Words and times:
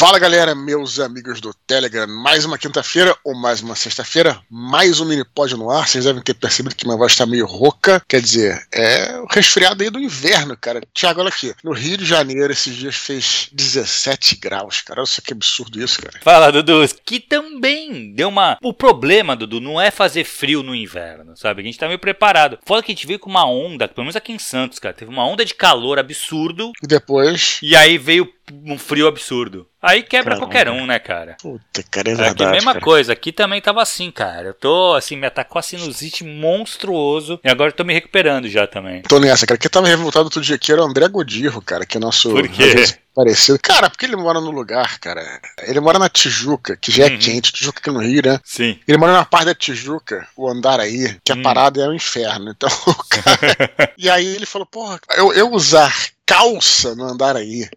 Fala 0.00 0.18
galera, 0.18 0.54
meus 0.54 0.98
amigos 0.98 1.42
do 1.42 1.52
Telegram, 1.52 2.06
mais 2.06 2.46
uma 2.46 2.56
quinta-feira 2.56 3.14
ou 3.22 3.34
mais 3.34 3.60
uma 3.60 3.76
sexta-feira, 3.76 4.40
mais 4.48 4.98
um 4.98 5.04
mini 5.04 5.22
pod 5.26 5.54
no 5.54 5.70
ar. 5.70 5.86
Vocês 5.86 6.06
devem 6.06 6.22
ter 6.22 6.32
percebido 6.32 6.74
que 6.74 6.86
minha 6.86 6.96
voz 6.96 7.12
está 7.12 7.26
meio 7.26 7.44
rouca, 7.44 8.00
quer 8.08 8.22
dizer, 8.22 8.66
é 8.72 9.20
o 9.20 9.26
resfriado 9.26 9.82
aí 9.82 9.90
do 9.90 9.98
inverno, 9.98 10.56
cara. 10.56 10.80
Tiago, 10.94 11.20
olha 11.20 11.28
aqui, 11.28 11.54
no 11.62 11.74
Rio 11.74 11.98
de 11.98 12.06
Janeiro 12.06 12.50
esses 12.50 12.74
dias 12.74 12.96
fez 12.96 13.50
17 13.52 14.36
graus, 14.36 14.80
cara. 14.80 15.00
Olha 15.00 15.06
só 15.06 15.20
que 15.20 15.34
absurdo 15.34 15.78
isso, 15.78 16.00
cara. 16.00 16.18
Fala, 16.22 16.50
Dudu, 16.50 16.80
que 17.04 17.20
também 17.20 18.14
deu 18.14 18.30
uma. 18.30 18.56
O 18.62 18.72
problema, 18.72 19.36
Dudu, 19.36 19.60
não 19.60 19.78
é 19.78 19.90
fazer 19.90 20.24
frio 20.24 20.62
no 20.62 20.74
inverno, 20.74 21.36
sabe? 21.36 21.60
A 21.60 21.64
gente 21.66 21.78
tá 21.78 21.86
meio 21.86 21.98
preparado. 21.98 22.58
Fora 22.64 22.82
que 22.82 22.90
a 22.90 22.94
gente 22.94 23.06
veio 23.06 23.18
com 23.18 23.28
uma 23.28 23.46
onda, 23.46 23.86
pelo 23.86 24.06
menos 24.06 24.16
aqui 24.16 24.32
em 24.32 24.38
Santos, 24.38 24.78
cara, 24.78 24.94
teve 24.94 25.10
uma 25.10 25.26
onda 25.26 25.44
de 25.44 25.54
calor 25.54 25.98
absurdo. 25.98 26.72
E 26.82 26.86
depois. 26.86 27.58
E 27.62 27.76
aí 27.76 27.98
veio 27.98 28.32
um 28.64 28.78
frio 28.78 29.06
absurdo. 29.06 29.66
Aí 29.82 30.02
quebra 30.02 30.34
Caramba. 30.34 30.46
qualquer 30.46 30.68
um, 30.68 30.86
né, 30.86 30.98
cara? 30.98 31.36
Puta, 31.40 31.82
cara, 31.90 32.10
é 32.10 32.14
verdade. 32.14 32.42
Aqui, 32.42 32.52
mesma 32.52 32.72
cara. 32.72 32.84
coisa, 32.84 33.12
aqui 33.12 33.32
também 33.32 33.60
tava 33.60 33.80
assim, 33.80 34.10
cara. 34.10 34.48
Eu 34.48 34.54
tô, 34.54 34.94
assim, 34.94 35.16
me 35.16 35.26
atacou 35.26 35.58
a 35.58 35.62
sinusite 35.62 36.22
monstruoso 36.22 37.40
e 37.42 37.48
agora 37.48 37.70
eu 37.70 37.74
tô 37.74 37.84
me 37.84 37.94
recuperando 37.94 38.48
já 38.48 38.66
também. 38.66 39.02
Tô 39.02 39.18
nessa, 39.18 39.46
cara. 39.46 39.58
Quem 39.58 39.70
tava 39.70 39.86
revoltado 39.86 40.24
outro 40.24 40.42
dia 40.42 40.56
aqui 40.56 40.70
era 40.70 40.82
o 40.82 40.84
André 40.84 41.08
Godirro, 41.08 41.62
cara, 41.62 41.86
que 41.86 41.96
é 41.96 42.00
nosso. 42.00 42.30
Por 42.30 42.46
quê? 42.48 42.74
Parecido. 43.14 43.58
Cara, 43.60 43.90
porque 43.90 44.06
ele 44.06 44.16
mora 44.16 44.40
no 44.40 44.50
lugar, 44.50 44.98
cara. 44.98 45.22
Ele 45.62 45.80
mora 45.80 45.98
na 45.98 46.08
Tijuca, 46.08 46.76
que 46.76 46.92
já 46.92 47.06
é 47.06 47.10
uhum. 47.10 47.18
quente, 47.18 47.52
Tijuca 47.52 47.80
aqui 47.80 47.90
no 47.90 47.98
Rio, 47.98 48.22
né? 48.24 48.38
Sim. 48.44 48.78
Ele 48.86 48.98
mora 48.98 49.12
na 49.12 49.24
parte 49.24 49.46
da 49.46 49.54
Tijuca, 49.54 50.28
o 50.36 50.48
andar 50.48 50.78
aí, 50.78 51.16
que 51.24 51.32
a 51.32 51.34
uhum. 51.34 51.42
parada 51.42 51.82
é 51.82 51.88
o 51.88 51.94
inferno. 51.94 52.50
Então, 52.50 52.68
cara. 53.10 53.94
e 53.98 54.08
aí 54.08 54.26
ele 54.26 54.46
falou, 54.46 54.66
porra, 54.66 55.00
eu, 55.16 55.32
eu 55.32 55.50
usar 55.50 55.92
calça 56.30 56.94
no 56.94 57.08
andar 57.08 57.36
aí. 57.36 57.68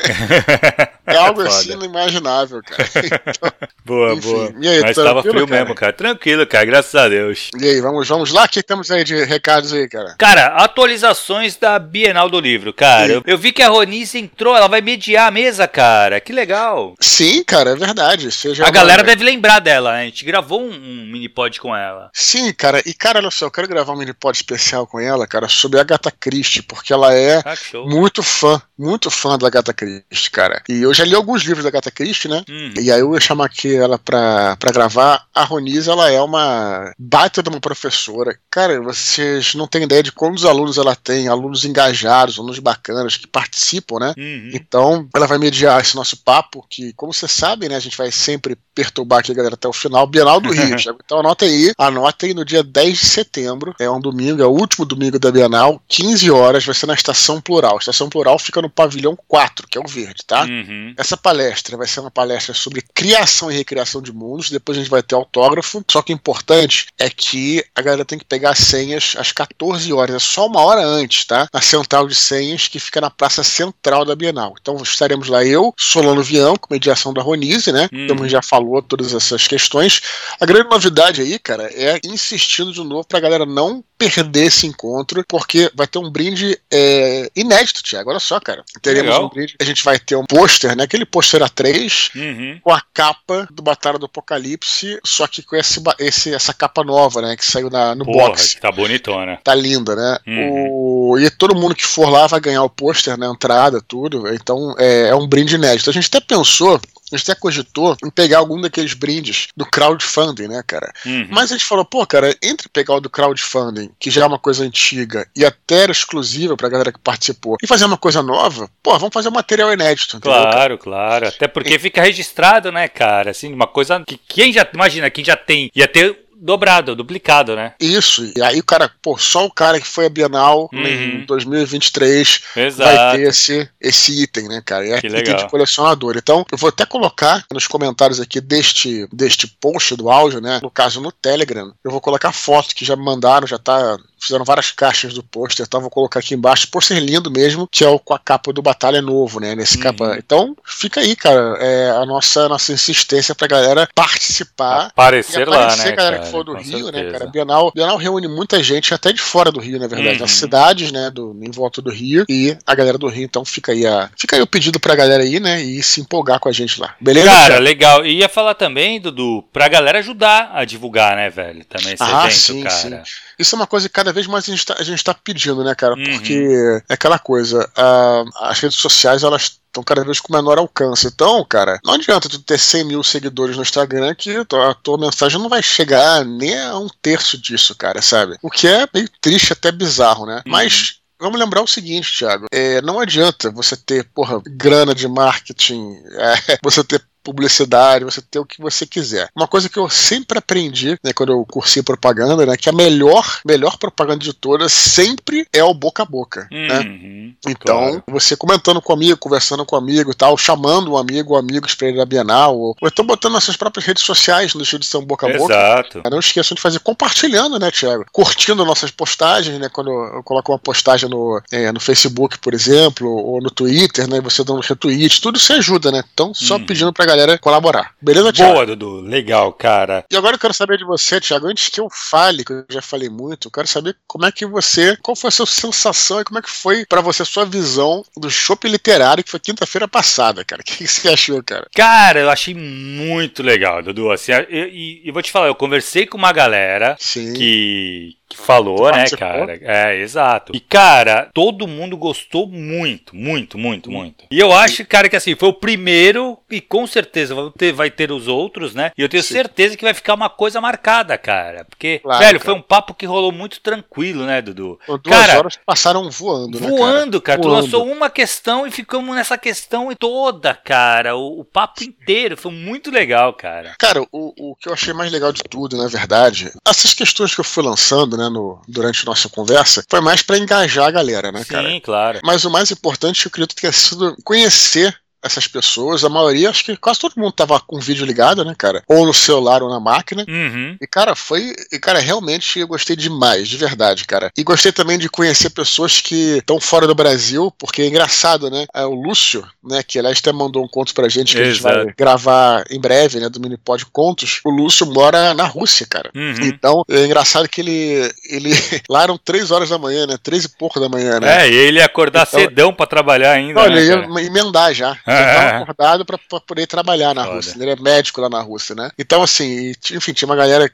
é 1.06 1.16
algo 1.16 1.42
é 1.42 1.46
assim 1.46 1.72
inimaginável, 1.72 2.60
cara. 2.62 2.84
Então, 3.04 3.52
boa, 3.84 4.14
enfim, 4.14 4.32
boa. 4.32 4.54
E 4.60 4.68
aí, 4.68 4.80
Mas 4.80 4.96
tava 4.96 5.22
frio 5.22 5.46
cara? 5.46 5.60
mesmo, 5.60 5.74
cara. 5.74 5.92
Tranquilo, 5.92 6.46
cara. 6.46 6.64
Graças 6.64 6.94
a 6.94 7.08
Deus. 7.08 7.50
E 7.58 7.68
aí, 7.68 7.80
vamos, 7.80 8.08
vamos 8.08 8.32
lá? 8.32 8.44
O 8.44 8.48
que 8.48 8.62
temos 8.62 8.90
aí 8.90 9.04
de 9.04 9.24
recados 9.24 9.72
aí, 9.72 9.88
cara? 9.88 10.14
Cara, 10.18 10.46
atualizações 10.56 11.56
da 11.56 11.78
Bienal 11.78 12.30
do 12.30 12.40
Livro, 12.40 12.72
cara. 12.72 13.12
Eu, 13.12 13.22
eu, 13.26 13.36
vi 13.36 13.52
que 13.52 13.62
a 13.62 13.68
Ronice 13.68 14.18
entrou, 14.18 14.56
ela 14.56 14.68
vai 14.68 14.80
mediar 14.80 15.28
a 15.28 15.30
mesa, 15.30 15.68
cara. 15.68 16.18
Que 16.20 16.32
legal. 16.32 16.94
Sim, 16.98 17.44
cara, 17.44 17.70
é 17.70 17.76
verdade. 17.76 18.32
Seja 18.32 18.66
a 18.66 18.70
galera 18.70 19.02
deve 19.02 19.22
lembrar 19.22 19.58
dela, 19.58 19.92
né? 19.92 20.02
A 20.02 20.04
gente 20.04 20.24
gravou 20.24 20.62
um, 20.62 20.72
um 20.72 21.06
mini 21.06 21.28
pod 21.28 21.60
com 21.60 21.76
ela. 21.76 22.10
Sim, 22.12 22.52
cara. 22.52 22.80
E, 22.86 22.94
cara, 22.94 23.18
olha 23.18 23.30
só, 23.30 23.46
eu 23.46 23.50
quero 23.50 23.68
gravar 23.68 23.92
um 23.92 23.98
mini 23.98 24.14
pod 24.14 24.36
especial 24.36 24.86
com 24.86 24.98
ela, 24.98 25.26
cara, 25.26 25.48
sobre 25.48 25.78
a 25.78 25.82
Agatha 25.82 26.10
Christie, 26.10 26.62
porque 26.62 26.92
ela 26.92 27.14
é 27.14 27.42
ah, 27.44 27.54
muito 27.86 28.22
fã, 28.22 28.60
muito 28.78 29.10
fã 29.10 29.36
da 29.36 29.46
Agatha 29.46 29.74
Christie, 29.74 30.30
cara. 30.30 30.62
E 30.68 30.82
eu 30.82 30.93
já 30.94 31.04
li 31.04 31.14
alguns 31.14 31.42
livros 31.42 31.62
da 31.62 31.68
Agatha 31.68 31.90
Christie, 31.90 32.28
né? 32.28 32.44
Hum. 32.48 32.72
E 32.80 32.90
aí 32.90 33.00
eu 33.00 33.12
ia 33.14 33.20
chamar 33.20 33.46
aqui 33.46 33.74
ela 33.74 33.98
pra, 33.98 34.56
pra 34.56 34.72
gravar. 34.72 35.26
A 35.34 35.44
Ronise, 35.44 35.90
ela 35.90 36.10
é 36.10 36.20
uma 36.20 36.92
baita 36.98 37.42
de 37.42 37.48
uma 37.48 37.60
professora. 37.60 38.38
Cara, 38.50 38.80
vocês 38.80 39.54
não 39.54 39.66
têm 39.66 39.82
ideia 39.82 40.02
de 40.02 40.12
quantos 40.12 40.44
alunos 40.44 40.78
ela 40.78 40.94
tem, 40.94 41.28
alunos 41.28 41.64
engajados, 41.64 42.38
alunos 42.38 42.58
bacanas 42.58 43.16
que 43.16 43.26
participam, 43.26 43.98
né? 43.98 44.14
Uhum. 44.16 44.50
Então, 44.54 45.08
ela 45.14 45.26
vai 45.26 45.38
mediar 45.38 45.80
esse 45.80 45.96
nosso 45.96 46.16
papo, 46.16 46.64
que, 46.68 46.92
como 46.94 47.12
vocês 47.12 47.32
sabem, 47.32 47.68
né, 47.68 47.76
a 47.76 47.80
gente 47.80 47.96
vai 47.96 48.10
sempre 48.10 48.56
perturbar 48.74 49.20
aqui 49.20 49.32
a 49.32 49.34
galera 49.34 49.54
até 49.54 49.68
o 49.68 49.72
final, 49.72 50.06
Bienal 50.06 50.40
do 50.40 50.50
Rio. 50.50 50.74
então 51.04 51.20
anota 51.20 51.44
aí, 51.44 51.72
anota 51.78 52.26
aí 52.26 52.34
no 52.34 52.44
dia 52.44 52.62
10 52.62 52.98
de 52.98 53.06
setembro, 53.06 53.74
é 53.78 53.88
um 53.88 54.00
domingo, 54.00 54.42
é 54.42 54.46
o 54.46 54.50
último 54.50 54.84
domingo 54.84 55.18
da 55.18 55.30
Bienal, 55.30 55.80
15 55.88 56.30
horas, 56.30 56.64
vai 56.64 56.74
ser 56.74 56.86
na 56.86 56.94
Estação 56.94 57.40
Plural. 57.40 57.76
A 57.76 57.78
Estação 57.78 58.08
Plural 58.08 58.38
fica 58.38 58.60
no 58.60 58.68
pavilhão 58.68 59.16
4, 59.28 59.68
que 59.68 59.78
é 59.78 59.80
o 59.80 59.88
verde, 59.88 60.22
tá? 60.26 60.42
Uhum. 60.44 60.83
Essa 60.96 61.16
palestra 61.16 61.76
vai 61.76 61.86
ser 61.86 62.00
uma 62.00 62.10
palestra 62.10 62.52
sobre 62.52 62.82
criação 62.94 63.50
e 63.50 63.54
recriação 63.54 64.02
de 64.02 64.12
mundos, 64.12 64.50
depois 64.50 64.76
a 64.76 64.80
gente 64.80 64.90
vai 64.90 65.02
ter 65.02 65.14
autógrafo, 65.14 65.84
só 65.90 66.02
que 66.02 66.12
o 66.12 66.14
importante 66.14 66.86
é 66.98 67.08
que 67.08 67.64
a 67.74 67.80
galera 67.80 68.04
tem 68.04 68.18
que 68.18 68.24
pegar 68.24 68.50
as 68.50 68.58
senhas 68.58 69.14
às 69.16 69.32
14 69.32 69.92
horas, 69.92 70.16
é 70.16 70.18
só 70.18 70.46
uma 70.46 70.60
hora 70.60 70.84
antes, 70.84 71.24
tá? 71.24 71.48
Na 71.52 71.60
central 71.60 72.08
de 72.08 72.14
senhas, 72.14 72.68
que 72.68 72.80
fica 72.80 73.00
na 73.00 73.10
praça 73.10 73.44
central 73.44 74.04
da 74.04 74.16
Bienal. 74.16 74.54
Então 74.60 74.76
estaremos 74.82 75.28
lá 75.28 75.44
eu, 75.44 75.72
Solano 75.78 76.22
Vião, 76.22 76.56
com 76.56 76.72
mediação 76.72 77.12
da 77.12 77.22
Ronise, 77.22 77.72
né? 77.72 77.88
Uhum. 77.92 78.08
Como 78.08 78.28
já 78.28 78.42
falou 78.42 78.64
falou 78.64 78.82
todas 78.82 79.12
essas 79.12 79.46
questões. 79.46 80.00
A 80.40 80.46
grande 80.46 80.68
novidade 80.68 81.20
aí, 81.20 81.38
cara, 81.38 81.64
é 81.72 82.00
insistindo 82.04 82.72
de 82.72 82.82
novo 82.82 83.06
pra 83.06 83.20
galera 83.20 83.44
não 83.44 83.84
perder 83.96 84.46
esse 84.46 84.66
encontro, 84.66 85.24
porque 85.28 85.70
vai 85.74 85.86
ter 85.86 85.98
um 85.98 86.10
brinde 86.10 86.58
é, 86.70 87.30
inédito, 87.34 87.82
Tiago. 87.82 88.10
Olha 88.10 88.18
só, 88.18 88.40
cara. 88.40 88.64
Teremos 88.82 89.10
Legal. 89.10 89.26
um 89.26 89.28
brinde. 89.28 89.56
A 89.60 89.64
gente 89.64 89.84
vai 89.84 89.98
ter 89.98 90.16
um 90.16 90.24
pôster, 90.24 90.73
né? 90.74 90.84
Aquele 90.84 91.04
pôster 91.04 91.40
A3, 91.40 92.10
uhum. 92.14 92.60
com 92.62 92.72
a 92.72 92.80
capa 92.92 93.48
do 93.50 93.62
Batalha 93.62 93.98
do 93.98 94.06
Apocalipse, 94.06 94.98
só 95.04 95.26
que 95.26 95.42
com 95.42 95.56
esse, 95.56 95.82
esse, 95.98 96.34
essa 96.34 96.52
capa 96.52 96.82
nova, 96.84 97.22
né? 97.22 97.36
Que 97.36 97.44
saiu 97.44 97.70
na, 97.70 97.94
no 97.94 98.04
Porra, 98.04 98.28
box. 98.28 98.56
Tá 98.60 98.70
bonitona. 98.70 99.38
Tá 99.42 99.54
linda, 99.54 99.94
né? 99.94 100.18
Uhum. 100.26 100.68
O, 100.70 101.18
e 101.18 101.30
todo 101.30 101.54
mundo 101.54 101.74
que 101.74 101.86
for 101.86 102.08
lá 102.08 102.26
vai 102.26 102.40
ganhar 102.40 102.62
o 102.62 102.70
pôster, 102.70 103.18
né? 103.18 103.26
Entrada, 103.26 103.80
tudo. 103.80 104.32
Então 104.32 104.74
é, 104.78 105.08
é 105.08 105.14
um 105.14 105.26
brinde 105.26 105.54
inédito. 105.54 105.90
A 105.90 105.92
gente 105.92 106.08
até 106.08 106.20
pensou 106.20 106.80
a 107.14 107.18
gente 107.18 107.30
até 107.30 107.40
cogitou 107.40 107.96
em 108.04 108.10
pegar 108.10 108.38
algum 108.38 108.60
daqueles 108.60 108.94
brindes 108.94 109.48
do 109.56 109.66
crowdfunding, 109.66 110.48
né, 110.48 110.62
cara? 110.66 110.92
Uhum. 111.04 111.28
Mas 111.30 111.50
a 111.50 111.56
gente 111.56 111.66
falou, 111.66 111.84
pô, 111.84 112.06
cara, 112.06 112.34
entre 112.42 112.68
pegar 112.68 112.94
o 112.94 113.00
do 113.00 113.10
crowdfunding, 113.10 113.90
que 113.98 114.10
já 114.10 114.22
é 114.22 114.26
uma 114.26 114.38
coisa 114.38 114.64
antiga 114.64 115.26
e 115.36 115.44
até 115.44 115.82
era 115.82 115.92
exclusiva 115.92 116.56
pra 116.56 116.68
galera 116.68 116.92
que 116.92 116.98
participou, 116.98 117.56
e 117.62 117.66
fazer 117.66 117.84
uma 117.84 117.96
coisa 117.96 118.22
nova, 118.22 118.68
pô, 118.82 118.98
vamos 118.98 119.12
fazer 119.12 119.28
um 119.28 119.32
material 119.32 119.72
inédito. 119.72 120.20
Claro, 120.20 120.74
entendeu, 120.74 120.78
claro. 120.78 121.28
Até 121.28 121.48
porque 121.48 121.74
e... 121.74 121.78
fica 121.78 122.02
registrado, 122.02 122.72
né, 122.72 122.88
cara? 122.88 123.30
Assim, 123.30 123.52
uma 123.52 123.66
coisa 123.66 124.02
que 124.06 124.16
quem 124.16 124.52
já, 124.52 124.66
imagina, 124.72 125.10
quem 125.10 125.24
já 125.24 125.36
tem, 125.36 125.70
ia 125.74 125.88
ter 125.88 126.23
dobrado, 126.44 126.94
duplicado, 126.94 127.56
né? 127.56 127.72
Isso. 127.80 128.30
E 128.36 128.42
aí 128.42 128.60
o 128.60 128.64
cara, 128.64 128.90
pô, 129.00 129.16
só 129.16 129.46
o 129.46 129.50
cara 129.50 129.80
que 129.80 129.86
foi 129.86 130.04
a 130.04 130.10
Bienal 130.10 130.68
uhum. 130.72 130.86
em 130.86 131.24
2023 131.24 132.40
Exato. 132.54 132.96
vai 132.96 133.16
ter 133.16 133.22
esse, 133.22 133.68
esse 133.80 134.22
item, 134.22 134.48
né, 134.48 134.62
cara? 134.64 134.86
É 134.86 135.00
que 135.00 135.06
item 135.06 135.22
legal. 135.22 135.36
de 135.36 135.48
colecionador. 135.48 136.16
Então, 136.18 136.44
eu 136.52 136.58
vou 136.58 136.68
até 136.68 136.84
colocar 136.84 137.44
nos 137.50 137.66
comentários 137.66 138.20
aqui 138.20 138.42
deste, 138.42 139.08
deste 139.10 139.46
post 139.46 139.96
do 139.96 140.10
áudio, 140.10 140.40
né? 140.40 140.60
No 140.62 140.70
caso 140.70 141.00
no 141.00 141.10
Telegram, 141.10 141.72
eu 141.82 141.90
vou 141.90 142.00
colocar 142.00 142.32
foto 142.32 142.74
que 142.74 142.84
já 142.84 142.94
me 142.94 143.04
mandaram, 143.04 143.46
já 143.46 143.58
tá 143.58 143.96
fizeram 144.24 144.44
várias 144.44 144.70
caixas 144.70 145.14
do 145.14 145.22
pôster, 145.22 145.64
então 145.66 145.80
vou 145.80 145.90
colocar 145.90 146.20
aqui 146.20 146.34
embaixo, 146.34 146.68
pôster 146.68 146.98
lindo 146.98 147.30
mesmo, 147.30 147.68
que 147.70 147.84
é 147.84 147.88
o 147.88 147.98
com 147.98 148.14
a 148.14 148.18
capa 148.18 148.52
do 148.52 148.62
Batalha 148.62 149.00
Novo, 149.00 149.40
né, 149.40 149.54
nesse 149.54 149.76
uhum. 149.76 149.82
capa. 149.82 150.16
Então, 150.18 150.56
fica 150.64 151.00
aí, 151.00 151.14
cara, 151.14 151.56
é 151.60 151.90
a 151.90 152.06
nossa, 152.06 152.48
nossa 152.48 152.72
insistência 152.72 153.34
pra 153.34 153.46
galera 153.46 153.88
participar. 153.94 154.86
Aparecer, 154.86 155.46
lá, 155.48 155.76
né, 155.76 155.92
galera 155.92 155.96
cara, 155.96 156.18
que 156.20 156.30
for 156.30 156.44
do 156.44 156.54
Rio, 156.54 156.84
certeza. 156.84 156.92
né, 156.92 157.10
cara, 157.10 157.26
Bienal, 157.26 157.72
Bienal 157.74 157.96
reúne 157.96 158.28
muita 158.28 158.62
gente, 158.62 158.92
até 158.94 159.12
de 159.12 159.20
fora 159.20 159.50
do 159.50 159.60
Rio, 159.60 159.78
na 159.78 159.86
verdade, 159.86 160.16
uhum. 160.16 160.22
nas 160.22 160.30
cidades, 160.32 160.90
né, 160.92 161.10
do, 161.10 161.36
em 161.42 161.50
volta 161.50 161.80
do 161.80 161.90
Rio, 161.90 162.24
e 162.28 162.56
a 162.66 162.74
galera 162.74 162.98
do 162.98 163.08
Rio, 163.08 163.24
então 163.24 163.44
fica 163.44 163.72
aí, 163.72 163.86
a, 163.86 164.10
fica 164.18 164.36
aí 164.36 164.42
o 164.42 164.46
pedido 164.46 164.80
pra 164.80 164.96
galera 164.96 165.22
aí, 165.22 165.40
né, 165.40 165.62
e 165.62 165.82
se 165.82 166.00
empolgar 166.00 166.38
com 166.38 166.48
a 166.48 166.52
gente 166.52 166.80
lá. 166.80 166.94
Beleza? 167.00 167.28
Cara, 167.28 167.58
legal. 167.58 168.04
E 168.04 168.18
ia 168.18 168.28
falar 168.28 168.54
também, 168.54 169.00
Dudu, 169.00 169.44
pra 169.52 169.68
galera 169.68 169.98
ajudar 169.98 170.50
a 170.54 170.64
divulgar, 170.64 171.16
né, 171.16 171.30
velho, 171.30 171.64
também 171.64 171.94
esse 171.94 172.02
ah, 172.02 172.26
evento, 172.26 172.38
sim, 172.38 172.62
cara. 172.62 173.04
Sim. 173.04 173.24
Isso 173.38 173.54
é 173.54 173.58
uma 173.58 173.66
coisa 173.66 173.88
que 173.88 173.92
cada 173.92 174.12
vez 174.14 174.26
mais 174.26 174.44
a 174.48 174.52
gente 174.82 174.94
está 174.94 175.12
tá 175.12 175.20
pedindo, 175.22 175.62
né, 175.62 175.74
cara? 175.74 175.94
Uhum. 175.94 176.04
Porque 176.04 176.82
é 176.88 176.94
aquela 176.94 177.18
coisa, 177.18 177.68
uh, 177.76 178.30
as 178.46 178.58
redes 178.60 178.78
sociais, 178.78 179.22
elas 179.22 179.58
estão 179.74 179.82
cada 179.82 180.04
vez 180.04 180.20
com 180.20 180.32
menor 180.32 180.56
alcance. 180.56 181.06
Então, 181.08 181.44
cara, 181.44 181.80
não 181.84 181.94
adianta 181.94 182.28
tu 182.28 182.38
ter 182.38 182.58
100 182.58 182.84
mil 182.84 183.02
seguidores 183.02 183.56
no 183.56 183.62
Instagram 183.62 184.14
que 184.14 184.30
a 184.36 184.74
tua 184.74 184.98
mensagem 184.98 185.38
não 185.38 185.48
vai 185.48 185.62
chegar 185.62 186.24
nem 186.24 186.58
a 186.58 186.78
um 186.78 186.88
terço 187.02 187.36
disso, 187.36 187.74
cara, 187.74 188.00
sabe? 188.00 188.36
O 188.40 188.50
que 188.50 188.68
é 188.68 188.88
meio 188.94 189.08
triste, 189.20 189.52
até 189.52 189.72
bizarro, 189.72 190.24
né? 190.24 190.36
Uhum. 190.46 190.52
Mas 190.52 191.00
Vamos 191.24 191.38
lembrar 191.38 191.62
o 191.62 191.66
seguinte, 191.66 192.18
Thiago. 192.18 192.46
É, 192.52 192.82
não 192.82 192.98
adianta 192.98 193.50
você 193.50 193.76
ter, 193.76 194.04
porra, 194.12 194.42
grana 194.46 194.94
de 194.94 195.08
marketing, 195.08 195.96
é, 196.12 196.58
você 196.62 196.82
ter 196.84 197.02
publicidade, 197.24 198.04
você 198.04 198.20
ter 198.20 198.38
o 198.38 198.44
que 198.44 198.60
você 198.60 198.86
quiser. 198.86 199.28
Uma 199.34 199.48
coisa 199.48 199.68
que 199.68 199.78
eu 199.78 199.88
sempre 199.88 200.38
aprendi, 200.38 200.98
né, 201.02 201.12
quando 201.14 201.32
eu 201.32 201.44
cursei 201.46 201.82
propaganda, 201.82 202.44
né, 202.44 202.56
que 202.56 202.68
a 202.68 202.72
melhor, 202.72 203.40
melhor 203.44 203.78
propaganda 203.78 204.22
de 204.22 204.34
todas 204.34 204.72
sempre 204.72 205.48
é 205.52 205.64
o 205.64 205.72
boca 205.72 206.02
a 206.02 206.06
boca, 206.06 206.46
né? 206.50 206.80
uhum, 206.80 207.34
né? 207.34 207.34
Então, 207.48 207.78
claro. 207.78 208.04
você 208.06 208.36
comentando 208.36 208.80
comigo, 208.82 209.16
conversando 209.18 209.64
com 209.64 209.74
um 209.74 209.78
amigo 209.78 210.10
e 210.10 210.14
tal, 210.14 210.36
chamando 210.36 210.92
um 210.92 210.98
amigo, 210.98 211.34
um 211.34 211.38
amigo 211.38 211.66
para 211.76 211.88
ir 211.88 211.96
na 211.96 212.04
Bienal, 212.04 212.56
ou, 212.58 212.76
ou 212.80 212.88
então 212.88 213.04
botando 213.06 213.32
nas 213.32 213.44
suas 213.44 213.56
próprias 213.56 213.86
redes 213.86 214.02
sociais 214.02 214.54
no 214.54 214.62
estilo 214.62 214.80
de 214.80 214.86
ser 214.86 214.98
um 214.98 215.04
boca 215.04 215.26
a 215.26 215.36
boca. 215.36 215.54
Exato. 215.54 216.02
Não 216.10 216.18
esqueçam 216.18 216.54
de 216.54 216.60
fazer 216.60 216.78
compartilhando, 216.80 217.58
né, 217.58 217.70
Thiago? 217.70 218.04
Curtindo 218.12 218.64
nossas 218.64 218.90
postagens, 218.90 219.58
né, 219.58 219.68
quando 219.72 219.90
eu 219.90 220.22
coloco 220.22 220.52
uma 220.52 220.58
postagem 220.58 221.08
no, 221.08 221.40
é, 221.50 221.72
no 221.72 221.80
Facebook, 221.80 222.38
por 222.38 222.52
exemplo, 222.52 223.08
ou 223.08 223.40
no 223.40 223.50
Twitter, 223.50 224.08
né, 224.08 224.20
você 224.20 224.44
dando 224.44 224.60
retweet, 224.60 225.20
tudo 225.20 225.38
isso 225.38 225.52
ajuda, 225.52 225.90
né? 225.90 226.02
Então, 226.12 226.34
só 226.34 226.56
uhum. 226.56 226.66
pedindo 226.66 226.92
pra 226.92 227.06
galera 227.06 227.13
galera 227.16 227.38
colaborar. 227.38 227.94
Beleza, 228.00 228.32
Thiago? 228.32 228.54
Boa, 228.54 228.66
Dudu. 228.66 229.00
Legal, 229.00 229.52
cara. 229.52 230.04
E 230.10 230.16
agora 230.16 230.36
eu 230.36 230.40
quero 230.40 230.54
saber 230.54 230.78
de 230.78 230.84
você, 230.84 231.20
Thiago, 231.20 231.46
antes 231.46 231.68
que 231.68 231.80
eu 231.80 231.88
fale, 231.90 232.44
que 232.44 232.52
eu 232.52 232.64
já 232.70 232.82
falei 232.82 233.08
muito, 233.08 233.48
eu 233.48 233.52
quero 233.52 233.66
saber 233.66 233.96
como 234.06 234.26
é 234.26 234.32
que 234.32 234.46
você, 234.46 234.96
qual 235.02 235.16
foi 235.16 235.28
a 235.28 235.30
sua 235.30 235.46
sensação 235.46 236.20
e 236.20 236.24
como 236.24 236.38
é 236.38 236.42
que 236.42 236.50
foi 236.50 236.84
para 236.86 237.00
você 237.00 237.22
a 237.22 237.26
sua 237.26 237.44
visão 237.44 238.04
do 238.16 238.30
shopping 238.30 238.68
literário 238.68 239.24
que 239.24 239.30
foi 239.30 239.40
quinta-feira 239.40 239.86
passada, 239.86 240.44
cara. 240.44 240.62
O 240.62 240.64
que 240.64 240.86
você 240.86 241.08
achou, 241.08 241.42
cara? 241.42 241.68
Cara, 241.74 242.20
eu 242.20 242.30
achei 242.30 242.54
muito 242.54 243.42
legal, 243.42 243.82
Dudu. 243.82 244.10
Assim, 244.10 244.32
e, 244.50 245.02
e, 245.04 245.10
vou 245.10 245.22
te 245.22 245.30
falar, 245.30 245.46
eu 245.46 245.54
conversei 245.54 246.06
com 246.06 246.16
uma 246.16 246.32
galera 246.32 246.96
Sim. 246.98 247.32
que 247.34 248.16
que 248.28 248.36
falou, 248.36 248.90
né, 248.90 249.04
cara? 249.10 249.58
É, 249.60 249.98
exato. 250.00 250.52
E, 250.54 250.60
cara, 250.60 251.28
todo 251.32 251.68
mundo 251.68 251.96
gostou 251.96 252.46
muito, 252.46 253.14
muito, 253.14 253.58
muito, 253.58 253.90
muito. 253.90 254.24
E 254.30 254.38
eu 254.38 254.52
acho, 254.52 254.84
cara, 254.86 255.08
que 255.08 255.16
assim, 255.16 255.34
foi 255.34 255.48
o 255.48 255.54
primeiro 255.54 256.38
e 256.50 256.60
com 256.60 256.86
certeza 256.86 257.34
vai 257.34 257.50
ter, 257.56 257.72
vai 257.72 257.90
ter 257.90 258.10
os 258.10 258.28
outros, 258.28 258.74
né? 258.74 258.92
E 258.96 259.02
eu 259.02 259.08
tenho 259.08 259.22
Sim. 259.22 259.34
certeza 259.34 259.76
que 259.76 259.84
vai 259.84 259.94
ficar 259.94 260.14
uma 260.14 260.28
coisa 260.28 260.60
marcada, 260.60 261.16
cara. 261.18 261.64
Porque, 261.64 261.98
claro, 261.98 262.18
velho, 262.18 262.38
cara. 262.38 262.44
foi 262.44 262.54
um 262.54 262.62
papo 262.62 262.94
que 262.94 263.06
rolou 263.06 263.32
muito 263.32 263.60
tranquilo, 263.60 264.24
né, 264.24 264.40
Dudu? 264.40 264.78
Duas 264.86 265.00
cara, 265.02 265.38
horas 265.38 265.58
passaram 265.64 266.10
voando, 266.10 266.60
né, 266.60 266.68
Voando, 266.68 267.20
cara. 267.20 267.38
cara. 267.38 267.48
Voando. 267.48 267.68
Tu 267.68 267.76
lançou 267.76 267.92
uma 267.92 268.10
questão 268.10 268.66
e 268.66 268.70
ficamos 268.70 269.14
nessa 269.14 269.36
questão 269.36 269.94
toda, 269.94 270.54
cara. 270.54 271.16
O, 271.16 271.40
o 271.40 271.44
papo 271.44 271.84
inteiro. 271.84 272.36
Foi 272.36 272.52
muito 272.52 272.90
legal, 272.90 273.32
cara. 273.34 273.74
Cara, 273.78 274.02
o, 274.12 274.52
o 274.52 274.56
que 274.56 274.68
eu 274.68 274.72
achei 274.72 274.92
mais 274.92 275.12
legal 275.12 275.32
de 275.32 275.42
tudo, 275.42 275.76
na 275.76 275.88
verdade, 275.88 276.52
essas 276.66 276.94
questões 276.94 277.34
que 277.34 277.40
eu 277.40 277.44
fui 277.44 277.62
lançando, 277.62 278.13
né, 278.16 278.28
no, 278.28 278.60
durante 278.68 279.02
a 279.02 279.06
nossa 279.06 279.28
conversa, 279.28 279.84
foi 279.88 280.00
mais 280.00 280.22
para 280.22 280.38
engajar 280.38 280.86
a 280.86 280.90
galera, 280.90 281.32
né, 281.32 281.42
Sim, 281.42 281.52
cara? 281.52 281.68
Sim, 281.68 281.80
claro. 281.80 282.20
Mas 282.22 282.44
o 282.44 282.50
mais 282.50 282.70
importante, 282.70 283.26
eu 283.26 283.30
acredito 283.30 283.56
que 283.56 283.66
é 283.66 283.72
sido 283.72 284.16
conhecer 284.24 284.96
essas 285.24 285.48
pessoas, 285.48 286.04
a 286.04 286.08
maioria, 286.08 286.50
acho 286.50 286.64
que 286.64 286.76
quase 286.76 287.00
todo 287.00 287.14
mundo 287.16 287.32
tava 287.32 287.58
com 287.58 287.76
o 287.76 287.80
vídeo 287.80 288.04
ligado, 288.04 288.44
né, 288.44 288.54
cara? 288.56 288.82
Ou 288.86 289.06
no 289.06 289.14
celular 289.14 289.62
ou 289.62 289.70
na 289.70 289.80
máquina. 289.80 290.24
Uhum. 290.28 290.76
E, 290.80 290.86
cara, 290.86 291.14
foi. 291.14 291.54
E, 291.72 291.78
cara, 291.78 291.98
realmente 291.98 292.58
eu 292.58 292.68
gostei 292.68 292.94
demais, 292.94 293.48
de 293.48 293.56
verdade, 293.56 294.04
cara. 294.04 294.30
E 294.36 294.42
gostei 294.42 294.70
também 294.70 294.98
de 294.98 295.08
conhecer 295.08 295.50
pessoas 295.50 296.00
que 296.00 296.38
estão 296.38 296.60
fora 296.60 296.86
do 296.86 296.94
Brasil, 296.94 297.52
porque 297.58 297.82
é 297.82 297.86
engraçado, 297.86 298.50
né? 298.50 298.66
É 298.74 298.84
o 298.84 298.94
Lúcio, 298.94 299.46
né, 299.62 299.82
que 299.82 299.98
aliás 299.98 300.18
até 300.18 300.32
mandou 300.32 300.62
um 300.62 300.68
conto 300.68 300.92
pra 300.92 301.08
gente 301.08 301.34
que 301.34 301.40
Exato. 301.40 301.48
a 301.48 301.78
gente 301.78 301.86
vai 301.86 301.94
gravar 301.96 302.64
em 302.70 302.80
breve, 302.80 303.18
né, 303.18 303.28
do 303.28 303.40
Minipod 303.40 303.86
Contos. 303.86 304.40
O 304.44 304.50
Lúcio 304.50 304.86
mora 304.86 305.32
na 305.32 305.46
Rússia, 305.46 305.86
cara. 305.88 306.10
Uhum. 306.14 306.34
Então, 306.42 306.84
é 306.88 307.04
engraçado 307.04 307.48
que 307.48 307.62
ele. 307.62 308.12
ele 308.28 308.50
lá 308.90 309.04
eram 309.04 309.16
três 309.16 309.50
horas 309.50 309.70
da 309.70 309.78
manhã, 309.78 310.06
né? 310.06 310.18
Três 310.22 310.44
e 310.44 310.48
pouco 310.48 310.78
da 310.78 310.88
manhã, 310.88 311.18
né? 311.18 311.44
É, 311.44 311.50
e 311.50 311.54
ele 311.54 311.78
ia 311.78 311.86
acordar 311.86 312.26
então, 312.28 312.40
cedão 312.40 312.72
pra 312.74 312.86
trabalhar 312.86 313.32
ainda. 313.32 313.60
Olha, 313.60 314.06
né, 314.06 314.22
ia 314.22 314.26
emendar 314.26 314.74
já 314.74 314.98
já 315.22 315.58
acordado 315.58 316.04
para 316.04 316.18
poder 316.40 316.66
trabalhar 316.66 317.14
na 317.14 317.24
Foda. 317.24 317.36
Rússia. 317.36 317.56
Ele 317.58 317.70
é 317.70 317.76
médico 317.76 318.20
lá 318.20 318.28
na 318.28 318.40
Rússia, 318.40 318.74
né? 318.74 318.90
Então, 318.98 319.22
assim, 319.22 319.72
enfim, 319.92 320.12
tinha 320.12 320.26
uma 320.26 320.36
galera 320.36 320.70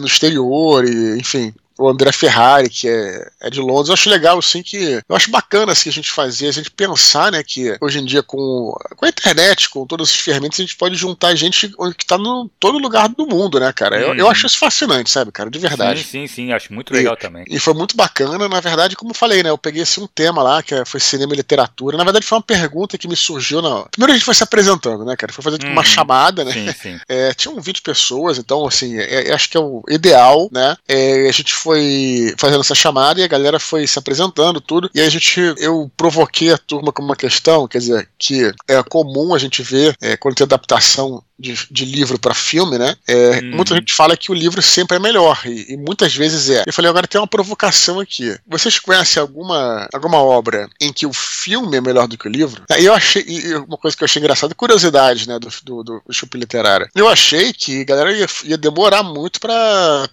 no 0.00 0.06
exterior 0.06 0.84
e, 0.84 1.18
enfim, 1.18 1.54
o 1.78 1.88
André 1.88 2.12
Ferrari, 2.12 2.68
que 2.68 2.88
é, 2.88 3.28
é 3.40 3.50
de 3.50 3.60
Londres. 3.60 3.88
Eu 3.88 3.94
acho 3.94 4.10
legal, 4.10 4.38
assim, 4.38 4.62
que. 4.62 5.00
Eu 5.08 5.16
acho 5.16 5.30
bacana 5.30 5.72
assim, 5.72 5.88
a 5.88 5.92
gente 5.92 6.10
fazer, 6.10 6.48
a 6.48 6.52
gente 6.52 6.70
pensar, 6.70 7.32
né, 7.32 7.42
que 7.42 7.76
hoje 7.80 7.98
em 7.98 8.04
dia, 8.04 8.22
com, 8.22 8.72
com 8.96 9.04
a 9.04 9.08
internet, 9.08 9.68
com 9.68 9.86
todas 9.86 10.10
as 10.10 10.16
ferramentas, 10.16 10.58
a 10.58 10.62
gente 10.62 10.76
pode 10.76 10.94
juntar 10.94 11.34
gente 11.34 11.72
que 11.96 12.06
tá 12.06 12.16
no 12.16 12.50
todo 12.60 12.78
lugar 12.78 13.08
do 13.08 13.26
mundo, 13.26 13.58
né, 13.58 13.72
cara? 13.72 14.00
Eu, 14.00 14.14
eu 14.14 14.24
uhum. 14.24 14.30
acho 14.30 14.46
isso 14.46 14.58
fascinante, 14.58 15.10
sabe, 15.10 15.32
cara? 15.32 15.50
De 15.50 15.58
verdade. 15.58 16.02
Sim, 16.02 16.26
sim, 16.26 16.26
sim, 16.26 16.52
acho 16.52 16.72
muito 16.72 16.92
legal 16.92 17.14
e, 17.14 17.16
também. 17.16 17.44
E 17.48 17.58
foi 17.58 17.74
muito 17.74 17.96
bacana, 17.96 18.48
na 18.48 18.60
verdade, 18.60 18.96
como 18.96 19.10
eu 19.10 19.14
falei, 19.14 19.42
né? 19.42 19.50
Eu 19.50 19.58
peguei 19.58 19.82
assim, 19.82 20.02
um 20.02 20.06
tema 20.06 20.42
lá, 20.42 20.62
que 20.62 20.84
foi 20.84 21.00
cinema 21.00 21.32
e 21.32 21.36
literatura. 21.36 21.96
Na 21.96 22.04
verdade, 22.04 22.26
foi 22.26 22.38
uma 22.38 22.44
pergunta 22.44 22.98
que 22.98 23.08
me 23.08 23.16
surgiu 23.16 23.60
na. 23.60 23.84
Primeiro 23.90 24.12
a 24.12 24.16
gente 24.16 24.24
foi 24.24 24.34
se 24.34 24.42
apresentando, 24.42 25.04
né, 25.04 25.16
cara? 25.16 25.32
Foi 25.32 25.42
fazer 25.42 25.58
tipo, 25.58 25.72
uma 25.72 25.80
uhum. 25.80 25.86
chamada, 25.86 26.44
né? 26.44 26.52
Sim, 26.52 26.72
sim. 26.72 27.00
É, 27.08 27.34
tinham 27.34 27.60
20 27.60 27.82
pessoas, 27.82 28.38
então, 28.38 28.66
assim, 28.66 28.98
é, 28.98 29.28
é, 29.28 29.32
acho 29.32 29.48
que 29.48 29.56
é 29.56 29.60
o 29.60 29.82
ideal, 29.88 30.48
né? 30.52 30.76
É, 30.88 31.28
a 31.28 31.32
gente 31.32 31.52
foi 31.64 32.34
fazendo 32.36 32.60
essa 32.60 32.74
chamada 32.74 33.18
e 33.20 33.24
a 33.24 33.28
galera 33.28 33.58
foi 33.58 33.86
se 33.86 33.98
apresentando, 33.98 34.60
tudo. 34.60 34.90
E 34.94 35.00
a 35.00 35.08
gente, 35.08 35.40
eu 35.56 35.90
provoquei 35.96 36.52
a 36.52 36.58
turma 36.58 36.92
com 36.92 37.02
uma 37.02 37.16
questão, 37.16 37.66
quer 37.66 37.78
dizer, 37.78 38.08
que 38.18 38.52
é 38.68 38.82
comum 38.82 39.34
a 39.34 39.38
gente 39.38 39.62
ver 39.62 39.96
é, 40.00 40.14
quando 40.14 40.34
tem 40.34 40.44
adaptação 40.44 41.22
de, 41.38 41.54
de 41.70 41.84
livro 41.84 42.18
para 42.18 42.34
filme, 42.34 42.78
né? 42.78 42.94
É, 43.06 43.40
hum. 43.42 43.56
Muita 43.56 43.74
gente 43.74 43.92
fala 43.92 44.16
que 44.16 44.30
o 44.30 44.34
livro 44.34 44.62
sempre 44.62 44.96
é 44.96 45.00
melhor, 45.00 45.40
e, 45.44 45.72
e, 45.72 45.76
muitas 45.76 46.14
vezes 46.14 46.50
é. 46.50 46.64
Eu 46.66 46.72
falei, 46.72 46.88
agora 46.88 47.06
tem 47.06 47.20
uma 47.20 47.26
provocação 47.26 48.00
aqui. 48.00 48.36
Vocês 48.46 48.78
conhecem 48.78 49.20
alguma, 49.20 49.88
alguma 49.92 50.18
obra 50.18 50.68
em 50.80 50.92
que 50.92 51.06
o 51.06 51.12
filme 51.12 51.76
é 51.76 51.80
melhor 51.80 52.06
do 52.06 52.16
que 52.16 52.28
o 52.28 52.30
livro? 52.30 52.62
Aí 52.70 52.84
eu 52.84 52.94
achei, 52.94 53.24
e 53.26 53.54
uma 53.56 53.76
coisa 53.76 53.96
que 53.96 54.02
eu 54.02 54.06
achei 54.06 54.20
engraçada, 54.20 54.54
curiosidade, 54.54 55.28
né, 55.28 55.38
do, 55.38 55.48
do, 55.62 55.84
do, 55.84 56.02
do 56.06 56.12
Chup 56.12 56.36
Literário. 56.36 56.88
Eu 56.94 57.08
achei 57.08 57.52
que 57.52 57.82
a 57.82 57.84
galera 57.84 58.12
ia, 58.12 58.26
ia 58.44 58.58
demorar 58.58 59.02
muito 59.02 59.40
para 59.40 60.08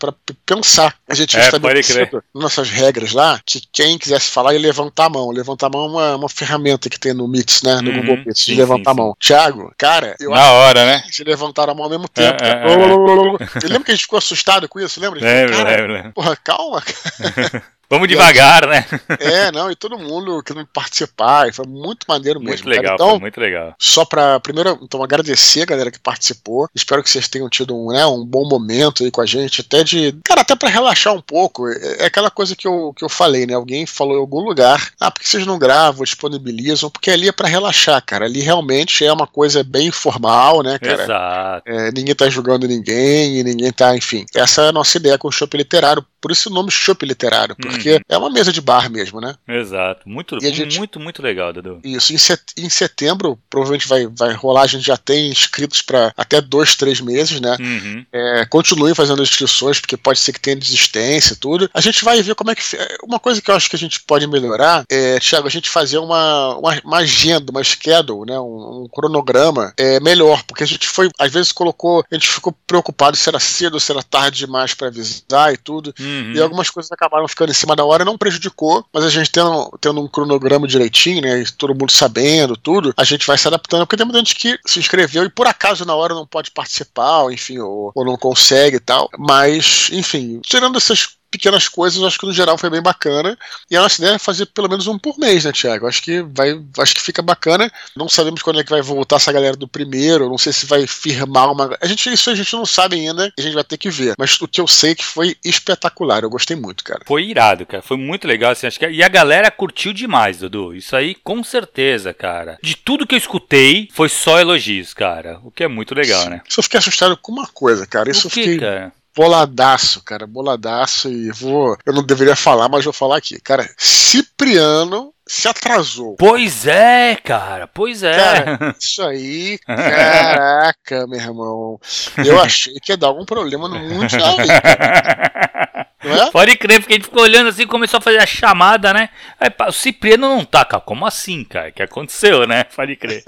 pensar. 0.45 0.95
A 1.07 1.13
gente 1.13 1.37
é, 1.37 1.41
estabelecido 1.41 2.23
nossas 2.33 2.69
regras 2.69 3.11
lá 3.11 3.39
que 3.45 3.61
quem 3.71 3.97
quisesse 3.97 4.29
falar 4.29 4.53
ia 4.53 4.59
levantar 4.59 5.05
a 5.05 5.09
mão. 5.09 5.29
Levantar 5.31 5.67
a 5.67 5.69
mão 5.69 5.85
é 5.85 5.89
uma, 5.89 6.15
uma 6.15 6.29
ferramenta 6.29 6.89
que 6.89 6.99
tem 6.99 7.13
no 7.13 7.27
Meets, 7.27 7.61
né, 7.61 7.79
no 7.81 7.91
uhum, 7.91 7.97
Google 8.01 8.17
Meets, 8.25 8.45
de 8.45 8.55
levantar 8.55 8.91
sim, 8.93 8.99
a 8.99 9.03
mão. 9.03 9.15
Tiago, 9.19 9.73
cara, 9.77 10.15
eu 10.19 10.31
Na 10.31 10.51
hora, 10.51 10.85
né? 10.85 11.03
Se 11.15 11.23
levantaram 11.23 11.73
a 11.73 11.75
mão 11.75 11.85
ao 11.85 11.89
mesmo 11.89 12.07
tempo. 12.07 12.43
É, 12.43 12.47
é, 12.47 12.73
é. 12.73 13.67
lembra 13.67 13.85
que 13.85 13.91
a 13.91 13.95
gente 13.95 14.03
ficou 14.03 14.17
assustado 14.17 14.67
com 14.67 14.79
isso? 14.79 14.99
Lembra? 14.99 15.19
Lembro, 15.19 15.93
lembro. 15.93 16.11
Porra, 16.13 16.35
calma. 16.35 16.83
Vamos 17.91 18.07
devagar, 18.07 18.65
né? 18.67 18.85
É, 19.19 19.51
não, 19.51 19.69
e 19.69 19.75
todo 19.75 19.99
mundo 19.99 20.41
querendo 20.41 20.67
participar, 20.67 21.47
e 21.47 21.51
foi 21.53 21.65
muito 21.67 22.05
maneiro 22.07 22.39
mesmo. 22.39 22.65
Muito 22.65 22.69
legal, 22.69 22.95
então, 22.95 23.19
muito 23.19 23.39
legal. 23.39 23.75
Só 23.77 24.05
pra, 24.05 24.39
primeiro, 24.39 24.79
então, 24.81 25.03
agradecer 25.03 25.63
a 25.63 25.65
galera 25.65 25.91
que 25.91 25.99
participou. 25.99 26.69
Espero 26.73 27.03
que 27.03 27.09
vocês 27.09 27.27
tenham 27.27 27.49
tido 27.49 27.75
um, 27.75 27.91
né, 27.91 28.05
um 28.05 28.25
bom 28.25 28.47
momento 28.47 29.03
aí 29.03 29.11
com 29.11 29.21
a 29.21 29.25
gente, 29.25 29.61
até 29.61 29.83
de, 29.83 30.15
cara, 30.23 30.41
até 30.41 30.55
pra 30.55 30.69
relaxar 30.69 31.13
um 31.13 31.21
pouco. 31.21 31.67
É, 31.67 32.03
é 32.03 32.05
aquela 32.05 32.31
coisa 32.31 32.55
que 32.55 32.67
eu, 32.67 32.93
que 32.95 33.03
eu 33.03 33.09
falei, 33.09 33.45
né? 33.45 33.53
Alguém 33.53 33.85
falou 33.85 34.15
em 34.15 34.21
algum 34.21 34.39
lugar, 34.39 34.91
ah, 34.99 35.11
por 35.11 35.21
que 35.21 35.27
vocês 35.27 35.45
não 35.45 35.59
gravam, 35.59 36.05
disponibilizam? 36.05 36.89
Porque 36.89 37.11
ali 37.11 37.27
é 37.27 37.31
pra 37.33 37.49
relaxar, 37.49 38.01
cara. 38.05 38.25
Ali 38.25 38.39
realmente 38.39 39.05
é 39.05 39.11
uma 39.11 39.27
coisa 39.27 39.63
bem 39.63 39.87
informal, 39.87 40.63
né, 40.63 40.79
cara? 40.79 41.03
Exato. 41.03 41.69
É, 41.69 41.91
ninguém 41.91 42.15
tá 42.15 42.29
julgando 42.29 42.67
ninguém, 42.67 43.43
ninguém 43.43 43.71
tá, 43.71 43.95
enfim. 43.95 44.25
Essa 44.33 44.63
é 44.63 44.69
a 44.69 44.73
nossa 44.73 44.97
ideia 44.97 45.17
com 45.17 45.27
o 45.27 45.31
Shopping 45.31 45.57
Literário, 45.57 46.05
por 46.21 46.31
isso 46.31 46.49
o 46.49 46.53
nome 46.53 46.71
Shopping 46.71 47.07
Literário, 47.07 47.55
porque 47.55 47.81
porque 47.81 48.01
é 48.07 48.17
uma 48.17 48.29
mesa 48.29 48.53
de 48.53 48.61
bar 48.61 48.89
mesmo, 48.89 49.19
né? 49.19 49.35
Exato. 49.47 50.07
Muito, 50.07 50.39
gente, 50.39 50.77
muito, 50.77 50.99
muito 50.99 51.21
legal, 51.21 51.51
Dudu. 51.51 51.79
Isso. 51.83 52.13
Em 52.57 52.69
setembro, 52.69 53.39
provavelmente 53.49 53.87
vai, 53.87 54.07
vai 54.07 54.33
rolar. 54.33 54.63
A 54.63 54.67
gente 54.67 54.85
já 54.85 54.97
tem 54.97 55.29
inscritos 55.29 55.81
para 55.81 56.13
até 56.15 56.39
dois, 56.39 56.75
três 56.75 57.01
meses, 57.01 57.41
né? 57.41 57.57
Uhum. 57.59 58.05
É, 58.11 58.45
continue 58.45 58.93
fazendo 58.93 59.23
inscrições, 59.23 59.79
porque 59.79 59.97
pode 59.97 60.19
ser 60.19 60.31
que 60.33 60.39
tenha 60.39 60.55
desistência 60.55 61.33
e 61.33 61.37
tudo. 61.37 61.69
A 61.73 61.81
gente 61.81 62.03
vai 62.03 62.21
ver 62.21 62.35
como 62.35 62.51
é 62.51 62.55
que. 62.55 62.61
Uma 63.03 63.19
coisa 63.19 63.41
que 63.41 63.49
eu 63.49 63.55
acho 63.55 63.69
que 63.69 63.75
a 63.75 63.79
gente 63.79 64.01
pode 64.01 64.27
melhorar 64.27 64.85
é, 64.89 65.19
Thiago, 65.19 65.47
a 65.47 65.51
gente 65.51 65.69
fazer 65.69 65.97
uma, 65.97 66.57
uma, 66.57 66.81
uma 66.83 66.97
agenda, 66.97 67.51
uma 67.51 67.63
schedule, 67.63 68.29
né? 68.29 68.39
Um, 68.39 68.83
um, 68.83 68.87
cronograma 68.91 69.73
é, 69.77 69.99
melhor, 69.99 70.43
porque 70.43 70.63
a 70.63 70.67
gente 70.67 70.87
foi, 70.87 71.09
às 71.17 71.31
vezes 71.31 71.51
colocou, 71.51 72.03
a 72.11 72.15
gente 72.15 72.29
ficou 72.29 72.55
preocupado 72.67 73.17
se 73.17 73.27
era 73.27 73.39
cedo 73.39 73.75
ou 73.75 73.79
se 73.79 73.91
era 73.91 74.03
tarde 74.03 74.39
demais 74.39 74.73
para 74.73 74.87
avisar 74.87 75.53
e 75.53 75.57
tudo. 75.57 75.93
Uhum. 75.99 76.10
E 76.35 76.41
algumas 76.41 76.69
coisas 76.69 76.91
acabaram 76.91 77.27
ficando 77.27 77.51
em 77.51 77.55
cima 77.55 77.75
da 77.75 77.85
hora 77.85 78.05
não 78.05 78.17
prejudicou, 78.17 78.85
mas 78.93 79.03
a 79.03 79.09
gente 79.09 79.31
tendo, 79.31 79.71
tendo 79.79 80.01
um 80.01 80.07
cronograma 80.07 80.67
direitinho, 80.67 81.21
né? 81.21 81.43
todo 81.57 81.75
mundo 81.75 81.91
sabendo 81.91 82.55
tudo, 82.55 82.93
a 82.97 83.03
gente 83.03 83.25
vai 83.25 83.37
se 83.37 83.47
adaptando, 83.47 83.85
porque 83.85 83.97
tem 83.97 84.05
muita 84.05 84.19
gente 84.19 84.35
que 84.35 84.59
se 84.65 84.79
inscreveu 84.79 85.23
e 85.23 85.29
por 85.29 85.47
acaso 85.47 85.85
na 85.85 85.95
hora 85.95 86.13
não 86.13 86.25
pode 86.25 86.51
participar, 86.51 87.23
ou, 87.23 87.31
enfim, 87.31 87.59
ou, 87.59 87.91
ou 87.93 88.05
não 88.05 88.17
consegue 88.17 88.77
e 88.77 88.79
tal. 88.79 89.09
Mas, 89.17 89.89
enfim, 89.91 90.39
tirando 90.43 90.77
essas 90.77 91.20
pequenas 91.31 91.69
coisas, 91.69 92.03
acho 92.03 92.19
que 92.19 92.25
no 92.25 92.33
geral 92.33 92.57
foi 92.57 92.69
bem 92.69 92.81
bacana. 92.81 93.37
E 93.69 93.77
a 93.77 93.81
nossa 93.81 94.01
ideia 94.01 94.15
é 94.15 94.19
fazer 94.19 94.45
pelo 94.47 94.69
menos 94.69 94.85
um 94.85 94.99
por 94.99 95.17
mês, 95.17 95.45
né, 95.45 95.51
Tiago? 95.51 95.87
Acho 95.87 96.03
que 96.03 96.21
vai, 96.21 96.61
acho 96.77 96.93
que 96.93 97.01
fica 97.01 97.21
bacana. 97.21 97.71
Não 97.95 98.09
sabemos 98.09 98.41
quando 98.41 98.59
é 98.59 98.63
que 98.63 98.69
vai 98.69 98.81
voltar 98.81 99.15
essa 99.15 99.31
galera 99.31 99.55
do 99.55 99.67
primeiro, 99.67 100.29
não 100.29 100.37
sei 100.37 100.51
se 100.51 100.65
vai 100.65 100.85
firmar 100.85 101.51
uma. 101.51 101.77
A 101.81 101.87
gente, 101.87 102.11
isso 102.11 102.29
a 102.29 102.35
gente 102.35 102.53
não 102.53 102.65
sabe 102.65 102.97
ainda, 102.97 103.31
a 103.37 103.41
gente 103.41 103.53
vai 103.53 103.63
ter 103.63 103.77
que 103.77 103.89
ver. 103.89 104.15
Mas 104.17 104.39
o 104.41 104.47
que 104.47 104.59
eu 104.59 104.67
sei 104.67 104.91
é 104.91 104.95
que 104.95 105.05
foi 105.05 105.35
espetacular, 105.43 106.23
eu 106.23 106.29
gostei 106.29 106.57
muito, 106.57 106.83
cara. 106.83 107.01
Foi 107.05 107.23
irado, 107.23 107.65
cara. 107.65 107.81
Foi 107.81 107.97
muito 107.97 108.27
legal, 108.27 108.51
assim, 108.51 108.67
acho 108.67 108.77
que... 108.77 108.87
E 108.89 109.01
a 109.01 109.07
galera 109.07 109.49
curtiu 109.49 109.93
demais, 109.93 110.39
Dudu. 110.39 110.75
Isso 110.75 110.95
aí, 110.95 111.15
com 111.15 111.43
certeza, 111.43 112.13
cara. 112.13 112.57
De 112.61 112.75
tudo 112.75 113.07
que 113.07 113.15
eu 113.15 113.19
escutei, 113.19 113.87
foi 113.93 114.09
só 114.09 114.39
elogios, 114.39 114.93
cara. 114.93 115.39
O 115.43 115.51
que 115.51 115.63
é 115.63 115.67
muito 115.67 115.95
legal, 115.95 116.29
né? 116.29 116.41
Só 116.49 116.61
fiquei 116.61 116.79
assustado 116.79 117.15
com 117.15 117.31
uma 117.31 117.47
coisa, 117.47 117.87
cara. 117.87 118.11
Isso 118.11 118.27
o 118.27 118.31
que, 118.31 118.43
fiquei... 118.43 118.59
cara? 118.59 118.91
Boladaço, 119.15 120.01
cara, 120.03 120.25
boladaço 120.25 121.09
e 121.09 121.31
vou, 121.31 121.77
eu 121.85 121.93
não 121.93 122.03
deveria 122.03 122.35
falar, 122.35 122.69
mas 122.69 122.83
vou 122.83 122.93
falar 122.93 123.17
aqui. 123.17 123.39
Cara, 123.39 123.69
Cipriano 123.77 125.13
se 125.27 125.47
atrasou. 125.47 126.15
Pois 126.17 126.67
é, 126.67 127.15
cara, 127.15 127.67
pois 127.67 128.03
é. 128.03 128.15
Cara, 128.15 128.75
isso 128.79 129.01
aí, 129.03 129.57
caraca, 129.59 131.07
meu 131.07 131.19
irmão. 131.19 131.79
Eu 132.17 132.39
achei 132.41 132.73
que 132.81 132.91
ia 132.91 132.97
dar 132.97 133.07
algum 133.07 133.25
problema 133.25 133.67
no 133.67 133.79
Mundial. 133.79 134.37
É? 136.03 136.31
Pode 136.31 136.57
crer, 136.57 136.79
porque 136.79 136.93
a 136.93 136.97
gente 136.97 137.05
ficou 137.05 137.23
olhando 137.23 137.49
assim, 137.49 137.67
começou 137.67 137.99
a 137.99 138.01
fazer 138.01 138.17
a 138.17 138.25
chamada, 138.25 138.93
né? 138.93 139.09
Aí, 139.39 139.49
o 139.67 139.71
Cipriano 139.71 140.27
não 140.27 140.43
tá, 140.43 140.65
cara. 140.65 140.81
Como 140.81 141.05
assim, 141.05 141.43
cara? 141.43 141.69
O 141.69 141.73
que 141.73 141.83
aconteceu, 141.83 142.47
né? 142.47 142.63
Pode 142.75 142.95
crer. 142.95 143.23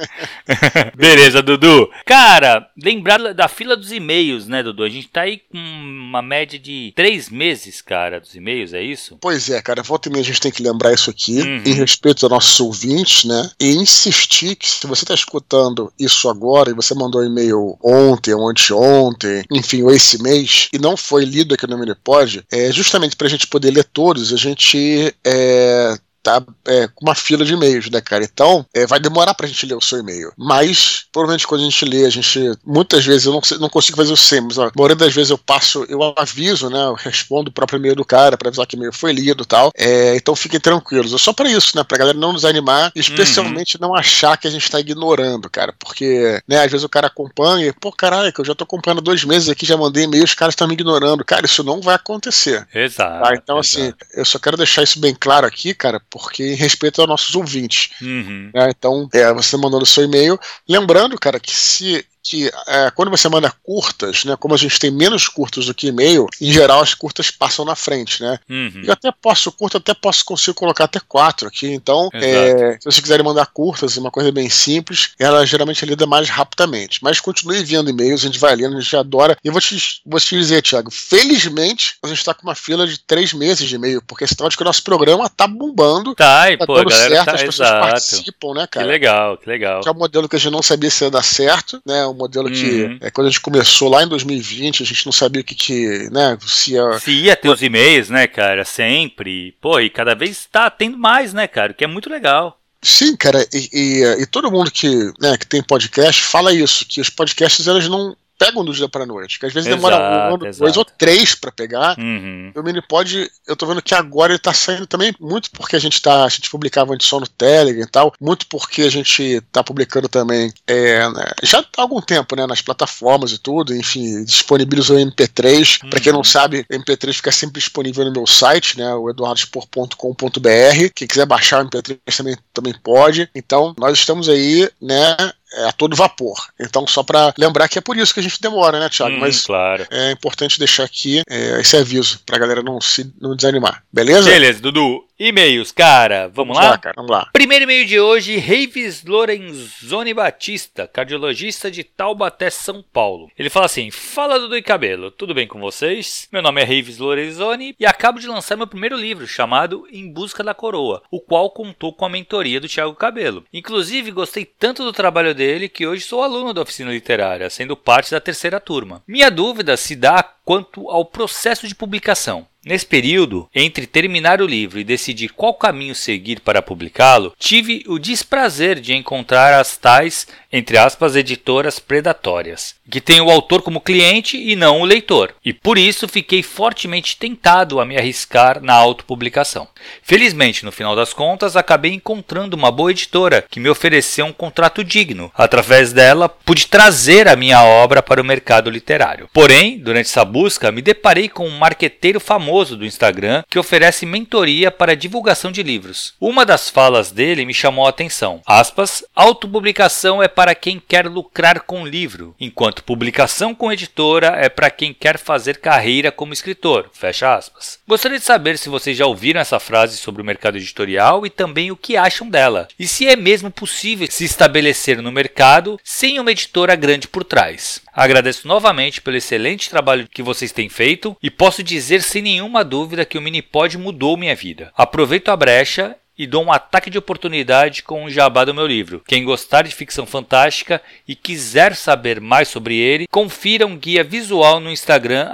Beleza, 0.96 1.42
Dudu. 1.42 1.90
Cara, 2.06 2.68
lembrar 2.82 3.34
da 3.34 3.48
fila 3.48 3.76
dos 3.76 3.92
e-mails, 3.92 4.48
né, 4.48 4.64
Dudu? 4.64 4.84
A 4.84 4.90
gente 4.90 5.08
tá 5.08 5.22
aí 5.22 5.42
com 5.52 5.58
uma 5.58 6.22
média 6.22 6.58
de 6.58 6.92
três 6.96 7.30
meses, 7.30 7.82
cara, 7.82 8.20
dos 8.20 8.36
e-mails, 8.36 8.74
é 8.74 8.82
isso? 8.82 9.18
Pois 9.22 9.50
é, 9.50 9.62
cara. 9.62 9.84
Volta 9.84 10.10
e 10.10 10.12
meia 10.12 10.24
a 10.24 10.26
gente 10.26 10.42
tem 10.42 10.52
que 10.52 10.64
lembrar 10.64 10.94
isso 10.94 11.10
aqui, 11.10 11.40
uhum. 11.40 11.64
em 11.66 11.74
respeito 11.74 12.26
aos 12.26 12.32
nossos 12.32 12.60
ouvintes, 12.60 13.26
né? 13.26 13.52
E 13.60 13.74
insistir 13.74 14.56
que 14.56 14.68
se 14.68 14.88
você 14.88 15.06
tá 15.06 15.14
escutando 15.14 15.92
isso 16.00 16.30
agora 16.30 16.72
e 16.72 16.74
você 16.74 16.96
mandou 16.96 17.22
um 17.22 17.26
e-mail 17.26 17.78
ontem 17.84 18.34
ou 18.34 18.50
anteontem, 18.50 19.44
enfim, 19.52 19.84
ou 19.84 19.92
esse 19.92 20.22
mês, 20.22 20.70
e 20.74 20.80
não 20.80 20.98
foi 20.98 21.26
lido 21.26 21.54
aqui 21.54 21.68
no 21.68 21.78
Minipod, 21.78 22.44
é 22.52 22.63
justamente 22.72 23.16
pra 23.16 23.28
gente 23.28 23.48
poder 23.48 23.72
ler 23.72 23.84
todos, 23.84 24.34
a 24.34 24.38
gente 24.38 25.14
é, 25.26 25.98
tá 26.24 26.42
é, 26.66 26.88
com 26.88 27.06
uma 27.06 27.14
fila 27.14 27.44
de 27.44 27.54
e-mails, 27.54 27.90
né, 27.90 28.00
cara? 28.00 28.24
Então, 28.24 28.66
é, 28.74 28.88
vai 28.88 29.00
demorar 29.00 29.34
pra 29.34 29.46
gente 29.46 29.66
ler 29.66 29.76
o 29.76 29.82
seu 29.82 30.00
e-mail. 30.00 30.32
Mas, 30.38 31.06
provavelmente, 31.12 31.46
quando 31.46 31.62
a 31.62 31.66
gente 31.66 31.86
lê, 31.86 32.06
a 32.06 32.10
gente. 32.10 32.40
Muitas 32.66 33.06
vezes 33.06 33.26
eu 33.26 33.34
não, 33.34 33.42
não 33.60 33.70
consigo 33.70 33.98
fazer 33.98 34.14
o 34.14 34.18
SEM, 34.18 34.42
mas 34.42 34.58
a 34.58 34.72
maioria 34.76 34.96
das 34.96 35.14
vezes 35.14 35.30
eu 35.30 35.38
passo, 35.38 35.86
eu 35.90 36.02
aviso, 36.18 36.70
né? 36.70 36.82
Eu 36.86 36.94
respondo 36.94 37.50
o 37.50 37.54
próprio 37.54 37.78
e-mail 37.78 37.96
do 37.96 38.06
cara 38.06 38.38
pra 38.38 38.48
avisar 38.48 38.66
que 38.66 38.76
o 38.76 38.78
e-mail 38.78 38.94
foi 38.94 39.12
lido 39.12 39.44
e 39.44 39.46
tal. 39.46 39.72
É, 39.76 40.16
então 40.16 40.36
fiquem 40.36 40.60
tranquilos. 40.60 41.14
É 41.14 41.18
só 41.18 41.34
pra 41.34 41.50
isso, 41.50 41.76
né? 41.76 41.84
Pra 41.84 41.98
galera 41.98 42.18
não 42.18 42.32
nos 42.32 42.46
animar, 42.46 42.92
especialmente 42.96 43.76
uhum. 43.76 43.88
não 43.88 43.96
achar 43.96 44.38
que 44.38 44.48
a 44.48 44.52
gente 44.52 44.70
tá 44.72 44.80
ignorando, 44.80 45.50
cara. 45.50 45.74
Porque, 45.78 46.42
né, 46.48 46.64
às 46.64 46.72
vezes 46.72 46.86
o 46.86 46.90
cara 46.90 47.08
acompanha 47.08 47.68
e, 47.68 47.74
pô, 47.74 47.92
caralho, 47.92 48.32
que 48.32 48.40
eu 48.40 48.46
já 48.46 48.56
tô 48.56 48.64
acompanhando 48.64 49.02
dois 49.02 49.24
meses 49.26 49.50
aqui, 49.50 49.66
já 49.66 49.76
mandei 49.76 50.06
e-mail, 50.06 50.24
os 50.24 50.34
caras 50.34 50.54
estão 50.54 50.68
me 50.68 50.74
ignorando. 50.74 51.26
Cara, 51.26 51.46
isso 51.46 51.64
não 51.64 51.82
vai 51.82 51.96
acontecer. 51.96 52.66
Exato. 52.74 53.24
Tá? 53.24 53.36
Então, 53.36 53.60
exato. 53.60 53.82
assim, 53.82 53.94
eu 54.14 54.26
só 54.26 54.40
quero 54.40 54.56
deixar 54.56 54.84
isso 54.84 55.00
bem 55.00 55.14
claro 55.14 55.46
aqui, 55.46 55.74
cara, 55.74 56.00
porque 56.14 56.44
em 56.44 56.56
respeito 56.56 57.02
aos 57.02 57.10
nossos 57.10 57.36
ouvintes. 57.36 57.90
Uhum. 58.00 58.52
Né? 58.54 58.70
Então, 58.70 59.10
é, 59.12 59.34
você 59.34 59.58
mandando 59.58 59.82
o 59.82 59.88
seu 59.88 60.04
e-mail. 60.04 60.40
Lembrando, 60.70 61.20
cara, 61.20 61.40
que 61.40 61.52
se 61.52 62.06
que 62.24 62.50
é, 62.68 62.90
quando 62.92 63.12
você 63.12 63.28
manda 63.28 63.54
curtas, 63.62 64.24
né, 64.24 64.36
como 64.40 64.54
a 64.54 64.58
gente 64.58 64.80
tem 64.80 64.90
menos 64.90 65.28
curtas 65.28 65.66
do 65.66 65.74
que 65.74 65.88
e-mail, 65.88 66.28
em 66.40 66.52
geral 66.52 66.82
as 66.82 66.94
curtas 66.94 67.30
passam 67.30 67.66
na 67.66 67.76
frente, 67.76 68.22
né? 68.22 68.40
Uhum. 68.50 68.82
Eu 68.86 68.94
até 68.94 69.12
posso, 69.12 69.52
curta, 69.52 69.78
até 69.78 69.94
posso 69.94 70.24
conseguir 70.24 70.56
colocar 70.56 70.86
até 70.86 71.00
quatro 71.00 71.48
aqui. 71.48 71.68
Então, 71.68 72.10
é, 72.14 72.78
se 72.80 72.86
vocês 72.86 73.02
quiserem 73.02 73.26
mandar 73.26 73.46
curtas, 73.48 73.98
uma 73.98 74.10
coisa 74.10 74.32
bem 74.32 74.50
simples, 74.50 75.12
ela 75.20 75.46
geralmente 75.46 75.84
é 75.84 75.88
lida 75.88 76.06
mais 76.08 76.30
rapidamente. 76.30 77.00
Mas 77.04 77.20
continue 77.20 77.60
enviando 77.60 77.90
e-mails, 77.90 78.22
a 78.22 78.28
gente 78.28 78.40
vai 78.40 78.56
lendo, 78.56 78.78
a 78.78 78.82
gente 78.82 78.96
adora. 78.96 79.38
E 79.44 79.48
eu 79.48 79.52
vou 79.52 79.62
te, 79.62 80.02
vou 80.06 80.20
te 80.20 80.38
dizer, 80.38 80.62
Thiago, 80.62 80.90
felizmente 80.92 81.98
a 82.02 82.08
gente 82.08 82.20
está 82.20 82.34
com 82.34 82.44
uma 82.44 82.56
fila 82.56 82.88
de 82.88 83.00
três 83.00 83.34
meses 83.34 83.68
de 83.68 83.76
e-mail, 83.76 84.02
porque 84.02 84.26
sinal 84.28 84.50
de 84.50 84.56
que 84.56 84.64
o 84.64 84.66
nosso 84.66 84.84
programa 84.84 85.30
tá 85.30 85.48
bombando. 85.48 86.16
Tá, 86.16 86.52
e 86.52 86.58
tá 86.58 86.66
pô, 86.66 86.76
dando 86.76 86.92
certo, 86.92 87.26
tá, 87.26 87.34
as 87.34 87.44
pessoas 87.44 87.70
exato. 87.70 87.88
participam, 87.88 88.54
né, 88.54 88.68
cara? 88.68 88.86
Que 88.86 88.92
legal, 88.92 89.38
que 89.38 89.50
legal. 89.50 89.82
Que 89.82 89.90
é 89.90 89.92
um 89.92 89.96
modelo 89.96 90.30
que 90.30 90.36
a 90.36 90.40
gente 90.40 90.52
não 90.52 90.62
sabia 90.62 90.90
se 90.90 91.04
ia 91.04 91.12
dar 91.12 91.24
certo, 91.24 91.82
né? 91.86 92.13
Um 92.14 92.18
modelo 92.18 92.48
uhum. 92.48 92.54
que 92.54 92.98
é, 93.02 93.12
quando 93.12 93.28
a 93.28 93.30
gente 93.30 93.42
começou 93.42 93.90
lá 93.90 94.04
em 94.04 94.08
2020, 94.08 94.84
a 94.84 94.86
gente 94.86 95.06
não 95.06 95.12
sabia 95.12 95.42
o 95.42 95.44
que, 95.44 95.56
que 95.56 96.10
né, 96.12 96.38
se 96.46 96.74
ia... 96.74 97.00
Se 97.00 97.12
ia 97.12 97.36
ter 97.36 97.50
os 97.50 97.62
e-mails, 97.62 98.10
né, 98.10 98.28
cara, 98.28 98.64
sempre. 98.64 99.54
Pô, 99.60 99.80
e 99.80 99.90
cada 99.90 100.16
vez 100.16 100.48
tá 100.52 100.70
tendo 100.70 100.98
mais, 100.98 101.34
né, 101.34 101.48
cara, 101.48 101.72
o 101.72 101.76
que 101.76 101.84
é 101.84 101.88
muito 101.88 102.10
legal. 102.10 102.60
Sim, 102.82 103.16
cara, 103.16 103.48
e, 103.54 103.70
e, 103.72 104.22
e, 104.22 104.26
todo 104.26 104.52
mundo 104.52 104.70
que, 104.70 104.90
né, 105.22 105.38
que 105.38 105.48
tem 105.48 105.64
podcast 105.64 106.22
fala 106.22 106.54
isso, 106.54 106.86
que 106.86 107.00
os 107.00 107.10
podcasts 107.10 107.66
eles 107.66 107.88
não, 107.88 108.14
pegam 108.38 108.64
do 108.64 108.74
dia 108.74 108.90
pra 108.90 109.06
noite. 109.06 109.40
Que 109.40 109.46
às 109.46 109.54
vezes 109.54 109.68
exato, 109.68 109.82
demora 109.82 109.98
um 109.98 110.36
ano, 110.36 110.52
dois 110.58 110.78
ou 110.78 110.86
três 110.86 111.36
para 111.36 111.52
pegar. 111.52 111.98
Uhum. 111.98 112.52
O 112.56 112.64
Minipod, 112.64 113.30
eu 113.48 113.56
tô 113.56 113.66
vendo 113.66 113.82
que 113.82 113.96
agora 113.96 114.34
ele 114.34 114.40
tá 114.40 114.54
saindo 114.54 114.88
também 114.88 115.14
muito 115.20 115.52
porque 115.52 115.76
a 115.76 115.80
gente 115.80 116.02
tá. 116.02 116.26
A 116.26 116.30
gente 116.30 116.50
publicava 116.50 116.94
antes 116.94 117.08
só 117.08 117.20
no 117.20 117.28
Telegram 117.28 117.84
e 117.84 117.90
tal. 117.90 118.14
Muito 118.20 118.48
porque 118.48 118.84
a 118.84 118.90
gente 118.90 119.42
tá 119.52 119.64
publicando 119.64 120.08
também 120.08 120.52
é, 120.68 121.10
né, 121.10 121.32
já 121.44 121.60
há 121.60 121.82
algum 121.82 122.02
tempo, 122.02 122.36
né? 122.36 122.46
Nas 122.46 122.62
plataformas 122.62 123.32
e 123.32 123.38
tudo. 123.38 123.76
Enfim, 123.76 124.24
disponibilizou 124.24 124.98
o 124.98 125.00
MP3. 125.00 125.84
Uhum. 125.84 125.90
Pra 125.90 126.00
quem 126.00 126.14
não 126.14 126.24
sabe, 126.24 126.66
o 126.70 126.74
MP3 126.74 127.14
fica 127.14 127.32
sempre 127.32 127.60
disponível 127.60 128.06
no 128.06 128.12
meu 128.12 128.28
site, 128.28 128.78
né? 128.78 128.94
O 128.96 129.10
eduardospor.com.br. 129.10 130.90
Quem 130.96 131.08
quiser 131.08 131.26
baixar 131.26 131.64
o 131.64 131.70
MP3 131.70 131.98
também, 132.18 132.38
também 132.54 132.74
pode. 132.84 133.30
Então, 133.36 133.74
nós 133.78 133.98
estamos 133.98 134.30
aí, 134.30 134.70
né? 134.82 135.16
É 135.54 135.66
a 135.66 135.72
todo 135.72 135.96
vapor. 135.96 136.38
Então, 136.60 136.86
só 136.88 137.04
para 137.04 137.34
lembrar 137.38 137.68
que 137.68 137.78
é 137.78 137.82
por 137.82 137.98
isso 137.98 138.14
que 138.14 138.20
a 138.20 138.24
gente 138.24 138.42
demora, 138.42 138.80
né, 138.80 138.90
Thiago? 138.90 139.16
Hum, 139.16 139.20
Mas 139.20 139.42
claro. 139.46 139.86
é 139.90 140.12
importante 140.12 140.60
deixar 140.60 140.84
aqui 140.84 141.22
é, 141.30 141.60
esse 141.62 141.78
aviso 141.78 142.20
pra 142.26 142.38
galera 142.38 142.62
não 142.64 142.82
se 142.82 143.12
não 143.20 143.36
desanimar. 143.36 143.84
Beleza? 143.92 144.30
Beleza, 144.30 144.62
Dudu. 144.62 145.04
E-mails, 145.20 145.72
cara. 145.72 146.28
Vamos, 146.28 146.36
vamos 146.36 146.58
lá? 146.58 146.70
lá? 146.72 146.78
cara, 146.78 146.96
vamos 146.96 147.12
lá. 147.12 147.30
Primeiro 147.32 147.64
e-mail 147.64 147.86
de 147.86 148.00
hoje, 148.00 148.38
Reives 148.38 149.06
Lorenzoni 149.06 150.14
Batista, 150.14 150.88
cardiologista 150.88 151.70
de 151.70 151.84
Taubaté, 151.84 152.50
São 152.50 152.84
Paulo. 152.92 153.30
Ele 153.38 153.50
fala 153.50 153.68
assim: 153.68 153.92
Fala 153.92 154.40
Dudu 154.40 154.58
e 154.58 154.64
Cabelo, 154.64 155.12
tudo 155.12 155.34
bem 155.34 155.48
com 155.48 155.60
vocês? 155.60 156.28
Meu 156.32 156.42
nome 156.42 156.62
é 156.62 156.66
Reives 156.66 156.98
Lorenzoni 156.98 157.76
e 157.80 157.86
acabo 157.86 158.20
de 158.20 158.28
lançar 158.28 158.58
meu 158.58 158.66
primeiro 158.66 158.98
livro, 158.98 159.28
chamado 159.28 159.88
Em 159.92 160.12
Busca 160.12 160.44
da 160.44 160.56
Coroa, 160.56 161.04
o 161.12 161.22
qual 161.22 161.52
contou 161.52 161.94
com 161.94 162.06
a 162.06 162.10
mentoria 162.10 162.60
do 162.60 162.68
Thiago 162.68 162.96
Cabelo. 162.96 163.46
Inclusive, 163.54 164.10
gostei 164.10 164.46
tanto 164.46 164.84
do 164.84 164.92
trabalho 164.92 165.36
dele 165.36 165.70
que 165.70 165.86
hoje 165.86 166.04
sou 166.04 166.24
aluno 166.24 166.54
da 166.54 166.62
oficina 166.62 166.92
literária, 166.92 167.50
sendo 167.52 167.78
parte 167.78 168.12
da 168.12 168.20
terceira 168.20 168.60
turma. 168.60 169.04
Minha 169.08 169.30
dúvida 169.30 169.78
se 169.78 169.96
dá 169.96 170.24
quanto 170.44 170.90
ao 170.90 171.06
processo 171.06 171.68
de 171.68 171.76
publicação. 171.76 172.48
Nesse 172.66 172.86
período, 172.86 173.50
entre 173.54 173.86
terminar 173.86 174.42
o 174.42 174.48
livro 174.48 174.80
e 174.80 174.86
decidir 174.86 175.34
qual 175.34 175.54
caminho 175.54 175.94
seguir 175.94 176.40
para 176.40 176.62
publicá-lo, 176.62 177.34
tive 177.38 177.84
o 177.88 178.00
desprazer 178.00 178.80
de 178.80 178.94
encontrar 178.94 179.60
as 179.60 179.76
tais, 179.76 180.26
entre 180.50 180.78
aspas, 180.78 181.18
editoras 181.18 181.78
predatórias, 181.78 182.76
que 182.90 183.02
têm 183.02 183.22
o 183.22 183.30
autor 183.30 183.62
como 183.62 183.82
cliente 183.82 184.38
e 184.38 184.56
não 184.56 184.82
o 184.82 184.86
leitor, 184.86 185.34
e 185.44 185.54
por 185.54 185.78
isso 185.78 186.08
fiquei 186.08 186.44
fortemente 186.44 187.18
tentado 187.18 187.80
a 187.80 187.86
me 187.86 187.98
arriscar 187.98 188.62
na 188.62 188.74
autopublicação. 188.74 189.68
Felizmente, 190.02 190.66
no 190.66 190.72
final 190.72 190.96
das 190.96 191.14
contas, 191.14 191.56
acabei 191.56 191.94
encontrando 191.94 192.56
uma 192.56 192.72
boa 192.72 192.92
editora 192.92 193.46
que 193.50 193.60
me 193.60 193.70
ofereceu 193.70 194.26
um 194.26 194.34
contrato 194.34 194.84
digno. 194.84 195.32
Através 195.36 195.94
dela, 195.94 196.28
pude 196.30 196.68
trazer 196.68 197.28
a 197.28 197.36
minha 197.36 197.64
obra 197.64 198.02
para 198.02 198.22
o 198.22 198.26
mercado 198.26 198.70
literário. 198.70 199.30
Porém, 199.34 199.78
durante 199.78 200.08
essa 200.08 200.26
busca, 200.26 200.72
me 200.72 200.82
deparei 200.82 201.28
com 201.30 201.48
um 201.48 201.58
marqueteiro 201.58 202.20
famoso 202.20 202.78
do 202.78 202.86
Instagram 202.86 203.44
que 203.50 203.60
oferece 203.60 204.06
mentoria 204.06 204.72
para 204.72 204.96
divulgação 204.96 205.52
de 205.52 205.64
livros. 205.64 206.14
Uma 206.20 206.46
das 206.46 206.70
falas 206.70 207.12
dele 207.12 207.46
me 207.46 207.54
chamou 207.54 207.86
a 207.86 207.90
atenção. 207.90 208.42
Aspas, 208.46 209.04
autopublicação 209.16 210.22
é 210.22 210.28
para 210.28 210.56
quem 210.56 210.82
quer 210.86 211.08
lucrar 211.08 211.62
com 211.62 211.86
livro, 211.86 212.36
enquanto 212.40 212.73
publicação 212.82 213.54
com 213.54 213.72
editora 213.72 214.28
é 214.38 214.50
para 214.50 214.72
quem 214.72 214.94
quer 214.94 215.20
fazer 215.20 215.58
carreira 215.58 216.12
como 216.12 216.34
escritor. 216.34 216.90
Fecha 216.94 217.36
aspas. 217.36 217.80
Gostaria 217.88 218.18
de 218.18 218.24
saber 218.26 218.58
se 218.58 218.70
vocês 218.70 218.98
já 218.98 219.06
ouviram 219.06 219.42
essa 219.42 219.60
frase 219.60 219.98
sobre 219.98 220.22
o 220.22 220.26
mercado 220.26 220.58
editorial 220.58 221.26
e 221.26 221.30
também 221.30 221.70
o 221.70 221.76
que 221.76 221.98
acham 221.98 222.30
dela. 222.30 222.68
E 222.80 222.88
se 222.88 223.08
é 223.08 223.16
mesmo 223.16 223.52
possível 223.52 224.08
se 224.10 224.24
estabelecer 224.24 225.02
no 225.02 225.12
mercado 225.12 225.80
sem 225.84 226.20
uma 226.20 226.32
editora 226.32 226.76
grande 226.76 227.08
por 227.08 227.24
trás. 227.24 227.82
Agradeço 227.94 228.48
novamente 228.48 229.02
pelo 229.02 229.18
excelente 229.18 229.70
trabalho 229.70 230.08
que 230.12 230.24
vocês 230.24 230.52
têm 230.52 230.70
feito 230.70 231.16
e 231.22 231.30
posso 231.30 231.62
dizer 231.62 232.02
sem 232.02 232.22
nenhuma 232.22 232.64
dúvida 232.64 233.06
que 233.06 233.18
o 233.18 233.22
Minipod 233.22 233.78
mudou 233.78 234.18
minha 234.18 234.36
vida. 234.36 234.72
Aproveito 234.76 235.30
a 235.30 235.38
brecha 235.38 235.96
e 236.18 236.26
dou 236.28 236.44
um 236.44 236.52
ataque 236.52 236.90
de 236.90 236.98
oportunidade 236.98 237.84
com 237.84 238.06
o 238.06 238.10
jabá 238.10 238.46
do 238.46 238.54
meu 238.54 238.68
livro. 238.68 239.02
Quem 239.08 239.24
gostar 239.24 239.64
de 239.64 239.74
ficção 239.74 240.06
fantástica 240.06 240.82
e 241.08 241.16
quiser 241.16 241.76
saber 241.76 242.22
mais 242.22 242.48
sobre 242.48 242.78
ele, 242.78 243.08
confira 243.10 243.66
um 243.66 243.78
guia 243.78 244.04
visual 244.04 244.60
no 244.60 244.72
Instagram 244.72 245.30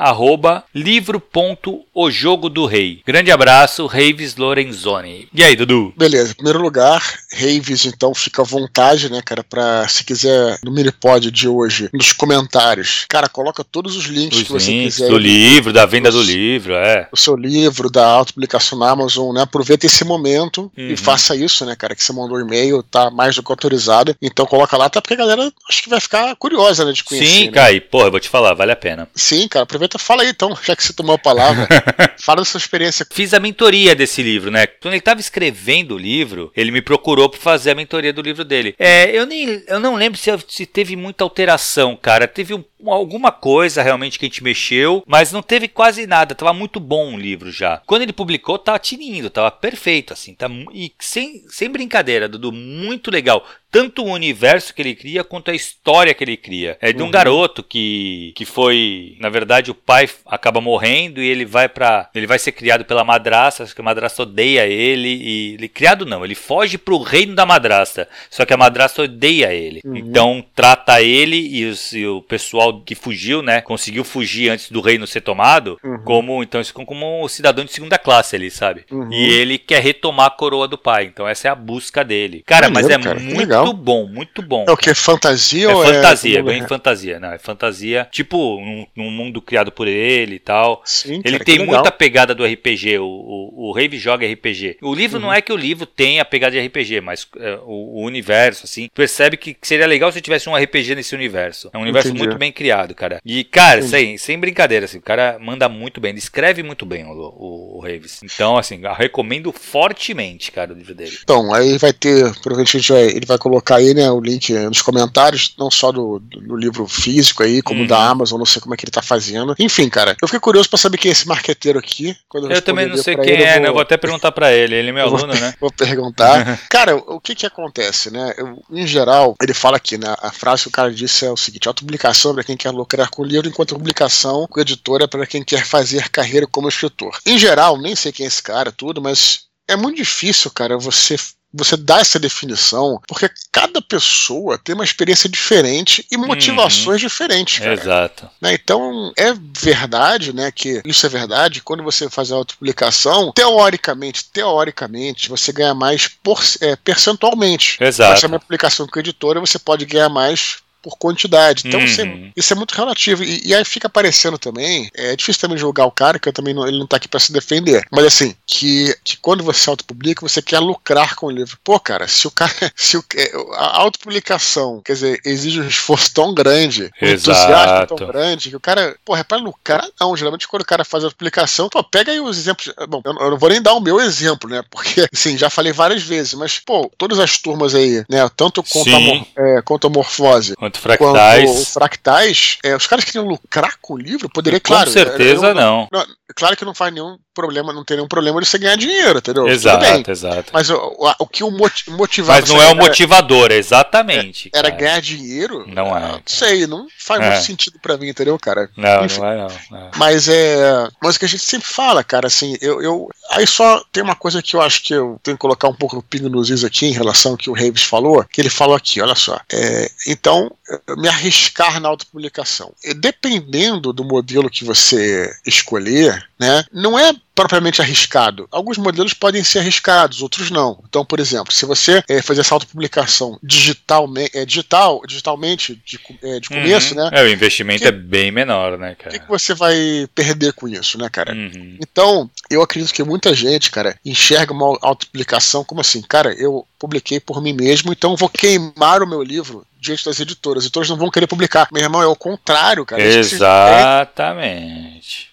livro.ojogodorei. 0.74 3.01
Grande 3.05 3.31
abraço, 3.31 3.88
Reives 3.88 4.36
Lorenzoni. 4.36 5.27
E 5.33 5.43
aí, 5.43 5.55
Dudu? 5.55 5.93
Beleza, 5.98 6.31
em 6.31 6.36
primeiro 6.36 6.62
lugar, 6.62 7.03
Reives, 7.31 7.86
então 7.86 8.13
fica 8.13 8.41
à 8.41 8.45
vontade, 8.45 9.12
né, 9.12 9.21
cara, 9.24 9.43
pra 9.43 9.88
se 9.88 10.03
quiser 10.03 10.59
no 10.63 10.71
Minipod 10.71 11.31
de 11.31 11.48
hoje, 11.48 11.89
nos 11.93 12.13
comentários, 12.13 13.05
cara, 13.09 13.27
coloca 13.27 13.63
todos 13.63 13.95
os 13.95 14.05
links 14.05 14.39
os 14.39 14.43
que 14.43 14.51
você 14.51 14.71
links 14.71 14.95
quiser. 14.95 15.09
Do 15.09 15.17
livro, 15.17 15.74
da 15.74 15.86
venda 15.86 16.12
do 16.12 16.21
livro, 16.21 16.74
é. 16.74 17.07
O 17.12 17.17
seu 17.17 17.36
livro, 17.36 17.89
da 17.89 18.05
autopublicação 18.05 18.77
na 18.77 18.89
Amazon, 18.89 19.33
né, 19.33 19.41
aproveita 19.41 19.86
esse 19.86 20.05
momento 20.05 20.68
uhum. 20.77 20.89
e 20.89 20.97
faça 20.97 21.35
isso, 21.35 21.65
né, 21.65 21.75
cara? 21.75 21.95
Que 21.95 22.03
você 22.03 22.13
mandou 22.13 22.38
um 22.38 22.41
e-mail, 22.41 22.83
tá 22.83 23.09
mais 23.09 23.35
do 23.35 23.43
que 23.43 23.51
autorizado. 23.51 24.15
Então 24.21 24.45
coloca 24.45 24.77
lá, 24.77 24.85
até 24.85 25.01
porque 25.01 25.13
a 25.13 25.17
galera 25.17 25.51
acho 25.67 25.83
que 25.83 25.89
vai 25.89 25.99
ficar 25.99 26.35
curiosa, 26.35 26.85
né, 26.85 26.91
de 26.91 27.03
conhecer. 27.03 27.27
Sim, 27.27 27.45
né? 27.45 27.51
Kai, 27.51 27.79
porra, 27.79 28.07
eu 28.07 28.11
vou 28.11 28.19
te 28.19 28.29
falar, 28.29 28.53
vale 28.53 28.71
a 28.71 28.75
pena. 28.75 29.07
Sim, 29.15 29.47
cara, 29.47 29.63
aproveita 29.63 29.97
fala 29.97 30.23
aí 30.23 30.29
então, 30.29 30.57
já 30.63 30.75
que 30.75 30.83
você 30.83 30.93
tomou 30.93 31.15
a 31.15 31.19
palavra. 31.19 31.67
fala 32.21 32.41
da 32.41 32.45
sua 32.45 32.57
experiência. 32.57 33.05
Fiz 33.11 33.33
a 33.33 33.39
mentoria 33.39 33.95
desse 33.95 34.21
livro, 34.21 34.51
né? 34.51 34.67
Quando 34.67 34.93
ele 34.93 35.01
tava 35.01 35.19
escrevendo 35.19 35.95
o 35.95 35.97
livro, 35.97 36.51
ele 36.55 36.71
me 36.71 36.81
procurou 36.81 37.29
para 37.29 37.39
fazer 37.39 37.71
a 37.71 37.75
mentoria 37.75 38.13
do 38.13 38.21
livro 38.21 38.43
dele. 38.43 38.75
É, 38.77 39.09
eu 39.15 39.25
nem 39.25 39.63
eu 39.67 39.79
não 39.79 39.95
lembro 39.95 40.19
se, 40.19 40.31
se 40.47 40.65
teve 40.65 40.95
muita 40.95 41.23
alteração, 41.23 41.95
cara. 41.95 42.27
Teve 42.27 42.53
um 42.53 42.63
alguma 42.86 43.31
coisa 43.31 43.81
realmente 43.81 44.17
que 44.17 44.25
a 44.25 44.27
gente 44.29 44.43
mexeu, 44.43 45.03
mas 45.05 45.31
não 45.31 45.41
teve 45.41 45.67
quase 45.67 46.07
nada. 46.07 46.36
Tava 46.36 46.53
muito 46.53 46.79
bom 46.79 47.13
o 47.15 47.19
livro 47.19 47.51
já. 47.51 47.81
Quando 47.86 48.03
ele 48.03 48.13
publicou, 48.13 48.57
tava 48.57 48.79
tinindo, 48.79 49.29
tava 49.29 49.51
perfeito, 49.51 50.13
assim. 50.13 50.33
Tá, 50.33 50.48
e 50.74 50.93
sem, 51.00 51.43
sem 51.50 51.69
brincadeira, 51.69 52.29
Dudu, 52.29 52.51
muito 52.51 53.12
legal 53.12 53.45
tanto 53.71 54.03
o 54.03 54.11
universo 54.11 54.73
que 54.73 54.81
ele 54.81 54.95
cria 54.95 55.23
quanto 55.23 55.51
a 55.51 55.55
história 55.55 56.13
que 56.13 56.23
ele 56.23 56.38
cria. 56.38 56.77
É 56.81 56.91
de 56.91 57.01
um 57.01 57.05
uhum. 57.05 57.11
garoto 57.11 57.63
que, 57.63 58.33
que 58.35 58.45
foi, 58.45 59.15
na 59.19 59.29
verdade, 59.29 59.71
o 59.71 59.75
pai 59.75 60.09
acaba 60.25 60.59
morrendo 60.59 61.21
e 61.21 61.27
ele 61.27 61.45
vai 61.45 61.69
para 61.69 62.09
ele 62.13 62.27
vai 62.27 62.39
ser 62.39 62.51
criado 62.51 62.83
pela 62.85 63.03
madrasta, 63.03 63.65
que 63.65 63.81
a 63.81 63.83
madrasta 63.83 64.23
odeia 64.23 64.65
ele 64.65 65.07
e 65.09 65.53
ele 65.53 65.67
criado 65.67 66.05
não, 66.05 66.25
ele 66.25 66.35
foge 66.35 66.77
pro 66.77 66.97
reino 67.01 67.35
da 67.35 67.45
madrasta. 67.45 68.07
Só 68.29 68.45
que 68.45 68.53
a 68.53 68.57
madrasta 68.57 69.03
odeia 69.03 69.53
ele. 69.53 69.81
Uhum. 69.85 69.95
Então 69.95 70.45
trata 70.55 71.01
ele 71.01 71.38
e, 71.38 71.65
os, 71.65 71.93
e, 71.93 72.05
o 72.05 72.21
pessoal 72.21 72.81
que 72.81 72.95
fugiu, 72.95 73.41
né, 73.41 73.61
conseguiu 73.61 74.03
fugir 74.03 74.49
antes 74.49 74.71
do 74.71 74.81
reino 74.81 75.05
ser 75.05 75.21
tomado, 75.21 75.77
uhum. 75.83 76.03
como 76.03 76.43
então 76.43 76.61
como 76.73 77.23
um 77.23 77.27
cidadão 77.27 77.65
de 77.65 77.71
segunda 77.71 77.97
classe 77.97 78.35
ali, 78.35 78.49
sabe? 78.49 78.85
Uhum. 78.91 79.11
E 79.11 79.29
ele 79.33 79.57
quer 79.57 79.81
retomar 79.81 80.27
a 80.27 80.31
coroa 80.31 80.67
do 80.67 80.77
pai. 80.77 81.05
Então 81.05 81.27
essa 81.27 81.47
é 81.47 81.51
a 81.51 81.55
busca 81.55 82.03
dele. 82.03 82.43
Cara, 82.45 82.69
Maneiro, 82.69 82.89
mas 82.89 83.07
é 83.07 83.09
cara, 83.09 83.19
muito 83.19 83.58
legal. 83.61 83.73
bom, 83.73 84.07
muito 84.07 84.41
bom. 84.41 84.65
É 84.67 84.71
o 84.71 84.77
que? 84.77 84.93
Fantasia 84.93 85.69
é 85.69 85.73
ou 85.73 85.83
fantasia, 85.83 86.39
é... 86.39 86.43
bem 86.43 86.67
fantasia, 86.67 87.19
não, 87.19 87.31
é 87.31 87.37
fantasia, 87.37 88.07
tipo, 88.11 88.59
num, 88.59 88.85
num 88.95 89.11
mundo 89.11 89.41
criado 89.41 89.71
por 89.71 89.87
ele 89.87 90.35
e 90.35 90.39
tal. 90.39 90.81
Sim, 90.85 91.21
ele 91.23 91.39
cara, 91.39 91.45
tem 91.45 91.65
muita 91.65 91.91
pegada 91.91 92.35
do 92.35 92.45
RPG, 92.45 92.99
o, 92.99 93.05
o, 93.05 93.69
o 93.69 93.71
Rave 93.71 93.97
joga 93.97 94.27
RPG. 94.27 94.77
O 94.81 94.93
livro 94.93 95.17
uhum. 95.17 95.25
não 95.25 95.33
é 95.33 95.41
que 95.41 95.51
o 95.51 95.57
livro 95.57 95.85
tem 95.85 96.19
a 96.19 96.25
pegada 96.25 96.51
de 96.51 96.67
RPG, 96.67 97.01
mas 97.01 97.27
é, 97.37 97.59
o, 97.63 97.99
o, 97.99 98.03
universo, 98.03 98.65
assim, 98.65 98.89
percebe 98.93 99.37
que 99.37 99.55
seria 99.61 99.87
legal 99.87 100.11
se 100.11 100.21
tivesse 100.21 100.49
um 100.49 100.55
RPG 100.55 100.95
nesse 100.95 101.15
universo. 101.15 101.69
É 101.73 101.77
um 101.77 101.81
universo 101.81 102.09
Entendi. 102.09 102.23
muito 102.23 102.37
bem 102.37 102.51
criado, 102.51 102.93
cara. 102.95 103.19
E, 103.25 103.43
cara, 103.43 103.81
sem, 103.81 104.17
sem 104.17 104.37
brincadeira, 104.39 104.85
assim, 104.85 104.97
o 104.97 105.01
cara 105.01 105.37
manda 105.39 105.67
muito 105.69 106.01
bem, 106.01 106.11
ele 106.11 106.19
escreve 106.19 106.63
muito 106.63 106.85
bem 106.85 107.05
o, 107.05 107.11
o, 107.11 107.77
o 107.77 107.79
Raves. 107.79 108.21
Então, 108.23 108.57
assim, 108.57 108.81
recomendo 108.97 109.51
fortemente, 109.51 110.51
cara, 110.51 110.73
o 110.73 110.75
livro 110.75 110.93
dele. 110.93 111.17
Então, 111.23 111.53
aí 111.53 111.77
vai 111.77 111.93
ter, 111.93 112.31
provavelmente 112.41 112.91
vai, 112.91 113.03
ele 113.03 113.25
vai 113.25 113.37
colocar 113.50 113.77
aí, 113.77 113.94
né, 113.94 114.10
o 114.12 114.22
link 114.22 114.53
nos 114.53 114.82
comentários, 114.82 115.56
não 115.58 115.72
só 115.72 115.91
do, 115.91 116.20
do 116.20 116.56
livro 116.56 116.88
físico 116.88 117.41
aí, 117.41 117.62
como 117.62 117.82
uhum. 117.82 117.88
da 117.88 118.10
Amazon, 118.10 118.38
não 118.38 118.46
sei 118.46 118.62
como 118.62 118.74
é 118.74 118.77
que 118.77 118.86
ele 118.86 118.91
tá 118.91 119.01
fazendo. 119.01 119.56
Enfim, 119.58 119.89
cara, 119.89 120.15
eu 120.22 120.27
fiquei 120.27 120.39
curioso 120.39 120.70
para 120.70 120.77
saber 120.77 120.98
quem 120.98 121.10
é 121.10 121.12
esse 121.12 121.27
marqueteiro 121.27 121.79
aqui. 121.79 122.15
eu, 122.34 122.50
eu 122.50 122.62
também 122.62 122.88
não 122.88 122.98
sei 122.98 123.15
quem 123.15 123.34
ele, 123.34 123.44
é, 123.44 123.50
eu 123.50 123.53
vou... 123.53 123.62
né? 123.62 123.70
Eu 123.70 123.74
vou 123.74 123.82
até 123.82 123.98
perguntar 123.98 124.32
para 124.32 124.53
ele, 124.53 124.75
ele 124.75 124.89
é 124.89 124.91
meu 124.91 125.03
aluno, 125.08 125.34
vou, 125.34 125.36
né? 125.36 125.53
Vou 125.60 125.72
perguntar. 125.72 126.60
cara, 126.70 126.96
o 126.96 127.20
que 127.20 127.36
que 127.36 127.46
acontece, 127.46 128.12
né? 128.12 128.34
Eu, 128.38 128.62
em 128.72 128.86
geral, 128.86 129.36
ele 129.41 129.53
fala 129.53 129.77
aqui, 129.77 129.98
né? 129.98 130.15
A 130.22 130.32
frase 130.32 130.63
que 130.63 130.70
o 130.70 130.72
cara 130.72 130.91
disse 130.91 131.25
é 131.25 131.32
o 131.32 131.38
seguinte: 131.38 131.68
autopublicação 131.68 132.32
é 132.32 132.34
para 132.36 132.44
quem 132.44 132.56
quer 132.56 132.72
lucrar 132.72 133.10
com 133.10 133.24
o 133.24 133.25
livro, 133.25 133.50
enquanto 133.50 133.75
publicação 133.75 134.48
com 134.48 134.60
editora 134.60 135.06
é 135.06 135.08
para 135.08 135.25
quem 135.25 135.44
quer 135.44 135.65
fazer 135.65 136.10
carreira 136.10 136.48
como 136.48 136.70
escritor. 136.70 137.18
Em 137.25 137.38
geral, 137.38 137.77
nem 137.77 137.96
sei 137.96 138.12
quem 138.12 138.25
é 138.25 138.27
esse 138.27 138.41
cara, 138.41 138.72
tudo, 138.72 139.01
mas 139.01 139.50
é 139.68 139.75
muito 139.75 139.98
difícil, 139.98 140.50
cara, 140.51 140.77
você 140.77 141.15
você 141.53 141.75
dá 141.75 142.00
essa 142.00 142.20
definição, 142.20 143.01
porque 143.08 143.29
cada 143.51 143.82
pessoa 143.82 144.58
tem 144.58 144.75
uma 144.75 144.84
experiência 144.84 145.27
diferente 145.27 146.06
e 146.12 146.18
motivações 146.18 147.01
uhum. 147.01 147.08
diferentes. 147.08 147.60
Cara. 147.60 147.74
Exato. 147.74 148.29
Né? 148.39 148.53
Então, 148.53 149.12
é 149.18 149.34
verdade, 149.34 150.32
né, 150.32 150.51
que 150.51 150.82
isso 150.86 151.06
é 151.06 151.10
verdade, 151.10 151.62
quando 151.62 151.84
você 151.84 152.10
faz 152.10 152.32
a 152.32 152.36
autopublicação, 152.36 153.32
teoricamente, 153.34 154.25
teoricamente, 154.32 155.29
você 155.29 155.51
ganha 155.51 155.74
mais 155.74 156.08
por, 156.08 156.39
é, 156.62 156.75
percentualmente. 156.75 157.77
Exato. 157.82 158.13
Mas 158.13 158.24
a 158.24 158.39
publicação 158.39 158.88
com 158.88 159.00
a 159.00 159.01
editora, 159.01 159.39
você 159.39 159.58
pode 159.58 159.86
ganhar 159.86 160.10
mais 160.10 160.58
por 160.81 160.98
quantidade. 160.98 161.67
Então 161.67 161.79
uhum. 161.79 161.86
isso, 161.86 162.01
é, 162.01 162.03
uhum. 162.03 162.31
isso, 162.36 162.53
é, 162.53 162.55
muito 162.55 162.74
relativo. 162.74 163.24
E, 163.24 163.41
e, 163.45 163.55
aí 163.55 163.63
fica 163.65 163.88
aparecendo 163.88 164.38
também. 164.38 164.89
É 164.93 165.15
difícil 165.15 165.41
também 165.41 165.57
julgar 165.57 165.86
o 165.86 165.91
cara, 165.91 166.19
que 166.19 166.27
eu 166.27 166.33
também 166.33 166.53
não, 166.53 166.67
ele 166.67 166.79
não 166.79 166.88
tá 166.88 166.98
aqui 166.98 167.07
para 167.07 167.19
se 167.19 167.31
defender. 167.31 167.86
Mas 167.91 168.05
assim, 168.05 168.36
que, 168.45 168.95
que 169.03 169.17
quando 169.17 169.43
você 169.43 169.69
autopublica, 169.69 170.27
você 170.27 170.41
quer 170.41 170.59
lucrar 170.59 171.15
com 171.15 171.27
o 171.27 171.31
livro. 171.31 171.57
Pô, 171.63 171.79
cara, 171.79 172.07
se 172.07 172.27
o 172.27 172.31
cara. 172.31 172.50
Se 172.75 172.98
o, 172.98 173.03
é, 173.15 173.31
a 173.55 173.81
autopublicação, 173.81 174.81
quer 174.83 174.93
dizer, 174.93 175.21
exige 175.25 175.62
um 175.62 175.67
esforço 175.67 176.13
tão 176.13 176.33
grande, 176.33 176.89
um 177.01 177.07
entusiasmo 177.07 177.88
tão 177.88 178.07
grande, 178.07 178.50
que 178.50 178.55
o 178.55 178.59
cara. 178.59 178.95
Porra, 179.05 179.21
é 179.21 179.24
pra 179.24 179.38
lucrar, 179.38 179.88
não. 180.00 180.15
Geralmente 180.15 180.48
quando 180.48 180.62
o 180.62 180.65
cara 180.65 180.83
faz 180.86 181.03
a 181.03 181.07
autopublicação, 181.07 181.69
pô, 181.69 181.83
pega 181.83 182.12
aí 182.12 182.19
os 182.19 182.38
exemplos. 182.38 182.74
Bom, 182.88 183.01
eu, 183.03 183.13
eu 183.13 183.31
não 183.31 183.38
vou 183.38 183.50
nem 183.50 183.62
dar 183.62 183.74
o 183.74 183.81
meu 183.81 184.00
exemplo, 184.00 184.50
né? 184.50 184.63
Porque, 184.69 185.07
assim, 185.13 185.38
já 185.38 185.50
falei 185.50 185.71
várias 185.71 186.03
vezes, 186.03 186.33
mas, 186.33 186.59
pô, 186.59 186.89
todas 186.98 187.19
as 187.19 187.38
turmas 187.38 187.75
aí, 187.75 188.03
né? 188.09 188.29
Tanto 188.36 188.63
quanto, 188.63 188.89
a, 188.89 189.00
é, 189.41 189.62
quanto 189.62 189.88
a 189.88 189.89
morfose 189.89 190.55
Quanto 190.69 190.79
fractais. 190.79 191.49
Quanto 191.49 191.65
fractais, 191.65 192.57
é, 192.63 192.75
os 192.75 192.85
caras 192.85 193.05
queriam 193.05 193.25
lucrar 193.25 193.77
com 193.81 193.95
o 193.95 193.97
livro, 193.97 194.29
poderia, 194.29 194.59
claro. 194.59 194.85
Com 194.85 194.93
certeza 194.93 195.48
eu, 195.48 195.50
eu, 195.50 195.55
não. 195.55 195.87
não. 195.91 196.05
Claro 196.35 196.55
que 196.55 196.65
não 196.65 196.75
faz 196.75 196.94
nenhum 196.94 197.18
problema, 197.33 197.74
não 197.74 197.83
tem 197.83 197.98
nenhum 197.98 198.07
problema 198.07 198.39
de 198.39 198.48
você 198.48 198.57
ganhar 198.57 198.75
dinheiro, 198.75 199.20
entendeu? 199.20 199.48
Exato, 199.48 200.11
exato. 200.11 200.51
Mas 200.53 200.70
o, 200.70 200.75
o, 200.75 201.13
o 201.20 201.27
que 201.27 201.44
o 201.44 201.50
motivava. 201.51 202.39
Mas 202.39 202.50
não 202.50 202.61
é 202.61 202.72
o 202.72 202.75
motivador, 202.75 203.51
exatamente. 203.51 204.50
Era, 204.53 204.68
era 204.68 204.77
ganhar 204.77 205.01
dinheiro? 205.01 205.65
Não 205.68 205.96
é. 205.98 206.00
Não 206.00 206.22
sei, 206.25 206.68
não 206.68 206.87
faz 206.98 207.22
é. 207.22 207.29
muito 207.29 207.44
sentido 207.44 207.79
para 207.81 207.98
mim, 207.98 208.09
entendeu, 208.09 208.37
cara? 208.37 208.70
Não, 208.77 209.05
Enfim, 209.05 209.20
não 209.20 209.27
é 209.27 209.37
não. 209.37 209.92
Mas 209.96 210.27
é. 210.27 210.87
Mas 211.01 211.15
o 211.15 211.20
que 211.20 211.25
a 211.25 211.29
gente 211.29 211.44
sempre 211.44 211.68
fala, 211.68 212.03
cara, 212.03 212.27
assim, 212.27 212.57
eu, 212.61 212.81
eu. 212.81 213.09
Aí 213.31 213.48
só 213.48 213.83
tem 213.92 214.03
uma 214.03 214.15
coisa 214.15 214.42
que 214.42 214.55
eu 214.55 214.61
acho 214.61 214.83
que 214.83 214.94
eu 214.94 215.20
tenho 215.24 215.37
que 215.37 215.42
colocar 215.42 215.68
um 215.68 215.74
pouco 215.74 215.98
o 215.98 216.03
pingo 216.03 216.29
nos 216.29 216.50
is 216.50 216.63
aqui 216.63 216.87
em 216.87 216.94
relação 216.94 217.31
ao 217.31 217.37
que 217.37 217.50
o 217.50 217.53
Reeves 217.53 217.83
falou, 217.83 218.24
que 218.25 218.42
ele 218.42 218.50
falou 218.50 218.75
aqui, 218.75 219.01
olha 219.01 219.15
só. 219.15 219.39
É, 219.51 219.89
então, 220.07 220.51
me 220.98 221.07
arriscar 221.07 221.79
na 221.79 221.89
autopublicação. 221.89 222.74
Dependendo 222.98 223.94
do 223.94 224.03
modelo 224.03 224.50
que 224.50 224.63
você 224.63 225.31
escolher, 225.46 226.19
né, 226.40 226.64
não 226.72 226.98
é 226.98 227.14
propriamente 227.40 227.82
arriscado. 227.82 228.50
Alguns 228.51 228.77
modelos 228.77 229.14
podem 229.14 229.44
ser 229.46 229.60
arriscados, 229.60 230.22
outros 230.22 230.51
não. 230.51 230.84
Então, 230.88 231.05
por 231.05 231.22
exemplo, 231.22 231.53
se 231.53 231.66
você 231.66 232.03
é, 232.10 232.22
fazer 232.22 232.42
essa 232.42 232.53
autopublicação 232.53 233.40
digital, 233.42 234.10
é, 234.34 234.46
digital, 234.46 235.01
digitalmente 235.08 235.82
de, 235.86 235.98
é, 236.22 236.40
de 236.42 236.50
começo, 236.50 236.94
uhum. 236.94 237.01
né? 237.01 237.10
É, 237.14 237.24
o 237.24 237.29
investimento 237.29 237.84
que, 237.84 237.88
é 237.88 237.92
bem 237.94 238.29
menor, 238.29 238.77
né, 238.77 238.94
cara? 238.96 239.10
O 239.10 239.14
que, 239.14 239.20
que, 239.20 239.29
você 239.29 239.53
vai 239.53 240.08
perder 240.14 240.51
com 240.51 240.68
isso, 240.68 240.98
né, 240.98 241.08
cara? 241.10 241.34
Uhum. 241.34 241.77
Então, 241.79 242.29
eu 242.50 242.62
acredito 242.62 242.94
que 242.94 243.03
muita 243.03 243.34
gente, 243.34 243.72
cara, 243.72 243.98
enxerga 244.03 244.51
uma 244.51 244.77
autopublicação 244.82 245.64
como 245.64 245.79
assim, 245.79 246.01
cara, 246.01 246.34
eu 246.34 246.68
publiquei 246.77 247.22
por 247.22 247.42
mim 247.42 247.53
mesmo, 247.53 247.94
então 247.94 248.18
vou 248.18 248.29
queimar 248.29 249.01
o 249.01 249.08
meu 249.08 249.24
livro 249.24 249.66
diante 249.79 250.05
das 250.05 250.20
editoras. 250.20 250.63
As 250.63 250.65
editoras 250.65 250.89
não 250.89 250.98
vão 250.98 251.09
querer 251.09 251.27
publicar. 251.27 251.68
Meu 251.72 251.81
irmão, 251.81 252.01
é 252.01 252.07
o 252.07 252.15
contrário, 252.15 252.85
cara. 252.85 253.01
Exatamente. 253.01 254.50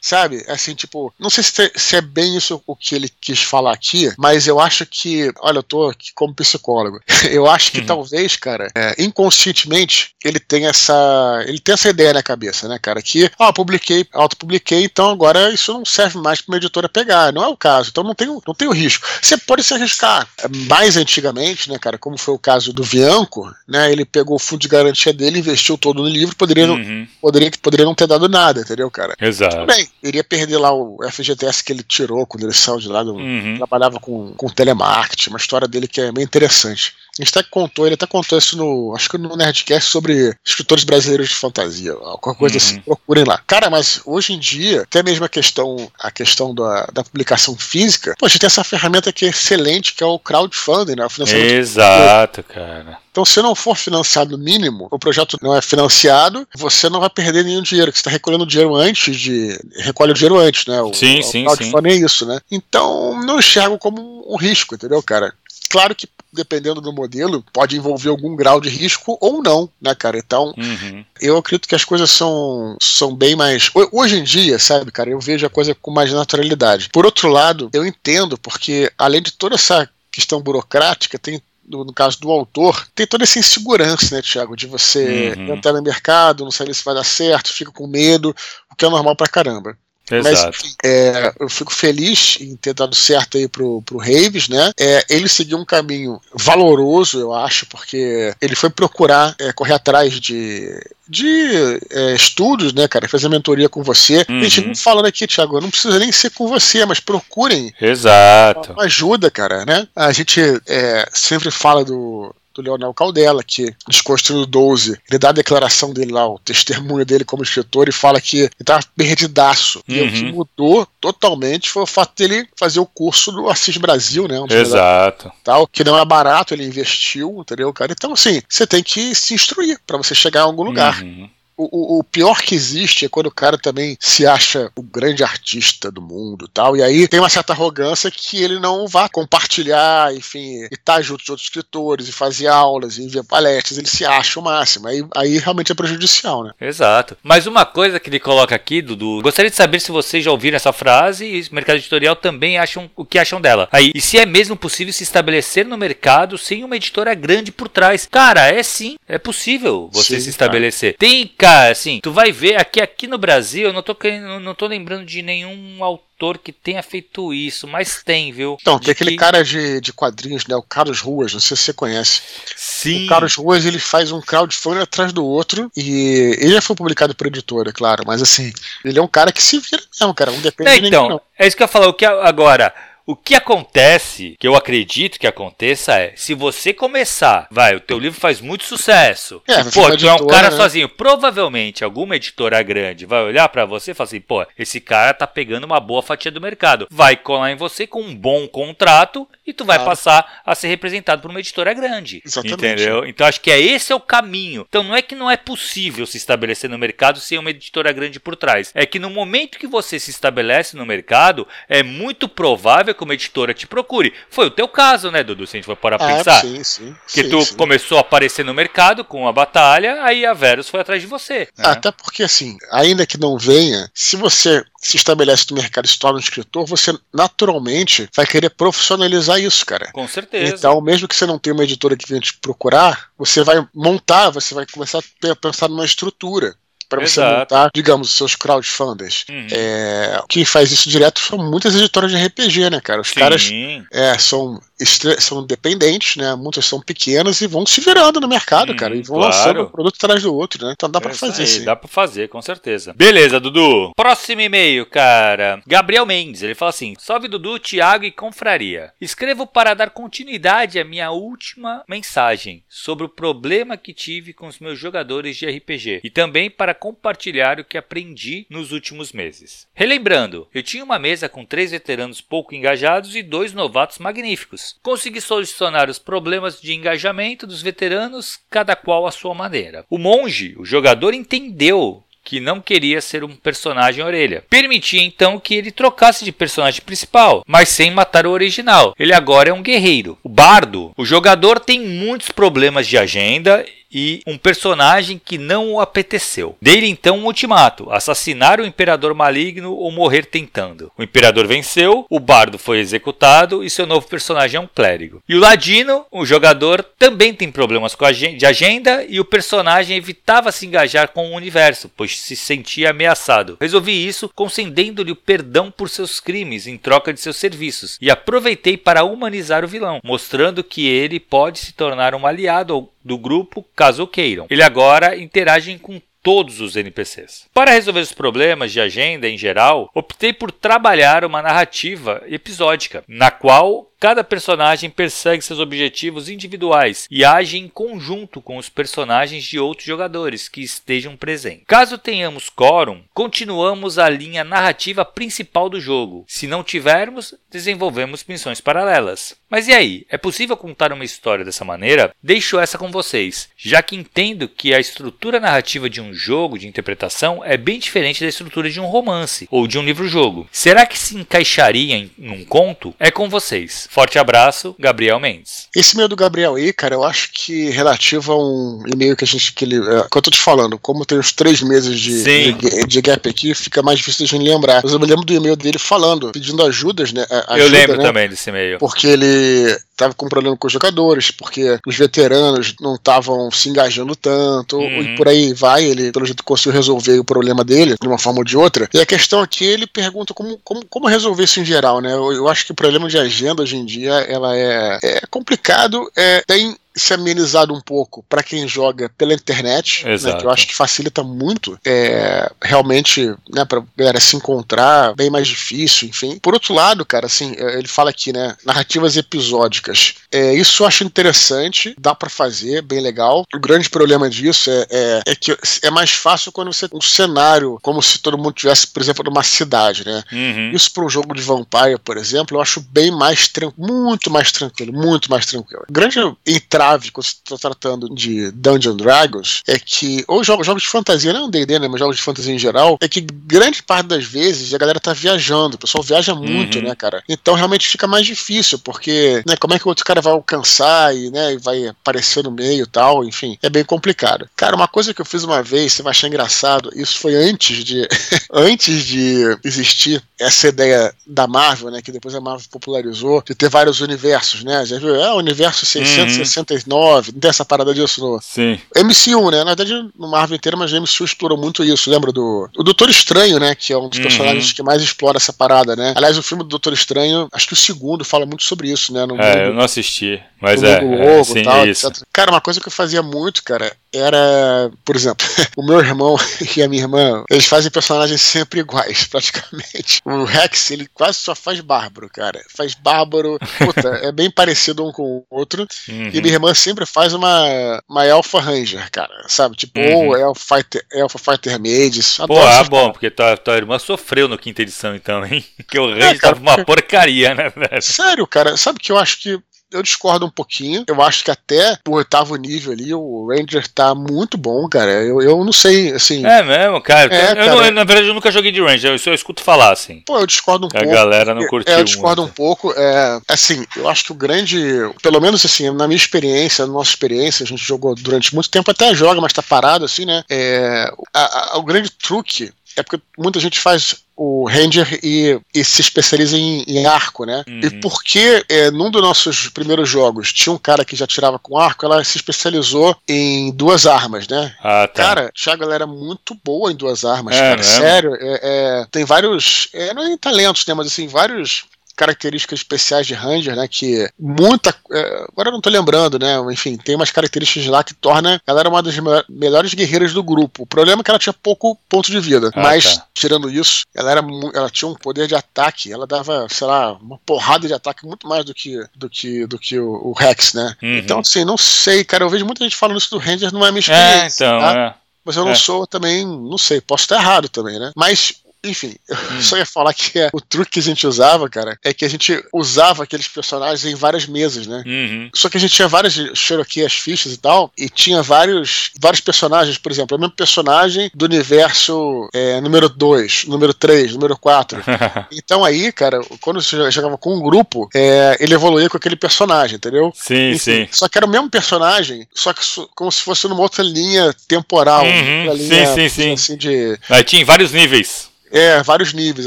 Sabe? 0.00 0.44
Assim, 0.48 0.74
tipo, 0.74 1.12
não 1.18 1.28
sei 1.28 1.42
se, 1.42 1.72
se, 1.74 1.96
é 1.96 2.00
bem 2.00 2.37
isso 2.37 2.62
o 2.66 2.76
que 2.76 2.94
ele 2.94 3.11
quis 3.20 3.42
falar 3.42 3.72
aqui, 3.72 4.12
mas 4.16 4.46
eu 4.46 4.61
acho 4.61 4.87
que, 4.87 5.32
olha, 5.40 5.59
eu 5.59 5.62
tô 5.62 5.88
aqui 5.88 6.11
como 6.14 6.35
psicólogo. 6.35 7.00
Eu 7.26 7.46
acho 7.48 7.72
que 7.72 7.80
uhum. 7.80 7.87
talvez, 7.87 8.37
cara, 8.37 8.70
é, 8.74 9.02
inconscientemente, 9.02 10.14
ele 10.24 10.38
tem 10.38 10.66
essa. 10.66 11.44
Ele 11.46 11.59
tem 11.59 11.72
essa 11.72 11.88
ideia 11.88 12.12
na 12.12 12.22
cabeça, 12.22 12.68
né, 12.68 12.78
cara? 12.80 13.02
Que, 13.02 13.28
ó, 13.38 13.52
publiquei, 13.52 14.06
autopubliquei, 14.12 14.85
então 14.85 15.11
agora 15.11 15.52
isso 15.52 15.72
não 15.72 15.85
serve 15.85 16.18
mais 16.18 16.40
pra 16.40 16.52
uma 16.52 16.59
editora 16.59 16.88
pegar. 16.88 17.32
Não 17.32 17.42
é 17.42 17.48
o 17.48 17.56
caso. 17.56 17.90
Então 17.90 18.04
não 18.04 18.14
tem, 18.14 18.28
não 18.28 18.54
tem 18.54 18.68
o 18.68 18.72
risco. 18.72 19.06
Você 19.20 19.37
pode 19.37 19.64
se 19.64 19.74
arriscar. 19.74 20.28
Mais 20.68 20.96
antigamente, 20.96 21.68
né, 21.68 21.78
cara, 21.78 21.98
como 21.98 22.16
foi 22.16 22.35
o 22.35 22.38
caso 22.38 22.72
do 22.72 22.85
Bianco, 22.85 23.52
né? 23.66 23.90
Ele 23.90 24.04
pegou 24.04 24.36
o 24.37 24.38
fundo 24.38 24.61
de 24.61 24.68
garantia 24.68 25.12
dele, 25.12 25.38
investiu 25.38 25.79
todo 25.79 26.03
no 26.03 26.09
livro, 26.09 26.37
poderia, 26.37 26.70
uhum. 26.70 26.77
não, 26.77 27.09
poderia, 27.20 27.51
poderia 27.61 27.87
não 27.87 27.94
ter 27.94 28.07
dado 28.07 28.29
nada, 28.29 28.61
entendeu, 28.61 28.90
cara? 28.90 29.14
Exato. 29.20 29.57
Tudo 29.57 29.66
bem, 29.66 29.88
iria 30.03 30.22
perder 30.22 30.59
lá 30.59 30.72
o 30.72 30.99
FGTS 31.11 31.64
que 31.64 31.72
ele 31.72 31.83
tirou 31.83 32.27
quando 32.27 32.44
ele 32.44 32.53
saiu 32.53 32.79
de 32.79 32.88
lá, 32.88 33.03
do, 33.03 33.14
uhum. 33.14 33.57
trabalhava 33.57 33.99
com, 33.99 34.33
com 34.37 34.49
telemarketing, 34.49 35.31
uma 35.31 35.38
história 35.38 35.66
dele 35.66 35.88
que 35.88 36.01
é 36.01 36.12
bem 36.12 36.22
interessante. 36.22 36.94
A 37.18 37.24
gente 37.24 37.37
até 37.37 37.48
contou, 37.48 37.87
ele 37.87 37.94
até 37.94 38.07
contou 38.07 38.38
isso 38.38 38.57
no. 38.57 38.94
Acho 38.94 39.09
que 39.09 39.18
no 39.18 39.37
Nerdcast 39.37 39.90
sobre 39.90 40.35
escritores 40.44 40.85
brasileiros 40.85 41.29
de 41.29 41.35
fantasia. 41.35 41.94
Qualquer 41.94 42.38
coisa 42.38 42.57
assim, 42.59 42.74
uhum. 42.74 42.81
assim, 42.81 42.85
procurem 42.85 43.24
lá. 43.24 43.40
Cara, 43.46 43.70
mas 43.70 44.00
hoje 44.05 44.35
em 44.35 44.38
dia, 44.38 44.83
até 44.83 45.02
mesmo 45.02 45.24
a 45.24 45.29
questão, 45.29 45.90
a 45.98 46.11
questão 46.11 46.55
da, 46.55 46.87
da 46.92 47.02
publicação 47.02 47.57
física, 47.57 48.14
pô, 48.18 48.26
a 48.26 48.29
gente 48.29 48.40
tem 48.40 48.46
essa 48.46 48.64
ferramenta 48.64 49.12
que 49.12 49.24
é 49.24 49.29
excelente, 49.29 49.94
que 49.94 50.02
é 50.02 50.07
o 50.07 50.18
crowdfunding, 50.18 50.96
né? 50.96 51.07
O. 51.07 51.37
Exato, 51.37 52.42
cara. 52.42 52.98
Então, 53.11 53.24
se 53.24 53.40
não 53.40 53.55
for 53.55 53.74
financiado 53.74 54.37
mínimo, 54.37 54.88
o 54.90 54.98
projeto 54.98 55.38
não 55.40 55.57
é 55.57 55.62
financiado, 55.62 56.46
você 56.55 56.90
não 56.90 57.00
vai 57.00 57.09
perder 57.09 57.44
nenhum 57.44 57.62
dinheiro, 57.62 57.90
que 57.90 57.96
você 57.96 58.02
está 58.02 58.11
recolhendo 58.11 58.44
dinheiro 58.44 58.76
antes 58.76 59.16
de. 59.16 59.59
recolhe 59.79 60.11
o 60.11 60.14
dinheiro 60.14 60.38
antes, 60.38 60.66
né? 60.66 60.83
O, 60.83 60.92
sim, 60.92 61.20
o, 61.20 61.22
sim, 61.22 61.46
o 61.46 61.57
sim. 61.57 61.72
é 61.83 61.94
isso, 61.94 62.26
né? 62.26 62.38
Então, 62.50 63.18
não 63.22 63.38
enxergo 63.38 63.79
como 63.79 64.22
um 64.31 64.37
risco, 64.37 64.74
entendeu, 64.74 65.02
cara? 65.02 65.33
Claro 65.70 65.94
que 65.94 66.07
dependendo 66.37 66.81
do 66.81 66.92
modelo, 66.92 67.44
pode 67.53 67.77
envolver 67.77 68.09
algum 68.09 68.37
grau 68.37 68.61
de 68.61 68.68
risco 68.68 69.18
ou 69.20 69.42
não, 69.42 69.68
né, 69.81 69.94
cara? 69.94 70.18
Então, 70.18 70.55
uhum. 70.57 71.05
eu 71.20 71.37
acredito 71.37 71.68
que 71.68 71.75
as 71.75 71.85
coisas 71.85 72.11
são, 72.11 72.77
são 72.81 73.14
bem 73.14 73.35
mais. 73.35 73.70
Hoje 73.90 74.18
em 74.18 74.25
dia, 74.25 74.59
sabe, 74.59 74.92
cara, 74.92 75.11
eu 75.11 75.18
vejo 75.18 75.46
a 75.46 75.51
coisa 75.51 75.75
com 75.75 75.90
mais 75.90 76.12
naturalidade. 76.12 76.90
Por 76.90 77.05
outro 77.05 77.29
lado, 77.29 77.70
eu 77.72 77.85
entendo, 77.85 78.38
porque 78.38 78.92
além 78.96 79.22
de 79.22 79.33
toda 79.33 79.57
essa 79.57 79.88
questão 80.12 80.40
burocrática, 80.40 81.18
tem 81.18 81.42
do, 81.66 81.85
no 81.85 81.92
caso 81.92 82.20
do 82.20 82.31
autor, 82.31 82.87
tem 82.94 83.07
toda 83.07 83.25
essa 83.25 83.38
insegurança, 83.38 84.14
né, 84.14 84.22
Tiago, 84.22 84.57
de 84.57 84.66
você 84.66 85.35
uhum. 85.37 85.55
entrar 85.55 85.72
no 85.72 85.83
mercado, 85.83 86.44
não 86.44 86.51
saber 86.51 86.75
se 86.75 86.85
vai 86.85 86.94
dar 86.94 87.05
certo, 87.05 87.53
fica 87.53 87.72
com 87.72 87.87
medo, 87.87 88.35
o 88.70 88.77
que 88.77 88.85
é 88.85 88.88
normal 88.88 89.16
pra 89.16 89.27
caramba. 89.27 89.77
Exato. 90.10 90.46
Mas, 90.46 90.56
enfim, 90.56 90.74
é, 90.84 91.32
eu 91.40 91.48
fico 91.48 91.72
feliz 91.72 92.38
em 92.40 92.54
ter 92.56 92.74
dado 92.74 92.94
certo 92.94 93.36
aí 93.36 93.48
pro, 93.48 93.82
pro 93.82 93.98
Raves, 93.98 94.48
né? 94.48 94.70
É, 94.78 95.04
ele 95.10 95.28
seguiu 95.28 95.58
um 95.58 95.64
caminho 95.64 96.20
valoroso, 96.32 97.18
eu 97.18 97.32
acho, 97.32 97.66
porque 97.66 98.32
ele 98.40 98.54
foi 98.54 98.70
procurar 98.70 99.34
é, 99.38 99.52
correr 99.52 99.74
atrás 99.74 100.20
de, 100.20 100.70
de 101.08 101.80
é, 101.90 102.14
estudos, 102.14 102.72
né, 102.72 102.86
cara? 102.86 103.08
Fazer 103.08 103.28
mentoria 103.28 103.68
com 103.68 103.82
você. 103.82 104.24
Uhum. 104.28 104.40
A 104.40 104.44
gente 104.44 104.60
não 104.60 104.74
falando 104.76 105.06
aqui, 105.06 105.26
Thiago, 105.26 105.60
não 105.60 105.70
precisa 105.70 105.98
nem 105.98 106.12
ser 106.12 106.30
com 106.30 106.46
você, 106.46 106.84
mas 106.84 107.00
procurem. 107.00 107.74
Exato. 107.80 108.74
Ajuda, 108.80 109.30
cara, 109.30 109.64
né? 109.64 109.88
A 109.94 110.12
gente 110.12 110.40
é, 110.66 111.08
sempre 111.12 111.50
fala 111.50 111.84
do 111.84 112.34
do 112.56 112.62
Leonel 112.62 112.94
Caldela, 112.94 113.42
que 113.42 113.74
Desconstruindo 113.88 114.46
12, 114.46 114.98
ele 115.08 115.18
dá 115.18 115.30
a 115.30 115.32
declaração 115.32 115.92
dele 115.92 116.12
lá, 116.12 116.26
o 116.28 116.38
testemunho 116.38 117.04
dele 117.04 117.24
como 117.24 117.42
escritor, 117.42 117.88
e 117.88 117.92
fala 117.92 118.20
que 118.20 118.40
ele 118.40 118.50
estava 118.60 118.82
perdidaço. 118.96 119.82
Uhum. 119.88 119.94
E 119.94 120.02
o 120.02 120.12
que 120.12 120.24
uhum. 120.24 120.32
mudou 120.32 120.86
totalmente 121.00 121.70
foi 121.70 121.82
o 121.82 121.86
fato 121.86 122.16
dele 122.16 122.48
fazer 122.56 122.80
o 122.80 122.86
curso 122.86 123.30
do 123.32 123.48
Assis 123.48 123.76
Brasil, 123.76 124.26
né? 124.26 124.40
Um 124.40 124.46
Exato. 124.48 125.30
Tal, 125.44 125.66
que 125.66 125.84
não 125.84 125.98
é 125.98 126.04
barato, 126.04 126.54
ele 126.54 126.64
investiu, 126.64 127.38
entendeu, 127.40 127.72
cara? 127.72 127.92
Então, 127.92 128.12
assim, 128.12 128.42
você 128.48 128.66
tem 128.66 128.82
que 128.82 129.14
se 129.14 129.34
instruir 129.34 129.78
para 129.86 129.96
você 129.96 130.14
chegar 130.14 130.40
a 130.40 130.44
algum 130.44 130.62
lugar. 130.62 131.02
Uhum. 131.02 131.28
O, 131.56 131.98
o, 131.98 132.04
pior 132.04 132.42
que 132.42 132.54
existe 132.54 133.06
é 133.06 133.08
quando 133.08 133.26
o 133.26 133.34
cara 133.34 133.56
também 133.56 133.96
se 133.98 134.26
acha 134.26 134.70
o 134.76 134.82
grande 134.82 135.24
artista 135.24 135.90
do 135.90 136.02
mundo 136.02 136.48
tal. 136.52 136.76
E 136.76 136.82
aí 136.82 137.08
tem 137.08 137.18
uma 137.18 137.30
certa 137.30 137.52
arrogância 137.52 138.10
que 138.10 138.42
ele 138.42 138.60
não 138.60 138.86
vá 138.86 139.08
compartilhar, 139.08 140.14
enfim, 140.14 140.68
e 140.70 140.76
tá 140.76 141.00
junto 141.00 141.24
de 141.24 141.30
outros 141.30 141.46
escritores, 141.46 142.08
e 142.08 142.12
fazer 142.12 142.48
aulas, 142.48 142.98
e 142.98 143.04
enviar 143.04 143.24
palestras. 143.24 143.78
Ele 143.78 143.88
se 143.88 144.04
acha 144.04 144.38
o 144.38 144.42
máximo. 144.42 144.86
Aí, 144.88 145.04
aí 145.14 145.38
realmente 145.38 145.72
é 145.72 145.74
prejudicial, 145.74 146.44
né? 146.44 146.52
Exato. 146.60 147.16
Mas 147.22 147.46
uma 147.46 147.64
coisa 147.64 147.98
que 147.98 148.10
ele 148.10 148.20
coloca 148.20 148.54
aqui, 148.54 148.82
Dudu, 148.82 149.22
gostaria 149.22 149.50
de 149.50 149.56
saber 149.56 149.80
se 149.80 149.90
vocês 149.90 150.22
já 150.22 150.30
ouviram 150.30 150.56
essa 150.56 150.72
frase 150.72 151.24
e 151.24 151.40
o 151.40 151.54
mercado 151.54 151.76
editorial 151.76 152.16
também 152.16 152.58
acham 152.58 152.90
o 152.94 153.04
que 153.04 153.18
acham 153.18 153.40
dela. 153.40 153.68
Aí, 153.72 153.92
e 153.94 154.00
se 154.00 154.18
é 154.18 154.26
mesmo 154.26 154.56
possível 154.56 154.92
se 154.92 155.02
estabelecer 155.02 155.64
no 155.64 155.78
mercado 155.78 156.36
sem 156.36 156.64
uma 156.64 156.76
editora 156.76 157.14
grande 157.14 157.50
por 157.50 157.68
trás? 157.68 158.06
Cara, 158.10 158.46
é 158.46 158.62
sim. 158.62 158.96
É 159.08 159.18
possível 159.18 159.88
você 159.92 160.16
sim, 160.16 160.20
se 160.22 160.30
estabelecer. 160.30 160.92
Cara. 160.92 160.98
Tem 160.98 161.26
cara, 161.46 161.70
assim, 161.70 162.00
tu 162.02 162.12
vai 162.12 162.32
ver 162.32 162.56
aqui, 162.56 162.80
aqui 162.80 163.06
no 163.06 163.18
Brasil, 163.18 163.68
eu 163.68 163.72
não 163.72 163.82
tô, 163.82 163.96
não 164.40 164.54
tô 164.54 164.66
lembrando 164.66 165.04
de 165.06 165.22
nenhum 165.22 165.82
autor 165.82 166.38
que 166.38 166.50
tenha 166.50 166.82
feito 166.82 167.32
isso, 167.32 167.68
mas 167.68 168.02
tem, 168.02 168.32
viu? 168.32 168.56
Então, 168.61 168.78
tem 168.78 168.90
aquele 168.90 169.12
que... 169.12 169.16
cara 169.16 169.44
de, 169.44 169.80
de 169.80 169.92
quadrinhos, 169.92 170.46
né? 170.46 170.56
O 170.56 170.62
Carlos 170.62 171.00
Ruas, 171.00 171.32
não 171.32 171.40
sei 171.40 171.56
se 171.56 171.64
você 171.64 171.72
conhece. 171.72 172.22
Sim. 172.56 173.04
O 173.04 173.09
Carlos 173.09 173.35
Ruas, 173.37 173.64
ele 173.64 173.78
faz 173.78 174.11
um 174.11 174.20
crowdfunding 174.20 174.80
atrás 174.80 175.12
do 175.12 175.24
outro 175.24 175.70
e 175.76 176.37
ele 176.40 176.54
já 176.54 176.62
foi 176.62 176.74
publicado 176.74 177.14
por 177.14 177.26
editora, 177.28 177.72
claro, 177.72 178.02
mas 178.06 178.20
assim, 178.20 178.52
ele 178.85 178.98
é 178.98 179.02
um 179.02 179.09
cara 179.09 179.30
que 179.32 179.42
se 179.42 179.59
vira 179.59 179.82
mesmo, 180.00 180.14
cara, 180.14 180.32
não 180.32 180.40
depende 180.40 180.70
é, 180.70 180.80
de 180.80 180.87
então, 180.87 181.02
ninguém, 181.02 181.16
não. 181.16 181.22
É 181.38 181.46
isso 181.46 181.56
que 181.56 181.62
eu 181.62 181.66
ia 181.66 181.68
falar, 181.68 181.88
o 181.88 181.94
que 181.94 182.04
agora 182.04 182.74
o 183.06 183.14
que 183.14 183.36
acontece, 183.36 184.36
que 184.38 184.48
eu 184.48 184.56
acredito 184.56 185.20
que 185.20 185.28
aconteça 185.28 185.94
é, 185.94 186.12
se 186.16 186.34
você 186.34 186.74
começar, 186.74 187.46
vai, 187.52 187.76
o 187.76 187.80
teu 187.80 188.00
livro 188.00 188.18
faz 188.18 188.40
muito 188.40 188.64
sucesso, 188.64 189.40
é, 189.46 189.60
e, 189.60 189.64
pô, 189.70 189.96
tu 189.96 190.08
é 190.08 190.12
um 190.12 190.26
cara 190.26 190.50
né? 190.50 190.56
sozinho, 190.56 190.88
provavelmente 190.88 191.84
alguma 191.84 192.16
editora 192.16 192.60
grande 192.64 193.06
vai 193.06 193.22
olhar 193.22 193.48
para 193.48 193.64
você 193.64 193.92
e 193.92 193.94
falar 193.94 194.08
assim, 194.08 194.20
pô, 194.20 194.44
esse 194.58 194.80
cara 194.80 195.14
tá 195.14 195.24
pegando 195.24 195.64
uma 195.64 195.78
boa 195.78 196.02
fatia 196.02 196.32
do 196.32 196.40
mercado, 196.40 196.88
vai 196.90 197.16
colar 197.16 197.52
em 197.52 197.56
você 197.56 197.86
com 197.86 198.02
um 198.02 198.14
bom 198.14 198.48
contrato 198.48 199.28
e 199.46 199.52
tu 199.52 199.64
vai 199.64 199.76
claro. 199.76 199.90
passar 199.90 200.42
a 200.44 200.54
ser 200.56 200.66
representado 200.66 201.22
por 201.22 201.30
uma 201.30 201.38
editora 201.38 201.72
grande, 201.72 202.20
Exatamente. 202.26 202.54
entendeu? 202.54 203.06
Então 203.06 203.24
acho 203.24 203.40
que 203.40 203.52
é 203.52 203.60
esse 203.60 203.92
é 203.92 203.94
o 203.94 204.00
caminho. 204.00 204.66
Então 204.68 204.82
não 204.82 204.96
é 204.96 205.00
que 205.00 205.14
não 205.14 205.30
é 205.30 205.36
possível 205.36 206.04
se 206.06 206.16
estabelecer 206.16 206.68
no 206.68 206.76
mercado 206.76 207.20
sem 207.20 207.38
uma 207.38 207.50
editora 207.50 207.92
grande 207.92 208.18
por 208.18 208.34
trás, 208.34 208.72
é 208.74 208.84
que 208.84 208.98
no 208.98 209.10
momento 209.10 209.58
que 209.58 209.68
você 209.68 210.00
se 210.00 210.10
estabelece 210.10 210.76
no 210.76 210.84
mercado, 210.84 211.46
é 211.68 211.84
muito 211.84 212.28
provável 212.28 212.95
que 212.96 213.04
uma 213.04 213.14
editora 213.14 213.54
te 213.54 213.66
procure. 213.66 214.12
Foi 214.30 214.46
o 214.46 214.50
teu 214.50 214.66
caso, 214.66 215.11
né, 215.11 215.22
Dudu? 215.22 215.46
Se 215.46 215.56
a 215.56 215.59
gente 215.59 215.66
for 215.66 215.76
parar 215.76 216.00
a 216.00 216.11
é, 216.11 216.16
pensar. 216.16 216.40
Sim, 216.40 216.64
sim. 216.64 216.96
Que 217.06 217.22
sim, 217.22 217.30
tu 217.30 217.42
sim. 217.42 217.54
começou 217.54 217.98
a 217.98 218.00
aparecer 218.00 218.44
no 218.44 218.54
mercado 218.54 219.04
com 219.04 219.28
a 219.28 219.32
batalha, 219.32 220.02
aí 220.02 220.24
a 220.24 220.32
Verus 220.32 220.68
foi 220.68 220.80
atrás 220.80 221.00
de 221.00 221.06
você. 221.06 221.48
Né? 221.56 221.64
Até 221.64 221.92
porque, 221.92 222.22
assim, 222.22 222.56
ainda 222.72 223.06
que 223.06 223.18
não 223.18 223.38
venha, 223.38 223.90
se 223.94 224.16
você 224.16 224.64
se 224.78 224.96
estabelece 224.96 225.46
no 225.50 225.56
mercado 225.56 225.85
e 225.85 225.88
se 225.88 225.98
torna 225.98 226.16
um 226.16 226.20
escritor, 226.20 226.64
você 226.64 226.96
naturalmente 227.12 228.09
vai 228.14 228.26
querer 228.26 228.50
profissionalizar 228.50 229.40
isso, 229.40 229.66
cara. 229.66 229.90
Com 229.92 230.06
certeza. 230.06 230.54
Então, 230.54 230.80
mesmo 230.80 231.09
que 231.09 231.16
você 231.16 231.26
não 231.26 231.38
tenha 231.38 231.54
uma 231.54 231.64
editora 231.64 231.96
que 231.96 232.09
venha 232.09 232.20
te 232.20 232.37
procurar, 232.38 233.11
você 233.18 233.42
vai 233.42 233.66
montar, 233.74 234.30
você 234.30 234.54
vai 234.54 234.66
começar 234.66 234.98
a 234.98 235.37
pensar 235.37 235.68
numa 235.68 235.85
estrutura 235.85 236.56
para 236.88 237.01
você 237.01 237.20
montar, 237.20 237.70
digamos, 237.75 238.11
os 238.11 238.16
seus 238.16 238.37
crowdfunders. 238.37 239.25
Uhum. 239.29 239.46
É, 239.51 240.22
quem 240.29 240.44
faz 240.44 240.70
isso 240.72 240.88
direto 240.88 241.20
são 241.20 241.38
muitas 241.38 241.75
editoras 241.75 242.11
de 242.11 242.16
RPG, 242.16 242.70
né, 242.70 242.81
cara? 242.81 243.01
Os 243.01 243.09
Sim. 243.09 243.14
caras 243.20 243.51
é, 243.92 244.18
são 244.18 244.61
são 244.84 245.44
dependentes, 245.44 246.16
né? 246.16 246.34
Muitas 246.34 246.66
são 246.66 246.80
pequenas 246.80 247.40
e 247.40 247.46
vão 247.46 247.64
se 247.64 247.80
virando 247.80 248.20
no 248.20 248.28
mercado, 248.28 248.72
hum, 248.72 248.76
cara. 248.76 248.94
E 248.94 249.02
vão 249.02 249.16
claro. 249.16 249.34
lançando 249.34 249.62
um 249.62 249.70
produto 249.70 249.94
atrás 249.96 250.22
do 250.22 250.34
outro, 250.34 250.66
né? 250.66 250.72
Então 250.76 250.90
dá 250.90 251.00
pra 251.00 251.14
fazer, 251.14 251.42
aí, 251.42 251.48
sim. 251.48 251.64
Dá 251.64 251.74
pra 251.74 251.88
fazer, 251.88 252.28
com 252.28 252.42
certeza. 252.42 252.92
Beleza, 252.92 253.40
Dudu. 253.40 253.92
Próximo 253.96 254.40
e-mail, 254.40 254.84
cara. 254.86 255.62
Gabriel 255.66 256.04
Mendes, 256.04 256.42
ele 256.42 256.54
fala 256.54 256.70
assim: 256.70 256.94
Salve 256.98 257.28
Dudu, 257.28 257.58
Thiago 257.58 258.04
e 258.04 258.10
Confraria. 258.10 258.92
Escrevo 259.00 259.46
para 259.46 259.74
dar 259.74 259.90
continuidade 259.90 260.78
à 260.78 260.84
minha 260.84 261.10
última 261.10 261.82
mensagem 261.88 262.62
sobre 262.68 263.06
o 263.06 263.08
problema 263.08 263.76
que 263.76 263.94
tive 263.94 264.32
com 264.32 264.46
os 264.46 264.58
meus 264.58 264.78
jogadores 264.78 265.36
de 265.36 265.46
RPG 265.46 266.00
e 266.04 266.10
também 266.10 266.50
para 266.50 266.74
compartilhar 266.74 267.58
o 267.60 267.64
que 267.64 267.78
aprendi 267.78 268.46
nos 268.50 268.72
últimos 268.72 269.12
meses. 269.12 269.66
Relembrando, 269.72 270.46
eu 270.52 270.62
tinha 270.62 270.84
uma 270.84 270.98
mesa 270.98 271.28
com 271.28 271.44
três 271.44 271.70
veteranos 271.70 272.20
pouco 272.20 272.54
engajados 272.54 273.16
e 273.16 273.22
dois 273.22 273.52
novatos 273.52 273.98
magníficos 273.98 274.65
consegui 274.83 275.20
solucionar 275.20 275.88
os 275.90 275.98
problemas 275.98 276.61
de 276.61 276.74
engajamento 276.74 277.46
dos 277.46 277.62
veteranos, 277.62 278.38
cada 278.50 278.74
qual 278.74 279.07
à 279.07 279.11
sua 279.11 279.35
maneira. 279.35 279.85
O 279.90 279.98
monge, 279.98 280.55
o 280.59 280.64
jogador, 280.64 281.14
entendeu 281.14 282.02
que 282.26 282.40
não 282.40 282.61
queria 282.61 283.00
ser 283.00 283.22
um 283.22 283.37
personagem 283.37 284.05
orelha. 284.05 284.44
Permitia 284.50 285.00
então 285.00 285.38
que 285.38 285.55
ele 285.55 285.70
trocasse 285.70 286.24
de 286.24 286.33
personagem 286.33 286.83
principal, 286.83 287.44
mas 287.46 287.68
sem 287.68 287.92
matar 287.92 288.26
o 288.26 288.33
original. 288.33 288.92
Ele 288.98 289.14
agora 289.14 289.50
é 289.50 289.52
um 289.52 289.62
guerreiro. 289.62 290.18
O 290.24 290.29
bardo, 290.29 290.92
o 290.96 291.05
jogador 291.05 291.61
tem 291.61 291.81
muitos 291.81 292.33
problemas 292.33 292.88
de 292.88 292.98
agenda 292.98 293.64
e 293.96 294.22
um 294.26 294.38
personagem 294.38 295.20
que 295.22 295.38
não 295.38 295.72
o 295.72 295.80
apeteceu. 295.80 296.56
Dele 296.61 296.87
então 296.87 297.18
um 297.18 297.26
ultimato: 297.26 297.90
assassinar 297.90 298.61
o 298.61 298.66
imperador 298.66 299.14
maligno 299.14 299.72
ou 299.72 299.90
morrer 299.90 300.26
tentando. 300.26 300.90
O 300.96 301.02
imperador 301.02 301.46
venceu, 301.46 302.06
o 302.09 302.20
bardo 302.20 302.59
foi 302.59 302.78
executado 302.78 303.64
e 303.64 303.70
seu 303.70 303.87
novo 303.87 304.06
personagem 304.06 304.59
é 304.59 304.61
um 304.61 304.68
clérigo. 304.72 305.22
E 305.28 305.35
o 305.35 305.40
ladino, 305.40 306.04
o 306.11 306.24
jogador, 306.24 306.82
também 306.98 307.35
tem 307.35 307.50
problemas 307.50 307.94
com 307.94 308.06
de 308.06 308.46
agenda 308.46 309.04
e 309.09 309.18
o 309.18 309.24
personagem 309.24 309.96
evitava 309.96 310.52
se 310.52 310.64
engajar 310.64 311.09
com 311.09 311.30
o 311.30 311.35
universo, 311.35 311.90
pois 311.96 312.18
se 312.18 312.37
sentia 312.37 312.90
ameaçado. 312.90 313.56
Resolvi 313.61 314.06
isso 314.06 314.30
concedendo-lhe 314.35 315.11
o 315.11 315.16
perdão 315.16 315.70
por 315.70 315.90
seus 315.90 316.20
crimes 316.20 316.68
em 316.68 316.76
troca 316.76 317.12
de 317.12 317.20
seus 317.20 317.37
serviços 317.37 317.98
e 318.00 318.11
aproveitei 318.11 318.76
para 318.76 319.02
humanizar 319.02 319.64
o 319.64 319.68
vilão, 319.68 320.00
mostrando 320.04 320.62
que 320.62 320.87
ele 320.87 321.18
pode 321.18 321.59
se 321.59 321.72
tornar 321.72 322.14
um 322.14 322.26
aliado 322.26 322.88
do 323.06 323.16
grupo 323.16 323.64
caso 323.74 324.06
queiram. 324.06 324.46
Ele 324.50 324.62
agora 324.62 325.16
interage 325.16 325.78
com 325.78 326.00
todos 326.20 326.60
os 326.60 326.74
NPCs. 326.74 327.46
Para 327.54 327.70
resolver 327.70 328.00
os 328.00 328.12
problemas 328.12 328.72
de 328.72 328.80
agenda 328.80 329.28
em 329.28 329.38
geral, 329.38 329.88
optei 329.94 330.32
por 330.32 330.50
trabalhar 330.50 331.24
uma 331.24 331.40
narrativa 331.40 332.20
episódica, 332.26 333.04
na 333.06 333.30
qual 333.30 333.88
Cada 333.98 334.22
personagem 334.22 334.90
persegue 334.90 335.42
seus 335.42 335.59
objetivos 335.59 336.28
individuais 336.28 337.06
e 337.11 337.24
age 337.24 337.56
em 337.56 337.66
conjunto 337.66 338.42
com 338.42 338.59
os 338.59 338.68
personagens 338.68 339.42
de 339.42 339.59
outros 339.59 339.87
jogadores 339.87 340.48
que 340.48 340.61
estejam 340.61 341.16
presentes. 341.16 341.64
Caso 341.66 341.96
tenhamos 341.96 342.50
quórum, 342.50 343.02
continuamos 343.14 343.98
a 343.98 344.09
linha 344.11 344.44
narrativa 344.44 345.02
principal 345.02 345.70
do 345.70 345.80
jogo. 345.80 346.26
Se 346.28 346.46
não 346.46 346.62
tivermos, 346.62 347.35
desenvolvemos 347.50 348.24
missões 348.28 348.61
paralelas. 348.61 349.35
Mas 349.48 349.66
e 349.66 349.72
aí? 349.72 350.06
É 350.11 350.18
possível 350.18 350.56
contar 350.56 350.92
uma 350.92 351.04
história 351.04 351.44
dessa 351.44 351.64
maneira? 351.64 352.14
Deixo 352.22 352.59
essa 352.59 352.76
com 352.76 352.90
vocês, 352.90 353.48
já 353.56 353.82
que 353.82 353.96
entendo 353.96 354.48
que 354.48 354.74
a 354.74 354.80
estrutura 354.80 355.40
narrativa 355.40 355.88
de 355.88 356.00
um 356.00 356.12
jogo 356.12 356.59
de 356.59 356.66
interpretação 356.66 357.42
é 357.42 357.56
bem 357.56 357.78
diferente 357.78 358.20
da 358.20 358.28
estrutura 358.28 358.68
de 358.68 358.80
um 358.80 358.87
romance 358.87 359.48
ou 359.50 359.66
de 359.66 359.78
um 359.78 359.82
livro-jogo. 359.82 360.48
Será 360.52 360.85
que 360.85 360.98
se 360.98 361.16
encaixaria 361.16 361.96
em 361.96 362.11
um 362.18 362.44
conto? 362.44 362.94
É 362.98 363.11
com 363.11 363.28
vocês. 363.28 363.88
Forte 363.96 364.18
abraço, 364.18 364.76
Gabriel 364.78 365.18
Mendes. 365.18 365.68
Esse 365.74 365.94
e-mail 365.94 366.06
do 366.06 366.14
Gabriel 366.14 366.56
aí, 366.56 366.70
cara, 366.70 366.94
eu 366.94 367.02
acho 367.02 367.30
que 367.32 367.70
relativo 367.70 368.30
a 368.30 368.37
um 368.37 368.82
e-mail 368.92 369.16
que 369.16 369.24
a 369.24 369.26
gente. 369.26 369.54
Que 369.54 369.64
ele, 369.64 369.76
é, 369.76 370.06
que 370.11 370.18
eu 370.18 370.20
tô 370.20 370.30
te 370.30 370.38
falando, 370.38 370.78
como 370.78 371.06
tem 371.06 371.18
uns 371.18 371.32
três 371.32 371.62
meses 371.62 371.98
de, 371.98 372.52
de, 372.52 372.87
de, 372.87 373.00
gap 373.00 373.26
aqui, 373.26 373.54
fica 373.54 373.82
mais 373.82 373.96
difícil 373.96 374.26
de 374.26 374.35
a 374.35 374.38
gente 374.38 374.50
lembrar. 374.50 374.82
Mas 374.85 374.92
eu 374.92 375.00
me 375.00 375.06
lembro 375.06 375.24
do 375.24 375.32
e-mail 375.32 375.56
dele 375.56 375.78
falando, 375.78 376.30
pedindo 376.30 376.62
ajudas, 376.62 377.11
né? 377.11 377.24
Ajuda, 377.48 377.59
eu 377.59 377.68
lembro 377.70 377.96
né? 377.96 378.02
também 378.02 378.28
desse 378.28 378.50
e-mail. 378.50 378.78
Porque 378.78 379.06
ele 379.06 379.74
tava 379.96 380.14
com 380.14 380.28
problema 380.28 380.56
com 380.56 380.66
os 380.66 380.72
jogadores, 380.72 381.30
porque 381.30 381.78
os 381.87 381.96
veteranos 381.96 382.74
não 382.80 382.94
estavam 382.94 383.50
se 383.50 383.68
engajando 383.68 384.14
tanto, 384.14 384.76
uhum. 384.76 385.02
e 385.02 385.16
por 385.16 385.28
aí 385.28 385.52
vai, 385.52 385.85
ele 385.85 386.12
pelo 386.12 386.26
jeito 386.26 386.44
conseguiu 386.44 386.72
resolver 386.72 387.18
o 387.18 387.24
problema 387.24 387.64
dele 387.64 387.96
de 388.00 388.06
uma 388.06 388.18
forma 388.18 388.40
ou 388.40 388.44
de 388.44 388.56
outra. 388.56 388.88
E 388.92 389.00
a 389.00 389.06
questão 389.06 389.40
aqui, 389.40 389.64
ele 389.64 389.87
pergunta 389.87 390.35
como, 390.35 390.59
como, 390.62 390.85
como 390.87 391.09
resolver 391.09 391.44
isso 391.44 391.61
em 391.61 391.64
geral, 391.64 392.00
né? 392.00 392.12
Eu, 392.12 392.32
eu 392.32 392.48
acho 392.48 392.66
que 392.66 392.72
o 392.72 392.76
problema 392.76 393.09
de 393.09 393.18
agenda 393.18 393.62
hoje 393.62 393.76
em 393.76 393.85
dia, 393.85 394.12
ela 394.12 394.56
é, 394.56 394.98
é 395.02 395.20
complicado, 395.30 396.11
é, 396.14 396.42
tem 396.46 396.76
se 396.96 397.12
amenizado 397.12 397.74
um 397.74 397.80
pouco 397.80 398.24
para 398.28 398.42
quem 398.42 398.66
joga 398.66 399.11
pela 399.18 399.35
internet, 399.35 400.04
né, 400.04 400.16
que 400.16 400.46
eu 400.46 400.50
acho 400.50 400.66
que 400.66 400.74
facilita 400.74 401.22
muito, 401.22 401.78
é, 401.85 402.50
realmente, 402.62 403.26
né, 403.52 403.64
pra 403.64 403.82
galera 403.96 404.18
se 404.18 404.35
encontrar, 404.35 405.14
bem 405.14 405.28
mais 405.28 405.46
difícil, 405.46 406.09
enfim. 406.09 406.38
Por 406.38 406.54
outro 406.54 406.72
lado, 406.72 407.04
cara, 407.04 407.26
assim, 407.26 407.54
é, 407.59 407.78
ele 407.78 407.87
fala 407.87 408.11
aqui, 408.11 408.32
né, 408.32 408.56
narrativas 408.64 409.16
episódicas. 409.16 410.14
É, 410.32 410.54
isso 410.54 410.82
eu 410.82 410.87
acho 410.87 411.04
interessante, 411.04 411.94
dá 411.98 412.14
para 412.14 412.30
fazer, 412.30 412.82
bem 412.82 413.00
legal. 413.00 413.44
O 413.54 413.61
grande 413.61 413.90
problema 413.90 414.30
disso 414.30 414.70
é, 414.70 414.87
é, 414.90 415.22
é, 415.26 415.35
que 415.35 415.56
é 415.82 415.90
mais 415.90 416.11
fácil 416.11 416.50
quando 416.50 416.72
você 416.72 416.88
tem 416.88 416.98
um 416.98 417.02
cenário 417.02 417.78
como 417.82 418.02
se 418.02 418.18
todo 418.18 418.38
mundo 418.38 418.52
tivesse, 418.52 418.87
por 418.87 419.02
exemplo, 419.02 419.24
numa 419.24 419.42
cidade, 419.42 420.04
né? 420.04 420.22
Uhum. 420.32 420.70
Isso 420.72 420.90
para 420.92 421.04
um 421.04 421.11
jogo 421.11 421.35
de 421.35 421.42
Vampire, 421.42 421.98
por 422.02 422.16
exemplo, 422.16 422.56
eu 422.56 422.61
acho 422.61 422.80
bem 422.80 423.11
mais 423.11 423.48
tranquilo, 423.48 423.74
muito 423.87 424.30
mais 424.30 424.50
tranquilo, 424.50 424.92
muito 424.92 425.30
mais 425.30 425.46
tranquilo. 425.46 425.85
grande 425.90 426.18
entrada 426.46 426.86
grave 426.87 427.11
quando 427.11 427.27
você 427.27 427.35
está 427.44 427.57
tratando 427.57 428.09
de 428.14 428.51
Dungeon 428.53 428.96
Dragons 428.96 429.62
é 429.66 429.79
que, 429.79 430.25
ou 430.29 430.44
jogos, 430.44 430.66
jogos 430.66 430.83
de 430.83 430.88
fantasia, 430.88 431.33
não 431.33 431.49
é 431.49 431.51
D&D, 431.51 431.79
né, 431.79 431.88
mas 431.88 431.99
jogos 431.99 432.16
de 432.16 432.22
fantasia 432.22 432.55
em 432.55 432.59
geral, 432.59 432.96
é 433.01 433.09
que 433.09 433.20
grande 433.20 433.83
parte 433.83 434.07
das 434.07 434.25
vezes 434.25 434.72
a 434.72 434.79
galera 434.79 435.01
tá 435.01 435.12
viajando, 435.12 435.77
o 435.77 435.79
pessoal 435.79 436.05
viaja 436.05 436.35
muito, 436.35 436.79
uhum. 436.79 436.85
né, 436.85 436.94
cara? 436.94 437.22
Então 437.29 437.55
realmente 437.55 437.88
fica 437.88 438.07
mais 438.07 438.25
difícil, 438.25 438.79
porque, 438.79 439.42
né, 439.46 439.57
como 439.57 439.75
é 439.75 439.79
que 439.79 439.87
o 439.87 439.88
outro 439.88 440.05
cara 440.05 440.20
vai 440.20 440.33
alcançar 440.33 441.14
e, 441.16 441.31
né, 441.31 441.57
vai 441.59 441.88
aparecer 441.88 442.44
no 442.44 442.51
meio 442.51 442.85
e 442.85 442.87
tal, 442.87 443.25
enfim, 443.25 443.59
é 443.62 443.68
bem 443.68 443.85
complicado. 443.85 444.49
Cara, 444.55 444.77
uma 444.77 444.88
coisa 444.88 445.12
que 445.12 445.20
eu 445.20 445.27
fiz 445.27 445.42
uma 445.42 445.62
vez, 445.62 445.92
você 445.92 446.03
vai 446.03 446.11
achar 446.12 446.29
engraçado, 446.29 446.90
isso 446.94 447.18
foi 447.18 447.35
antes 447.35 447.85
de 447.85 448.07
antes 448.53 449.05
de 449.05 449.59
existir 449.64 450.22
essa 450.38 450.68
ideia 450.68 451.12
da 451.27 451.46
Marvel, 451.46 451.90
né, 451.90 452.03
que 452.03 452.12
depois 452.12 452.35
a 452.35 452.40
Marvel 452.40 452.66
popularizou, 452.70 453.42
de 453.44 453.55
ter 453.55 453.68
vários 453.68 454.01
universos, 454.01 454.62
né? 454.62 454.85
Já 454.85 454.99
viu? 454.99 455.14
É 455.14 455.33
o 455.33 455.37
universo 455.37 455.87
666 455.87 456.75
969, 456.84 457.32
dessa 457.32 457.64
parada 457.64 457.94
disso. 457.94 458.20
No 458.20 458.40
Sim. 458.42 458.78
MC1, 458.94 459.50
né? 459.50 459.58
Na 459.58 459.74
verdade, 459.74 459.92
no 460.18 460.28
Marvel 460.28 460.56
inteiro, 460.56 460.76
mas 460.76 460.92
o 460.92 461.00
MCU 461.00 461.24
explorou 461.24 461.58
muito 461.58 461.84
isso. 461.84 462.10
Lembra 462.10 462.32
do. 462.32 462.68
O 462.76 462.82
Doutor 462.82 463.08
Estranho, 463.08 463.58
né? 463.58 463.74
Que 463.74 463.92
é 463.92 463.98
um 463.98 464.08
dos 464.08 464.18
uhum. 464.18 464.24
personagens 464.24 464.72
que 464.72 464.82
mais 464.82 465.02
explora 465.02 465.36
essa 465.36 465.52
parada, 465.52 465.96
né? 465.96 466.12
Aliás, 466.16 466.36
o 466.36 466.42
filme 466.42 466.64
do 466.64 466.68
Doutor 466.68 466.92
Estranho, 466.92 467.48
acho 467.52 467.66
que 467.66 467.72
o 467.72 467.76
segundo 467.76 468.24
fala 468.24 468.46
muito 468.46 468.64
sobre 468.64 468.90
isso, 468.90 469.12
né? 469.12 469.24
No 469.26 469.40
é, 469.40 469.56
mundo, 469.56 469.66
eu 469.68 469.74
não 469.74 469.82
assisti. 469.82 470.40
Mas 470.60 470.82
é. 470.82 471.00
é 471.02 471.44
sim, 471.44 471.62
tal, 471.62 471.84
é 471.84 471.88
isso. 471.88 472.06
Etc. 472.06 472.22
Cara, 472.32 472.50
uma 472.50 472.60
coisa 472.60 472.80
que 472.80 472.88
eu 472.88 472.92
fazia 472.92 473.22
muito, 473.22 473.62
cara, 473.62 473.94
era, 474.12 474.90
por 475.04 475.14
exemplo, 475.14 475.46
o 475.76 475.84
meu 475.84 476.00
irmão 476.00 476.36
e 476.76 476.82
a 476.82 476.88
minha 476.88 477.02
irmã, 477.02 477.44
eles 477.50 477.66
fazem 477.66 477.90
personagens 477.90 478.40
sempre 478.40 478.80
iguais, 478.80 479.26
praticamente. 479.30 480.20
O 480.24 480.44
Rex, 480.44 480.90
ele 480.90 481.06
quase 481.12 481.38
só 481.38 481.54
faz 481.54 481.80
bárbaro, 481.80 482.28
cara. 482.30 482.60
Faz 482.74 482.94
bárbaro. 482.94 483.58
Puta, 483.78 484.08
é 484.22 484.32
bem 484.32 484.50
parecido 484.50 485.06
um 485.06 485.12
com 485.12 485.22
o 485.38 485.44
outro. 485.50 485.86
Uhum. 486.08 486.30
E 486.32 486.40
minha 486.40 486.54
irmã 486.54 486.65
sempre 486.74 487.07
faz 487.07 487.33
uma, 487.35 488.02
uma 488.09 488.31
Alpha 488.31 488.61
Ranger, 488.61 489.11
cara, 489.11 489.44
sabe? 489.48 489.76
Tipo, 489.76 490.00
uhum. 490.00 490.29
ou 490.29 490.44
Alpha 490.44 490.76
Fighter, 490.76 491.05
Alpha 491.20 491.38
Fighter 491.38 491.79
Mages. 491.79 492.38
Pô, 492.46 492.59
ah, 492.59 492.85
bom, 492.85 493.12
porque 493.12 493.31
tua, 493.31 493.57
tua 493.57 493.76
irmã 493.76 493.98
sofreu 493.98 494.48
no 494.48 494.59
quinta 494.59 494.83
edição, 494.83 495.14
então, 495.14 495.44
hein? 495.44 495.64
Porque 495.76 495.98
o 495.98 496.09
Ranger 496.09 496.37
é, 496.37 496.38
tava 496.38 496.61
uma 496.61 496.83
porcaria, 496.85 497.55
né, 497.55 497.70
velho? 497.70 498.02
Sério, 498.02 498.46
cara, 498.46 498.76
sabe 498.76 498.98
que 498.98 499.12
eu 499.12 499.18
acho 499.18 499.40
que 499.40 499.61
eu 499.90 500.03
discordo 500.03 500.46
um 500.46 500.51
pouquinho. 500.51 501.05
Eu 501.07 501.22
acho 501.22 501.44
que 501.44 501.51
até 501.51 501.99
o 502.07 502.14
oitavo 502.14 502.57
nível 502.57 502.92
ali, 502.92 503.14
o 503.14 503.49
Ranger 503.49 503.87
tá 503.88 504.14
muito 504.14 504.59
bom, 504.59 504.88
cara. 504.88 505.11
Eu, 505.11 505.40
eu 505.40 505.64
não 505.64 505.72
sei, 505.72 506.12
assim. 506.12 506.44
É 506.44 506.62
mesmo, 506.62 507.01
cara. 507.01 507.35
É, 507.35 507.53
eu, 507.53 507.57
cara. 507.57 507.66
Não, 507.66 507.90
na 507.92 508.05
verdade, 508.05 508.29
eu 508.29 508.35
nunca 508.35 508.51
joguei 508.51 508.72
de 508.72 508.83
Ranger, 508.83 509.12
eu 509.12 509.18
só 509.18 509.33
escuto 509.33 509.62
falar, 509.62 509.92
assim. 509.92 510.22
Pô, 510.27 510.38
eu 510.38 510.46
discordo 510.46 510.87
um 510.87 510.88
a 510.88 510.92
pouco. 510.92 511.09
A 511.09 511.14
galera 511.14 511.55
não 511.55 511.66
curtiu. 511.66 511.94
É, 511.94 512.01
eu 512.01 512.05
discordo 512.05 512.42
muito. 512.42 512.53
um 512.53 512.55
pouco. 512.55 512.92
É, 512.96 513.40
assim, 513.49 513.85
eu 513.96 514.09
acho 514.09 514.25
que 514.25 514.33
o 514.33 514.37
grande. 514.37 514.79
Pelo 515.22 515.40
menos 515.40 515.64
assim, 515.64 515.90
na 515.90 516.07
minha 516.07 516.16
experiência, 516.16 516.87
na 516.87 516.92
nossa 516.92 517.11
experiência, 517.11 517.64
a 517.64 517.66
gente 517.66 517.85
jogou 517.85 518.14
durante 518.14 518.55
muito 518.55 518.70
tempo, 518.70 518.90
até 518.90 519.14
joga, 519.14 519.40
mas 519.40 519.53
tá 519.53 519.62
parado, 519.62 520.05
assim, 520.05 520.25
né? 520.25 520.42
É, 520.51 521.11
a, 521.35 521.75
a, 521.75 521.79
o 521.79 521.83
grande 521.83 522.11
truque 522.11 522.72
é 522.96 523.02
porque 523.02 523.22
muita 523.38 523.61
gente 523.61 523.78
faz 523.78 524.24
o 524.37 524.68
Ranger 524.68 525.18
e, 525.22 525.59
e 525.74 525.85
se 525.85 526.02
especializa 526.02 526.56
em, 526.59 526.82
em 526.82 527.06
arco, 527.06 527.44
né? 527.44 527.64
Uhum. 527.66 527.80
E 527.82 527.90
porque 528.00 528.64
é, 528.68 528.90
num 528.90 529.11
dos 529.11 529.22
nossos 529.22 529.68
primeiros 529.68 530.09
jogos 530.09 530.52
tinha 530.52 530.72
um 530.72 530.78
cara 530.78 531.04
que 531.04 531.16
já 531.16 531.26
tirava 531.26 531.59
com 531.59 531.78
arco, 531.78 532.04
ela 532.04 532.22
se 532.22 532.37
especializou 532.37 533.16
em 533.26 533.72
duas 533.72 534.06
armas, 534.06 534.46
né? 534.46 534.74
Ah, 534.80 535.09
tá. 535.09 535.22
Cara, 535.22 535.52
Thiago, 535.52 535.85
ela 535.85 535.94
era 535.94 536.06
muito 536.06 536.54
boa 536.62 536.92
em 536.92 536.96
duas 536.96 537.24
armas, 537.24 537.54
é, 537.54 537.61
cara. 537.61 537.82
Sério, 537.82 538.35
é, 538.38 538.61
é, 538.62 539.06
tem 539.11 539.24
vários. 539.24 539.88
É, 539.94 540.12
não 540.12 540.22
é 540.22 540.37
talentos, 540.37 540.85
né? 540.87 540.92
Mas 540.92 541.06
assim, 541.06 541.26
vários 541.26 541.85
características 542.16 542.81
especiais 542.81 543.26
de 543.26 543.35
Ranger, 543.35 543.76
né? 543.76 543.87
Que 543.87 544.29
muita. 544.38 544.94
É, 545.12 545.44
agora 545.52 545.68
eu 545.68 545.72
não 545.72 545.81
tô 545.81 545.90
lembrando, 545.90 546.38
né? 546.38 546.57
Enfim, 546.72 546.96
tem 546.96 547.14
umas 547.14 547.31
características 547.31 547.87
lá 547.87 548.02
que 548.02 548.14
torna 548.14 548.61
ela 548.66 548.81
era 548.81 548.88
uma 548.88 549.02
das 549.02 549.14
melhores 549.48 549.92
guerreiras 549.94 550.33
do 550.33 550.42
grupo. 550.42 550.83
O 550.83 550.87
problema 550.87 551.20
é 551.20 551.24
que 551.24 551.31
ela 551.31 551.38
tinha 551.38 551.52
pouco 551.52 551.98
ponto 552.09 552.31
de 552.31 552.40
vida. 552.40 552.70
Ah, 552.74 552.83
mas, 552.83 553.18
tá. 553.18 553.26
tirando 553.35 553.70
isso, 553.70 554.05
ela 554.14 554.31
era 554.31 554.42
ela 554.74 554.90
tinha 554.90 555.09
um 555.09 555.14
poder 555.14 555.46
de 555.46 555.55
ataque. 555.55 556.12
Ela 556.12 556.26
dava, 556.26 556.66
sei 556.70 556.87
lá, 556.87 557.12
uma 557.12 557.38
porrada 557.44 557.87
de 557.87 557.94
ataque 557.94 558.26
muito 558.26 558.48
mais 558.48 558.64
do 558.64 558.74
que 558.74 558.98
do 559.14 559.29
que, 559.29 559.66
do 559.66 559.79
que 559.79 559.98
o, 559.98 560.29
o 560.29 560.33
Rex, 560.33 560.72
né? 560.72 560.96
Uhum. 561.02 561.18
Então, 561.18 561.40
assim, 561.40 561.64
não 561.64 561.76
sei, 561.76 562.24
cara. 562.24 562.44
Eu 562.44 562.50
vejo 562.50 562.64
muita 562.64 562.83
gente 562.83 562.96
falando 562.96 563.18
isso 563.18 563.31
do 563.31 563.38
Ranger, 563.38 563.72
não 563.72 563.85
é 563.87 563.92
minha 563.92 563.98
é, 563.98 564.00
experiência. 564.00 564.64
É, 564.64 564.68
então, 564.68 564.81
tá? 564.81 564.98
é. 564.98 565.14
Mas 565.44 565.57
eu 565.57 565.64
não 565.64 565.72
é. 565.72 565.76
sou 565.76 566.09
também, 566.09 566.44
não 566.44 566.76
sei, 566.76 567.00
posso 567.00 567.22
estar 567.22 567.37
errado 567.37 567.68
também, 567.68 568.00
né? 568.00 568.11
Mas 568.16 568.55
enfim, 568.90 569.14
eu 569.29 569.37
hum. 569.53 569.62
só 569.62 569.77
ia 569.77 569.87
falar 569.87 570.12
que 570.14 570.38
é, 570.38 570.51
o 570.53 570.61
truque 570.61 570.96
que 570.96 571.01
a 571.01 571.03
gente 571.03 571.27
usava, 571.27 571.68
cara, 571.68 571.99
é 572.03 572.14
que 572.14 572.25
a 572.25 572.29
gente 572.29 572.62
usava 572.72 573.25
aqueles 573.25 573.49
personagens 573.49 574.05
em 574.05 574.14
várias 574.14 574.46
mesas, 574.46 574.87
né? 574.87 575.03
Uhum. 575.05 575.51
Só 575.55 575.68
que 575.68 575.77
a 575.77 575.81
gente 575.81 575.92
tinha 575.92 576.09
várias 576.09 576.35
Cherokee, 576.55 577.05
as 577.05 577.12
fichas 577.12 577.53
e 577.53 577.59
tal, 577.59 577.92
e 577.99 578.09
tinha 578.09 578.42
vários, 578.42 579.11
vários 579.20 579.40
personagens, 579.40 579.99
por 579.99 580.11
exemplo, 580.11 580.37
o 580.37 580.40
mesmo 580.40 580.55
personagem 580.55 581.31
do 581.35 581.44
universo 581.44 582.49
é, 582.55 582.81
número 582.81 583.09
2, 583.09 583.66
número 583.66 583.92
3, 583.92 584.33
número 584.33 584.57
4. 584.57 585.03
então 585.53 585.85
aí, 585.85 586.11
cara, 586.12 586.40
quando 586.61 586.81
você 586.81 587.11
jogava 587.11 587.37
com 587.37 587.55
um 587.55 587.61
grupo, 587.61 588.09
é, 588.14 588.57
ele 588.59 588.75
evoluía 588.75 589.11
com 589.11 589.16
aquele 589.16 589.37
personagem, 589.37 589.96
entendeu? 589.96 590.33
Sim, 590.35 590.70
Enfim, 590.70 590.79
sim. 590.79 591.09
Só 591.11 591.29
que 591.29 591.37
era 591.37 591.46
o 591.46 591.51
mesmo 591.51 591.68
personagem, 591.68 592.46
só 592.55 592.72
que 592.72 592.81
como 593.14 593.31
se 593.31 593.42
fosse 593.42 593.68
numa 593.68 593.83
outra 593.83 594.03
linha 594.03 594.55
temporal. 594.66 595.25
Uhum. 595.25 595.75
Linha, 595.75 596.07
sim, 596.07 596.29
sim, 596.29 596.29
sim. 596.29 596.53
Assim, 596.53 596.77
de... 596.77 597.18
Aí 597.29 597.44
tinha 597.44 597.64
vários 597.64 597.92
níveis. 597.92 598.55
É, 598.76 599.02
vários 599.02 599.32
níveis, 599.32 599.66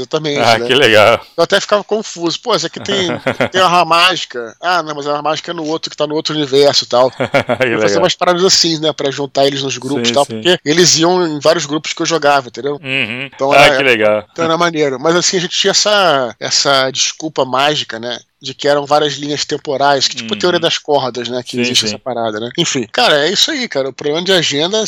exatamente. 0.00 0.40
Ah, 0.40 0.58
né? 0.58 0.66
que 0.66 0.74
legal. 0.74 1.20
Eu 1.36 1.44
até 1.44 1.60
ficava 1.60 1.82
confuso. 1.82 2.40
Pô, 2.40 2.54
esse 2.54 2.66
aqui 2.66 2.80
tem, 2.80 3.08
tem 3.50 3.60
uma 3.60 3.84
mágica. 3.84 4.56
Ah, 4.60 4.82
não, 4.82 4.94
mas 4.94 5.06
a 5.06 5.20
mágica 5.20 5.50
é 5.50 5.54
no 5.54 5.64
outro 5.66 5.90
que 5.90 5.96
tá 5.96 6.06
no 6.06 6.14
outro 6.14 6.34
universo 6.34 6.84
e 6.84 6.88
tal. 6.88 7.12
eu 7.68 7.80
fazia 7.80 7.98
umas 7.98 8.14
paradas 8.14 8.44
assim, 8.44 8.78
né? 8.78 8.92
Pra 8.92 9.10
juntar 9.10 9.46
eles 9.46 9.62
nos 9.62 9.78
grupos 9.78 10.08
e 10.10 10.12
tal, 10.12 10.24
sim. 10.24 10.34
porque 10.34 10.58
eles 10.64 10.98
iam 10.98 11.26
em 11.26 11.40
vários 11.40 11.66
grupos 11.66 11.92
que 11.92 12.02
eu 12.02 12.06
jogava, 12.06 12.48
entendeu? 12.48 12.80
Uhum. 12.82 13.30
Então, 13.34 13.52
ah, 13.52 13.56
era, 13.56 13.76
que 13.76 13.82
legal. 13.82 14.24
Então 14.32 14.44
era 14.44 14.56
maneiro. 14.56 14.98
Mas 15.00 15.16
assim, 15.16 15.36
a 15.36 15.40
gente 15.40 15.56
tinha 15.56 15.72
essa, 15.72 16.34
essa 16.38 16.90
desculpa 16.90 17.44
mágica, 17.44 17.98
né? 17.98 18.18
De 18.40 18.54
que 18.54 18.66
eram 18.66 18.86
várias 18.86 19.14
linhas 19.14 19.44
temporais, 19.44 20.08
que 20.08 20.16
tipo 20.16 20.34
hum. 20.34 20.38
teoria 20.38 20.58
das 20.58 20.78
cordas, 20.78 21.28
né? 21.28 21.42
Que 21.42 21.52
sim, 21.52 21.60
existe 21.60 21.80
sim. 21.82 21.86
essa 21.88 21.98
parada, 21.98 22.40
né? 22.40 22.50
Enfim, 22.56 22.86
cara, 22.90 23.26
é 23.26 23.30
isso 23.30 23.50
aí, 23.50 23.68
cara. 23.68 23.90
O 23.90 23.92
problema 23.92 24.24
de 24.24 24.32
agenda, 24.32 24.82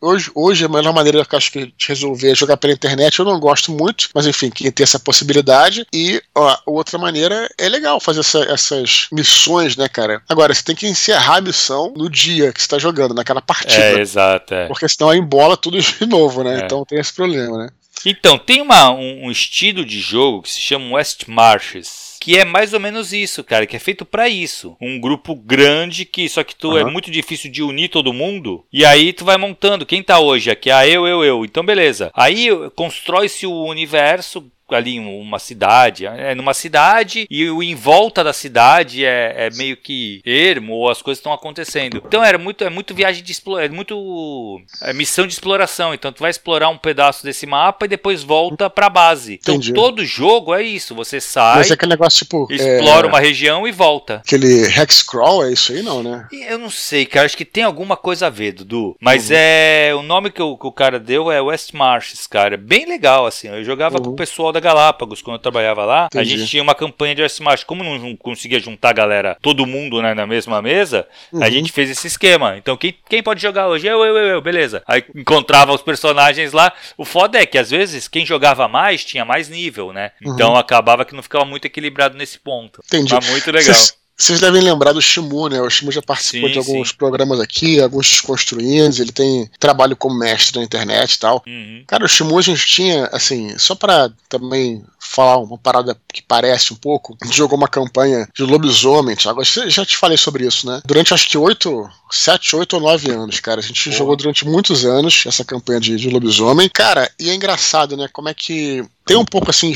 hoje, 0.00 0.30
hoje 0.34 0.64
a 0.64 0.68
melhor 0.68 0.94
maneira 0.94 1.24
que 1.24 1.34
eu 1.34 1.38
acho 1.38 1.50
que 1.50 1.66
de 1.66 1.88
resolver 1.88 2.30
é 2.30 2.34
jogar 2.34 2.56
pela 2.56 2.72
internet. 2.72 3.18
Eu 3.18 3.24
não 3.24 3.40
gosto 3.40 3.72
muito, 3.72 4.08
mas 4.14 4.26
enfim, 4.26 4.50
que 4.50 4.70
tem 4.70 4.84
essa 4.84 5.00
possibilidade. 5.00 5.86
E 5.92 6.22
ó, 6.34 6.56
outra 6.66 6.98
maneira 6.98 7.48
é 7.58 7.68
legal 7.68 7.98
fazer 7.98 8.20
essa, 8.20 8.40
essas 8.44 9.08
missões, 9.10 9.76
né, 9.76 9.88
cara? 9.88 10.22
Agora, 10.28 10.54
você 10.54 10.62
tem 10.62 10.76
que 10.76 10.86
encerrar 10.86 11.38
a 11.38 11.42
missão 11.42 11.92
no 11.96 12.08
dia 12.08 12.52
que 12.52 12.62
você 12.62 12.68
tá 12.68 12.78
jogando, 12.78 13.14
naquela 13.14 13.42
partida. 13.42 13.82
É, 13.82 14.00
exato. 14.00 14.54
É. 14.54 14.66
Porque 14.68 14.88
senão 14.88 15.10
aí 15.10 15.18
embola 15.18 15.56
tudo 15.56 15.80
de 15.80 16.06
novo, 16.06 16.44
né? 16.44 16.60
É. 16.60 16.64
Então 16.64 16.84
tem 16.84 17.00
esse 17.00 17.12
problema, 17.12 17.58
né? 17.58 17.68
Então, 18.04 18.36
tem 18.36 18.60
uma, 18.60 18.90
um, 18.90 19.26
um 19.26 19.30
estilo 19.30 19.84
de 19.84 20.00
jogo 20.00 20.42
que 20.42 20.50
se 20.50 20.60
chama 20.60 20.96
West 20.96 21.28
Marches 21.28 22.01
que 22.22 22.38
é 22.38 22.44
mais 22.44 22.72
ou 22.72 22.78
menos 22.78 23.12
isso, 23.12 23.42
cara, 23.42 23.66
que 23.66 23.74
é 23.74 23.80
feito 23.80 24.04
para 24.04 24.28
isso. 24.28 24.76
Um 24.80 25.00
grupo 25.00 25.34
grande 25.34 26.04
que 26.04 26.28
só 26.28 26.44
que 26.44 26.54
tu 26.54 26.68
uhum. 26.68 26.78
é 26.78 26.84
muito 26.84 27.10
difícil 27.10 27.50
de 27.50 27.64
unir 27.64 27.88
todo 27.88 28.12
mundo 28.12 28.64
e 28.72 28.84
aí 28.84 29.12
tu 29.12 29.24
vai 29.24 29.36
montando 29.36 29.84
quem 29.84 30.04
tá 30.04 30.20
hoje 30.20 30.48
aqui, 30.48 30.70
ah, 30.70 30.86
eu, 30.86 31.04
eu, 31.04 31.24
eu. 31.24 31.44
Então 31.44 31.66
beleza. 31.66 32.12
Aí 32.14 32.46
constrói-se 32.76 33.44
o 33.44 33.64
universo 33.64 34.48
ali 34.70 34.98
uma 34.98 35.38
cidade, 35.38 36.06
é 36.06 36.34
numa 36.34 36.54
cidade 36.54 37.26
e 37.30 37.48
o 37.48 37.62
em 37.62 37.74
volta 37.74 38.24
da 38.24 38.32
cidade 38.32 39.04
é, 39.04 39.46
é 39.46 39.50
meio 39.50 39.76
que 39.76 40.20
ermo 40.24 40.74
ou 40.74 40.90
as 40.90 41.02
coisas 41.02 41.18
estão 41.18 41.32
acontecendo. 41.32 42.02
Então 42.06 42.24
era 42.24 42.38
muito, 42.38 42.64
é 42.64 42.70
muito 42.70 42.94
viagem 42.94 43.22
de 43.22 43.32
exploração, 43.32 43.72
é 43.72 43.74
muito 43.74 44.60
é 44.82 44.92
missão 44.92 45.26
de 45.26 45.32
exploração. 45.32 45.94
Então 45.94 46.12
tu 46.12 46.20
vai 46.20 46.30
explorar 46.30 46.68
um 46.68 46.78
pedaço 46.78 47.24
desse 47.24 47.46
mapa 47.46 47.84
e 47.84 47.88
depois 47.88 48.22
volta 48.22 48.70
pra 48.70 48.88
base. 48.88 49.38
Então 49.40 49.56
Entendi. 49.56 49.74
todo 49.74 50.04
jogo 50.04 50.54
é 50.54 50.62
isso, 50.62 50.94
você 50.94 51.20
sai, 51.20 51.58
Mas 51.58 51.70
é 51.70 51.74
aquele 51.74 51.90
negócio 51.90 52.18
tipo 52.18 52.46
explora 52.50 53.06
é... 53.06 53.08
uma 53.08 53.20
região 53.20 53.66
e 53.66 53.72
volta. 53.72 54.22
Aquele 54.24 54.66
hexcrawl 54.66 55.44
é 55.44 55.52
isso 55.52 55.72
aí 55.72 55.82
não, 55.82 56.02
né? 56.02 56.26
Eu 56.32 56.58
não 56.58 56.70
sei, 56.70 57.06
cara, 57.06 57.26
acho 57.26 57.36
que 57.36 57.44
tem 57.44 57.64
alguma 57.64 57.96
coisa 57.96 58.26
a 58.26 58.30
ver, 58.30 58.52
Dudu. 58.52 58.96
Mas 59.00 59.30
uhum. 59.30 59.36
é 59.36 59.92
o 59.94 60.02
nome 60.02 60.30
que 60.30 60.42
o, 60.42 60.56
que 60.56 60.66
o 60.66 60.72
cara 60.72 60.98
deu 60.98 61.30
é 61.30 61.40
West 61.40 61.72
Marches, 61.72 62.26
cara. 62.26 62.56
Bem 62.56 62.86
legal 62.86 63.26
assim. 63.26 63.48
Eu 63.48 63.64
jogava 63.64 63.98
uhum. 63.98 64.04
com 64.04 64.10
o 64.10 64.16
pessoal 64.16 64.51
da 64.52 64.60
Galápagos 64.60 65.22
quando 65.22 65.36
eu 65.36 65.42
trabalhava 65.42 65.84
lá. 65.84 66.06
Entendi. 66.06 66.34
A 66.34 66.36
gente 66.36 66.50
tinha 66.50 66.62
uma 66.62 66.74
campanha 66.74 67.14
de 67.14 67.22
Marches, 67.40 67.64
como 67.64 67.82
não 67.82 68.16
conseguia 68.16 68.60
juntar 68.60 68.90
a 68.90 68.92
galera, 68.92 69.36
todo 69.40 69.66
mundo 69.66 70.02
né, 70.02 70.14
na 70.14 70.26
mesma 70.26 70.60
mesa, 70.60 71.06
uhum. 71.32 71.42
a 71.42 71.50
gente 71.50 71.72
fez 71.72 71.90
esse 71.90 72.06
esquema. 72.06 72.56
Então, 72.56 72.76
quem, 72.76 72.94
quem 73.08 73.22
pode 73.22 73.40
jogar 73.40 73.68
hoje? 73.68 73.86
Eu, 73.86 74.04
eu, 74.04 74.16
eu, 74.16 74.26
eu, 74.26 74.40
beleza. 74.40 74.82
Aí 74.86 75.04
encontrava 75.14 75.72
os 75.72 75.82
personagens 75.82 76.52
lá. 76.52 76.72
O 76.96 77.04
foda 77.04 77.38
é 77.40 77.46
que, 77.46 77.58
às 77.58 77.70
vezes, 77.70 78.08
quem 78.08 78.26
jogava 78.26 78.68
mais 78.68 79.04
tinha 79.04 79.24
mais 79.24 79.48
nível, 79.48 79.92
né? 79.92 80.12
Uhum. 80.24 80.34
Então, 80.34 80.56
acabava 80.56 81.04
que 81.04 81.14
não 81.14 81.22
ficava 81.22 81.44
muito 81.44 81.64
equilibrado 81.64 82.16
nesse 82.16 82.38
ponto. 82.38 82.80
Entendi. 82.86 83.14
Mas 83.14 83.28
muito 83.30 83.50
legal. 83.50 83.74
Cês... 83.74 84.01
Vocês 84.16 84.40
devem 84.40 84.62
lembrar 84.62 84.92
do 84.92 85.02
Shimu, 85.02 85.48
né? 85.48 85.60
O 85.60 85.70
Shimu 85.70 85.90
já 85.90 86.02
participou 86.02 86.48
sim, 86.48 86.52
de 86.52 86.58
alguns 86.58 86.90
sim. 86.90 86.94
programas 86.96 87.40
aqui, 87.40 87.80
alguns 87.80 88.08
desconstruindo, 88.08 89.02
ele 89.02 89.10
tem 89.10 89.50
trabalho 89.58 89.96
como 89.96 90.18
mestre 90.18 90.58
na 90.58 90.64
internet 90.64 91.14
e 91.14 91.18
tal. 91.18 91.42
Uhum. 91.46 91.82
Cara, 91.86 92.04
o 92.04 92.08
Shimu 92.08 92.38
a 92.38 92.42
gente 92.42 92.66
tinha, 92.66 93.06
assim, 93.06 93.56
só 93.58 93.74
para 93.74 94.12
também 94.28 94.84
falar 95.12 95.36
uma 95.36 95.58
parada 95.58 95.96
que 96.10 96.22
parece 96.22 96.72
um 96.72 96.76
pouco, 96.76 97.16
a 97.20 97.26
gente 97.26 97.36
jogou 97.36 97.58
uma 97.58 97.68
campanha 97.68 98.26
de 98.34 98.42
lobisomem, 98.42 99.14
Thiago. 99.14 99.42
Já 99.44 99.84
te 99.84 99.96
falei 99.96 100.16
sobre 100.16 100.46
isso, 100.46 100.66
né? 100.66 100.80
Durante 100.86 101.12
acho 101.12 101.28
que 101.28 101.36
oito, 101.36 101.86
sete, 102.10 102.56
oito 102.56 102.74
ou 102.74 102.80
nove 102.80 103.10
anos, 103.10 103.38
cara. 103.38 103.60
A 103.60 103.62
gente 103.62 103.90
Pô. 103.90 103.96
jogou 103.96 104.16
durante 104.16 104.46
muitos 104.46 104.86
anos 104.86 105.24
essa 105.26 105.44
campanha 105.44 105.80
de, 105.80 105.96
de 105.96 106.08
lobisomem. 106.08 106.70
Cara, 106.72 107.10
e 107.20 107.28
é 107.28 107.34
engraçado, 107.34 107.94
né? 107.94 108.08
Como 108.10 108.30
é 108.30 108.34
que 108.34 108.82
tem 109.04 109.16
um 109.16 109.24
pouco 109.24 109.50
assim, 109.50 109.74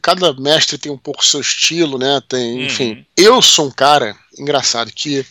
cada 0.00 0.32
mestre 0.32 0.78
tem 0.78 0.90
um 0.90 0.98
pouco 0.98 1.24
seu 1.24 1.40
estilo, 1.40 1.98
né? 1.98 2.22
Tem, 2.26 2.64
enfim. 2.64 2.92
Uhum. 2.92 3.04
Eu 3.14 3.42
sou 3.42 3.66
um 3.66 3.70
cara 3.70 4.16
engraçado 4.38 4.90
que 4.90 5.24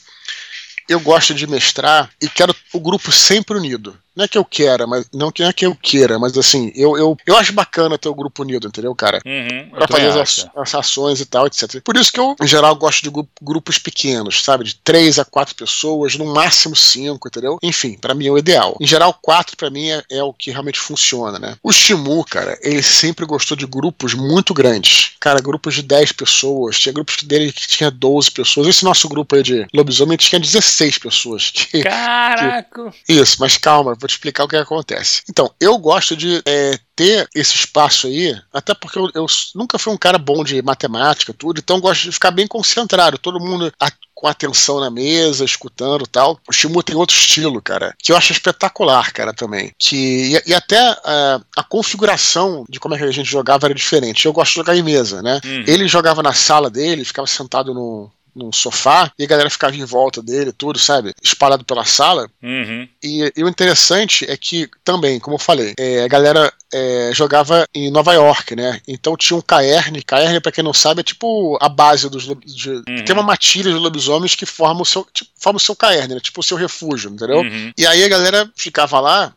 eu 0.87 0.99
gosto 0.99 1.33
de 1.33 1.47
mestrar 1.47 2.11
e 2.21 2.29
quero 2.29 2.55
o 2.73 2.79
grupo 2.79 3.11
sempre 3.11 3.57
unido. 3.57 3.97
Não 4.15 4.25
é 4.25 4.27
que 4.27 4.37
eu 4.37 4.45
queira, 4.45 4.85
mas 4.85 5.07
não 5.13 5.31
não 5.39 5.47
é 5.47 5.53
que 5.53 5.65
eu 5.65 5.75
queira, 5.75 6.19
mas 6.19 6.37
assim, 6.37 6.71
eu, 6.75 6.97
eu, 6.97 7.17
eu 7.25 7.37
acho 7.37 7.53
bacana 7.53 7.97
ter 7.97 8.09
o 8.09 8.15
grupo 8.15 8.43
unido, 8.43 8.67
entendeu, 8.67 8.93
cara? 8.93 9.21
Uhum, 9.25 9.69
pra 9.69 9.87
fazer 9.87 10.19
as, 10.19 10.47
as, 10.55 10.75
ações 10.75 11.19
e 11.19 11.25
tal, 11.25 11.47
etc. 11.47 11.81
Por 11.83 11.95
isso 11.95 12.11
que 12.11 12.19
eu, 12.19 12.35
em 12.41 12.47
geral, 12.47 12.75
gosto 12.75 13.03
de 13.03 13.11
grupos 13.41 13.77
pequenos, 13.77 14.43
sabe? 14.43 14.65
De 14.65 14.75
três 14.75 15.17
a 15.17 15.25
quatro 15.25 15.55
pessoas, 15.55 16.15
no 16.15 16.25
máximo 16.25 16.75
cinco, 16.75 17.27
entendeu? 17.27 17.57
Enfim, 17.63 17.97
para 17.99 18.13
mim 18.13 18.27
é 18.27 18.31
o 18.31 18.37
ideal. 18.37 18.77
Em 18.79 18.87
geral, 18.87 19.17
quatro 19.21 19.55
para 19.55 19.69
mim 19.69 19.89
é, 19.89 20.03
é, 20.11 20.23
o 20.23 20.33
que 20.33 20.51
realmente 20.51 20.79
funciona, 20.79 21.39
né? 21.39 21.55
O 21.63 21.71
Shimu, 21.71 22.23
cara, 22.25 22.57
ele 22.61 22.83
sempre 22.83 23.25
gostou 23.25 23.55
de 23.55 23.65
grupos 23.65 24.13
muito 24.13 24.53
grandes. 24.53 25.13
Cara, 25.19 25.39
grupos 25.39 25.75
de 25.75 25.83
10 25.83 26.11
pessoas, 26.13 26.79
tinha 26.79 26.93
grupos 26.93 27.23
dele 27.23 27.51
que 27.51 27.67
tinha 27.67 27.89
12 27.89 28.31
pessoas. 28.31 28.67
Esse 28.67 28.83
nosso 28.83 29.07
grupo 29.07 29.35
aí 29.35 29.43
de 29.43 29.65
lobisomem 29.73 30.17
tinha 30.17 30.39
16 30.39 30.97
pessoas. 30.97 31.51
Que, 31.71 31.83
Caraca! 31.83 32.91
Que... 33.05 33.13
Isso, 33.13 33.37
mas 33.39 33.55
calma, 33.55 33.95
vou 34.01 34.07
te 34.07 34.13
explicar 34.13 34.43
o 34.43 34.47
que 34.47 34.55
acontece. 34.55 35.21
Então, 35.29 35.53
eu 35.59 35.77
gosto 35.77 36.15
de 36.15 36.41
é, 36.45 36.77
ter 36.95 37.29
esse 37.33 37.55
espaço 37.55 38.07
aí, 38.07 38.35
até 38.51 38.73
porque 38.73 38.97
eu, 38.97 39.09
eu, 39.13 39.25
nunca 39.55 39.77
fui 39.79 39.93
um 39.93 39.97
cara 39.97 40.17
bom 40.17 40.43
de 40.43 40.61
matemática, 40.61 41.33
tudo, 41.33 41.59
então 41.59 41.79
gosto 41.79 42.03
de 42.03 42.11
ficar 42.11 42.31
bem 42.31 42.47
concentrado, 42.47 43.17
todo 43.17 43.39
mundo 43.39 43.71
a, 43.79 43.91
com 44.13 44.27
atenção 44.27 44.79
na 44.79 44.89
mesa, 44.89 45.45
escutando 45.45 46.05
tal. 46.05 46.39
O 46.47 46.53
Shimu 46.53 46.83
tem 46.83 46.95
outro 46.95 47.15
estilo, 47.15 47.61
cara, 47.61 47.95
que 47.97 48.11
eu 48.11 48.17
acho 48.17 48.31
espetacular, 48.31 49.11
cara, 49.11 49.33
também. 49.33 49.71
Que, 49.77 50.35
e, 50.35 50.49
e 50.51 50.53
até 50.53 50.77
a, 50.77 51.41
a, 51.57 51.63
configuração 51.63 52.65
de 52.69 52.79
como 52.79 52.95
é 52.95 52.97
que 52.97 53.03
a 53.03 53.11
gente 53.11 53.29
jogava 53.29 53.67
era 53.67 53.73
diferente. 53.73 54.25
Eu 54.25 54.33
gosto 54.33 54.51
de 54.51 54.57
jogar 54.57 54.75
em 54.75 54.83
mesa, 54.83 55.21
né? 55.21 55.39
Uhum. 55.43 55.63
Ele 55.67 55.87
jogava 55.87 56.21
na 56.21 56.33
sala 56.33 56.69
dele, 56.69 57.05
ficava 57.05 57.27
sentado 57.27 57.73
no, 57.73 58.11
num 58.35 58.51
sofá 58.51 59.11
e 59.17 59.23
a 59.23 59.27
galera 59.27 59.49
ficava 59.49 59.75
em 59.75 59.83
volta 59.83 60.21
dele, 60.21 60.51
tudo, 60.51 60.79
sabe? 60.79 61.13
Espalhado 61.21 61.65
pela 61.65 61.85
sala. 61.85 62.29
Uhum. 62.41 62.87
E, 63.03 63.31
e, 63.35 63.43
o 63.43 63.49
interessante 63.49 64.29
é 64.29 64.37
que 64.37 64.69
também, 64.83 65.19
como 65.19 65.35
eu 65.35 65.39
falei, 65.39 65.73
é, 65.77 66.03
a 66.03 66.07
galera 66.07 66.51
é, 66.73 67.11
jogava 67.13 67.67
em 67.73 67.91
Nova 67.91 68.13
York, 68.13 68.55
né? 68.55 68.79
Então 68.87 69.17
tinha 69.17 69.37
um 69.37 69.41
caerne. 69.41 70.01
Caerne, 70.01 70.39
para 70.39 70.51
quem 70.51 70.63
não 70.63 70.73
sabe, 70.73 71.01
é 71.01 71.03
tipo 71.03 71.57
a 71.61 71.67
base 71.69 72.09
dos. 72.09 72.23
De, 72.23 72.69
uhum. 72.69 73.05
Tem 73.05 73.13
uma 73.13 73.23
matilha 73.23 73.71
de 73.71 73.77
lobisomens 73.77 74.35
que 74.35 74.45
forma 74.45 74.81
o 74.81 74.85
seu, 74.85 75.05
tipo, 75.13 75.29
forma 75.37 75.57
o 75.57 75.61
seu 75.61 75.75
caerne, 75.75 76.15
né? 76.15 76.19
Tipo 76.19 76.39
o 76.39 76.43
seu 76.43 76.57
refúgio, 76.57 77.11
entendeu? 77.11 77.39
Uhum. 77.39 77.71
E 77.77 77.85
aí 77.85 78.03
a 78.03 78.09
galera 78.09 78.49
ficava 78.55 78.99
lá 78.99 79.33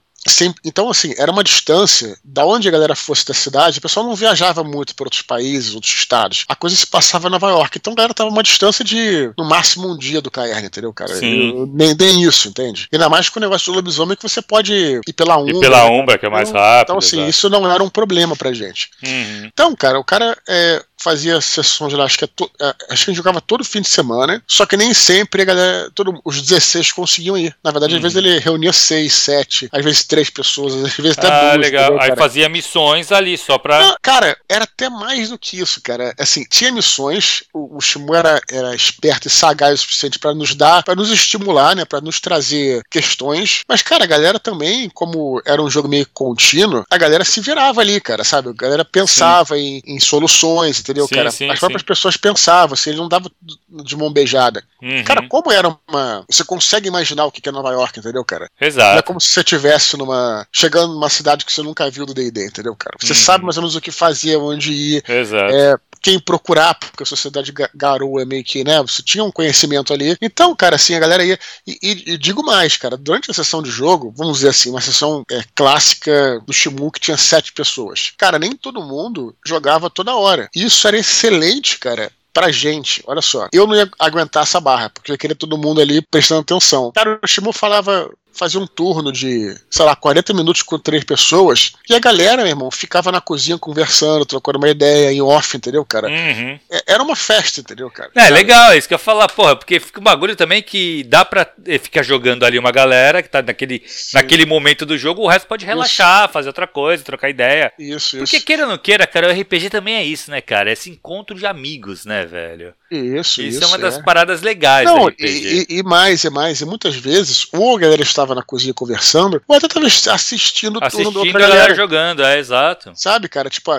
Então, 0.64 0.90
assim, 0.90 1.14
era 1.18 1.30
uma 1.30 1.44
distância 1.44 2.16
da 2.24 2.46
onde 2.46 2.68
a 2.68 2.70
galera 2.70 2.94
fosse 2.94 3.26
da 3.26 3.34
cidade, 3.34 3.78
o 3.78 3.82
pessoal 3.82 4.06
não 4.06 4.14
viajava 4.14 4.64
muito 4.64 4.94
para 4.94 5.06
outros 5.06 5.22
países, 5.22 5.74
outros 5.74 5.92
estados. 5.92 6.44
A 6.48 6.56
coisa 6.56 6.76
se 6.76 6.86
passava 6.86 7.28
em 7.28 7.30
Nova 7.30 7.50
York. 7.50 7.78
Então 7.78 7.92
a 7.92 7.96
galera 7.96 8.14
tava 8.14 8.30
uma 8.30 8.42
distância 8.42 8.84
de, 8.84 9.30
no 9.36 9.44
máximo, 9.44 9.92
um 9.92 9.96
dia 9.98 10.20
do 10.20 10.30
Caerne, 10.30 10.66
entendeu, 10.66 10.92
cara? 10.92 11.12
Eu, 11.12 11.66
nem, 11.66 11.94
nem 11.94 12.22
isso, 12.22 12.48
entende? 12.48 12.88
Ainda 12.92 13.08
mais 13.08 13.28
com 13.28 13.38
o 13.38 13.42
negócio 13.42 13.72
do 13.72 13.76
lobisomem 13.76 14.16
que 14.16 14.22
você 14.22 14.40
pode 14.40 14.72
ir 15.06 15.12
pela 15.12 15.36
Umbra. 15.36 15.56
Ir 15.56 15.60
pela 15.60 15.84
Umbra, 15.84 16.18
que 16.18 16.26
é 16.26 16.30
mais 16.30 16.48
então, 16.48 16.60
rápido. 16.60 16.84
Então, 16.84 16.98
assim, 16.98 17.16
exatamente. 17.16 17.30
isso 17.30 17.50
não 17.50 17.70
era 17.70 17.82
um 17.82 17.88
problema 17.88 18.36
pra 18.36 18.52
gente. 18.52 18.90
Uhum. 19.02 19.50
Então, 19.52 19.74
cara, 19.76 19.98
o 19.98 20.04
cara 20.04 20.36
é, 20.48 20.82
fazia 21.04 21.38
sessões 21.40 21.92
lá, 21.92 22.04
acho 22.04 22.16
que, 22.16 22.24
é 22.24 22.28
to, 22.28 22.50
é, 22.60 22.74
acho 22.90 23.04
que 23.04 23.10
a 23.10 23.12
gente 23.12 23.16
jogava 23.16 23.40
todo 23.40 23.62
fim 23.62 23.82
de 23.82 23.88
semana, 23.90 24.42
só 24.46 24.64
que 24.64 24.76
nem 24.76 24.94
sempre 24.94 25.42
a 25.42 25.44
galera, 25.44 25.90
todo, 25.94 26.18
os 26.24 26.40
16 26.40 26.92
conseguiam 26.92 27.36
ir. 27.36 27.54
Na 27.62 27.70
verdade, 27.70 27.92
uhum. 27.92 27.98
às 27.98 28.02
vezes 28.02 28.16
ele 28.16 28.38
reunia 28.38 28.72
6, 28.72 29.12
7, 29.12 29.68
às 29.70 29.84
vezes 29.84 30.04
3 30.04 30.30
pessoas, 30.30 30.74
às 30.74 30.94
vezes 30.94 31.18
até 31.18 31.28
ah, 31.28 31.50
duas. 31.50 31.60
legal. 31.60 32.00
Aí 32.00 32.16
fazia 32.16 32.48
missões 32.48 33.12
ali 33.12 33.36
só 33.36 33.58
pra. 33.58 33.80
Não, 33.80 33.96
cara, 34.00 34.36
era 34.48 34.64
até 34.64 34.88
mais 34.88 35.28
do 35.28 35.38
que 35.38 35.60
isso, 35.60 35.80
cara. 35.82 36.14
Assim, 36.18 36.44
tinha 36.48 36.72
missões, 36.72 37.42
o, 37.52 37.76
o 37.76 37.80
Shimu 37.80 38.14
era, 38.14 38.40
era 38.50 38.74
esperto 38.74 39.28
e 39.28 39.30
sagaz 39.30 39.80
o 39.80 39.82
suficiente 39.82 40.18
para 40.18 40.34
nos 40.34 40.54
dar, 40.54 40.82
para 40.82 40.94
nos 40.94 41.10
estimular, 41.10 41.76
né, 41.76 41.84
para 41.84 42.00
nos 42.00 42.20
trazer 42.20 42.82
questões. 42.90 43.60
Mas, 43.68 43.82
cara, 43.82 44.04
a 44.04 44.06
galera 44.06 44.38
também, 44.38 44.88
como 44.88 45.42
era 45.44 45.62
um 45.62 45.70
jogo 45.70 45.88
meio 45.88 46.06
contínuo, 46.14 46.84
a 46.90 46.96
galera 46.96 47.24
se 47.24 47.40
virava 47.40 47.80
ali, 47.80 48.00
cara, 48.00 48.24
sabe? 48.24 48.50
A 48.50 48.52
galera 48.52 48.84
pensava 48.84 49.58
em, 49.58 49.82
em, 49.84 49.98
soluções, 49.98 50.78
entendeu? 50.78 50.93
Entendeu, 50.94 51.06
sim, 51.06 51.14
cara? 51.14 51.30
Sim, 51.30 51.50
As 51.50 51.58
próprias 51.58 51.82
sim. 51.82 51.86
pessoas 51.86 52.16
pensavam, 52.16 52.74
assim, 52.74 52.90
ele 52.90 52.98
não 52.98 53.08
dava 53.08 53.30
de 53.68 53.96
mão 53.96 54.12
beijada. 54.12 54.62
Uhum. 54.82 55.04
Cara, 55.04 55.26
como 55.28 55.50
era 55.50 55.76
uma. 55.88 56.24
Você 56.30 56.44
consegue 56.44 56.88
imaginar 56.88 57.24
o 57.24 57.32
que 57.32 57.46
é 57.48 57.52
Nova 57.52 57.72
York, 57.72 57.98
entendeu, 57.98 58.24
cara? 58.24 58.48
Exato. 58.60 58.92
Não 58.92 58.98
é 58.98 59.02
como 59.02 59.20
se 59.20 59.28
você 59.28 59.40
estivesse 59.40 59.96
numa. 59.96 60.46
chegando 60.52 60.94
numa 60.94 61.08
cidade 61.08 61.44
que 61.44 61.52
você 61.52 61.62
nunca 61.62 61.90
viu 61.90 62.06
do 62.06 62.14
DD, 62.14 62.46
entendeu, 62.46 62.74
cara? 62.76 62.96
Você 63.00 63.12
uhum. 63.12 63.18
sabe 63.18 63.44
mais 63.44 63.56
ou 63.56 63.62
menos 63.62 63.76
o 63.76 63.80
que 63.80 63.90
fazer, 63.90 64.36
onde 64.36 64.72
ir. 64.72 65.04
Exato. 65.08 65.54
É, 65.54 65.76
quem 66.04 66.20
procurar, 66.20 66.74
porque 66.74 67.02
a 67.02 67.06
sociedade 67.06 67.50
Garou 67.74 68.20
é 68.20 68.26
meio 68.26 68.44
que, 68.44 68.62
né? 68.62 68.82
Você 68.82 69.02
tinha 69.02 69.24
um 69.24 69.32
conhecimento 69.32 69.90
ali. 69.90 70.14
Então, 70.20 70.54
cara, 70.54 70.76
assim, 70.76 70.94
a 70.94 71.00
galera 71.00 71.24
ia. 71.24 71.38
E, 71.66 71.78
e, 71.82 72.12
e 72.12 72.18
digo 72.18 72.44
mais, 72.44 72.76
cara, 72.76 72.94
durante 72.94 73.30
a 73.30 73.34
sessão 73.34 73.62
de 73.62 73.70
jogo, 73.70 74.12
vamos 74.14 74.36
dizer 74.36 74.50
assim, 74.50 74.68
uma 74.68 74.82
sessão 74.82 75.24
é, 75.30 75.42
clássica 75.54 76.42
do 76.46 76.52
Shimu 76.52 76.92
que 76.92 77.00
tinha 77.00 77.16
sete 77.16 77.54
pessoas. 77.54 78.12
Cara, 78.18 78.38
nem 78.38 78.54
todo 78.54 78.84
mundo 78.84 79.34
jogava 79.46 79.88
toda 79.88 80.14
hora. 80.14 80.50
Isso 80.54 80.86
era 80.86 80.98
excelente, 80.98 81.78
cara 81.78 82.12
pra 82.34 82.50
gente, 82.50 83.00
olha 83.06 83.22
só, 83.22 83.46
eu 83.52 83.64
não 83.64 83.76
ia 83.76 83.88
aguentar 83.96 84.42
essa 84.42 84.60
barra, 84.60 84.90
porque 84.90 85.12
eu 85.12 85.16
queria 85.16 85.36
todo 85.36 85.56
mundo 85.56 85.80
ali 85.80 86.02
prestando 86.02 86.40
atenção. 86.40 86.90
Cara, 86.92 87.20
o 87.22 87.26
Shimu 87.28 87.52
falava 87.52 88.10
fazia 88.34 88.60
um 88.60 88.66
turno 88.66 89.12
de, 89.12 89.56
sei 89.70 89.84
lá, 89.84 89.94
40 89.94 90.34
minutos 90.34 90.62
com 90.62 90.78
três 90.78 91.04
pessoas, 91.04 91.72
e 91.88 91.94
a 91.94 91.98
galera, 91.98 92.42
meu 92.42 92.48
irmão, 92.48 92.70
ficava 92.70 93.12
na 93.12 93.20
cozinha 93.20 93.56
conversando, 93.58 94.26
trocando 94.26 94.58
uma 94.58 94.68
ideia 94.68 95.12
em 95.12 95.22
off, 95.22 95.56
entendeu, 95.56 95.84
cara? 95.84 96.08
Uhum. 96.08 96.58
É, 96.70 96.82
era 96.86 97.02
uma 97.02 97.16
festa, 97.16 97.60
entendeu, 97.60 97.90
cara? 97.90 98.10
É, 98.14 98.28
legal, 98.30 98.72
é 98.72 98.78
isso 98.78 98.88
que 98.88 98.94
eu 98.94 98.96
ia 98.96 98.98
falar, 98.98 99.28
porra, 99.28 99.56
porque 99.56 99.78
fica 99.78 100.00
um 100.00 100.04
bagulho 100.04 100.36
também 100.36 100.62
que 100.62 101.04
dá 101.04 101.24
pra 101.24 101.46
eh, 101.66 101.78
ficar 101.78 102.02
jogando 102.02 102.44
ali 102.44 102.58
uma 102.58 102.72
galera 102.72 103.22
que 103.22 103.28
tá 103.28 103.42
naquele, 103.42 103.82
naquele 104.12 104.44
momento 104.46 104.84
do 104.84 104.98
jogo, 104.98 105.22
o 105.22 105.28
resto 105.28 105.46
pode 105.46 105.64
relaxar, 105.64 106.24
isso. 106.24 106.32
fazer 106.32 106.48
outra 106.48 106.66
coisa, 106.66 107.04
trocar 107.04 107.28
ideia. 107.28 107.72
Isso, 107.78 108.18
Porque 108.18 108.36
isso. 108.36 108.46
queira 108.46 108.64
ou 108.64 108.70
não 108.70 108.78
queira, 108.78 109.06
cara, 109.06 109.28
o 109.28 109.40
RPG 109.40 109.70
também 109.70 109.94
é 109.94 110.04
isso, 110.04 110.30
né, 110.30 110.40
cara? 110.40 110.70
É 110.70 110.72
esse 110.72 110.90
encontro 110.90 111.36
de 111.36 111.46
amigos, 111.46 112.04
né, 112.04 112.26
velho? 112.26 112.74
Isso, 112.94 113.42
isso. 113.42 113.58
Isso 113.58 113.64
é 113.64 113.66
uma 113.66 113.78
das 113.78 113.98
é. 113.98 114.02
paradas 114.02 114.42
legais 114.42 114.86
não, 114.86 115.08
e, 115.18 115.66
e, 115.68 115.82
mais, 115.82 116.24
e 116.24 116.30
mais, 116.30 116.60
e 116.60 116.64
muitas 116.64 116.96
vezes, 116.96 117.46
ou 117.52 117.76
a 117.76 117.80
galera 117.80 118.02
estava 118.02 118.34
na 118.34 118.42
cozinha 118.42 118.74
conversando, 118.74 119.42
ou 119.46 119.56
até 119.56 119.66
estava 119.66 119.86
assistindo, 120.14 120.78
o 120.78 120.90
turno 120.90 121.12
da 121.12 121.18
outra 121.20 121.32
galera. 121.32 121.54
galera 121.54 121.74
jogando, 121.74 122.24
é, 122.24 122.38
exato. 122.38 122.92
Sabe, 122.94 123.28
cara, 123.28 123.50
tipo, 123.50 123.70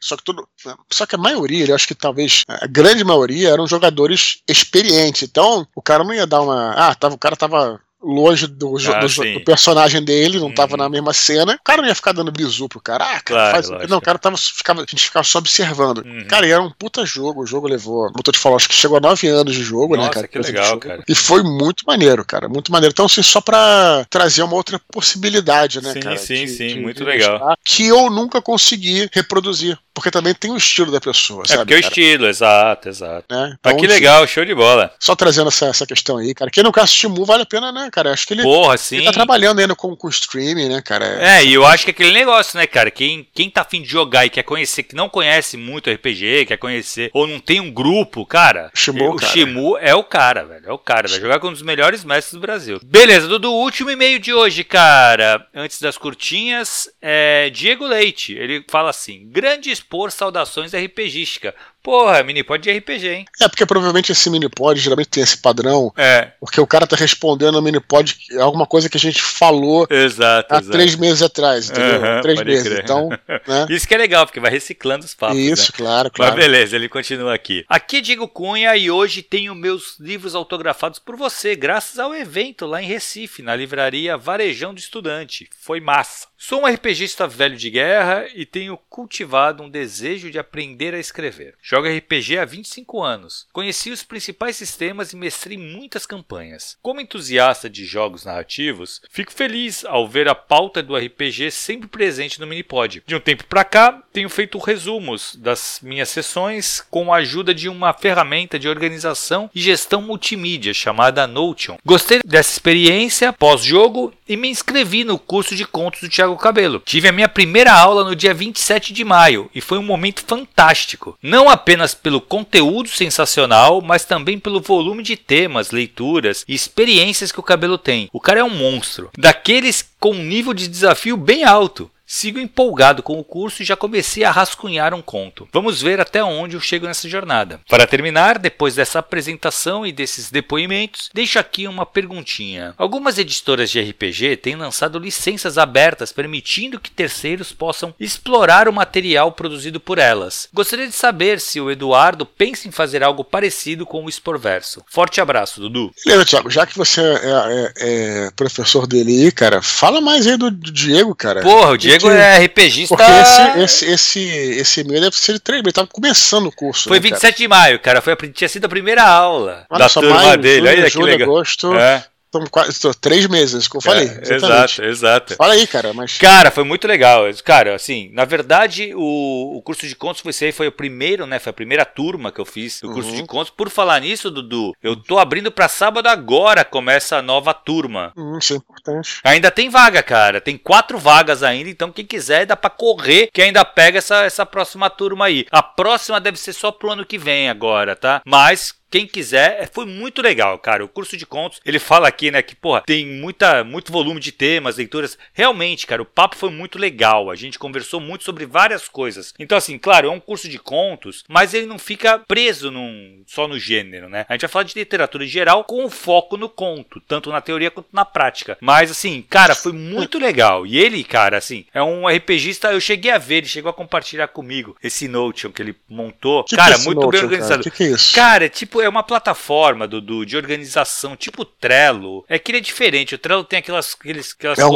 só 0.00 0.16
que 0.16 0.24
tudo, 0.24 0.48
só 0.90 1.06
que 1.06 1.14
a 1.14 1.18
maioria, 1.18 1.66
eu 1.66 1.74
acho 1.74 1.86
que 1.86 1.94
talvez 1.94 2.42
a 2.48 2.66
grande 2.66 3.04
maioria 3.04 3.50
eram 3.50 3.66
jogadores 3.66 4.38
experientes, 4.48 5.22
então 5.22 5.66
o 5.74 5.82
cara 5.82 6.04
não 6.04 6.14
ia 6.14 6.26
dar 6.26 6.40
uma, 6.40 6.72
ah, 6.72 6.94
tava, 6.94 7.14
o 7.14 7.18
cara 7.18 7.36
tava 7.36 7.80
longe 8.02 8.46
do, 8.46 8.76
ah, 8.88 9.00
do, 9.00 9.34
do, 9.34 9.44
personagem 9.44 10.02
dele, 10.02 10.40
não 10.40 10.52
tava 10.52 10.72
uhum. 10.72 10.78
na 10.78 10.88
mesma 10.88 11.12
cena. 11.12 11.54
O 11.54 11.64
cara 11.64 11.80
não 11.80 11.88
ia 11.88 11.94
ficar 11.94 12.12
dando 12.12 12.32
bisu 12.32 12.68
pro 12.68 12.80
cara. 12.80 13.04
Ah, 13.04 13.20
cara, 13.20 13.22
claro, 13.22 13.66
faz... 13.66 13.90
Não, 13.90 13.98
o 13.98 14.00
cara 14.00 14.18
tava, 14.18 14.36
ficava, 14.36 14.82
a 14.82 14.86
gente 14.86 15.04
ficava 15.04 15.24
só 15.24 15.38
observando. 15.38 15.98
Uhum. 16.04 16.26
Cara, 16.26 16.46
e 16.46 16.50
era 16.50 16.62
um 16.62 16.70
puta 16.70 17.04
jogo. 17.06 17.42
O 17.42 17.46
jogo 17.46 17.68
levou, 17.68 18.06
como 18.06 18.22
eu 18.26 18.32
te 18.32 18.38
falando, 18.38 18.56
acho 18.56 18.68
que 18.68 18.74
chegou 18.74 18.96
a 18.96 19.00
nove 19.00 19.28
anos 19.28 19.54
de 19.54 19.62
jogo, 19.62 19.96
né, 19.96 20.04
Nossa, 20.04 20.08
né, 20.08 20.14
cara? 20.14 20.28
que 20.28 20.38
legal, 20.38 20.78
cara. 20.78 21.04
E 21.08 21.14
foi 21.14 21.42
muito 21.42 21.84
maneiro, 21.86 22.24
cara, 22.24 22.48
muito 22.48 22.72
maneiro. 22.72 22.92
Então, 22.92 23.06
assim, 23.06 23.22
só 23.22 23.40
pra 23.40 24.04
trazer 24.10 24.42
uma 24.42 24.54
outra 24.54 24.80
possibilidade, 24.90 25.80
né, 25.82 25.92
sim, 25.92 26.00
cara? 26.00 26.16
Sim, 26.16 26.46
sim, 26.46 26.56
sim, 26.56 26.80
muito 26.80 27.04
legal. 27.04 27.56
Que 27.64 27.86
eu 27.86 28.10
nunca 28.10 28.42
consegui 28.42 29.08
reproduzir. 29.12 29.78
Porque 29.94 30.10
também 30.10 30.34
tem 30.34 30.50
o 30.50 30.56
estilo 30.56 30.90
da 30.90 31.00
pessoa, 31.00 31.42
é 31.44 31.48
sabe? 31.48 31.60
É 31.60 31.64
porque 31.64 31.74
é 31.74 31.76
o 31.76 31.80
estilo, 31.80 32.26
exato, 32.26 32.88
exato. 32.88 33.26
Né? 33.30 33.56
Então, 33.58 33.72
Mas 33.72 33.80
que 33.80 33.86
legal, 33.86 34.26
show 34.26 34.44
de 34.44 34.54
bola. 34.54 34.92
Só 34.98 35.14
trazendo 35.14 35.48
essa, 35.48 35.66
essa 35.66 35.86
questão 35.86 36.16
aí, 36.16 36.34
cara. 36.34 36.50
Quem 36.50 36.62
não 36.62 36.72
quer 36.72 36.82
assistir 36.82 37.08
Mu 37.08 37.24
vale 37.24 37.42
a 37.42 37.46
pena, 37.46 37.70
né, 37.70 37.90
cara? 37.92 38.12
Acho 38.12 38.26
que 38.26 38.34
ele, 38.34 38.42
Porra, 38.42 38.76
sim. 38.78 38.96
ele 38.96 39.04
tá 39.04 39.12
trabalhando 39.12 39.58
ainda 39.58 39.74
com, 39.74 39.94
com 39.94 40.08
streaming, 40.08 40.68
né, 40.68 40.80
cara? 40.80 41.04
É, 41.22 41.44
e 41.44 41.52
eu 41.52 41.66
acho 41.66 41.84
que 41.84 41.90
é 41.90 41.92
aquele 41.92 42.12
negócio, 42.12 42.58
né, 42.58 42.66
cara? 42.66 42.90
Quem, 42.90 43.26
quem 43.34 43.50
tá 43.50 43.60
afim 43.60 43.82
de 43.82 43.88
jogar 43.88 44.24
e 44.24 44.30
quer 44.30 44.42
conhecer, 44.42 44.82
que 44.82 44.94
não 44.94 45.08
conhece 45.08 45.56
muito 45.56 45.90
RPG, 45.90 46.46
quer 46.46 46.56
conhecer, 46.56 47.10
ou 47.12 47.26
não 47.26 47.38
tem 47.38 47.60
um 47.60 47.70
grupo, 47.70 48.24
cara, 48.24 48.70
Shimu, 48.74 49.10
o 49.10 49.16
cara. 49.16 49.32
Shimu 49.32 49.76
é 49.78 49.94
o 49.94 50.04
cara, 50.04 50.44
velho. 50.44 50.66
É 50.66 50.72
o 50.72 50.78
cara, 50.78 51.08
vai 51.08 51.20
jogar 51.20 51.38
com 51.38 51.48
um 51.48 51.52
dos 51.52 51.62
melhores 51.62 52.02
mestres 52.02 52.34
do 52.34 52.40
Brasil. 52.40 52.80
Beleza, 52.82 53.28
Dudu, 53.28 53.52
último 53.52 53.90
e-mail 53.90 54.18
de 54.18 54.32
hoje, 54.32 54.64
cara. 54.64 55.46
Antes 55.54 55.80
das 55.80 55.98
curtinhas, 55.98 56.88
é 57.00 57.50
Diego 57.50 57.86
Leite. 57.86 58.32
Ele 58.32 58.64
fala 58.68 58.90
assim: 58.90 59.28
grande 59.30 59.70
expor 59.82 60.12
saudações 60.12 60.72
RPGística. 60.72 61.54
Porra, 61.82 62.22
minipod 62.22 62.62
de 62.62 62.70
RPG, 62.70 63.08
hein? 63.08 63.24
É, 63.40 63.48
porque 63.48 63.66
provavelmente 63.66 64.12
esse 64.12 64.30
minipod 64.30 64.78
geralmente 64.78 65.08
tem 65.08 65.22
esse 65.22 65.36
padrão. 65.36 65.92
É. 65.96 66.30
Porque 66.38 66.60
o 66.60 66.66
cara 66.66 66.86
tá 66.86 66.94
respondendo 66.94 67.54
no 67.54 67.62
minipod 67.62 68.16
alguma 68.38 68.66
coisa 68.66 68.88
que 68.88 68.96
a 68.96 69.00
gente 69.00 69.20
falou 69.20 69.86
exato, 69.90 70.54
há 70.54 70.58
exato. 70.58 70.70
três 70.70 70.94
meses 70.94 71.22
atrás, 71.22 71.70
entendeu? 71.70 72.00
Uhum, 72.00 72.20
três 72.22 72.42
meses. 72.42 72.68
Crer. 72.68 72.84
Então, 72.84 73.08
né? 73.08 73.66
Isso 73.70 73.88
que 73.88 73.94
é 73.94 73.98
legal, 73.98 74.24
porque 74.24 74.38
vai 74.38 74.50
reciclando 74.50 75.04
os 75.04 75.14
papos. 75.14 75.36
Isso, 75.36 75.72
né? 75.72 75.76
claro, 75.76 76.10
claro. 76.10 76.36
Mas 76.36 76.44
beleza, 76.44 76.76
ele 76.76 76.88
continua 76.88 77.34
aqui. 77.34 77.64
Aqui 77.68 77.96
é 77.96 78.00
Diego 78.00 78.28
Cunha 78.28 78.76
e 78.76 78.88
hoje 78.88 79.22
tenho 79.22 79.54
meus 79.54 79.98
livros 79.98 80.36
autografados 80.36 81.00
por 81.00 81.16
você, 81.16 81.56
graças 81.56 81.98
ao 81.98 82.14
evento 82.14 82.64
lá 82.64 82.80
em 82.80 82.86
Recife, 82.86 83.42
na 83.42 83.56
livraria 83.56 84.16
Varejão 84.16 84.72
do 84.72 84.78
Estudante. 84.78 85.50
Foi 85.60 85.80
massa. 85.80 86.28
Sou 86.44 86.62
um 86.62 86.66
RPGista 86.66 87.26
velho 87.26 87.56
de 87.56 87.70
guerra 87.70 88.26
e 88.34 88.44
tenho 88.44 88.76
cultivado 88.88 89.62
um 89.62 89.70
desejo 89.70 90.30
de 90.30 90.38
aprender 90.38 90.92
a 90.92 90.98
escrever. 90.98 91.54
Jogo 91.72 91.88
RPG 91.88 92.36
há 92.36 92.44
25 92.44 93.02
anos. 93.02 93.46
Conheci 93.50 93.90
os 93.90 94.02
principais 94.02 94.56
sistemas 94.56 95.14
e 95.14 95.16
mestrei 95.16 95.56
muitas 95.56 96.04
campanhas. 96.04 96.76
Como 96.82 97.00
entusiasta 97.00 97.70
de 97.70 97.86
jogos 97.86 98.26
narrativos, 98.26 99.00
fico 99.10 99.32
feliz 99.32 99.82
ao 99.86 100.06
ver 100.06 100.28
a 100.28 100.34
pauta 100.34 100.82
do 100.82 100.94
RPG 100.94 101.50
sempre 101.50 101.88
presente 101.88 102.38
no 102.38 102.46
Minipod. 102.46 103.02
De 103.06 103.16
um 103.16 103.20
tempo 103.20 103.46
para 103.46 103.64
cá, 103.64 104.02
tenho 104.12 104.28
feito 104.28 104.58
resumos 104.58 105.34
das 105.34 105.80
minhas 105.82 106.10
sessões 106.10 106.84
com 106.90 107.10
a 107.10 107.16
ajuda 107.16 107.54
de 107.54 107.70
uma 107.70 107.94
ferramenta 107.94 108.58
de 108.58 108.68
organização 108.68 109.48
e 109.54 109.58
gestão 109.58 110.02
multimídia 110.02 110.74
chamada 110.74 111.26
Notion. 111.26 111.78
Gostei 111.86 112.20
dessa 112.22 112.52
experiência 112.52 113.32
pós-jogo 113.32 114.12
e 114.32 114.36
me 114.36 114.48
inscrevi 114.48 115.04
no 115.04 115.18
curso 115.18 115.54
de 115.54 115.66
contos 115.66 116.00
do 116.00 116.08
Thiago 116.08 116.36
Cabelo. 116.36 116.82
Tive 116.86 117.08
a 117.08 117.12
minha 117.12 117.28
primeira 117.28 117.70
aula 117.70 118.02
no 118.02 118.16
dia 118.16 118.32
27 118.32 118.90
de 118.90 119.04
maio 119.04 119.50
e 119.54 119.60
foi 119.60 119.76
um 119.76 119.82
momento 119.82 120.24
fantástico. 120.26 121.18
Não 121.22 121.50
apenas 121.50 121.94
pelo 121.94 122.18
conteúdo 122.18 122.88
sensacional, 122.88 123.82
mas 123.82 124.06
também 124.06 124.38
pelo 124.38 124.62
volume 124.62 125.02
de 125.02 125.16
temas, 125.16 125.70
leituras 125.70 126.44
e 126.48 126.54
experiências 126.54 127.30
que 127.30 127.40
o 127.40 127.42
Cabelo 127.42 127.76
tem. 127.76 128.08
O 128.10 128.20
cara 128.20 128.40
é 128.40 128.44
um 128.44 128.48
monstro. 128.48 129.10
Daqueles 129.18 129.84
com 130.00 130.12
um 130.12 130.24
nível 130.24 130.54
de 130.54 130.66
desafio 130.66 131.16
bem 131.16 131.44
alto. 131.44 131.90
Sigo 132.12 132.38
empolgado 132.38 133.02
com 133.02 133.18
o 133.18 133.24
curso 133.24 133.62
e 133.62 133.64
já 133.64 133.74
comecei 133.74 134.22
a 134.22 134.30
rascunhar 134.30 134.92
um 134.92 135.00
conto. 135.00 135.48
Vamos 135.50 135.80
ver 135.80 135.98
até 135.98 136.22
onde 136.22 136.54
eu 136.54 136.60
chego 136.60 136.86
nessa 136.86 137.08
jornada. 137.08 137.58
Para 137.66 137.86
terminar, 137.86 138.38
depois 138.38 138.74
dessa 138.74 138.98
apresentação 138.98 139.86
e 139.86 139.90
desses 139.90 140.30
depoimentos, 140.30 141.08
deixo 141.14 141.38
aqui 141.38 141.66
uma 141.66 141.86
perguntinha. 141.86 142.74
Algumas 142.76 143.16
editoras 143.16 143.70
de 143.70 143.80
RPG 143.80 144.36
têm 144.36 144.56
lançado 144.56 144.98
licenças 144.98 145.56
abertas 145.56 146.12
permitindo 146.12 146.78
que 146.78 146.90
terceiros 146.90 147.50
possam 147.50 147.94
explorar 147.98 148.68
o 148.68 148.72
material 148.74 149.32
produzido 149.32 149.80
por 149.80 149.98
elas. 149.98 150.50
Gostaria 150.52 150.86
de 150.86 150.94
saber 150.94 151.40
se 151.40 151.62
o 151.62 151.70
Eduardo 151.70 152.26
pensa 152.26 152.68
em 152.68 152.70
fazer 152.70 153.02
algo 153.02 153.24
parecido 153.24 153.86
com 153.86 154.04
o 154.04 154.08
Exporverso. 154.10 154.84
Forte 154.86 155.18
abraço, 155.18 155.62
Dudu. 155.62 155.90
Beleza, 156.04 156.26
Thiago. 156.26 156.50
Já 156.50 156.66
que 156.66 156.76
você 156.76 157.00
é, 157.00 157.72
é, 157.80 158.26
é 158.26 158.30
professor 158.36 158.86
dele 158.86 159.24
aí, 159.24 159.32
cara, 159.32 159.62
fala 159.62 159.98
mais 159.98 160.26
aí 160.26 160.36
do, 160.36 160.50
do 160.50 160.70
Diego, 160.70 161.14
cara. 161.14 161.40
Porra, 161.40 161.70
o 161.70 161.78
Diego 161.78 162.01
Diego 162.10 162.22
é 162.22 162.44
RPGista. 162.44 162.96
Porque 162.96 163.10
esse, 163.12 163.60
esse, 163.60 163.92
esse, 163.92 164.20
esse 164.60 164.80
e-mail 164.80 165.00
deve 165.00 165.16
ser 165.16 165.34
de 165.34 165.40
três 165.40 165.62
ele 165.62 165.72
tava 165.72 165.86
começando 165.86 166.46
o 166.46 166.52
curso. 166.52 166.88
Foi 166.88 166.98
né, 166.98 167.02
27 167.02 167.20
cara? 167.22 167.36
de 167.36 167.48
maio, 167.48 167.78
cara. 167.80 168.00
Foi, 168.00 168.16
tinha 168.32 168.48
sido 168.48 168.64
a 168.64 168.68
primeira 168.68 169.02
aula 169.02 169.66
Olha 169.70 169.78
da 169.78 169.88
só, 169.88 170.00
turma 170.00 170.16
maio, 170.16 170.38
dele. 170.38 170.68
Olha 170.68 170.90
que 170.90 170.98
legal. 170.98 171.28
agosto. 171.28 171.74
É. 171.74 172.04
Estamos 172.32 172.48
quase 172.48 172.80
três 172.98 173.26
meses, 173.26 173.68
como 173.68 173.80
eu 173.80 173.82
falei. 173.82 174.08
É, 174.08 174.34
exato, 174.34 174.82
exato. 174.82 175.36
Fala 175.36 175.52
aí, 175.52 175.66
cara. 175.66 175.92
Mas... 175.92 176.16
Cara, 176.16 176.50
foi 176.50 176.64
muito 176.64 176.88
legal. 176.88 177.24
Cara, 177.44 177.74
assim, 177.74 178.08
na 178.14 178.24
verdade, 178.24 178.94
o, 178.94 179.58
o 179.58 179.60
curso 179.60 179.86
de 179.86 179.94
contos 179.94 180.22
foi, 180.22 180.50
foi 180.50 180.66
o 180.66 180.72
primeiro, 180.72 181.26
né? 181.26 181.38
Foi 181.38 181.50
a 181.50 181.52
primeira 181.52 181.84
turma 181.84 182.32
que 182.32 182.40
eu 182.40 182.46
fiz 182.46 182.80
do 182.80 182.88
uhum. 182.88 182.94
curso 182.94 183.14
de 183.14 183.26
contos. 183.26 183.50
Por 183.50 183.68
falar 183.68 184.00
nisso, 184.00 184.30
Dudu, 184.30 184.74
eu 184.82 184.96
tô 184.96 185.18
abrindo 185.18 185.52
para 185.52 185.68
sábado 185.68 186.06
agora, 186.06 186.64
começa 186.64 187.18
a 187.18 187.22
nova 187.22 187.52
turma. 187.52 188.14
Hum, 188.16 188.38
isso 188.38 188.54
é 188.54 188.56
importante. 188.56 189.20
Ainda 189.24 189.50
tem 189.50 189.68
vaga, 189.68 190.02
cara. 190.02 190.40
Tem 190.40 190.56
quatro 190.56 190.98
vagas 190.98 191.42
ainda, 191.42 191.68
então 191.68 191.92
quem 191.92 192.06
quiser 192.06 192.46
dá 192.46 192.56
para 192.56 192.70
correr 192.70 193.28
que 193.30 193.42
ainda 193.42 193.62
pega 193.62 193.98
essa, 193.98 194.24
essa 194.24 194.46
próxima 194.46 194.88
turma 194.88 195.26
aí. 195.26 195.44
A 195.50 195.62
próxima 195.62 196.18
deve 196.18 196.38
ser 196.38 196.54
só 196.54 196.72
pro 196.72 196.92
ano 196.92 197.04
que 197.04 197.18
vem 197.18 197.50
agora, 197.50 197.94
tá? 197.94 198.22
Mas 198.24 198.72
quem 198.92 199.06
quiser, 199.06 199.62
é, 199.62 199.66
foi 199.66 199.86
muito 199.86 200.20
legal, 200.20 200.58
cara. 200.58 200.84
O 200.84 200.88
curso 200.88 201.16
de 201.16 201.24
contos, 201.24 201.60
ele 201.64 201.78
fala 201.78 202.06
aqui, 202.06 202.30
né, 202.30 202.42
que, 202.42 202.54
porra, 202.54 202.82
tem 202.82 203.06
muita, 203.06 203.64
muito 203.64 203.90
volume 203.90 204.20
de 204.20 204.30
temas, 204.30 204.76
leituras. 204.76 205.16
Realmente, 205.32 205.86
cara, 205.86 206.02
o 206.02 206.06
papo 206.06 206.36
foi 206.36 206.50
muito 206.50 206.78
legal. 206.78 207.30
A 207.30 207.34
gente 207.34 207.58
conversou 207.58 207.98
muito 207.98 208.22
sobre 208.22 208.44
várias 208.44 208.88
coisas. 208.88 209.32
Então, 209.38 209.56
assim, 209.56 209.78
claro, 209.78 210.08
é 210.08 210.10
um 210.10 210.20
curso 210.20 210.46
de 210.46 210.58
contos, 210.58 211.24
mas 211.26 211.54
ele 211.54 211.64
não 211.64 211.78
fica 211.78 212.18
preso 212.18 212.70
num, 212.70 213.22
só 213.26 213.48
no 213.48 213.58
gênero, 213.58 214.10
né? 214.10 214.26
A 214.28 214.34
gente 214.34 214.42
vai 214.42 214.50
falar 214.50 214.64
de 214.64 214.78
literatura 214.78 215.24
em 215.24 215.28
geral 215.28 215.64
com 215.64 215.88
foco 215.88 216.36
no 216.36 216.50
conto, 216.50 217.00
tanto 217.00 217.30
na 217.30 217.40
teoria 217.40 217.70
quanto 217.70 217.88
na 217.92 218.04
prática. 218.04 218.58
Mas, 218.60 218.90
assim, 218.90 219.22
cara, 219.22 219.54
foi 219.54 219.72
muito 219.72 220.18
legal. 220.18 220.66
E 220.66 220.76
ele, 220.76 221.02
cara, 221.02 221.38
assim, 221.38 221.64
é 221.72 221.82
um 221.82 222.06
RPGista. 222.06 222.70
Eu 222.70 222.80
cheguei 222.80 223.10
a 223.10 223.16
ver, 223.16 223.36
ele 223.36 223.46
chegou 223.46 223.70
a 223.70 223.74
compartilhar 223.74 224.28
comigo 224.28 224.76
esse 224.82 225.08
Notion 225.08 225.50
que 225.50 225.62
ele 225.62 225.74
montou. 225.88 226.44
Que 226.44 226.56
cara, 226.56 226.74
que 226.74 226.82
é 226.82 226.84
muito 226.84 227.00
Notion, 227.00 227.10
bem 227.10 227.22
organizado. 227.22 227.64
Cara? 227.64 227.70
Que 227.70 227.70
que 227.70 227.84
é 227.84 227.94
isso? 227.94 228.14
Cara, 228.14 228.48
tipo, 228.50 228.81
é 228.82 228.88
uma 228.88 229.02
plataforma 229.02 229.86
do, 229.86 230.00
de 230.24 230.36
organização, 230.36 231.16
tipo 231.16 231.44
Trello. 231.44 232.24
É 232.28 232.38
que 232.38 232.50
ele 232.50 232.58
é 232.58 232.60
diferente. 232.60 233.14
O 233.14 233.18
Trello 233.18 233.44
tem 233.44 233.58
aquelas, 233.58 233.96
aqueles, 233.98 234.32
aquelas 234.32 234.58
é 234.58 234.66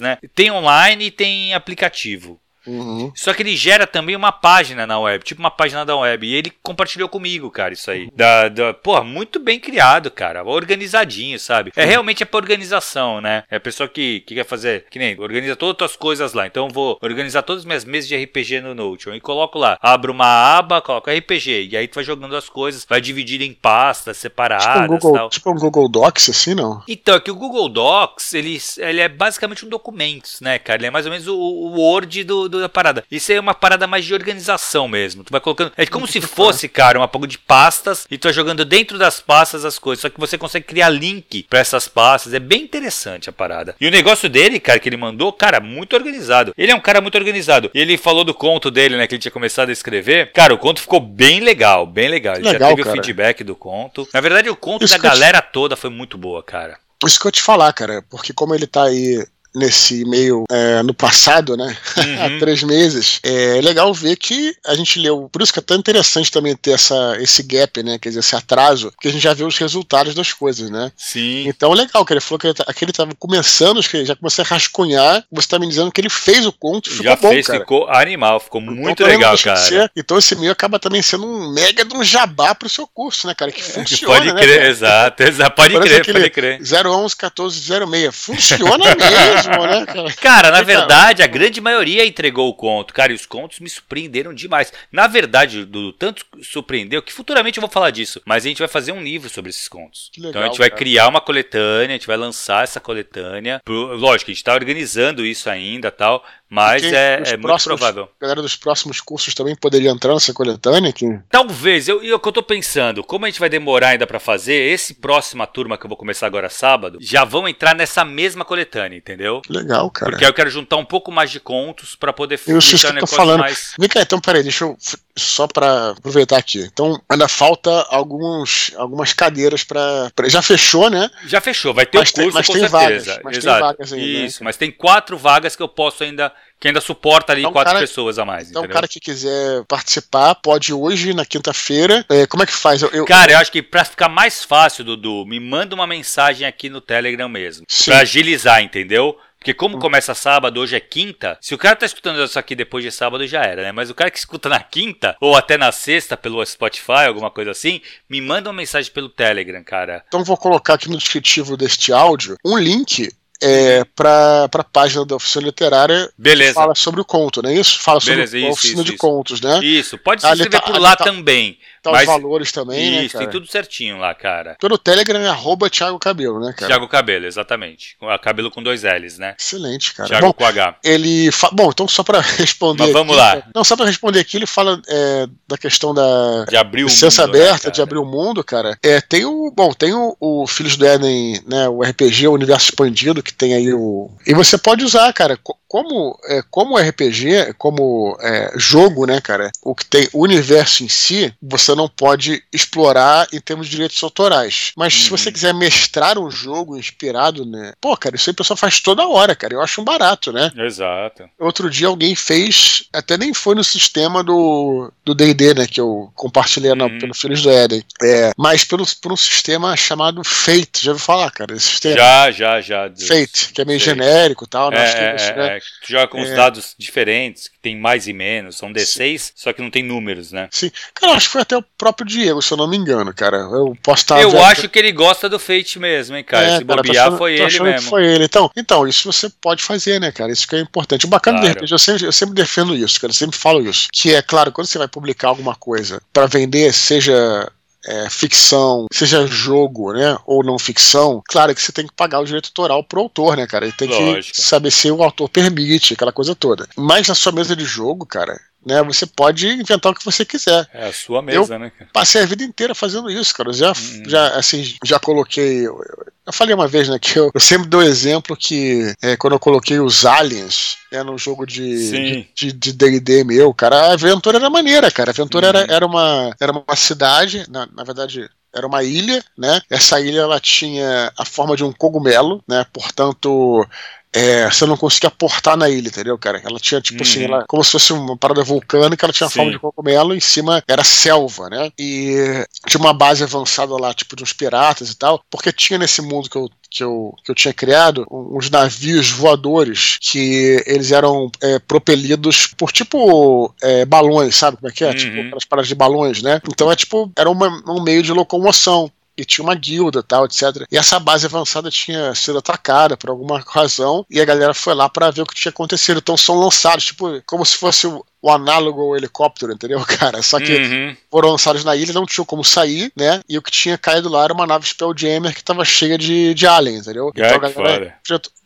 né? 0.00 0.18
Tem 0.34 0.50
online 0.50 1.06
e 1.06 1.10
tem 1.10 1.54
aplicativo. 1.54 2.41
Uhum. 2.66 3.12
Só 3.14 3.32
que 3.34 3.42
ele 3.42 3.56
gera 3.56 3.86
também 3.86 4.16
uma 4.16 4.32
página 4.32 4.86
na 4.86 4.98
web, 4.98 5.24
tipo 5.24 5.40
uma 5.40 5.50
página 5.50 5.84
da 5.84 5.96
web. 5.96 6.26
E 6.26 6.34
ele 6.34 6.52
compartilhou 6.62 7.08
comigo, 7.08 7.50
cara, 7.50 7.74
isso 7.74 7.90
aí. 7.90 8.10
Da, 8.14 8.48
da, 8.48 8.74
porra, 8.74 9.02
muito 9.02 9.40
bem 9.40 9.58
criado, 9.58 10.10
cara. 10.10 10.44
Organizadinho, 10.44 11.38
sabe? 11.38 11.72
É 11.76 11.84
realmente 11.84 12.22
é 12.22 12.26
pra 12.26 12.38
organização, 12.38 13.20
né? 13.20 13.44
É 13.50 13.56
a 13.56 13.60
pessoa 13.60 13.88
que, 13.88 14.20
que 14.20 14.34
quer 14.34 14.44
fazer, 14.44 14.86
que 14.90 14.98
nem, 14.98 15.18
organiza 15.18 15.56
todas 15.56 15.90
as 15.90 15.96
coisas 15.96 16.32
lá. 16.32 16.46
Então 16.46 16.66
eu 16.66 16.72
vou 16.72 16.98
organizar 17.02 17.42
todas 17.42 17.62
as 17.62 17.66
minhas 17.66 17.84
mesas 17.84 18.08
de 18.08 18.16
RPG 18.16 18.60
no 18.60 18.74
Notion 18.74 19.14
e 19.14 19.20
coloco 19.20 19.58
lá. 19.58 19.78
Abro 19.80 20.12
uma 20.12 20.56
aba, 20.56 20.80
coloco 20.80 21.10
RPG. 21.10 21.68
E 21.70 21.76
aí 21.76 21.88
tu 21.88 21.96
vai 21.96 22.04
jogando 22.04 22.36
as 22.36 22.48
coisas, 22.48 22.86
vai 22.88 23.00
dividir 23.00 23.42
em 23.42 23.52
pastas 23.52 24.16
separadas. 24.16 24.64
Tipo 24.64 24.80
um 24.80 24.98
Google, 24.98 25.12
tal. 25.12 25.30
Tipo 25.30 25.50
um 25.50 25.54
Google 25.56 25.88
Docs, 25.88 26.28
assim, 26.30 26.54
não? 26.54 26.82
Então, 26.86 27.16
é 27.16 27.20
que 27.20 27.30
o 27.30 27.34
Google 27.34 27.68
Docs, 27.68 28.34
ele, 28.34 28.58
ele 28.78 29.00
é 29.00 29.08
basicamente 29.08 29.64
um 29.64 29.68
documentos, 29.68 30.40
né, 30.40 30.58
cara? 30.58 30.80
Ele 30.80 30.86
é 30.86 30.90
mais 30.90 31.06
ou 31.06 31.12
menos 31.12 31.26
o, 31.26 31.36
o 31.36 31.78
Word 31.78 32.24
do 32.24 32.48
da 32.60 32.68
parada. 32.68 33.04
Isso 33.10 33.32
é 33.32 33.40
uma 33.40 33.54
parada 33.54 33.86
mais 33.86 34.04
de 34.04 34.14
organização 34.14 34.88
mesmo. 34.88 35.24
Tu 35.24 35.30
vai 35.30 35.40
colocando. 35.40 35.72
É 35.76 35.86
como 35.86 36.06
se 36.06 36.20
fosse, 36.20 36.68
cara, 36.68 36.98
uma 36.98 37.08
pouco 37.08 37.26
de 37.26 37.38
pastas 37.38 38.06
e 38.10 38.18
tu 38.18 38.24
vai 38.24 38.32
jogando 38.32 38.64
dentro 38.64 38.98
das 38.98 39.20
pastas 39.20 39.64
as 39.64 39.78
coisas. 39.78 40.02
Só 40.02 40.08
que 40.08 40.18
você 40.18 40.38
consegue 40.38 40.66
criar 40.66 40.88
link 40.88 41.44
para 41.48 41.58
essas 41.58 41.88
pastas. 41.88 42.34
É 42.34 42.38
bem 42.38 42.62
interessante 42.62 43.28
a 43.28 43.32
parada. 43.32 43.76
E 43.80 43.86
o 43.86 43.90
negócio 43.90 44.28
dele, 44.28 44.58
cara, 44.58 44.78
que 44.78 44.88
ele 44.88 44.96
mandou, 44.96 45.32
cara, 45.32 45.60
muito 45.60 45.94
organizado. 45.94 46.54
Ele 46.56 46.72
é 46.72 46.74
um 46.74 46.80
cara 46.80 47.00
muito 47.00 47.16
organizado. 47.16 47.70
E 47.74 47.80
ele 47.80 47.96
falou 47.96 48.24
do 48.24 48.34
conto 48.34 48.70
dele, 48.70 48.96
né, 48.96 49.06
que 49.06 49.14
ele 49.14 49.22
tinha 49.22 49.32
começado 49.32 49.68
a 49.68 49.72
escrever. 49.72 50.32
Cara, 50.32 50.54
o 50.54 50.58
conto 50.58 50.80
ficou 50.80 51.00
bem 51.00 51.40
legal, 51.40 51.86
bem 51.86 52.08
legal. 52.08 52.36
Ele 52.36 52.48
legal, 52.48 52.70
já 52.70 52.76
teve 52.76 52.82
cara. 52.82 52.98
o 52.98 53.02
feedback 53.02 53.44
do 53.44 53.54
conto. 53.54 54.08
Na 54.12 54.20
verdade, 54.20 54.48
o 54.48 54.56
conto 54.56 54.84
Isso 54.84 54.96
da 54.96 55.02
galera 55.02 55.40
te... 55.40 55.52
toda 55.52 55.76
foi 55.76 55.90
muito 55.90 56.16
boa, 56.16 56.42
cara. 56.42 56.78
Isso 57.04 57.18
que 57.18 57.26
eu 57.26 57.32
te 57.32 57.42
falar, 57.42 57.72
cara, 57.72 58.04
porque 58.08 58.32
como 58.32 58.54
ele 58.54 58.66
tá 58.66 58.84
aí 58.84 59.26
nesse 59.54 60.04
meio 60.04 60.44
é, 60.50 60.82
no 60.82 60.94
passado, 60.94 61.56
né? 61.56 61.76
Uhum. 62.02 62.36
Há 62.36 62.38
três 62.38 62.62
meses. 62.62 63.20
É 63.22 63.60
legal 63.62 63.92
ver 63.92 64.16
que 64.16 64.56
a 64.66 64.74
gente 64.74 64.98
leu. 64.98 65.28
Por 65.30 65.42
isso 65.42 65.52
que 65.52 65.58
é 65.58 65.62
tão 65.62 65.76
interessante 65.76 66.32
também 66.32 66.56
ter 66.56 66.72
essa, 66.72 67.16
esse 67.20 67.42
gap, 67.42 67.82
né? 67.82 67.98
Quer 67.98 68.08
dizer, 68.08 68.20
esse 68.20 68.34
atraso, 68.34 68.90
porque 68.92 69.08
a 69.08 69.12
gente 69.12 69.22
já 69.22 69.34
vê 69.34 69.44
os 69.44 69.58
resultados 69.58 70.14
das 70.14 70.32
coisas, 70.32 70.70
né? 70.70 70.90
Sim. 70.96 71.46
Então, 71.46 71.72
legal, 71.72 72.04
que 72.04 72.12
ele 72.12 72.20
falou 72.20 72.38
que 72.38 72.46
ele, 72.48 72.54
tá, 72.54 72.64
que 72.72 72.84
ele 72.84 72.92
tava 72.92 73.14
começando, 73.14 73.82
que 73.82 74.04
já 74.04 74.16
começou 74.16 74.42
a 74.42 74.48
rascunhar. 74.48 75.24
Você 75.30 75.48
tá 75.48 75.58
me 75.58 75.68
dizendo 75.68 75.92
que 75.92 76.00
ele 76.00 76.08
fez 76.08 76.46
o 76.46 76.52
conto, 76.52 76.90
ficou 76.90 77.04
já 77.04 77.16
bom, 77.16 77.28
fez, 77.28 77.46
cara. 77.46 77.60
ficou 77.60 77.88
animal, 77.88 78.40
ficou 78.40 78.60
então, 78.60 78.74
muito 78.74 79.04
legal, 79.04 79.36
cara. 79.38 79.56
Ser, 79.56 79.90
então, 79.94 80.18
esse 80.18 80.34
meio 80.34 80.52
acaba 80.52 80.78
também 80.78 81.02
sendo 81.02 81.26
um 81.26 81.52
mega 81.52 81.84
de 81.84 81.96
um 81.96 82.02
jabá 82.02 82.54
pro 82.54 82.68
seu 82.68 82.86
curso, 82.86 83.26
né, 83.26 83.34
cara? 83.34 83.52
Que 83.52 83.62
funciona. 83.62 84.14
Pode 84.14 84.34
crer, 84.34 84.60
né, 84.60 84.68
exato, 84.68 85.22
exato. 85.22 85.56
Pode 85.56 85.78
crer, 85.78 86.04
pode 86.04 86.30
crer. 86.30 86.60
011 86.60 87.16
14 87.16 87.60
06. 87.60 88.14
Funciona 88.14 88.84
mesmo, 88.96 89.41
né, 89.48 89.86
cara? 89.86 90.12
Cara, 90.14 90.50
na 90.50 90.62
verdade, 90.62 91.22
a 91.22 91.26
grande 91.26 91.60
maioria 91.60 92.06
entregou 92.06 92.48
o 92.48 92.54
conto, 92.54 92.92
cara, 92.92 93.12
e 93.12 93.14
os 93.14 93.26
contos 93.26 93.60
me 93.60 93.68
surpreenderam 93.68 94.34
demais. 94.34 94.72
Na 94.90 95.06
verdade, 95.06 95.64
do 95.64 95.92
tanto 95.92 96.24
surpreendeu 96.42 97.02
que 97.02 97.12
futuramente 97.12 97.58
eu 97.58 97.60
vou 97.60 97.70
falar 97.70 97.90
disso, 97.90 98.20
mas 98.24 98.44
a 98.44 98.48
gente 98.48 98.58
vai 98.58 98.68
fazer 98.68 98.92
um 98.92 99.02
livro 99.02 99.28
sobre 99.28 99.50
esses 99.50 99.68
contos. 99.68 100.10
Legal, 100.16 100.30
então 100.30 100.42
a 100.42 100.46
gente 100.46 100.58
vai 100.58 100.70
cara. 100.70 100.78
criar 100.78 101.08
uma 101.08 101.20
coletânea, 101.20 101.94
a 101.94 101.98
gente 101.98 102.06
vai 102.06 102.16
lançar 102.16 102.64
essa 102.64 102.80
coletânea. 102.80 103.60
Lógico, 103.68 104.30
a 104.30 104.34
gente 104.34 104.42
está 104.42 104.54
organizando 104.54 105.24
isso 105.24 105.48
ainda, 105.48 105.90
tal, 105.90 106.24
mas 106.52 106.82
é, 106.82 107.22
é 107.24 107.36
muito 107.38 107.64
provável. 107.64 108.10
A 108.20 108.20
galera 108.20 108.42
dos 108.42 108.54
próximos 108.54 109.00
cursos 109.00 109.32
também 109.32 109.56
poderia 109.56 109.88
entrar 109.88 110.12
nessa 110.12 110.34
coletânea 110.34 110.90
aqui? 110.90 111.06
Talvez. 111.30 111.88
Eu, 111.88 112.04
eu, 112.04 112.16
o 112.16 112.20
que 112.20 112.28
eu 112.28 112.32
tô 112.32 112.42
pensando, 112.42 113.02
como 113.02 113.24
a 113.24 113.28
gente 113.28 113.40
vai 113.40 113.48
demorar 113.48 113.88
ainda 113.88 114.06
para 114.06 114.20
fazer, 114.20 114.52
esse 114.52 114.92
próxima 114.92 115.46
turma 115.46 115.78
que 115.78 115.86
eu 115.86 115.88
vou 115.88 115.96
começar 115.96 116.26
agora 116.26 116.50
sábado, 116.50 116.98
já 117.00 117.24
vão 117.24 117.48
entrar 117.48 117.74
nessa 117.74 118.04
mesma 118.04 118.44
coletânea, 118.44 118.98
entendeu? 118.98 119.40
Legal, 119.48 119.90
cara. 119.90 120.10
Porque 120.10 120.24
aí 120.26 120.30
eu 120.30 120.34
quero 120.34 120.50
juntar 120.50 120.76
um 120.76 120.84
pouco 120.84 121.10
mais 121.10 121.30
de 121.30 121.40
contos 121.40 121.96
para 121.96 122.12
poder 122.12 122.38
eu 122.46 122.58
deixar 122.58 122.90
o 122.90 122.92
negócio 122.92 123.16
falando. 123.16 123.40
mais... 123.40 123.72
Vem 123.78 123.88
cá, 123.88 124.02
então 124.02 124.20
peraí, 124.20 124.42
deixa 124.42 124.64
eu... 124.64 124.76
Só 125.16 125.46
para 125.46 125.90
aproveitar 125.90 126.38
aqui. 126.38 126.60
Então, 126.72 127.00
ainda 127.08 127.28
falta 127.28 127.70
alguns, 127.90 128.72
algumas 128.76 129.12
cadeiras 129.12 129.62
para 129.62 130.10
Já 130.26 130.40
fechou, 130.40 130.88
né? 130.88 131.10
Já 131.26 131.40
fechou, 131.40 131.74
vai 131.74 131.84
ter 131.84 131.98
mas 131.98 132.10
o 132.10 132.12
curso 132.14 132.24
tem, 132.24 132.32
mas 132.32 132.46
com 132.46 132.52
tem 132.54 132.62
certeza. 132.62 133.10
Vagas, 133.10 133.24
mas 133.24 133.36
Exato. 133.36 133.58
tem 133.58 133.68
vagas 133.68 133.92
ainda, 133.92 134.06
né, 134.06 134.26
Isso, 134.26 134.40
né? 134.40 134.44
mas 134.44 134.56
tem 134.56 134.70
quatro 134.70 135.18
vagas 135.18 135.54
que 135.54 135.62
eu 135.62 135.68
posso 135.68 136.02
ainda 136.02 136.32
que 136.62 136.68
ainda 136.68 136.80
suporta 136.80 137.32
ali 137.32 137.40
então, 137.40 137.52
quatro 137.52 137.72
cara, 137.72 137.84
pessoas 137.84 138.20
a 138.20 138.24
mais. 138.24 138.48
Então, 138.48 138.62
o 138.62 138.68
cara 138.68 138.86
que 138.86 139.00
quiser 139.00 139.64
participar, 139.64 140.36
pode 140.36 140.72
hoje, 140.72 141.12
na 141.12 141.26
quinta-feira. 141.26 142.06
É, 142.08 142.24
como 142.24 142.44
é 142.44 142.46
que 142.46 142.52
faz? 142.52 142.82
Eu, 142.82 143.04
cara, 143.04 143.32
eu 143.32 143.38
acho 143.38 143.50
que 143.50 143.60
pra 143.60 143.84
ficar 143.84 144.08
mais 144.08 144.44
fácil, 144.44 144.84
Dudu, 144.84 145.26
me 145.26 145.40
manda 145.40 145.74
uma 145.74 145.88
mensagem 145.88 146.46
aqui 146.46 146.70
no 146.70 146.80
Telegram 146.80 147.28
mesmo. 147.28 147.66
Pra 147.84 147.98
agilizar, 147.98 148.62
entendeu? 148.62 149.18
Porque 149.42 149.52
como 149.52 149.76
hum. 149.76 149.80
começa 149.80 150.14
sábado, 150.14 150.60
hoje 150.60 150.76
é 150.76 150.80
quinta, 150.80 151.36
se 151.40 151.52
o 151.52 151.58
cara 151.58 151.74
tá 151.74 151.84
escutando 151.84 152.22
isso 152.22 152.38
aqui 152.38 152.54
depois 152.54 152.84
de 152.84 152.92
sábado 152.92 153.26
já 153.26 153.42
era, 153.42 153.62
né? 153.62 153.72
Mas 153.72 153.90
o 153.90 153.94
cara 153.94 154.08
que 154.08 154.16
escuta 154.16 154.48
na 154.48 154.60
quinta 154.60 155.16
ou 155.20 155.36
até 155.36 155.58
na 155.58 155.72
sexta 155.72 156.16
pelo 156.16 156.46
Spotify, 156.46 157.06
alguma 157.08 157.28
coisa 157.28 157.50
assim, 157.50 157.80
me 158.08 158.20
manda 158.20 158.48
uma 158.48 158.56
mensagem 158.56 158.92
pelo 158.92 159.08
Telegram, 159.08 159.62
cara. 159.64 160.04
Então 160.06 160.22
vou 160.22 160.36
colocar 160.36 160.74
aqui 160.74 160.88
no 160.88 160.96
descritivo 160.96 161.56
deste 161.56 161.92
áudio 161.92 162.36
um 162.44 162.56
link 162.56 163.10
é, 163.42 163.84
para 163.96 164.44
a 164.44 164.64
página 164.64 165.04
da 165.04 165.16
oficina 165.16 165.46
literária 165.46 166.08
Beleza. 166.16 166.54
fala 166.54 166.76
sobre 166.76 167.00
o 167.00 167.04
conto, 167.04 167.42
né? 167.42 167.52
Isso 167.52 167.80
fala 167.80 167.98
sobre 167.98 168.14
Beleza, 168.14 168.36
a 168.36 168.40
isso, 168.40 168.50
oficina 168.50 168.74
isso, 168.74 168.84
de 168.84 168.90
isso. 168.90 168.98
contos, 168.98 169.40
né? 169.40 169.58
Isso, 169.64 169.98
pode 169.98 170.22
se 170.22 170.28
inscrever 170.28 170.60
tá, 170.60 170.60
por 170.60 170.78
lá 170.78 170.94
tá, 170.94 171.04
também. 171.04 171.58
Tá 171.82 171.90
mas... 171.90 172.02
os 172.02 172.06
valores 172.06 172.52
também, 172.52 172.94
Isso, 172.94 173.02
né, 173.02 173.08
cara? 173.08 173.24
tem 173.24 173.30
tudo 173.30 173.50
certinho 173.50 173.98
lá, 173.98 174.14
cara. 174.14 174.56
Pelo 174.60 174.78
Telegram 174.78 175.20
é 175.20 175.28
arroba 175.28 175.68
Thiago 175.68 175.98
Cabelo, 175.98 176.38
né, 176.38 176.54
cara? 176.56 176.68
Thiago 176.68 176.86
Cabelo, 176.86 177.26
exatamente. 177.26 177.96
Cabelo 178.22 178.52
com 178.52 178.62
dois 178.62 178.84
L's, 178.84 179.18
né? 179.18 179.34
Excelente, 179.36 179.92
cara. 179.92 180.08
Thiago 180.08 180.26
Bom, 180.28 180.32
com 180.32 180.44
H. 180.44 180.76
Ele 180.84 181.32
fa... 181.32 181.50
Bom, 181.52 181.70
então 181.70 181.88
só 181.88 182.04
para 182.04 182.20
responder. 182.38 182.84
Mas 182.84 182.92
vamos 182.92 183.18
aqui, 183.18 183.36
lá. 183.38 183.50
Não, 183.52 183.64
só 183.64 183.76
para 183.76 183.86
responder 183.86 184.20
aqui, 184.20 184.36
ele 184.36 184.46
fala 184.46 184.80
é, 184.88 185.26
da 185.48 185.58
questão 185.58 185.92
da 185.92 186.44
de 186.48 186.56
abrir 186.56 186.84
o 186.84 186.86
licença 186.86 187.26
mundo, 187.26 187.36
né, 187.36 187.42
aberta, 187.42 187.68
né, 187.68 187.74
de 187.74 187.82
abrir 187.82 187.98
o 187.98 188.04
mundo, 188.04 188.44
cara. 188.44 188.78
É, 188.80 189.00
tem 189.00 189.24
o. 189.24 189.50
Bom, 189.50 189.72
tem 189.72 189.92
o, 189.92 190.16
o 190.20 190.46
Filhos 190.46 190.76
do 190.76 190.86
Éden, 190.86 191.40
né? 191.46 191.68
O 191.68 191.82
RPG, 191.82 192.28
o 192.28 192.34
Universo 192.34 192.66
Expandido, 192.66 193.22
que 193.22 193.34
tem 193.34 193.54
aí 193.54 193.72
o. 193.72 194.08
E 194.24 194.32
você 194.34 194.56
pode 194.56 194.84
usar, 194.84 195.12
cara. 195.12 195.36
Como, 195.72 196.20
é, 196.26 196.42
como 196.50 196.76
RPG, 196.76 197.54
como 197.56 198.14
é, 198.20 198.52
jogo, 198.58 199.06
né, 199.06 199.22
cara? 199.22 199.50
O 199.62 199.74
que 199.74 199.86
tem 199.86 200.06
o 200.12 200.22
universo 200.22 200.84
em 200.84 200.88
si, 200.90 201.32
você 201.40 201.74
não 201.74 201.88
pode 201.88 202.44
explorar 202.52 203.26
em 203.32 203.40
termos 203.40 203.68
de 203.68 203.72
direitos 203.72 204.02
autorais. 204.02 204.72
Mas 204.76 204.92
se 204.92 205.08
você 205.08 205.32
quiser 205.32 205.54
mestrar 205.54 206.18
um 206.18 206.30
jogo 206.30 206.76
inspirado, 206.76 207.46
né? 207.46 207.72
Pô, 207.80 207.96
cara, 207.96 208.16
isso 208.16 208.28
aí 208.28 208.32
o 208.32 208.36
pessoal 208.36 208.58
faz 208.58 208.80
toda 208.80 209.08
hora, 209.08 209.34
cara. 209.34 209.54
Eu 209.54 209.62
acho 209.62 209.80
um 209.80 209.84
barato, 209.84 210.30
né? 210.30 210.52
Exato. 210.58 211.24
Outro 211.38 211.70
dia 211.70 211.86
alguém 211.86 212.14
fez, 212.14 212.84
até 212.92 213.16
nem 213.16 213.32
foi 213.32 213.54
no 213.54 213.64
sistema 213.64 214.22
do 214.22 215.14
D&D, 215.14 215.54
né? 215.54 215.66
Que 215.66 215.80
eu 215.80 216.12
compartilhei 216.14 216.74
no, 216.74 216.90
pelo 216.98 217.14
Filhos 217.14 217.40
do 217.40 217.50
Éden. 217.50 217.82
É, 218.02 218.32
mas 218.36 218.62
pelo, 218.62 218.84
por 219.00 219.10
um 219.10 219.16
sistema 219.16 219.74
chamado 219.74 220.22
Fate. 220.22 220.84
Já 220.84 220.90
ouviu 220.90 221.06
falar, 221.06 221.30
cara? 221.30 221.54
Esse 221.54 221.68
sistema? 221.68 221.96
Já, 221.96 222.30
já, 222.30 222.60
já. 222.60 222.88
Deus. 222.88 223.08
Fate, 223.08 223.54
que 223.54 223.62
é 223.62 223.64
meio 223.64 223.80
Fate. 223.80 223.90
genérico 223.90 224.44
e 224.44 224.48
tal. 224.48 224.70
Né? 224.70 224.76
É, 224.84 225.16
é, 225.18 225.36
né? 225.36 225.61
É, 225.62 225.86
tu 225.86 225.92
joga 225.92 226.08
com 226.08 226.20
os 226.20 226.30
dados 226.30 226.74
diferentes, 226.78 227.48
que 227.48 227.58
tem 227.60 227.76
mais 227.76 228.06
e 228.06 228.12
menos. 228.12 228.56
São 228.56 228.72
D6, 228.72 229.18
Sim. 229.18 229.32
só 229.34 229.52
que 229.52 229.62
não 229.62 229.70
tem 229.70 229.82
números, 229.82 230.32
né? 230.32 230.48
Sim. 230.50 230.70
Cara, 230.94 231.12
acho 231.12 231.26
que 231.26 231.32
foi 231.32 231.42
até 231.42 231.56
o 231.56 231.62
próprio 231.62 232.06
Diego, 232.06 232.42
se 232.42 232.52
eu 232.52 232.56
não 232.56 232.68
me 232.68 232.76
engano, 232.76 233.14
cara. 233.14 233.36
Eu 233.36 233.76
posso 233.82 234.02
estar. 234.02 234.20
Eu 234.20 234.42
acho 234.42 234.68
que 234.68 234.78
ele 234.78 234.92
gosta 234.92 235.28
do 235.28 235.38
Fate 235.38 235.78
mesmo, 235.78 236.16
hein, 236.16 236.24
cara. 236.24 236.46
É, 236.46 236.58
se 236.58 236.64
cara, 236.64 236.82
bobear, 236.82 237.06
achando, 237.06 237.18
foi 237.18 237.34
ele 237.34 237.60
mesmo. 237.60 237.88
foi 237.88 238.06
ele. 238.06 238.24
Então, 238.24 238.50
então, 238.56 238.86
isso 238.86 239.10
você 239.10 239.28
pode 239.28 239.62
fazer, 239.62 240.00
né, 240.00 240.10
cara? 240.10 240.32
Isso 240.32 240.46
que 240.46 240.56
é 240.56 240.60
importante. 240.60 241.06
O 241.06 241.08
bacana 241.08 241.38
claro. 241.38 241.48
de 241.48 241.54
repente, 241.54 241.72
eu 241.72 241.78
sempre, 241.78 242.04
eu 242.04 242.12
sempre 242.12 242.34
defendo 242.34 242.74
isso, 242.74 243.00
cara. 243.00 243.10
Eu 243.10 243.16
sempre 243.16 243.36
falo 243.36 243.60
isso. 243.68 243.88
Que 243.92 244.14
é 244.14 244.22
claro, 244.22 244.52
quando 244.52 244.66
você 244.66 244.78
vai 244.78 244.88
publicar 244.88 245.28
alguma 245.28 245.54
coisa 245.54 246.02
para 246.12 246.26
vender, 246.26 246.72
seja 246.72 247.50
é, 247.86 248.08
ficção, 248.08 248.86
seja 248.92 249.26
jogo, 249.26 249.92
né, 249.92 250.16
ou 250.26 250.44
não 250.44 250.58
ficção, 250.58 251.22
claro 251.28 251.54
que 251.54 251.60
você 251.60 251.72
tem 251.72 251.86
que 251.86 251.94
pagar 251.94 252.20
o 252.20 252.24
direito 252.24 252.46
autoral 252.46 252.84
pro 252.84 253.00
autor, 253.00 253.36
né, 253.36 253.46
cara? 253.46 253.64
Ele 253.64 253.74
tem 253.74 253.88
Lógico. 253.88 254.34
que 254.34 254.42
saber 254.42 254.70
se 254.70 254.90
o 254.90 255.02
autor 255.02 255.28
permite, 255.28 255.94
aquela 255.94 256.12
coisa 256.12 256.34
toda. 256.34 256.68
Mas 256.76 257.08
na 257.08 257.14
sua 257.14 257.32
mesa 257.32 257.56
de 257.56 257.64
jogo, 257.64 258.06
cara, 258.06 258.38
né? 258.64 258.82
Você 258.82 259.06
pode 259.06 259.48
inventar 259.48 259.92
o 259.92 259.94
que 259.94 260.04
você 260.04 260.24
quiser. 260.24 260.68
É 260.72 260.88
a 260.88 260.92
sua 260.92 261.20
mesa, 261.20 261.54
eu 261.54 261.58
né? 261.58 261.72
Passei 261.92 262.22
a 262.22 262.26
vida 262.26 262.44
inteira 262.44 262.74
fazendo 262.74 263.10
isso, 263.10 263.34
cara. 263.34 263.50
Eu 263.50 263.54
já, 263.54 263.72
hum. 263.72 264.02
já, 264.06 264.28
assim, 264.36 264.74
já 264.84 264.98
coloquei. 264.98 265.66
Eu, 265.66 265.78
eu 266.24 266.32
falei 266.32 266.54
uma 266.54 266.68
vez, 266.68 266.88
né, 266.88 266.98
que 267.00 267.18
eu, 267.18 267.30
eu 267.34 267.40
sempre 267.40 267.68
dou 267.68 267.82
exemplo 267.82 268.36
que 268.36 268.94
é, 269.02 269.16
quando 269.16 269.32
eu 269.32 269.40
coloquei 269.40 269.80
os 269.80 270.06
aliens 270.06 270.76
é, 270.92 271.02
no 271.02 271.18
jogo 271.18 271.44
de 271.44 272.28
de 272.34 272.72
D&D 272.72 273.24
meu, 273.24 273.52
cara, 273.52 273.88
a 273.88 273.92
aventura 273.94 274.38
era 274.38 274.48
maneira, 274.48 274.90
cara. 274.90 275.10
A 275.10 275.12
aventura 275.12 275.46
hum. 275.46 275.48
era, 275.48 275.72
era, 275.72 275.86
uma, 275.86 276.36
era 276.40 276.52
uma 276.52 276.76
cidade, 276.76 277.44
na, 277.50 277.66
na 277.74 277.82
verdade, 277.82 278.30
era 278.54 278.66
uma 278.66 278.84
ilha, 278.84 279.24
né? 279.36 279.60
Essa 279.68 280.00
ilha 280.00 280.20
ela 280.20 280.38
tinha 280.38 281.10
a 281.18 281.24
forma 281.24 281.56
de 281.56 281.64
um 281.64 281.72
cogumelo, 281.72 282.42
né? 282.46 282.64
Portanto, 282.72 283.66
é, 284.12 284.50
você 284.50 284.66
não 284.66 284.76
conseguia 284.76 285.10
portar 285.10 285.56
na 285.56 285.70
ilha, 285.70 285.88
entendeu, 285.88 286.18
cara? 286.18 286.40
Ela 286.44 286.58
tinha, 286.60 286.80
tipo 286.80 287.02
assim, 287.02 287.20
uhum. 287.20 287.24
assim, 287.24 287.34
ela, 287.34 287.44
como 287.48 287.64
se 287.64 287.70
fosse 287.72 287.92
uma 287.92 288.16
parada 288.16 288.42
vulcânica, 288.42 289.06
ela 289.06 289.12
tinha 289.12 289.28
Sim. 289.28 289.34
forma 289.36 289.52
de 289.52 289.58
cogumelo, 289.58 290.14
em 290.14 290.20
cima 290.20 290.62
era 290.68 290.84
selva, 290.84 291.48
né? 291.48 291.70
E 291.78 292.46
tinha 292.66 292.80
uma 292.80 292.92
base 292.92 293.24
avançada 293.24 293.74
lá, 293.74 293.94
tipo, 293.94 294.14
de 294.14 294.22
uns 294.22 294.32
piratas 294.32 294.90
e 294.90 294.96
tal, 294.96 295.24
porque 295.30 295.50
tinha 295.50 295.78
nesse 295.78 296.02
mundo 296.02 296.28
que 296.28 296.36
eu 296.36 296.48
que 296.72 296.82
eu, 296.82 297.14
que 297.22 297.30
eu 297.30 297.34
tinha 297.34 297.52
criado, 297.52 298.06
uns 298.10 298.48
navios 298.48 299.10
voadores 299.10 299.98
que 300.00 300.62
eles 300.66 300.90
eram 300.90 301.30
é, 301.42 301.58
propelidos 301.58 302.46
por 302.46 302.72
tipo 302.72 303.54
é, 303.62 303.84
balões, 303.84 304.34
sabe 304.34 304.56
como 304.56 304.70
é 304.70 304.72
que 304.72 304.82
é? 304.82 304.94
Tipo, 304.94 305.10
uhum. 305.10 305.16
Tipo 305.16 305.26
aquelas 305.26 305.44
paradas 305.44 305.68
de 305.68 305.74
balões, 305.74 306.22
né? 306.22 306.40
Então 306.48 306.72
é 306.72 306.76
tipo, 306.76 307.12
era 307.14 307.28
uma, 307.28 307.48
um 307.68 307.82
meio 307.82 308.02
de 308.02 308.10
locomoção 308.10 308.90
e 309.16 309.24
tinha 309.24 309.44
uma 309.44 309.54
guilda 309.54 310.02
tal, 310.02 310.24
etc. 310.24 310.66
E 310.70 310.76
essa 310.76 310.98
base 310.98 311.26
avançada 311.26 311.70
tinha 311.70 312.14
sido 312.14 312.38
atacada 312.38 312.96
por 312.96 313.10
alguma 313.10 313.40
razão 313.46 314.06
e 314.10 314.20
a 314.20 314.24
galera 314.24 314.54
foi 314.54 314.74
lá 314.74 314.88
para 314.88 315.10
ver 315.10 315.22
o 315.22 315.26
que 315.26 315.34
tinha 315.34 315.50
acontecido. 315.50 315.98
Então 315.98 316.16
são 316.16 316.38
lançados, 316.38 316.86
tipo, 316.86 317.22
como 317.26 317.44
se 317.44 317.56
fosse 317.56 317.86
o, 318.22 318.30
análogo 318.30 318.80
ao 318.80 318.96
helicóptero, 318.96 319.52
entendeu, 319.52 319.80
cara? 319.98 320.22
Só 320.22 320.38
que 320.38 320.54
uhum. 320.54 320.96
foram 321.10 321.30
lançados 321.30 321.64
na 321.64 321.74
ilha, 321.76 321.92
não 321.92 322.06
tinham 322.06 322.24
como 322.24 322.44
sair, 322.44 322.92
né? 322.96 323.20
E 323.28 323.36
o 323.36 323.42
que 323.42 323.50
tinha 323.50 323.76
caído 323.76 324.08
lá 324.08 324.24
era 324.24 324.32
uma 324.32 324.46
nave 324.46 324.66
Spelljammer 324.66 325.34
que 325.34 325.44
tava 325.44 325.64
cheia 325.64 325.98
de, 325.98 326.32
de 326.34 326.46
aliens, 326.46 326.82
entendeu? 326.82 327.10
então, 327.14 327.38
galera, 327.38 327.96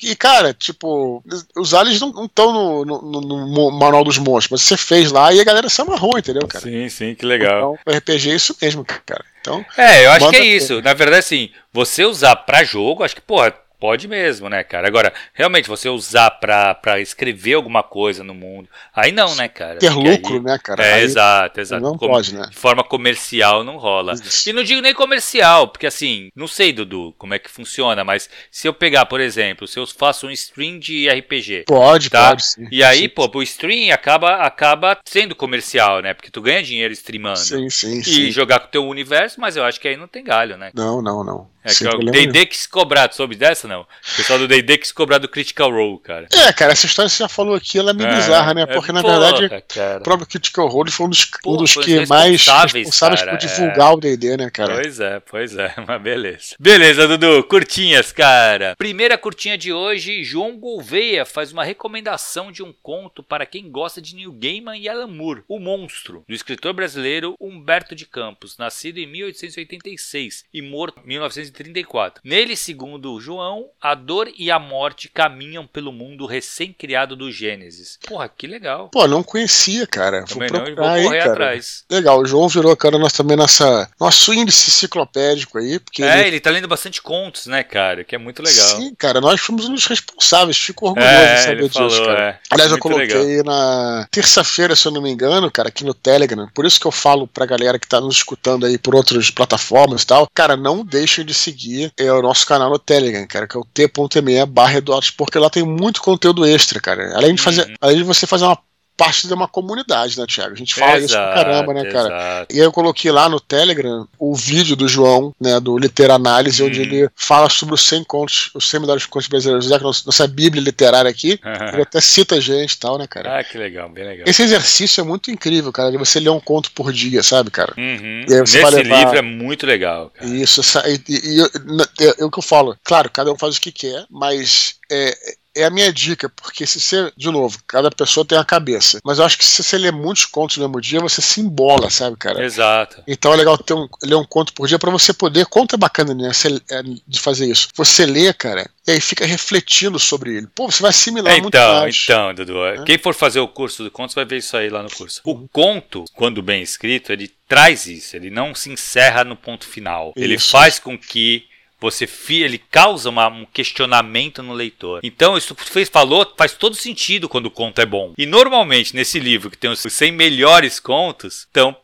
e, 0.02 0.14
cara, 0.14 0.52
tipo, 0.52 1.22
os 1.56 1.72
aliens 1.72 2.00
não 2.00 2.26
estão 2.26 2.52
no, 2.52 2.84
no, 2.84 3.20
no, 3.20 3.70
manual 3.70 4.04
dos 4.04 4.18
monstros, 4.18 4.50
mas 4.50 4.62
você 4.62 4.76
fez 4.76 5.10
lá 5.10 5.32
e 5.32 5.40
a 5.40 5.44
galera 5.44 5.68
se 5.68 5.80
amarrou, 5.80 6.18
entendeu, 6.18 6.46
cara? 6.46 6.62
Sim, 6.62 6.88
sim, 6.88 7.14
que 7.14 7.24
legal. 7.24 7.78
Então, 7.80 7.94
o 7.94 7.96
RPG 7.96 8.30
é 8.30 8.34
isso 8.34 8.56
mesmo, 8.60 8.84
cara. 8.84 9.24
Então, 9.40 9.64
é, 9.76 10.04
eu 10.04 10.10
acho 10.10 10.30
que 10.30 10.36
é 10.36 10.44
isso. 10.44 10.82
Na 10.82 10.92
verdade, 10.92 11.20
assim, 11.20 11.50
você 11.72 12.04
usar 12.04 12.34
para 12.36 12.64
jogo, 12.64 13.04
acho 13.04 13.14
que, 13.14 13.20
porra, 13.20 13.54
Pode 13.86 14.08
mesmo, 14.08 14.48
né, 14.48 14.64
cara? 14.64 14.88
Agora, 14.88 15.14
realmente, 15.32 15.68
você 15.68 15.88
usar 15.88 16.28
pra, 16.28 16.74
pra 16.74 16.98
escrever 16.98 17.54
alguma 17.54 17.84
coisa 17.84 18.24
no 18.24 18.34
mundo, 18.34 18.68
aí 18.92 19.12
não, 19.12 19.32
né, 19.36 19.46
cara? 19.46 19.78
Ter 19.78 19.90
lucro, 19.90 20.34
aí, 20.34 20.40
né, 20.40 20.58
cara? 20.58 20.82
É, 20.82 20.94
aí 20.94 21.04
exato, 21.04 21.60
exato. 21.60 21.82
Não 21.84 21.96
Como, 21.96 22.12
pode, 22.12 22.34
né? 22.34 22.48
De 22.50 22.56
forma 22.56 22.82
comercial 22.82 23.62
não 23.62 23.76
rola. 23.76 24.14
Isso. 24.14 24.50
E 24.50 24.52
não 24.52 24.64
digo 24.64 24.80
nem 24.80 24.92
comercial, 24.92 25.68
porque 25.68 25.86
assim, 25.86 26.30
não 26.34 26.48
sei, 26.48 26.72
Dudu, 26.72 27.14
como 27.16 27.34
é 27.34 27.38
que 27.38 27.48
funciona, 27.48 28.02
mas 28.02 28.28
se 28.50 28.66
eu 28.66 28.74
pegar, 28.74 29.06
por 29.06 29.20
exemplo, 29.20 29.68
se 29.68 29.78
eu 29.78 29.86
faço 29.86 30.26
um 30.26 30.32
stream 30.32 30.80
de 30.80 31.08
RPG. 31.08 31.66
Pode, 31.68 32.10
tá? 32.10 32.30
pode, 32.30 32.44
sim. 32.44 32.66
E 32.72 32.82
aí, 32.82 33.02
sim. 33.02 33.08
pô, 33.08 33.30
o 33.32 33.42
stream 33.44 33.94
acaba, 33.94 34.38
acaba 34.38 34.98
sendo 35.04 35.36
comercial, 35.36 36.02
né? 36.02 36.12
Porque 36.12 36.28
tu 36.28 36.42
ganha 36.42 36.60
dinheiro 36.60 36.92
streamando. 36.92 37.38
Sim, 37.38 37.70
sim, 37.70 38.00
e 38.00 38.04
sim. 38.04 38.30
jogar 38.32 38.58
com 38.58 38.66
o 38.66 38.70
teu 38.70 38.84
universo, 38.84 39.40
mas 39.40 39.56
eu 39.56 39.62
acho 39.62 39.80
que 39.80 39.86
aí 39.86 39.96
não 39.96 40.08
tem 40.08 40.24
galho, 40.24 40.58
né? 40.58 40.72
Não, 40.74 41.00
não, 41.00 41.22
não. 41.22 41.46
É 41.66 41.74
que 41.74 41.86
o 41.86 42.10
D&D 42.10 42.46
que 42.46 42.56
se 42.56 42.68
cobrar, 42.68 43.08
tu 43.08 43.16
soube 43.16 43.34
dessa, 43.34 43.66
não? 43.66 43.80
O 43.80 44.16
pessoal 44.16 44.38
do 44.38 44.46
D&D 44.46 44.78
que 44.78 44.86
se 44.86 44.94
cobrar 44.94 45.18
do 45.18 45.28
Critical 45.28 45.70
Role, 45.70 45.98
cara. 45.98 46.28
É, 46.32 46.52
cara, 46.52 46.72
essa 46.72 46.86
história 46.86 47.08
você 47.08 47.24
já 47.24 47.28
falou 47.28 47.54
aqui, 47.54 47.78
ela 47.78 47.90
é 47.90 47.94
meio 47.94 48.08
é, 48.08 48.14
bizarra, 48.14 48.54
né? 48.54 48.62
É, 48.62 48.66
Porque, 48.66 48.90
é, 48.90 48.94
na 48.94 49.02
porra, 49.02 49.18
verdade, 49.18 49.64
cara. 49.68 49.98
o 49.98 50.02
próprio 50.02 50.28
Critical 50.28 50.68
Role 50.68 50.90
foi 50.90 51.06
um 51.06 51.10
dos, 51.10 51.30
um 51.44 51.56
dos 51.56 51.74
que 51.74 52.06
mais 52.06 52.46
responsáveis 52.46 53.20
cara, 53.20 53.32
por 53.32 53.38
divulgar 53.38 53.90
é. 53.90 53.94
o 53.94 53.96
D&D, 53.96 54.36
né, 54.36 54.50
cara? 54.50 54.74
Pois 54.74 55.00
é, 55.00 55.20
pois 55.20 55.56
é, 55.56 55.74
mas 55.86 56.02
beleza. 56.02 56.56
Beleza, 56.60 57.08
Dudu, 57.08 57.42
curtinhas, 57.44 58.12
cara. 58.12 58.76
Primeira 58.76 59.18
curtinha 59.18 59.58
de 59.58 59.72
hoje, 59.72 60.22
João 60.22 60.56
Gouveia 60.56 61.24
faz 61.24 61.52
uma 61.52 61.64
recomendação 61.64 62.52
de 62.52 62.62
um 62.62 62.72
conto 62.72 63.22
para 63.22 63.44
quem 63.44 63.70
gosta 63.70 64.00
de 64.00 64.14
Neil 64.14 64.32
Gaiman 64.32 64.78
e 64.78 64.88
Alan 64.88 65.08
Moore, 65.08 65.42
O 65.48 65.58
Monstro, 65.58 66.24
do 66.28 66.34
escritor 66.34 66.72
brasileiro 66.72 67.34
Humberto 67.40 67.94
de 67.94 68.06
Campos, 68.06 68.56
nascido 68.56 68.98
em 68.98 69.06
1886 69.06 70.44
e 70.52 70.62
morto 70.62 71.00
em 71.04 71.08
1930 71.08 71.55
34. 71.56 72.20
Nele, 72.22 72.54
segundo 72.54 73.18
João, 73.20 73.66
a 73.80 73.94
dor 73.94 74.30
e 74.36 74.50
a 74.50 74.58
morte 74.58 75.08
caminham 75.08 75.66
pelo 75.66 75.90
mundo 75.90 76.26
recém-criado 76.26 77.16
do 77.16 77.32
Gênesis. 77.32 77.98
Porra, 78.06 78.28
que 78.28 78.46
legal. 78.46 78.90
Pô, 78.90 79.08
não 79.08 79.22
conhecia, 79.22 79.86
cara. 79.86 80.24
Também 80.24 80.48
vou 80.48 80.58
não, 80.58 80.66
vou 80.66 80.76
correr 80.76 81.20
aí, 81.20 81.28
atrás. 81.28 81.84
Legal, 81.90 82.20
o 82.20 82.26
João 82.26 82.48
virou, 82.48 82.76
cara, 82.76 82.98
nós 82.98 83.12
também 83.12 83.36
nessa. 83.36 83.88
Nosso 83.98 84.32
índice 84.34 84.70
enciclopédico 84.70 85.58
aí. 85.58 85.78
Porque 85.78 86.02
é, 86.02 86.20
ele... 86.20 86.28
ele 86.28 86.40
tá 86.40 86.50
lendo 86.50 86.68
bastante 86.68 87.00
contos, 87.00 87.46
né, 87.46 87.62
cara? 87.62 88.04
Que 88.04 88.14
é 88.14 88.18
muito 88.18 88.42
legal. 88.42 88.76
Sim, 88.76 88.94
cara, 88.94 89.20
nós 89.20 89.40
fomos 89.40 89.68
um 89.68 89.74
dos 89.74 89.86
responsáveis. 89.86 90.58
Fico 90.58 90.86
orgulhoso 90.88 91.10
é, 91.10 91.34
de 91.34 91.40
saber 91.40 91.68
disso, 91.68 91.90
falou, 91.90 92.06
cara. 92.06 92.28
É. 92.28 92.38
Aliás, 92.50 92.72
eu 92.72 92.78
coloquei 92.78 93.36
legal. 93.36 93.44
na 93.44 94.08
terça-feira, 94.10 94.76
se 94.76 94.86
eu 94.86 94.92
não 94.92 95.00
me 95.00 95.10
engano, 95.10 95.50
cara, 95.50 95.68
aqui 95.68 95.84
no 95.84 95.94
Telegram. 95.94 96.48
Por 96.54 96.66
isso 96.66 96.78
que 96.78 96.86
eu 96.86 96.92
falo 96.92 97.26
pra 97.26 97.46
galera 97.46 97.78
que 97.78 97.88
tá 97.88 98.00
nos 98.00 98.16
escutando 98.16 98.66
aí 98.66 98.76
por 98.76 98.94
outras 98.94 99.30
plataformas 99.30 100.02
e 100.02 100.06
tal. 100.06 100.28
Cara, 100.34 100.56
não 100.56 100.84
deixem 100.84 101.24
de 101.24 101.34
seguir 101.36 101.92
é 101.96 102.10
o 102.12 102.22
nosso 102.22 102.46
canal 102.46 102.70
no 102.70 102.78
Telegram, 102.78 103.26
cara, 103.26 103.46
que 103.46 103.56
é 103.56 103.60
o 103.60 103.64
t.me 103.64 104.46
barra 104.46 104.80
porque 105.16 105.38
lá 105.38 105.48
tem 105.48 105.62
muito 105.62 106.02
conteúdo 106.02 106.44
extra, 106.44 106.80
cara. 106.80 107.14
Além 107.16 107.34
de 107.34 107.42
fazer, 107.42 107.66
uhum. 107.66 107.74
além 107.80 107.96
de 107.98 108.02
você 108.02 108.26
fazer 108.26 108.44
uma 108.44 108.58
parte 108.96 109.26
de 109.26 109.34
uma 109.34 109.46
comunidade, 109.46 110.18
né, 110.18 110.26
Tiago? 110.26 110.54
A 110.54 110.56
gente 110.56 110.74
fala 110.74 110.98
exato, 110.98 111.04
isso 111.04 111.14
pra 111.14 111.34
caramba, 111.34 111.74
né, 111.74 111.84
cara? 111.84 112.08
Exato. 112.08 112.56
E 112.56 112.60
aí 112.60 112.64
eu 112.64 112.72
coloquei 112.72 113.10
lá 113.10 113.28
no 113.28 113.38
Telegram 113.38 114.08
o 114.18 114.34
vídeo 114.34 114.74
do 114.74 114.88
João, 114.88 115.34
né, 115.40 115.60
do 115.60 115.78
Literanálise, 115.78 116.62
hum. 116.62 116.66
onde 116.66 116.80
ele 116.80 117.08
fala 117.14 117.48
sobre 117.48 117.74
os 117.74 117.82
100 117.82 118.04
contos, 118.04 118.50
os 118.54 118.68
100 118.68 118.80
melhores 118.80 119.06
contos 119.06 119.28
brasileiros, 119.28 119.66
já 119.66 119.78
que 119.78 119.84
nossa 119.84 120.26
bíblia 120.26 120.62
literária 120.62 121.10
aqui, 121.10 121.38
ele 121.72 121.82
até 121.82 122.00
cita 122.00 122.36
a 122.36 122.40
gente 122.40 122.72
e 122.72 122.78
tal, 122.78 122.98
né, 122.98 123.06
cara? 123.06 123.38
Ah, 123.38 123.44
que 123.44 123.58
legal, 123.58 123.88
bem 123.88 124.06
legal. 124.06 124.24
Esse 124.26 124.42
exercício 124.42 125.00
é 125.00 125.04
muito 125.04 125.30
incrível, 125.30 125.72
cara, 125.72 125.90
de 125.90 125.98
você 125.98 126.18
ler 126.18 126.30
um 126.30 126.40
conto 126.40 126.70
por 126.72 126.92
dia, 126.92 127.22
sabe, 127.22 127.50
cara? 127.50 127.74
Uhum. 127.76 128.24
Nesse 128.28 128.58
levar... 128.58 128.98
livro 128.98 129.16
é 129.16 129.22
muito 129.22 129.66
legal, 129.66 130.10
cara. 130.10 130.30
Isso, 130.30 130.60
e, 130.86 131.00
e, 131.08 131.40
e, 131.40 132.16
é 132.20 132.24
o 132.24 132.30
que 132.30 132.38
eu 132.38 132.42
falo, 132.42 132.76
claro, 132.82 133.10
cada 133.10 133.32
um 133.32 133.38
faz 133.38 133.56
o 133.56 133.60
que 133.60 133.72
quer, 133.72 134.06
mas 134.10 134.76
é, 134.90 135.16
é 135.56 135.64
a 135.64 135.70
minha 135.70 135.90
dica, 135.90 136.28
porque 136.28 136.66
se 136.66 136.78
você, 136.78 137.10
de 137.16 137.30
novo, 137.30 137.58
cada 137.66 137.90
pessoa 137.90 138.26
tem 138.26 138.36
a 138.36 138.44
cabeça, 138.44 139.00
mas 139.02 139.18
eu 139.18 139.24
acho 139.24 139.38
que 139.38 139.44
se 139.44 139.62
você 139.62 139.78
ler 139.78 139.92
muitos 139.92 140.26
contos 140.26 140.58
no 140.58 140.68
mesmo 140.68 140.80
dia, 140.80 141.00
você 141.00 141.22
se 141.22 141.40
embola, 141.40 141.88
sabe, 141.90 142.16
cara? 142.16 142.44
Exato. 142.44 143.02
Então 143.06 143.32
é 143.32 143.36
legal 143.36 143.56
ter 143.56 143.72
um, 143.72 143.88
ler 144.02 144.16
um 144.16 144.24
conto 144.24 144.52
por 144.52 144.68
dia 144.68 144.78
para 144.78 144.90
você 144.90 145.14
poder, 145.14 145.46
conto 145.46 145.74
é 145.74 145.78
bacana, 145.78 146.14
né, 146.14 146.30
é, 146.70 146.82
de 147.06 147.18
fazer 147.18 147.46
isso. 147.46 147.68
Você 147.74 148.04
lê, 148.04 148.32
cara, 148.34 148.68
e 148.86 148.92
aí 148.92 149.00
fica 149.00 149.24
refletindo 149.24 149.98
sobre 149.98 150.36
ele. 150.36 150.46
Pô, 150.54 150.70
você 150.70 150.82
vai 150.82 150.90
assimilar 150.90 151.32
então, 151.32 151.42
muito 151.42 151.80
mais. 151.80 152.04
Então, 152.04 152.34
Dudu, 152.34 152.66
é. 152.66 152.84
quem 152.84 152.98
for 152.98 153.14
fazer 153.14 153.40
o 153.40 153.48
curso 153.48 153.82
do 153.82 153.90
contos 153.90 154.14
vai 154.14 154.24
ver 154.24 154.36
isso 154.38 154.56
aí 154.56 154.68
lá 154.68 154.82
no 154.82 154.90
curso. 154.90 155.22
O 155.24 155.32
uhum. 155.32 155.48
conto, 155.50 156.04
quando 156.14 156.42
bem 156.42 156.62
escrito, 156.62 157.12
ele 157.12 157.32
traz 157.48 157.86
isso, 157.86 158.14
ele 158.14 158.28
não 158.28 158.54
se 158.54 158.70
encerra 158.70 159.24
no 159.24 159.36
ponto 159.36 159.66
final. 159.66 160.12
Isso. 160.14 160.24
Ele 160.24 160.38
faz 160.38 160.78
com 160.78 160.98
que 160.98 161.46
você 161.90 162.06
ele 162.28 162.58
causa 162.58 163.08
uma, 163.08 163.28
um 163.28 163.46
questionamento 163.46 164.42
no 164.42 164.52
leitor. 164.52 165.00
Então, 165.02 165.36
isso 165.36 165.54
que 165.54 165.64
fez 165.64 165.88
falou 165.88 166.32
faz 166.36 166.52
todo 166.52 166.74
sentido 166.74 167.28
quando 167.28 167.46
o 167.46 167.50
conto 167.50 167.80
é 167.80 167.86
bom. 167.86 168.12
E 168.18 168.26
normalmente 168.26 168.94
nesse 168.94 169.18
livro 169.18 169.50
que 169.50 169.58
tem 169.58 169.70
os 169.70 169.80
100 169.80 170.12
melhores 170.12 170.80
contos, 170.80 171.46
então 171.50 171.76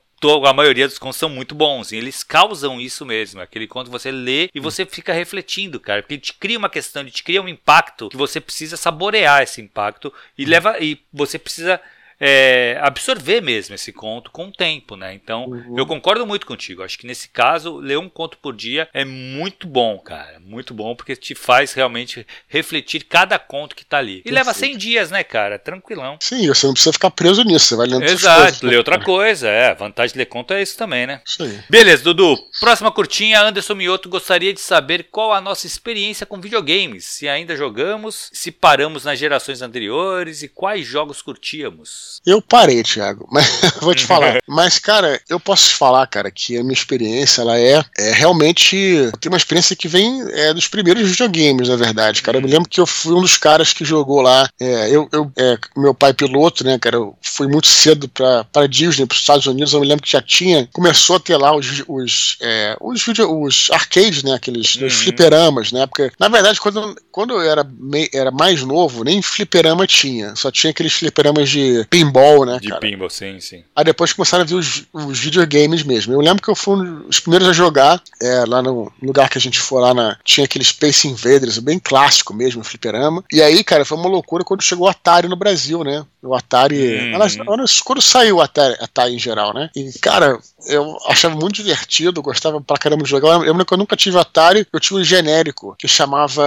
a 0.45 0.53
maioria 0.53 0.87
dos 0.87 0.99
contos 0.99 1.19
são 1.19 1.29
muito 1.29 1.55
bons. 1.55 1.93
E 1.93 1.97
eles 1.97 2.23
causam 2.23 2.81
isso 2.81 3.05
mesmo. 3.05 3.41
Aquele 3.41 3.67
conto 3.67 3.87
que 3.87 3.93
você 3.93 4.11
lê 4.11 4.49
e 4.55 4.61
você 4.61 4.87
fica 4.87 5.13
refletindo, 5.13 5.81
cara. 5.81 6.03
Porque 6.03 6.15
ele 6.15 6.23
te 6.23 6.35
cria 6.35 6.59
uma 6.59 6.69
questão, 6.69 7.03
ele 7.03 7.11
te 7.11 7.23
cria 7.23 7.43
um 7.43 7.49
impacto 7.49 8.09
que 8.09 8.17
você 8.17 8.41
precisa 8.41 8.77
saborear 8.77 9.43
esse 9.43 9.61
impacto 9.61 10.13
e 10.39 10.45
leva 10.45 10.79
e 10.81 10.99
você 11.13 11.39
precisa 11.39 11.81
é, 12.25 12.79
absorver 12.81 13.41
mesmo 13.41 13.75
esse 13.75 13.93
conto 13.93 14.31
com 14.31 14.47
o 14.47 14.53
tempo, 14.53 14.95
né? 14.95 15.13
Então, 15.13 15.47
uhum. 15.47 15.77
eu 15.77 15.85
concordo 15.85 16.25
muito 16.25 16.47
contigo. 16.47 16.85
Acho 16.85 16.97
que 16.97 17.07
nesse 17.07 17.29
caso, 17.29 17.79
ler 17.79 17.99
um 17.99 18.09
conto 18.09 18.39
por 18.39 18.55
dia 18.55 18.89
é 18.95 19.05
muito 19.05 19.67
bom, 19.67 19.99
cara. 19.99 20.39
Muito 20.39 20.73
bom, 20.73 20.95
porque 20.95 21.17
te 21.17 21.35
faz 21.35 21.73
realmente 21.73 22.25
refletir 22.47 23.07
cada 23.07 23.41
conto 23.41 23.75
que 23.75 23.85
tá 23.85 23.99
ali. 23.99 24.19
E 24.19 24.23
Perfeito. 24.23 24.35
leva 24.35 24.55
100 24.55 24.79
dias, 24.79 25.11
né, 25.11 25.25
cara? 25.25 25.59
Tranquilão. 25.59 26.17
Sim, 26.21 26.47
você 26.47 26.65
não 26.65 26.75
precisa 26.75 26.93
ficar 26.93 27.11
preso 27.11 27.43
nisso, 27.43 27.67
você 27.67 27.75
vai 27.75 27.89
lendo 27.89 28.05
Exato, 28.05 28.43
coisas, 28.43 28.63
ler 28.63 28.77
outra 28.77 29.01
coisa, 29.03 29.49
é. 29.49 29.71
A 29.71 29.75
vantagem 29.75 30.13
de 30.13 30.19
ler 30.19 30.27
conto 30.27 30.55
é 30.55 30.63
isso 30.63 30.79
também, 30.79 31.09
né? 31.09 31.21
Sim. 31.25 31.59
Beleza, 31.69 32.05
Dudu. 32.05 32.39
Próxima 32.61 32.93
curtinha, 32.93 33.43
Anderson 33.43 33.75
Mioto 33.75 34.09
gostaria 34.09 34.55
de 34.55 34.61
saber 34.61 35.09
qual 35.11 35.33
a 35.33 35.41
nossa 35.41 35.67
experiência 35.67 36.25
com 36.25 36.41
videogames. 36.41 37.05
Se 37.05 37.29
ainda 37.29 37.57
jogamos, 37.57 38.31
se 38.33 38.53
paramos 38.53 39.05
nas 39.05 39.19
gerações 39.19 39.61
anteriores 39.61 40.45
e 40.45 40.49
quais 40.49 40.87
jogos 40.87 41.21
curtíamos. 41.21 42.12
Eu 42.27 42.41
parei, 42.41 42.83
Thiago, 42.83 43.29
mas 43.33 43.47
vou 43.81 43.95
te 43.95 44.05
falar. 44.05 44.41
mas, 44.47 44.79
cara, 44.79 45.21
eu 45.29 45.41
posso 45.41 45.71
te 45.71 45.75
falar, 45.75 46.07
cara, 46.07 46.31
que 46.31 46.57
a 46.57 46.63
minha 46.63 46.73
experiência, 46.73 47.43
ela 47.43 47.59
é, 47.59 47.85
é 47.99 48.13
realmente. 48.13 48.77
Tem 49.21 49.31
uma 49.31 49.37
experiência 49.37 49.77
que 49.77 49.89
vem 49.89 50.23
é, 50.31 50.53
dos 50.53 50.69
primeiros 50.69 51.09
videogames, 51.09 51.69
na 51.69 51.77
verdade, 51.77 52.23
cara. 52.23 52.39
Eu 52.39 52.43
me 52.43 52.51
lembro 52.51 52.69
que 52.69 52.81
eu 52.81 52.87
fui 52.87 53.15
um 53.15 53.21
dos 53.21 53.37
caras 53.37 53.73
que 53.73 53.85
jogou 53.85 54.21
lá. 54.21 54.49
É, 54.61 54.91
eu, 54.91 55.09
eu 55.13 55.31
é, 55.37 55.59
meu 55.77 55.95
pai 55.95 56.13
piloto, 56.13 56.65
né, 56.65 56.79
cara, 56.79 56.97
eu 56.97 57.17
fui 57.21 57.47
muito 57.47 57.67
cedo 57.67 58.09
pra, 58.09 58.45
pra 58.45 58.67
Disney, 58.67 59.07
pros 59.07 59.21
Estados 59.21 59.47
Unidos. 59.47 59.73
Eu 59.73 59.81
me 59.81 59.87
lembro 59.87 60.05
que 60.05 60.13
já 60.13 60.23
tinha. 60.23 60.69
Começou 60.73 61.17
a 61.17 61.21
ter 61.21 61.37
lá 61.37 61.55
os, 61.55 61.83
os, 61.89 62.37
é, 62.41 62.77
os, 62.81 63.05
video, 63.05 63.43
os 63.43 63.71
arcades, 63.71 64.23
né, 64.23 64.35
aqueles 64.35 64.77
uhum. 64.77 64.91
fliperamas, 64.91 65.73
né, 65.73 65.87
porque, 65.87 66.11
na 66.19 66.29
verdade, 66.29 66.61
quando, 66.61 66.95
quando 67.11 67.35
eu 67.35 67.43
era, 67.43 67.65
mei, 67.79 68.09
era 68.13 68.31
mais 68.31 68.63
novo, 68.63 69.05
nem 69.05 69.23
fliperama 69.23 69.87
tinha. 69.87 70.35
Só 70.37 70.51
tinha 70.51 70.71
aqueles 70.71 70.93
fliperamas 70.93 71.49
de 71.49 71.87
pinball, 71.93 72.47
né? 72.47 72.59
De 72.59 72.69
cara? 72.69 72.81
pinball, 72.81 73.11
sim, 73.11 73.39
sim. 73.39 73.63
Aí 73.77 73.85
depois 73.85 74.15
começaram 74.15 74.43
a 74.43 74.47
vir 74.47 74.55
os, 74.55 74.85
os 74.93 75.19
videogames 75.19 75.83
mesmo. 75.83 76.15
Eu 76.15 76.21
lembro 76.21 76.43
que 76.43 76.49
eu 76.49 76.55
fui 76.55 76.77
um 76.77 77.03
dos 77.03 77.21
primeiros 77.21 77.47
a 77.47 77.53
jogar 77.53 78.03
é, 78.21 78.45
lá 78.47 78.63
no 78.63 78.91
lugar 79.03 79.29
que 79.29 79.37
a 79.37 79.41
gente 79.41 79.61
foi 79.61 79.83
lá 79.83 79.93
na. 79.93 80.17
Tinha 80.25 80.47
aquele 80.47 80.65
Space 80.65 81.07
Invaders, 81.07 81.59
bem 81.59 81.79
clássico 81.79 82.33
mesmo, 82.33 82.65
fliperama. 82.65 83.23
E 83.31 83.43
aí, 83.43 83.63
cara, 83.63 83.85
foi 83.85 83.99
uma 83.99 84.09
loucura 84.09 84.43
quando 84.43 84.63
chegou 84.63 84.87
o 84.87 84.91
Atari 84.91 85.29
no 85.29 85.37
Brasil, 85.37 85.85
né? 85.85 86.05
O 86.23 86.35
Atari. 86.35 87.13
Uhum. 87.13 87.67
quando 87.85 88.01
saiu 88.01 88.37
o 88.37 88.41
Atari, 88.41 88.77
Atari 88.81 89.15
em 89.15 89.19
geral, 89.19 89.53
né? 89.53 89.71
E, 89.75 89.93
cara, 89.99 90.39
eu 90.67 90.97
achava 91.09 91.35
muito 91.35 91.57
divertido, 91.57 92.23
gostava 92.23 92.61
pra 92.61 92.77
caramba 92.77 93.03
de 93.03 93.11
jogar. 93.11 93.29
Eu 93.31 93.41
lembro 93.41 93.65
que 93.65 93.75
eu 93.75 93.79
nunca 93.79 93.97
tive 93.97 94.19
Atari, 94.19 94.67
eu 94.73 94.81
tinha 94.81 95.01
um 95.01 95.05
genérico 95.05 95.75
que 95.79 95.89
chamava. 95.89 96.43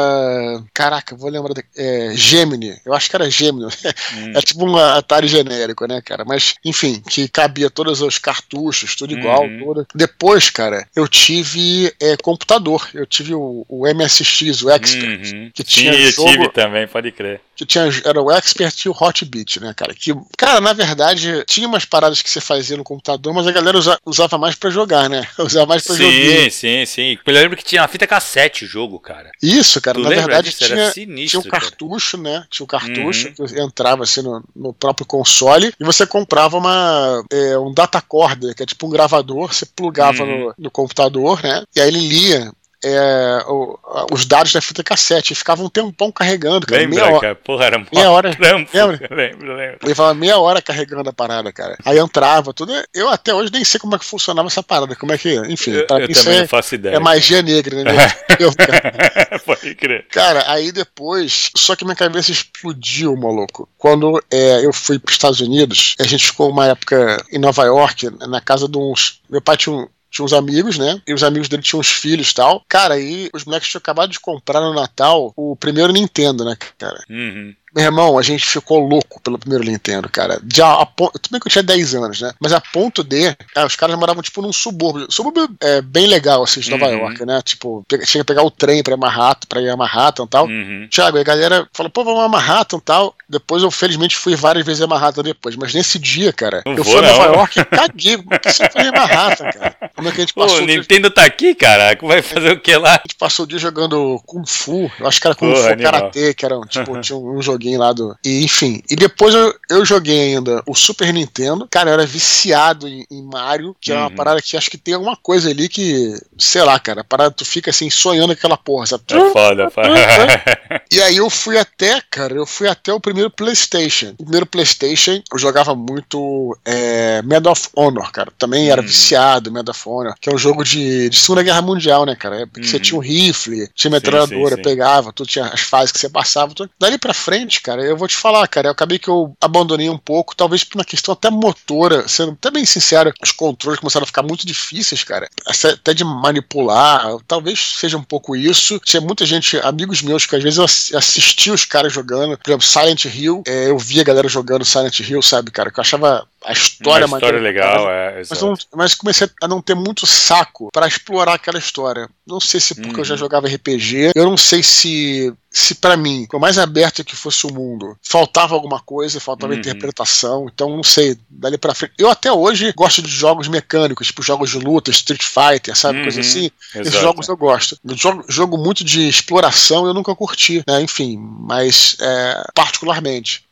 Caraca, 0.74 1.16
vou 1.16 1.30
lembrar. 1.30 1.56
É, 1.76 2.12
Gemini. 2.16 2.78
Eu 2.86 2.94
acho 2.94 3.10
que 3.10 3.16
era 3.16 3.30
Gemini. 3.30 3.66
Hum. 3.66 4.34
É 4.36 4.42
tipo 4.42 4.66
um 4.66 4.76
Atari 4.76 5.28
genérico, 5.28 5.86
né, 5.86 6.02
cara? 6.02 6.26
Mas, 6.26 6.56
enfim, 6.64 7.02
que 7.10 7.28
cabia 7.28 7.70
todos 7.70 8.02
os 8.02 8.18
cartuchos, 8.18 8.96
tudo 8.96 9.14
igual. 9.14 9.44
Uhum. 9.44 9.60
Tudo. 9.60 9.88
Depois, 9.96 10.50
cara, 10.50 10.88
eu 10.96 11.08
tive 11.08 11.94
é, 12.02 12.18
computador. 12.18 12.88
Eu 12.94 13.06
tive 13.06 13.34
o, 13.34 13.66
o 13.68 13.88
MSX, 13.88 14.64
o 14.64 14.70
Expert. 14.70 15.34
Uhum. 15.34 15.52
Que 15.54 15.64
tinha 15.64 15.94
Sim, 15.94 16.00
eu 16.00 16.12
jogo, 16.12 16.30
tive 16.30 16.50
também, 16.50 16.88
pode 16.88 17.12
crer. 17.12 17.42
Que 17.56 17.66
tinha, 17.66 17.86
era 18.04 18.22
o 18.22 18.32
Expert 18.32 18.86
e 18.86 18.90
o 18.90 18.96
Hotbit, 19.00 19.62
né, 19.62 19.65
cara? 19.74 19.94
Que, 19.94 20.14
cara, 20.38 20.62
na 20.62 20.74
verdade, 20.74 21.44
tinha 21.48 21.68
umas 21.68 21.86
paradas 21.86 22.22
que 22.22 22.30
você 22.30 22.42
fazia 22.42 22.78
no 22.78 22.84
computador, 22.84 23.34
mas 23.34 23.48
a 23.48 23.52
galera 23.52 23.78
usava 23.78 24.00
usava 24.06 24.38
mais 24.38 24.56
para 24.56 24.70
jogar, 24.70 25.10
né? 25.10 25.28
Usava 25.38 25.66
mais 25.66 25.84
pra 25.84 25.96
sim, 25.96 26.04
jogar. 26.04 26.44
Sim, 26.44 26.50
sim, 26.50 26.86
sim. 26.86 27.18
Eu 27.26 27.34
lembro 27.34 27.58
que 27.58 27.64
tinha 27.64 27.82
uma 27.82 27.88
fita 27.88 28.08
cassete 28.08 28.66
o 28.66 28.68
jogo, 28.68 29.00
cara. 29.00 29.32
Isso, 29.42 29.82
cara. 29.82 29.98
Tu 29.98 30.04
na 30.04 30.10
verdade 30.10 30.52
tinha, 30.52 30.92
sinistro, 30.92 31.42
tinha 31.42 31.48
um 31.48 31.52
cartucho, 31.52 32.18
cara. 32.18 32.40
né? 32.40 32.46
Tinha 32.50 32.64
um 32.64 32.68
cartucho 32.68 33.34
uhum. 33.40 33.46
que 33.46 33.60
entrava 33.60 34.04
assim 34.04 34.22
no, 34.22 34.44
no, 34.56 34.74
próprio 34.74 35.06
console 35.06 35.74
e 35.80 35.84
você 35.84 36.06
comprava 36.06 36.58
uma, 36.58 37.24
é, 37.32 37.58
um 37.58 37.74
data 37.74 38.02
cord, 38.02 38.54
que 38.56 38.64
é 38.64 38.66
tipo 38.66 38.88
um 38.88 38.90
gravador, 38.90 39.54
você 39.54 39.66
plugava 39.66 40.24
uhum. 40.24 40.48
no, 40.48 40.56
no 40.58 40.72
computador, 40.72 41.42
né? 41.44 41.64
E 41.76 41.82
aí 41.82 41.88
ele 41.88 42.08
lia 42.08 42.52
é, 42.86 43.44
o, 43.48 43.80
os 44.12 44.26
dados 44.26 44.54
da 44.54 44.62
fita 44.62 44.84
cassete. 44.84 45.34
E 45.34 45.36
ficava 45.36 45.64
um 45.64 45.70
tempão 45.70 46.12
carregando, 46.12 46.68
cara. 46.68 46.82
Lembra, 46.82 47.06
meia 47.06 47.20
cara? 47.20 47.36
Porra, 47.36 47.66
era 47.66 47.86
meia 47.92 48.12
hora. 48.12 48.36
Trampo. 48.36 48.70
Lembra? 48.72 49.08
Lembro, 49.16 49.56
lembro. 49.56 49.80
Levava 49.84 50.14
meia 50.14 50.38
hora 50.38 50.62
carregando 50.62 51.10
a 51.10 51.14
parada, 51.14 51.52
cara. 51.52 51.78
Aí 51.84 51.98
entrava, 51.98 52.54
tudo. 52.54 52.72
Eu 52.94 53.10
até 53.10 53.34
hoje 53.34 53.52
nem 53.52 53.64
sei 53.64 53.80
como 53.80 53.96
é 53.96 54.00
que 54.00 54.06
funcionava 54.06 54.48
essa 54.48 54.62
parada. 54.62 54.96
Como 54.96 55.12
é 55.12 55.18
que. 55.18 55.36
Enfim, 55.48 55.72
eu, 55.72 55.80
eu 55.80 55.88
também 55.88 56.38
é, 56.38 56.42
não 56.42 56.48
faço 56.48 56.76
ideia. 56.76 56.96
É 56.96 57.00
magia 57.00 57.42
negra, 57.42 57.84
né? 57.84 57.92
eu, 58.40 58.54
cara. 58.56 59.40
Pode 59.46 59.76
crer. 59.76 60.08
Cara, 60.10 60.44
aí 60.48 60.72
depois. 60.72 61.50
Só 61.56 61.76
que 61.76 61.84
minha 61.84 61.96
cabeça 61.96 62.32
explodiu, 62.32 63.16
maluco. 63.16 63.68
Quando 63.78 64.22
é, 64.30 64.66
eu 64.66 64.74
fui 64.74 65.00
para 65.00 65.10
os 65.10 65.16
Estados 65.16 65.40
Unidos, 65.40 65.96
a 66.00 66.04
gente 66.04 66.28
ficou 66.28 66.50
uma 66.50 66.68
época 66.68 67.24
em 67.32 67.40
Nova 67.40 67.64
York, 67.64 68.10
na 68.28 68.42
casa 68.42 68.68
de 68.68 68.78
uns. 68.78 69.22
Meu 69.30 69.42
pai 69.42 69.58
tinha 69.58 69.76
um, 69.76 69.88
tinha 70.16 70.26
uns 70.26 70.34
amigos, 70.34 70.78
né? 70.78 71.02
E 71.06 71.14
os 71.14 71.24
amigos 71.24 71.50
dele 71.50 71.62
tinham 71.62 71.82
uns 71.82 71.92
filhos 71.92 72.32
e 72.32 72.34
tal. 72.34 72.64
Cara, 72.70 72.94
aí 72.94 73.30
os 73.34 73.44
moleques 73.44 73.70
tinham 73.70 73.80
acabado 73.80 74.12
de 74.12 74.20
comprar 74.20 74.62
no 74.62 74.74
Natal 74.74 75.34
o 75.36 75.56
primeiro 75.58 75.92
Nintendo, 75.92 76.46
né, 76.46 76.56
cara? 76.78 77.04
Uhum. 77.10 77.54
Meu 77.76 77.84
irmão, 77.84 78.18
a 78.18 78.22
gente 78.22 78.46
ficou 78.46 78.80
louco 78.80 79.22
pelo 79.22 79.38
primeiro 79.38 79.66
Nintendo, 79.66 80.08
cara. 80.08 80.40
Já 80.54 80.72
a 80.72 80.86
ponto, 80.86 81.20
tudo 81.20 81.34
bem 81.34 81.42
que 81.42 81.48
eu 81.48 81.52
tinha 81.52 81.64
10 81.64 81.96
anos, 81.96 82.22
né? 82.22 82.32
Mas 82.40 82.54
a 82.54 82.62
ponto 82.62 83.04
de. 83.04 83.36
É, 83.54 83.66
os 83.66 83.76
caras 83.76 84.00
moravam, 84.00 84.24
tipo, 84.24 84.42
num 84.42 84.54
subúrbio. 84.54 85.08
Subúrbio 85.10 85.50
é 85.60 85.82
bem 85.82 86.08
legal, 86.08 86.42
assim, 86.42 86.62
de 86.62 86.72
Nova 86.72 86.86
uhum. 86.86 87.00
York, 87.00 87.26
né? 87.26 87.42
Tipo, 87.44 87.86
tinha 87.90 88.06
que 88.06 88.24
pegar 88.24 88.44
o 88.44 88.50
trem 88.52 88.82
pra 88.82 88.96
Manhattan, 88.96 89.48
pra 89.50 89.62
ir 89.62 89.70
a 89.70 89.76
Manhattan 89.76 90.24
e 90.24 90.28
tal. 90.28 90.46
Uhum. 90.46 90.88
Thiago, 90.90 91.18
a 91.18 91.24
galera 91.24 91.68
falou, 91.74 91.90
pô, 91.90 92.06
vamos 92.06 92.24
a 92.24 92.30
Manhattan 92.30 92.78
e 92.78 92.82
tal. 92.82 93.14
Depois 93.28 93.62
eu, 93.62 93.70
felizmente, 93.70 94.16
fui 94.16 94.38
várias 94.38 94.66
vezes 94.66 94.82
a 94.82 94.88
Manhattan 94.88 95.24
depois. 95.24 95.58
Mas 95.58 95.74
nesse 95.74 96.00
dia, 96.00 96.32
cara, 96.32 96.64
não 96.66 96.76
eu 96.76 96.84
vou, 96.84 96.98
fui 96.98 97.06
a 97.06 97.12
Nova 97.12 97.36
York 97.36 97.60
e 97.60 97.66
caguei. 97.66 98.18
Por 98.18 98.40
que 98.40 98.54
você 98.54 98.70
foi 98.70 98.84
em 98.84 98.92
Manhattan, 98.92 99.52
cara? 99.52 99.76
Como 99.94 100.08
é 100.08 100.12
que 100.14 100.18
a 100.18 100.22
gente 100.22 100.34
passou? 100.34 100.58
Pô, 100.60 100.64
o 100.64 100.66
Nintendo 100.66 101.12
tá 101.12 101.26
aqui, 101.26 101.54
cara. 101.54 101.98
Vai 102.02 102.22
fazer 102.22 102.54
o 102.54 102.60
que 102.60 102.74
lá? 102.78 102.92
A 102.92 103.02
gente 103.06 103.16
passou 103.16 103.44
o 103.44 103.48
dia 103.48 103.60
jogando 103.60 104.22
Kung 104.26 104.46
Fu. 104.48 104.90
Eu 104.98 105.08
acho 105.08 105.20
que 105.20 105.28
era 105.28 105.36
Kung 105.36 105.52
Pô, 105.52 105.58
Fu 105.58 105.78
Karate, 105.78 106.34
que 106.34 106.46
era, 106.46 106.58
tipo, 106.62 107.02
tinha 107.02 107.18
um 107.18 107.42
joguinho 107.42 107.65
lá 107.78 107.92
do. 107.92 108.16
E 108.24 108.44
enfim, 108.44 108.82
e 108.90 108.96
depois 108.96 109.34
eu, 109.34 109.54
eu 109.70 109.86
joguei 109.86 110.36
ainda 110.36 110.62
o 110.68 110.76
Super 110.76 111.14
Nintendo. 111.14 111.68
Cara, 111.70 111.90
eu 111.90 111.94
era 111.94 112.06
viciado 112.06 112.88
em, 112.88 113.06
em 113.10 113.24
Mario, 113.24 113.76
que 113.80 113.92
uhum. 113.92 113.98
é 113.98 114.02
uma 114.02 114.10
uhum. 114.10 114.16
parada 114.16 114.42
que 114.42 114.56
acho 114.56 114.70
que 114.70 114.78
tem 114.78 114.94
alguma 114.94 115.16
coisa 115.16 115.50
ali 115.50 115.68
que, 115.68 116.14
sei 116.38 116.64
lá, 116.64 116.80
cara, 116.80 117.02
a 117.02 117.04
parada 117.04 117.32
tu 117.32 117.46
fica 117.46 117.72
assim 117.72 117.90
sonhando 117.90 118.34
aquela 118.34 118.58
porra, 118.58 118.86
sabe? 118.86 119.04
É 119.10 119.30
foda, 119.32 119.70
foda. 119.70 119.90
e 120.92 121.02
aí 121.02 121.18
eu 121.18 121.30
fui 121.30 121.58
até, 121.58 122.02
cara, 122.10 122.34
eu 122.34 122.46
fui 122.46 122.68
até 122.68 122.94
o 122.94 123.00
primeiro 123.00 123.30
PlayStation. 123.30 124.14
O 124.18 124.24
primeiro 124.24 124.46
PlayStation 124.46 125.22
eu 125.32 125.40
jogava 125.40 125.76
muito 125.76 126.58
é, 126.66 127.22
Medal 127.24 127.54
of 127.54 127.70
Honor, 127.76 128.12
cara. 128.12 128.32
Também 128.38 128.70
era 128.70 128.82
uhum. 128.82 128.88
viciado 128.88 129.52
Medal 129.52 129.72
of 129.72 129.90
Honor, 129.90 130.16
que 130.20 130.30
é 130.30 130.34
um 130.34 130.38
jogo 130.38 130.64
de, 130.64 131.10
de 131.10 131.18
Segunda 131.18 131.44
Guerra 131.44 131.62
Mundial, 131.62 132.06
né, 132.06 132.16
cara? 132.16 132.42
É 132.42 132.46
porque 132.46 132.62
uhum. 132.62 132.68
você 132.68 132.80
tinha 132.80 132.98
um 132.98 133.02
rifle, 133.02 133.70
tinha 133.74 133.92
metralhadora, 133.92 134.58
pegava, 134.62 135.12
tu 135.14 135.26
tinha 135.26 135.46
as 135.46 135.62
fases 135.62 135.92
que 135.92 136.00
você 136.00 136.10
passava. 136.10 136.54
Tudo. 136.54 136.70
Dali 136.80 136.98
pra 136.98 137.14
frente, 137.14 137.55
cara, 137.62 137.84
eu 137.84 137.98
vou 137.98 138.08
te 138.08 138.16
falar 138.16 138.48
cara, 138.48 138.68
eu 138.68 138.72
acabei 138.72 139.00
que 139.00 139.10
eu 139.10 139.36
abandonei 139.42 139.90
um 139.90 139.98
pouco, 139.98 140.36
talvez 140.36 140.64
por 140.64 140.78
uma 140.78 140.86
questão 140.86 141.14
até 141.14 141.30
motora, 141.30 142.08
sendo 142.08 142.32
até 142.32 142.52
bem 142.52 142.66
sincero, 142.66 143.14
os 143.22 143.32
controles 143.32 143.80
começaram 143.80 144.04
a 144.04 144.08
ficar 144.08 144.24
muito 144.24 144.46
difíceis, 144.46 145.04
cara, 145.04 145.30
até 145.46 145.94
de 145.94 146.04
manipular, 146.04 147.18
talvez 147.28 147.76
seja 147.78 147.98
um 147.98 148.04
pouco 148.04 148.36
isso. 148.36 148.80
Tinha 148.80 149.02
muita 149.02 149.26
gente, 149.26 149.58
amigos 149.60 150.02
meus, 150.02 150.26
que 150.26 150.36
às 150.36 150.44
vezes 150.44 150.60
eu 150.60 150.98
assistia 150.98 151.54
os 151.54 151.66
caras 151.66 151.92
jogando, 151.92 152.38
por 152.38 152.50
exemplo, 152.50 152.66
Silent 152.66 153.06
Hill, 153.06 153.44
é, 153.48 153.70
eu 153.70 153.78
via 153.78 154.02
a 154.02 154.06
galera 154.06 154.28
jogando 154.28 154.66
Silent 154.66 155.00
Hill, 155.00 155.22
sabe, 155.22 155.52
cara, 155.52 155.72
que 155.72 155.80
eu 155.80 155.82
achava 155.82 156.28
a 156.46 156.54
história 156.54 157.08
Uma 157.08 157.18
história 157.18 157.40
legal, 157.40 157.90
é. 157.90 158.22
Mas, 158.30 158.42
não, 158.42 158.54
mas, 158.76 158.96
comecei 158.96 159.28
a 159.42 159.48
não 159.48 159.62
ter 159.62 159.76
muito 159.76 160.06
saco 160.06 160.70
para 160.72 160.88
explorar 160.88 161.34
aquela 161.34 161.58
história. 161.58 162.08
Não 162.26 162.40
sei 162.40 162.60
se 162.60 162.76
porque 162.76 162.90
uhum. 162.90 163.00
eu 163.00 163.06
já 163.06 163.14
uhum. 163.16 163.20
jogava 163.20 163.48
RPG, 163.48 164.12
eu 164.16 164.26
não 164.26 164.38
sei 164.38 164.62
se 164.62 165.34
se 165.58 165.74
para 165.74 165.96
mim, 165.96 166.28
por 166.30 166.38
mais 166.38 166.58
aberto 166.58 167.02
que 167.02 167.16
fosse 167.16 167.48
o 167.48 167.54
mundo, 167.54 167.98
faltava 168.04 168.54
alguma 168.54 168.82
coisa, 168.82 169.22
faltava 169.22 169.54
uhum. 169.54 169.60
interpretação, 169.60 170.48
então 170.54 170.76
não 170.76 170.84
sei, 170.84 171.18
dali 171.30 171.58
para 171.58 171.74
frente. 171.74 171.94
Eu 171.98 172.10
até 172.10 172.30
hoje 172.30 172.74
gosto 172.76 173.02
de 173.02 173.10
jogos 173.10 173.48
mecânicos, 173.48 174.08
tipo 174.08 174.22
jogos 174.22 174.50
de 174.50 174.60
luta, 174.60 174.92
Street 174.92 175.24
Fighter, 175.24 175.74
sabe, 175.74 176.00
uhum. 176.00 176.04
coisa 176.04 176.20
assim. 176.20 176.52
Exato. 176.74 176.90
Esses 176.90 177.00
jogos 177.00 177.28
eu 177.30 177.38
gosto. 177.38 177.80
Jogo, 177.96 178.26
jogo 178.28 178.58
muito 178.58 178.84
de 178.84 179.08
exploração 179.08 179.88
eu 179.88 179.94
nunca 179.94 180.14
curti, 180.14 180.62
né? 180.68 180.82
Enfim, 180.82 181.18
mas 181.18 181.96
é, 182.02 182.44
particularmente. 182.54 183.46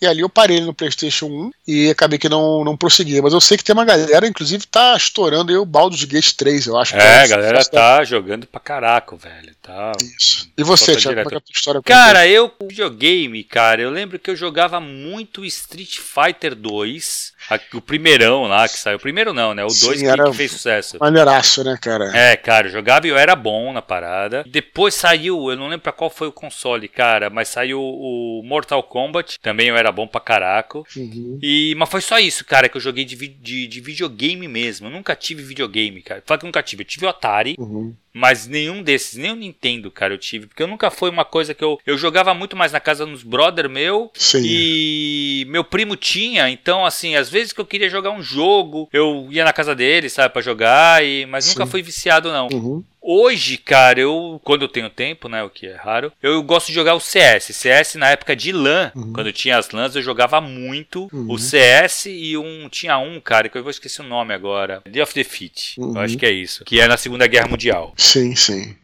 E 0.00 0.06
ali 0.06 0.20
eu 0.20 0.28
parei 0.28 0.60
no 0.60 0.72
PlayStation 0.72 1.26
1 1.26 1.50
e 1.68 1.90
acabei 1.90 2.18
que 2.18 2.28
não, 2.28 2.64
não 2.64 2.76
prossegui. 2.76 3.20
Mas 3.20 3.34
eu 3.34 3.40
sei 3.40 3.58
que 3.58 3.64
tem 3.64 3.74
uma 3.74 3.84
galera, 3.84 4.26
inclusive, 4.26 4.66
tá 4.66 4.96
estourando 4.96 5.52
aí 5.52 5.58
o 5.58 5.66
Baldur's 5.66 6.04
Gate 6.04 6.32
3, 6.32 6.66
eu 6.66 6.78
acho. 6.78 6.96
É, 6.96 7.24
a 7.24 7.26
galera 7.26 7.64
tá 7.64 8.02
jogando 8.02 8.46
pra 8.46 8.60
caraca, 8.60 9.14
velho. 9.16 9.54
Tá... 9.60 9.92
Isso. 10.18 10.50
E 10.56 10.62
você, 10.62 10.96
Thiago, 10.96 11.22
como 11.22 11.34
é, 11.34 11.34
é 11.34 11.38
a 11.38 11.40
tua 11.40 11.52
história? 11.54 11.82
Cara, 11.82 12.26
eu 12.26 12.50
videogame, 12.62 13.44
cara, 13.44 13.82
eu 13.82 13.90
lembro 13.90 14.18
que 14.18 14.30
eu 14.30 14.36
jogava 14.36 14.80
muito 14.80 15.44
Street 15.44 15.98
Fighter 15.98 16.54
2 16.54 17.32
o 17.74 17.80
primeirão 17.80 18.44
lá 18.44 18.68
que 18.68 18.78
saiu. 18.78 18.96
O 18.96 19.00
primeiro 19.00 19.32
não, 19.32 19.54
né? 19.54 19.64
O 19.64 19.68
2 19.68 19.80
que, 19.80 20.16
que, 20.16 20.32
fez 20.32 20.52
sucesso. 20.52 20.98
Maneiraço, 21.00 21.64
né, 21.64 21.78
cara? 21.80 22.16
É, 22.16 22.36
cara, 22.36 22.66
eu 22.66 22.72
jogava 22.72 23.06
e 23.06 23.10
eu 23.10 23.18
era 23.18 23.34
bom 23.34 23.72
na 23.72 23.82
parada. 23.82 24.44
Depois 24.46 24.94
saiu, 24.94 25.50
eu 25.50 25.56
não 25.56 25.66
lembro 25.68 25.82
pra 25.82 25.92
qual 25.92 26.10
foi 26.10 26.28
o 26.28 26.32
console, 26.32 26.88
cara, 26.88 27.30
mas 27.30 27.48
saiu 27.48 27.80
o 27.80 28.42
Mortal 28.44 28.82
Kombat. 28.82 29.38
Também 29.40 29.68
eu 29.68 29.76
era 29.76 29.90
bom 29.90 30.06
pra 30.06 30.20
caraca. 30.20 30.78
Uhum. 30.96 31.38
E, 31.42 31.74
mas 31.76 31.88
foi 31.88 32.00
só 32.00 32.18
isso, 32.18 32.44
cara, 32.44 32.68
que 32.68 32.76
eu 32.76 32.80
joguei 32.80 33.04
de, 33.04 33.16
de, 33.16 33.66
de 33.66 33.80
videogame 33.80 34.46
mesmo. 34.46 34.86
Eu 34.86 34.90
nunca 34.90 35.16
tive 35.16 35.42
videogame, 35.42 36.02
cara. 36.02 36.22
Fala 36.24 36.38
que 36.38 36.46
nunca 36.46 36.62
tive. 36.62 36.82
Eu 36.82 36.86
tive 36.86 37.06
o 37.06 37.08
Atari. 37.08 37.54
Uhum. 37.58 37.94
Mas 38.12 38.46
nenhum 38.46 38.82
desses, 38.82 39.16
nem 39.16 39.32
o 39.32 39.36
Nintendo, 39.36 39.90
cara, 39.90 40.14
eu 40.14 40.18
tive. 40.18 40.46
Porque 40.46 40.62
eu 40.62 40.66
nunca 40.66 40.90
foi 40.90 41.10
uma 41.10 41.24
coisa 41.24 41.54
que 41.54 41.62
eu. 41.62 41.78
Eu 41.86 41.96
jogava 41.96 42.34
muito 42.34 42.56
mais 42.56 42.72
na 42.72 42.80
casa 42.80 43.06
dos 43.06 43.22
brother 43.22 43.68
meu. 43.68 44.10
Sim. 44.14 44.42
E 44.44 45.46
meu 45.48 45.62
primo 45.62 45.94
tinha. 45.94 46.50
Então, 46.50 46.84
assim, 46.84 47.14
às 47.14 47.28
vezes 47.28 47.52
que 47.52 47.60
eu 47.60 47.66
queria 47.66 47.88
jogar 47.88 48.10
um 48.10 48.22
jogo, 48.22 48.88
eu 48.92 49.28
ia 49.30 49.44
na 49.44 49.52
casa 49.52 49.74
dele, 49.74 50.08
sabe, 50.08 50.32
para 50.32 50.42
jogar. 50.42 51.04
E... 51.04 51.24
Mas 51.26 51.44
Sim. 51.44 51.50
nunca 51.52 51.66
fui 51.66 51.82
viciado, 51.82 52.32
não. 52.32 52.48
Uhum. 52.52 52.84
Hoje, 53.02 53.56
cara, 53.56 54.00
eu, 54.00 54.40
quando 54.44 54.62
eu 54.62 54.68
tenho 54.68 54.90
tempo, 54.90 55.28
né, 55.28 55.42
o 55.42 55.50
que 55.50 55.66
é 55.66 55.74
raro, 55.74 56.12
eu 56.22 56.42
gosto 56.42 56.68
de 56.68 56.74
jogar 56.74 56.94
o 56.94 57.00
CS. 57.00 57.44
CS 57.56 57.94
na 57.94 58.10
época 58.10 58.36
de 58.36 58.52
LAN, 58.52 58.92
uhum. 58.94 59.12
quando 59.12 59.32
tinha 59.32 59.56
as 59.56 59.70
LANs, 59.70 59.96
eu 59.96 60.02
jogava 60.02 60.40
muito 60.40 61.08
uhum. 61.12 61.26
o 61.30 61.38
CS 61.38 62.06
e 62.06 62.36
um 62.36 62.68
tinha 62.68 62.98
um, 62.98 63.20
cara, 63.20 63.48
que 63.48 63.56
eu 63.56 63.62
vou 63.62 63.70
esquecer 63.70 64.02
o 64.02 64.08
nome 64.08 64.34
agora. 64.34 64.82
Day 64.86 65.02
of 65.02 65.14
Defeat. 65.14 65.74
Uhum. 65.78 65.94
Eu 65.94 66.00
acho 66.00 66.16
que 66.16 66.26
é 66.26 66.30
isso. 66.30 66.64
Que 66.64 66.80
é 66.80 66.86
na 66.86 66.96
Segunda 66.96 67.26
Guerra 67.26 67.48
Mundial. 67.48 67.94
Sim, 67.96 68.34
sim. 68.36 68.76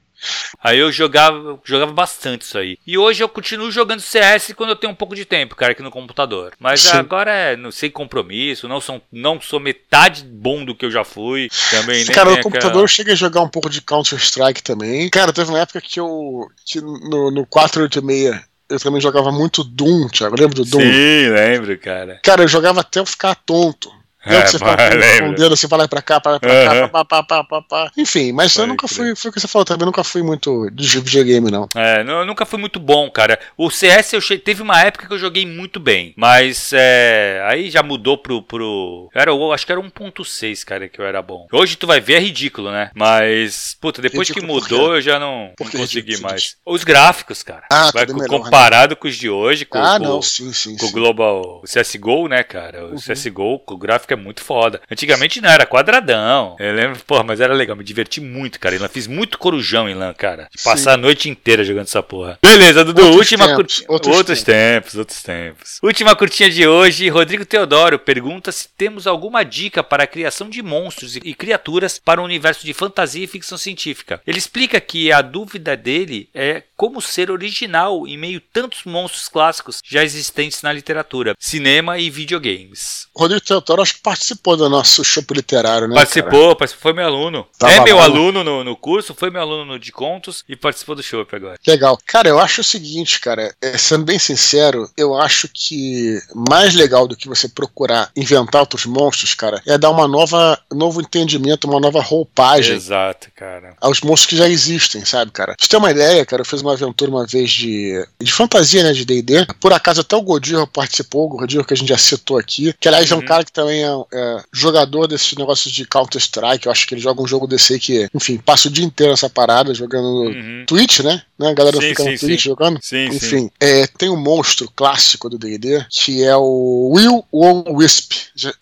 Aí 0.62 0.78
eu 0.78 0.90
jogava, 0.90 1.58
jogava 1.64 1.92
bastante 1.92 2.42
isso 2.42 2.58
aí. 2.58 2.78
E 2.86 2.96
hoje 2.96 3.22
eu 3.22 3.28
continuo 3.28 3.70
jogando 3.70 4.00
CS 4.00 4.52
quando 4.56 4.70
eu 4.70 4.76
tenho 4.76 4.92
um 4.92 4.96
pouco 4.96 5.14
de 5.14 5.24
tempo, 5.24 5.54
cara, 5.54 5.72
aqui 5.72 5.82
no 5.82 5.90
computador. 5.90 6.52
Mas 6.58 6.80
Sim. 6.80 6.96
agora 6.96 7.30
é 7.30 7.56
no, 7.56 7.70
sem 7.70 7.90
compromisso, 7.90 8.68
não 8.68 8.80
sou, 8.80 9.00
não 9.12 9.40
sou 9.40 9.60
metade 9.60 10.24
bom 10.24 10.64
do 10.64 10.74
que 10.74 10.86
eu 10.86 10.90
já 10.90 11.04
fui. 11.04 11.48
Também 11.70 12.04
Cara, 12.06 12.30
no 12.30 12.42
computador 12.42 12.68
aquela... 12.68 12.84
eu 12.84 12.88
cheguei 12.88 13.12
a 13.12 13.16
jogar 13.16 13.42
um 13.42 13.48
pouco 13.48 13.68
de 13.68 13.80
Counter-Strike 13.80 14.62
também. 14.62 15.08
Cara, 15.10 15.32
teve 15.32 15.50
uma 15.50 15.60
época 15.60 15.80
que 15.80 16.00
eu. 16.00 16.48
Que 16.64 16.80
no, 16.80 17.30
no 17.30 17.46
486 17.46 18.56
eu 18.68 18.80
também 18.80 19.00
jogava 19.00 19.30
muito 19.30 19.62
Doom, 19.62 20.08
Thiago. 20.08 20.36
Lembra 20.36 20.56
do 20.56 20.64
Doom? 20.64 20.80
Sim, 20.80 21.28
lembro, 21.28 21.78
cara. 21.78 22.20
Cara, 22.22 22.42
eu 22.42 22.48
jogava 22.48 22.80
até 22.80 22.98
eu 22.98 23.06
ficar 23.06 23.34
tonto. 23.34 23.92
É, 24.26 24.46
você 24.46 24.58
fala 24.58 24.76
o 25.30 25.34
dedo 25.34 25.54
assim, 25.54 25.66
vai 25.68 25.78
lá 25.78 25.88
pra 25.88 26.02
cá, 26.02 26.20
pra, 26.20 26.40
pra 26.40 26.52
uhum. 26.52 26.88
cá, 26.88 26.88
pá, 26.88 27.04
pá, 27.04 27.22
pá, 27.22 27.44
pá, 27.44 27.62
pá. 27.62 27.90
Enfim, 27.96 28.32
mas 28.32 28.52
Pode 28.52 28.64
eu 28.64 28.66
nunca 28.66 28.88
fui, 28.88 29.14
foi 29.14 29.30
o 29.30 29.32
que 29.32 29.40
você 29.40 29.46
falou 29.46 29.64
também, 29.64 29.86
nunca 29.86 30.02
fui 30.02 30.22
muito 30.22 30.68
de 30.72 31.00
videogame, 31.00 31.50
não. 31.50 31.68
É, 31.74 32.02
não, 32.02 32.20
eu 32.20 32.26
nunca 32.26 32.44
fui 32.44 32.58
muito 32.58 32.80
bom, 32.80 33.08
cara. 33.10 33.38
O 33.56 33.70
CS 33.70 34.14
eu 34.14 34.20
che... 34.20 34.38
teve 34.38 34.62
uma 34.62 34.80
época 34.80 35.06
que 35.06 35.12
eu 35.12 35.18
joguei 35.18 35.46
muito 35.46 35.78
bem, 35.78 36.12
mas 36.16 36.72
é, 36.72 37.42
aí 37.46 37.70
já 37.70 37.82
mudou 37.82 38.18
pro. 38.18 38.42
pro... 38.42 39.08
Era, 39.14 39.30
eu 39.30 39.52
acho 39.52 39.64
que 39.64 39.72
era 39.72 39.80
1.6, 39.80 40.64
cara, 40.64 40.88
que 40.88 41.00
eu 41.00 41.06
era 41.06 41.22
bom. 41.22 41.46
Hoje 41.52 41.76
tu 41.76 41.86
vai 41.86 42.00
ver, 42.00 42.14
é 42.14 42.20
ridículo, 42.20 42.70
né? 42.70 42.90
Mas, 42.94 43.76
puta, 43.80 44.02
depois 44.02 44.28
ridículo 44.28 44.60
que 44.60 44.68
mudou, 44.68 44.96
eu 44.96 45.00
já 45.00 45.18
não, 45.18 45.52
não 45.58 45.70
consegui 45.70 46.10
ridículo, 46.10 46.30
mais. 46.30 46.56
Os 46.66 46.82
gráficos, 46.82 47.42
cara. 47.42 47.64
Ah, 47.70 47.90
vai, 47.92 48.06
melhor, 48.06 48.26
comparado 48.26 48.94
né? 48.94 48.96
com 48.96 49.06
os 49.06 49.16
de 49.16 49.30
hoje, 49.30 49.64
com, 49.64 49.78
ah, 49.78 49.98
com, 49.98 50.04
não, 50.04 50.22
sim, 50.22 50.52
sim, 50.52 50.76
com 50.76 50.86
sim. 50.86 50.90
o 50.90 50.92
Global, 50.92 51.62
o 51.62 51.64
CSGO, 51.64 52.28
né, 52.28 52.42
cara? 52.42 52.86
O 52.86 52.90
uhum. 52.90 52.96
CSGO, 52.96 53.62
o 53.66 53.76
gráfico 53.76 54.12
é 54.12 54.15
muito 54.16 54.42
foda. 54.42 54.80
Antigamente 54.90 55.40
não, 55.40 55.50
era 55.50 55.66
quadradão. 55.66 56.56
Eu 56.58 56.74
lembro, 56.74 56.98
porra, 57.04 57.22
mas 57.22 57.40
era 57.40 57.54
legal, 57.54 57.76
me 57.76 57.84
diverti 57.84 58.20
muito, 58.20 58.58
cara. 58.58 58.74
Eu 58.74 58.88
fiz 58.88 59.06
muito 59.06 59.38
corujão 59.38 59.88
em 59.88 59.94
LAN, 59.94 60.14
cara. 60.14 60.48
De 60.54 60.62
passar 60.62 60.92
Sim. 60.92 60.94
a 60.94 60.96
noite 60.96 61.28
inteira 61.28 61.64
jogando 61.64 61.86
essa 61.86 62.02
porra. 62.02 62.38
Beleza, 62.42 62.84
Dudu, 62.84 63.02
outros 63.02 63.18
última 63.18 63.46
tempos, 63.48 63.80
cur... 63.80 63.92
outros, 63.92 64.16
outros 64.16 64.42
tempos. 64.42 64.92
tempos, 64.92 64.94
outros 64.96 65.22
tempos. 65.22 65.78
Última 65.82 66.16
curtinha 66.16 66.50
de 66.50 66.66
hoje, 66.66 67.08
Rodrigo 67.08 67.44
Teodoro 67.44 67.98
pergunta 67.98 68.52
se 68.52 68.68
temos 68.68 69.06
alguma 69.06 69.44
dica 69.44 69.82
para 69.82 70.04
a 70.04 70.06
criação 70.06 70.48
de 70.48 70.62
monstros 70.62 71.16
e 71.16 71.34
criaturas 71.34 72.00
para 72.02 72.20
um 72.20 72.24
universo 72.24 72.64
de 72.64 72.72
fantasia 72.72 73.24
e 73.24 73.28
ficção 73.28 73.58
científica. 73.58 74.20
Ele 74.26 74.38
explica 74.38 74.80
que 74.80 75.12
a 75.12 75.22
dúvida 75.22 75.76
dele 75.76 76.28
é 76.34 76.62
como 76.76 77.00
ser 77.00 77.30
original 77.30 78.06
em 78.06 78.16
meio 78.16 78.38
a 78.38 78.52
tantos 78.52 78.84
monstros 78.84 79.28
clássicos 79.28 79.80
já 79.84 80.04
existentes 80.04 80.62
na 80.62 80.72
literatura, 80.72 81.34
cinema 81.38 81.98
e 81.98 82.10
videogames. 82.10 83.06
Rodrigo 83.14 83.44
Teodoro, 83.44 83.82
acho 83.82 83.94
que 83.94 84.02
participou 84.06 84.56
do 84.56 84.68
nosso 84.68 85.02
show 85.02 85.24
literário, 85.32 85.88
né? 85.88 85.96
Participou, 85.96 86.54
participou, 86.54 86.82
foi 86.82 86.92
meu 86.92 87.04
aluno. 87.04 87.44
Tava 87.58 87.72
é 87.72 87.80
meu 87.80 87.96
lá, 87.96 88.04
aluno 88.04 88.44
no, 88.44 88.62
no 88.62 88.76
curso, 88.76 89.12
foi 89.12 89.30
meu 89.30 89.40
aluno 89.40 89.64
no 89.64 89.78
de 89.80 89.90
contos 89.90 90.44
e 90.48 90.54
participou 90.54 90.94
do 90.94 91.02
show 91.02 91.26
agora. 91.28 91.58
Legal. 91.66 91.98
Cara, 92.06 92.28
eu 92.28 92.38
acho 92.38 92.60
o 92.60 92.64
seguinte, 92.64 93.18
cara, 93.18 93.52
é, 93.60 93.76
sendo 93.76 94.04
bem 94.04 94.16
sincero, 94.16 94.88
eu 94.96 95.12
acho 95.16 95.48
que 95.52 96.20
mais 96.32 96.72
legal 96.72 97.08
do 97.08 97.16
que 97.16 97.26
você 97.26 97.48
procurar 97.48 98.08
inventar 98.14 98.60
outros 98.60 98.86
monstros, 98.86 99.34
cara, 99.34 99.60
é 99.66 99.76
dar 99.76 99.90
uma 99.90 100.06
nova, 100.06 100.56
novo 100.70 101.00
entendimento, 101.00 101.68
uma 101.68 101.80
nova 101.80 102.00
roupagem. 102.00 102.76
Exato, 102.76 103.28
cara. 103.34 103.74
Aos 103.80 104.02
monstros 104.02 104.26
que 104.26 104.36
já 104.36 104.48
existem, 104.48 105.04
sabe, 105.04 105.32
cara? 105.32 105.56
Pra 105.56 105.64
você 105.64 105.68
ter 105.68 105.78
uma 105.78 105.90
ideia, 105.90 106.24
cara, 106.24 106.42
eu 106.42 106.46
fiz 106.46 106.62
uma 106.62 106.74
aventura 106.74 107.10
uma 107.10 107.26
vez 107.26 107.50
de, 107.50 108.06
de 108.20 108.32
fantasia, 108.32 108.84
né, 108.84 108.92
de 108.92 109.04
D&D. 109.04 109.46
Por 109.60 109.72
acaso 109.72 110.02
até 110.02 110.14
o 110.14 110.22
Godinho 110.22 110.64
participou, 110.64 111.26
o 111.26 111.38
Godinho 111.38 111.64
que 111.64 111.74
a 111.74 111.76
gente 111.76 111.88
já 111.88 111.98
citou 111.98 112.38
aqui, 112.38 112.72
que 112.78 112.86
aliás 112.86 113.10
uhum. 113.10 113.16
é 113.16 113.18
um 113.18 113.20
uhum. 113.22 113.26
cara 113.26 113.44
que 113.44 113.52
também 113.52 113.85
é, 113.86 114.06
é 114.12 114.42
jogador 114.52 115.06
desses 115.06 115.34
negócios 115.34 115.72
de 115.72 115.86
Counter-Strike, 115.86 116.66
eu 116.66 116.72
acho 116.72 116.86
que 116.86 116.94
ele 116.94 117.00
joga 117.00 117.22
um 117.22 117.26
jogo 117.26 117.46
desse 117.46 117.78
que, 117.78 118.08
enfim, 118.14 118.38
passa 118.38 118.68
o 118.68 118.70
dia 118.70 118.84
inteiro 118.84 119.12
nessa 119.12 119.30
parada, 119.30 119.74
jogando 119.74 120.24
uhum. 120.24 120.64
Twitch, 120.66 121.00
né? 121.00 121.22
né? 121.38 121.50
A 121.50 121.54
galera 121.54 121.80
sim, 121.80 121.88
fica 121.88 122.04
no 122.04 122.18
Twitch 122.18 122.42
sim. 122.42 122.48
jogando. 122.48 122.78
Sim, 122.82 123.06
enfim, 123.06 123.50
é, 123.60 123.86
tem 123.86 124.08
um 124.08 124.16
monstro 124.16 124.70
clássico 124.74 125.28
do 125.28 125.38
D&D, 125.38 125.84
que 125.90 126.22
é 126.22 126.36
o 126.36 126.92
Will 126.94 127.24
Won 127.32 127.64
Wisp. 127.68 128.12